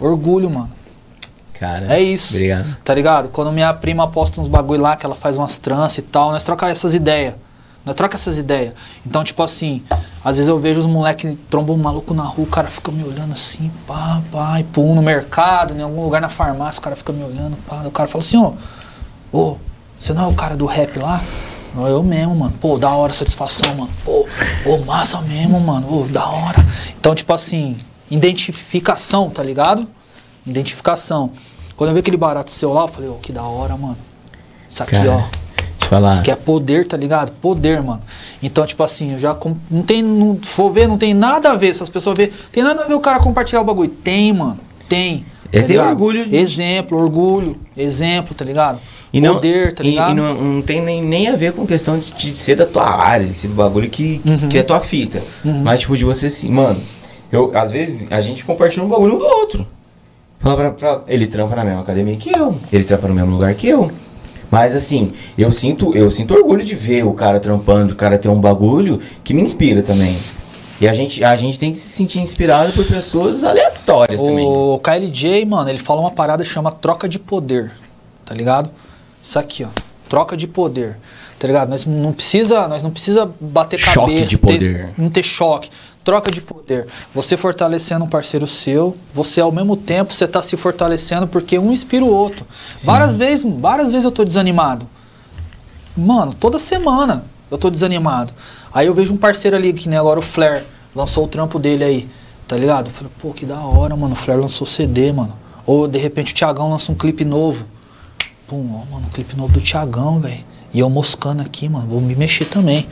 Orgulho, 0.00 0.50
mano. 0.50 0.70
Cara. 1.58 1.94
É 1.94 2.02
isso. 2.02 2.34
Obrigado. 2.34 2.76
Tá 2.84 2.94
ligado? 2.94 3.28
Quando 3.28 3.52
minha 3.52 3.72
prima 3.72 4.08
posta 4.08 4.40
uns 4.40 4.48
bagulho 4.48 4.82
lá, 4.82 4.96
que 4.96 5.06
ela 5.06 5.14
faz 5.14 5.38
umas 5.38 5.56
tranças 5.56 5.98
e 5.98 6.02
tal, 6.02 6.32
nós 6.32 6.42
troca 6.42 6.68
essas 6.68 6.94
ideias. 6.94 7.34
Nós 7.84 7.94
troca 7.94 8.16
essas 8.16 8.38
ideias. 8.38 8.72
Então, 9.06 9.22
tipo 9.22 9.42
assim, 9.42 9.82
às 10.24 10.36
vezes 10.36 10.48
eu 10.48 10.58
vejo 10.58 10.80
os 10.80 10.86
moleques 10.86 11.36
trombam 11.50 11.76
um 11.76 11.78
maluco 11.78 12.14
na 12.14 12.22
rua, 12.22 12.44
o 12.44 12.48
cara 12.48 12.68
fica 12.68 12.90
me 12.90 13.04
olhando 13.04 13.32
assim, 13.32 13.70
pá, 13.86 14.22
pá, 14.32 14.58
e 14.58 14.64
pum, 14.64 14.94
no 14.94 15.02
mercado, 15.02 15.74
em 15.76 15.82
algum 15.82 16.02
lugar 16.02 16.20
na 16.20 16.30
farmácia, 16.30 16.80
o 16.80 16.82
cara 16.82 16.96
fica 16.96 17.12
me 17.12 17.22
olhando, 17.22 17.56
pá. 17.68 17.82
O 17.84 17.90
cara 17.90 18.08
fala 18.08 18.24
assim, 18.24 18.38
ó, 18.38 18.52
ô, 19.30 19.58
você 19.98 20.14
não 20.14 20.24
é 20.24 20.26
o 20.26 20.34
cara 20.34 20.56
do 20.56 20.64
rap 20.64 20.98
lá? 20.98 21.22
Eu 21.76 22.02
mesmo, 22.02 22.36
mano. 22.36 22.54
Pô, 22.60 22.78
da 22.78 22.90
hora 22.90 23.12
satisfação, 23.12 23.74
mano. 23.74 23.90
Pô, 24.04 24.26
ô, 24.64 24.78
massa 24.78 25.20
mesmo, 25.22 25.58
mano. 25.58 26.02
Ô, 26.02 26.06
da 26.06 26.24
hora. 26.26 26.64
Então, 26.98 27.14
tipo 27.14 27.32
assim, 27.32 27.76
identificação, 28.08 29.28
tá 29.28 29.42
ligado? 29.42 29.86
Identificação. 30.46 31.32
Quando 31.76 31.90
eu 31.90 31.94
vi 31.94 32.00
aquele 32.00 32.16
barato 32.16 32.52
seu 32.52 32.72
lá, 32.72 32.82
eu 32.82 32.88
falei, 32.88 33.10
ô, 33.10 33.14
que 33.14 33.32
da 33.32 33.42
hora, 33.42 33.76
mano. 33.76 33.98
Isso 34.68 34.82
aqui, 34.82 34.92
Cara, 34.92 35.10
ó. 35.10 35.43
Te 35.84 35.88
falar. 35.88 36.12
Isso 36.12 36.20
aqui 36.20 36.30
é 36.30 36.36
poder, 36.36 36.86
tá 36.86 36.96
ligado? 36.96 37.30
Poder, 37.42 37.82
mano. 37.82 38.00
Então, 38.42 38.64
tipo 38.64 38.82
assim, 38.82 39.12
eu 39.12 39.20
já. 39.20 39.34
com- 39.34 39.54
Não 39.70 39.82
tem. 39.82 40.02
Não, 40.02 40.38
for 40.42 40.70
ver, 40.70 40.88
não 40.88 40.96
tem 40.98 41.12
nada 41.12 41.50
a 41.50 41.54
ver. 41.54 41.68
Essas 41.68 41.88
pessoas 41.90 42.16
vê. 42.16 42.32
Tem 42.50 42.62
nada 42.64 42.84
a 42.84 42.86
ver 42.86 42.94
o 42.94 43.00
cara 43.00 43.18
compartilhar 43.20 43.60
o 43.60 43.64
bagulho. 43.64 43.90
Tem, 43.90 44.32
mano. 44.32 44.58
Tem. 44.88 45.24
É, 45.52 45.60
tá 45.60 45.66
tem 45.68 45.78
orgulho 45.78 46.26
de- 46.28 46.36
Exemplo, 46.36 46.98
orgulho. 46.98 47.56
Exemplo, 47.76 48.34
tá 48.34 48.44
ligado? 48.44 48.80
E 49.12 49.20
não, 49.20 49.34
poder, 49.34 49.72
tá 49.72 49.84
e- 49.84 49.90
ligado? 49.90 50.10
E, 50.10 50.14
não, 50.14 50.42
não 50.42 50.62
tem 50.62 50.82
nem, 50.82 51.00
nem 51.02 51.28
a 51.28 51.36
ver 51.36 51.52
com 51.52 51.64
questão 51.66 51.96
de, 51.98 52.10
de 52.12 52.30
ser 52.36 52.56
da 52.56 52.66
tua 52.66 52.82
área, 52.90 53.24
de 53.26 53.34
ser 53.34 53.46
do 53.48 53.54
bagulho 53.54 53.88
que, 53.88 54.18
que- 54.18 54.28
Uhum. 54.30 54.48
que 54.48 54.58
é 54.58 54.62
tua 54.64 54.80
fita. 54.80 55.22
Uhum. 55.44 55.62
Mas, 55.62 55.80
tipo, 55.82 55.96
de 55.96 56.04
você 56.04 56.26
assim, 56.26 56.50
mano, 56.50 56.80
eu, 57.30 57.52
às 57.56 57.70
vezes 57.70 58.06
a 58.10 58.20
gente 58.20 58.44
compartilha 58.44 58.82
um 58.84 58.88
bagulho 58.88 59.14
um 59.14 59.18
do 59.18 59.24
outro. 59.24 59.64
Pra, 60.40 60.70
pra- 60.72 61.02
ele 61.06 61.26
trampa 61.28 61.54
na 61.54 61.64
mesma 61.64 61.82
academia 61.82 62.16
que 62.16 62.36
eu, 62.36 62.56
ele 62.72 62.82
trampa 62.84 63.06
no 63.06 63.14
mesmo 63.14 63.30
lugar 63.30 63.54
que 63.54 63.68
eu. 63.68 63.90
Mas 64.50 64.74
assim, 64.76 65.12
eu 65.36 65.50
sinto, 65.50 65.96
eu 65.96 66.10
sinto 66.10 66.34
orgulho 66.34 66.64
de 66.64 66.74
ver 66.74 67.04
o 67.04 67.12
cara 67.12 67.40
trampando, 67.40 67.92
o 67.92 67.96
cara 67.96 68.16
ter 68.18 68.28
um 68.28 68.40
bagulho 68.40 69.00
que 69.22 69.34
me 69.34 69.42
inspira 69.42 69.82
também. 69.82 70.16
E 70.80 70.88
a 70.88 70.94
gente, 70.94 71.22
a 71.24 71.36
gente 71.36 71.58
tem 71.58 71.72
que 71.72 71.78
se 71.78 71.88
sentir 71.88 72.20
inspirado 72.20 72.72
por 72.72 72.84
pessoas 72.84 73.44
aleatórias 73.44 74.20
também. 74.22 74.44
O 74.46 74.78
KLJ, 74.80 75.44
mano, 75.46 75.68
ele 75.70 75.78
fala 75.78 76.00
uma 76.00 76.10
parada 76.10 76.42
que 76.44 76.50
chama 76.50 76.70
troca 76.70 77.08
de 77.08 77.18
poder, 77.18 77.70
tá 78.24 78.34
ligado? 78.34 78.70
Isso 79.22 79.38
aqui, 79.38 79.64
ó. 79.64 79.68
Troca 80.08 80.36
de 80.36 80.46
poder. 80.46 80.96
Tá 81.38 81.46
ligado? 81.46 81.68
Nós 81.70 81.84
não 81.84 82.12
precisa, 82.12 82.68
nós 82.68 82.82
não 82.82 82.90
precisa 82.90 83.30
bater 83.40 83.78
Choque 83.78 84.12
cabeça, 84.12 84.26
de 84.26 84.38
ter- 84.38 84.52
poder. 84.52 84.88
não 84.96 85.10
ter 85.10 85.22
choque. 85.22 85.68
Troca 86.04 86.30
de 86.30 86.42
poder. 86.42 86.86
Você 87.14 87.34
fortalecendo 87.34 88.04
um 88.04 88.08
parceiro 88.08 88.46
seu, 88.46 88.94
você 89.14 89.40
ao 89.40 89.50
mesmo 89.50 89.74
tempo 89.74 90.12
você 90.12 90.28
tá 90.28 90.42
se 90.42 90.54
fortalecendo 90.54 91.26
porque 91.26 91.58
um 91.58 91.72
inspira 91.72 92.04
o 92.04 92.14
outro. 92.14 92.46
Várias 92.82 93.16
vezes, 93.16 93.42
várias 93.58 93.90
vezes 93.90 94.04
eu 94.04 94.12
tô 94.12 94.22
desanimado. 94.22 94.86
Mano, 95.96 96.34
toda 96.34 96.58
semana 96.58 97.24
eu 97.50 97.56
tô 97.56 97.70
desanimado. 97.70 98.32
Aí 98.72 98.86
eu 98.86 98.94
vejo 98.94 99.14
um 99.14 99.16
parceiro 99.16 99.56
ali, 99.56 99.72
que 99.72 99.88
nem 99.88 99.98
agora 99.98 100.20
o 100.20 100.22
Flair, 100.22 100.66
lançou 100.94 101.24
o 101.24 101.28
trampo 101.28 101.58
dele 101.58 101.84
aí, 101.84 102.08
tá 102.46 102.56
ligado? 102.56 102.88
Eu 102.88 102.92
falei, 102.92 103.12
pô, 103.18 103.32
que 103.32 103.46
da 103.46 103.60
hora, 103.60 103.96
mano, 103.96 104.12
o 104.12 104.16
Flair 104.16 104.38
lançou 104.38 104.66
CD, 104.66 105.10
mano. 105.10 105.38
Ou 105.64 105.88
de 105.88 105.98
repente 105.98 106.32
o 106.32 106.36
Thiagão 106.36 106.68
lança 106.68 106.92
um 106.92 106.94
clipe 106.94 107.24
novo. 107.24 107.66
Pum, 108.46 108.68
ó, 108.74 108.92
mano, 108.92 109.06
um 109.06 109.10
clipe 109.10 109.34
novo 109.34 109.54
do 109.54 109.60
Thiagão, 109.60 110.20
velho. 110.20 110.44
E 110.74 110.80
eu 110.80 110.90
moscando 110.90 111.40
aqui, 111.40 111.66
mano, 111.66 111.86
vou 111.86 112.00
me 112.00 112.14
mexer 112.14 112.44
também. 112.44 112.88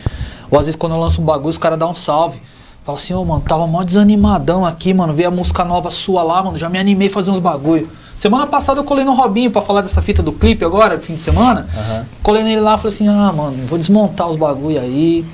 Ou 0.51 0.59
às 0.59 0.67
vezes 0.67 0.77
quando 0.77 0.95
eu 0.95 1.01
lanço 1.01 1.21
um 1.21 1.25
bagulho, 1.25 1.51
os 1.51 1.59
caras 1.59 1.79
dão 1.79 1.91
um 1.91 1.95
salve. 1.95 2.41
Fala 2.85 2.99
assim, 2.99 3.15
ô, 3.15 3.25
mano, 3.25 3.43
tava 3.47 3.67
mó 3.67 3.85
desanimadão 3.85 4.67
aqui, 4.67 4.93
mano. 4.93 5.15
Veio 5.15 5.29
a 5.29 5.31
música 5.31 5.65
nova 5.65 5.91
sua 5.91 6.23
lá, 6.23 6.43
mano. 6.43 6.59
Já 6.59 6.69
me 6.69 6.79
animei 6.79 7.09
a 7.09 7.11
fazer 7.11 7.31
uns 7.31 7.39
bagulho. 7.39 7.89
Semana 8.15 8.47
passada 8.47 8.81
eu 8.81 8.85
colei 8.85 9.05
no 9.05 9.15
Robinho 9.15 9.51
pra 9.51 9.63
falar 9.63 9.83
dessa 9.83 10.03
fita 10.03 10.23
do 10.23 10.33
clipe 10.33 10.65
agora, 10.65 10.99
fim 10.99 11.15
de 11.15 11.21
semana. 11.21 11.69
Aham. 11.75 12.07
Colei 12.23 12.43
nele 12.43 12.61
lá 12.61 12.75
e 12.75 12.79
falei 12.79 12.95
assim, 12.95 13.09
ah, 13.09 13.33
mano, 13.33 13.67
vou 13.67 13.79
desmontar 13.79 14.29
os 14.29 14.37
bagulho 14.37 14.81
aí, 14.81 15.25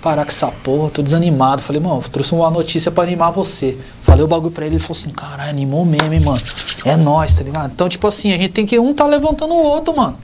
parar 0.00 0.24
com 0.24 0.30
essa 0.30 0.48
porra, 0.50 0.88
tô 0.90 1.02
desanimado. 1.02 1.62
Falei, 1.62 1.82
mano, 1.82 2.00
trouxe 2.10 2.32
uma 2.32 2.48
notícia 2.48 2.90
pra 2.92 3.02
animar 3.02 3.32
você. 3.32 3.76
Falei 4.02 4.24
o 4.24 4.28
bagulho 4.28 4.52
pra 4.52 4.64
ele, 4.64 4.76
ele 4.76 4.82
falou 4.82 4.98
assim, 4.98 5.10
caralho, 5.10 5.50
animou 5.50 5.84
mesmo, 5.84 6.12
hein, 6.12 6.20
mano. 6.20 6.40
É 6.84 6.96
nóis, 6.96 7.34
tá 7.34 7.42
ligado? 7.42 7.72
Então, 7.72 7.88
tipo 7.88 8.06
assim, 8.06 8.32
a 8.32 8.38
gente 8.38 8.52
tem 8.52 8.64
que 8.64 8.78
um 8.78 8.94
tá 8.94 9.04
levantando 9.04 9.52
o 9.52 9.62
outro, 9.62 9.96
mano. 9.96 10.16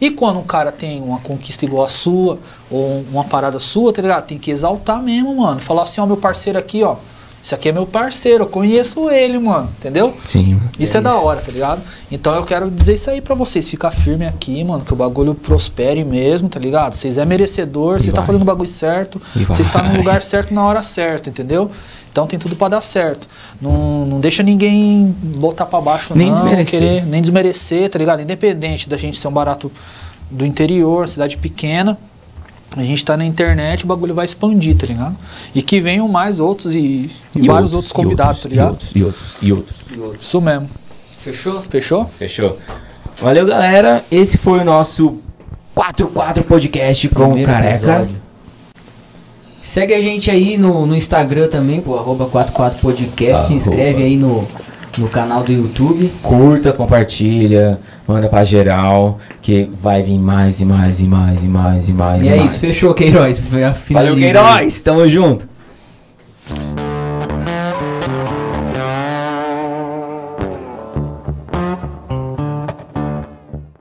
E 0.00 0.10
quando 0.10 0.38
um 0.38 0.44
cara 0.44 0.70
tem 0.72 1.00
uma 1.02 1.18
conquista 1.20 1.64
igual 1.64 1.86
a 1.86 1.88
sua, 1.88 2.38
ou 2.70 3.04
uma 3.10 3.24
parada 3.24 3.58
sua, 3.58 3.92
tá 3.92 4.02
ligado? 4.02 4.26
Tem 4.26 4.38
que 4.38 4.50
exaltar 4.50 5.02
mesmo, 5.02 5.34
mano. 5.36 5.60
Falar 5.60 5.84
assim, 5.84 6.00
ó, 6.00 6.06
meu 6.06 6.16
parceiro 6.16 6.58
aqui, 6.58 6.82
ó. 6.82 6.96
Esse 7.42 7.54
aqui 7.54 7.68
é 7.68 7.72
meu 7.72 7.86
parceiro, 7.86 8.42
eu 8.42 8.48
conheço 8.48 9.08
ele, 9.08 9.38
mano. 9.38 9.68
Entendeu? 9.78 10.12
Sim. 10.24 10.60
Isso 10.80 10.96
é, 10.96 10.98
É 10.98 11.02
da 11.02 11.10
isso. 11.14 11.20
hora, 11.24 11.40
tá 11.40 11.52
ligado? 11.52 11.80
Então 12.10 12.34
eu 12.34 12.42
quero 12.44 12.68
dizer 12.68 12.94
isso 12.94 13.08
aí 13.08 13.20
pra 13.20 13.36
vocês. 13.36 13.68
Ficar 13.70 13.92
firme 13.92 14.26
aqui, 14.26 14.64
mano. 14.64 14.84
Que 14.84 14.92
o 14.92 14.96
bagulho 14.96 15.32
prospere 15.32 16.04
mesmo, 16.04 16.48
tá 16.48 16.58
ligado? 16.58 16.94
Vocês 16.94 17.18
é 17.18 17.24
merecedor, 17.24 18.00
vocês 18.00 18.12
tá 18.12 18.24
fazendo 18.24 18.42
o 18.42 18.44
bagulho 18.44 18.68
certo. 18.68 19.22
Vocês 19.46 19.68
tá 19.68 19.80
no 19.80 19.96
lugar 19.96 20.24
certo 20.24 20.52
na 20.52 20.64
hora 20.64 20.82
certa, 20.82 21.30
entendeu? 21.30 21.70
Então 22.16 22.26
tem 22.26 22.38
tudo 22.38 22.56
pra 22.56 22.68
dar 22.68 22.80
certo. 22.80 23.28
Não, 23.60 24.06
não 24.06 24.20
deixa 24.20 24.42
ninguém 24.42 25.14
botar 25.36 25.66
pra 25.66 25.82
baixo, 25.82 26.14
Nem 26.16 26.28
não. 26.30 26.34
desmerecer. 26.34 26.80
Querer, 26.80 27.04
nem 27.06 27.20
desmerecer, 27.20 27.90
tá 27.90 27.98
ligado? 27.98 28.22
Independente 28.22 28.88
da 28.88 28.96
gente 28.96 29.18
ser 29.18 29.28
um 29.28 29.32
barato 29.32 29.70
do 30.30 30.46
interior, 30.46 31.06
cidade 31.10 31.36
pequena. 31.36 31.98
A 32.74 32.82
gente 32.82 33.04
tá 33.04 33.18
na 33.18 33.24
internet, 33.26 33.84
o 33.84 33.86
bagulho 33.86 34.14
vai 34.14 34.24
expandir, 34.24 34.74
tá 34.78 34.86
ligado? 34.86 35.14
E 35.54 35.60
que 35.60 35.78
venham 35.78 36.08
mais 36.08 36.40
outros 36.40 36.72
e, 36.74 37.10
e 37.34 37.46
vários 37.46 37.74
outros, 37.74 37.90
e 37.90 37.94
convidados, 37.94 38.40
tá 38.40 38.48
e 38.48 38.52
ligado? 38.52 38.70
outros, 38.70 38.90
e 38.94 39.02
outros, 39.04 39.26
e 39.42 39.52
outros. 39.52 39.76
Isso 40.18 40.40
mesmo. 40.40 40.70
Fechou? 41.20 41.62
Fechou? 41.68 42.10
Fechou? 42.18 42.58
Valeu, 43.20 43.44
galera. 43.44 44.02
Esse 44.10 44.38
foi 44.38 44.60
o 44.60 44.64
nosso 44.64 45.18
44 45.74 46.44
podcast 46.44 47.10
com 47.10 47.24
o 47.24 47.26
Primeiro 47.32 47.52
Careca. 47.52 47.76
episódio. 47.76 48.25
Segue 49.66 49.94
a 49.94 50.00
gente 50.00 50.30
aí 50.30 50.56
no, 50.56 50.86
no 50.86 50.94
Instagram 50.94 51.48
também, 51.48 51.80
pô, 51.80 51.98
arroba 51.98 52.26
44podcast. 52.26 53.48
Se 53.48 53.52
inscreve 53.52 54.00
aí 54.00 54.16
no, 54.16 54.46
no 54.96 55.08
canal 55.08 55.42
do 55.42 55.50
YouTube. 55.50 56.08
Curta, 56.22 56.72
compartilha, 56.72 57.76
manda 58.06 58.28
pra 58.28 58.44
geral, 58.44 59.18
que 59.42 59.68
vai 59.82 60.04
vir 60.04 60.20
mais 60.20 60.60
e 60.60 60.64
mais 60.64 61.00
e 61.00 61.04
mais 61.04 61.42
e 61.42 61.48
mais 61.48 61.88
e 61.88 61.92
mais. 61.92 62.22
E 62.22 62.28
é 62.28 62.36
mais. 62.36 62.52
isso, 62.52 62.60
fechou, 62.60 62.94
Queiroz. 62.94 63.42
Valeu. 63.90 64.14
Queiroz! 64.14 64.80
Tamo 64.82 65.08
junto! 65.08 65.48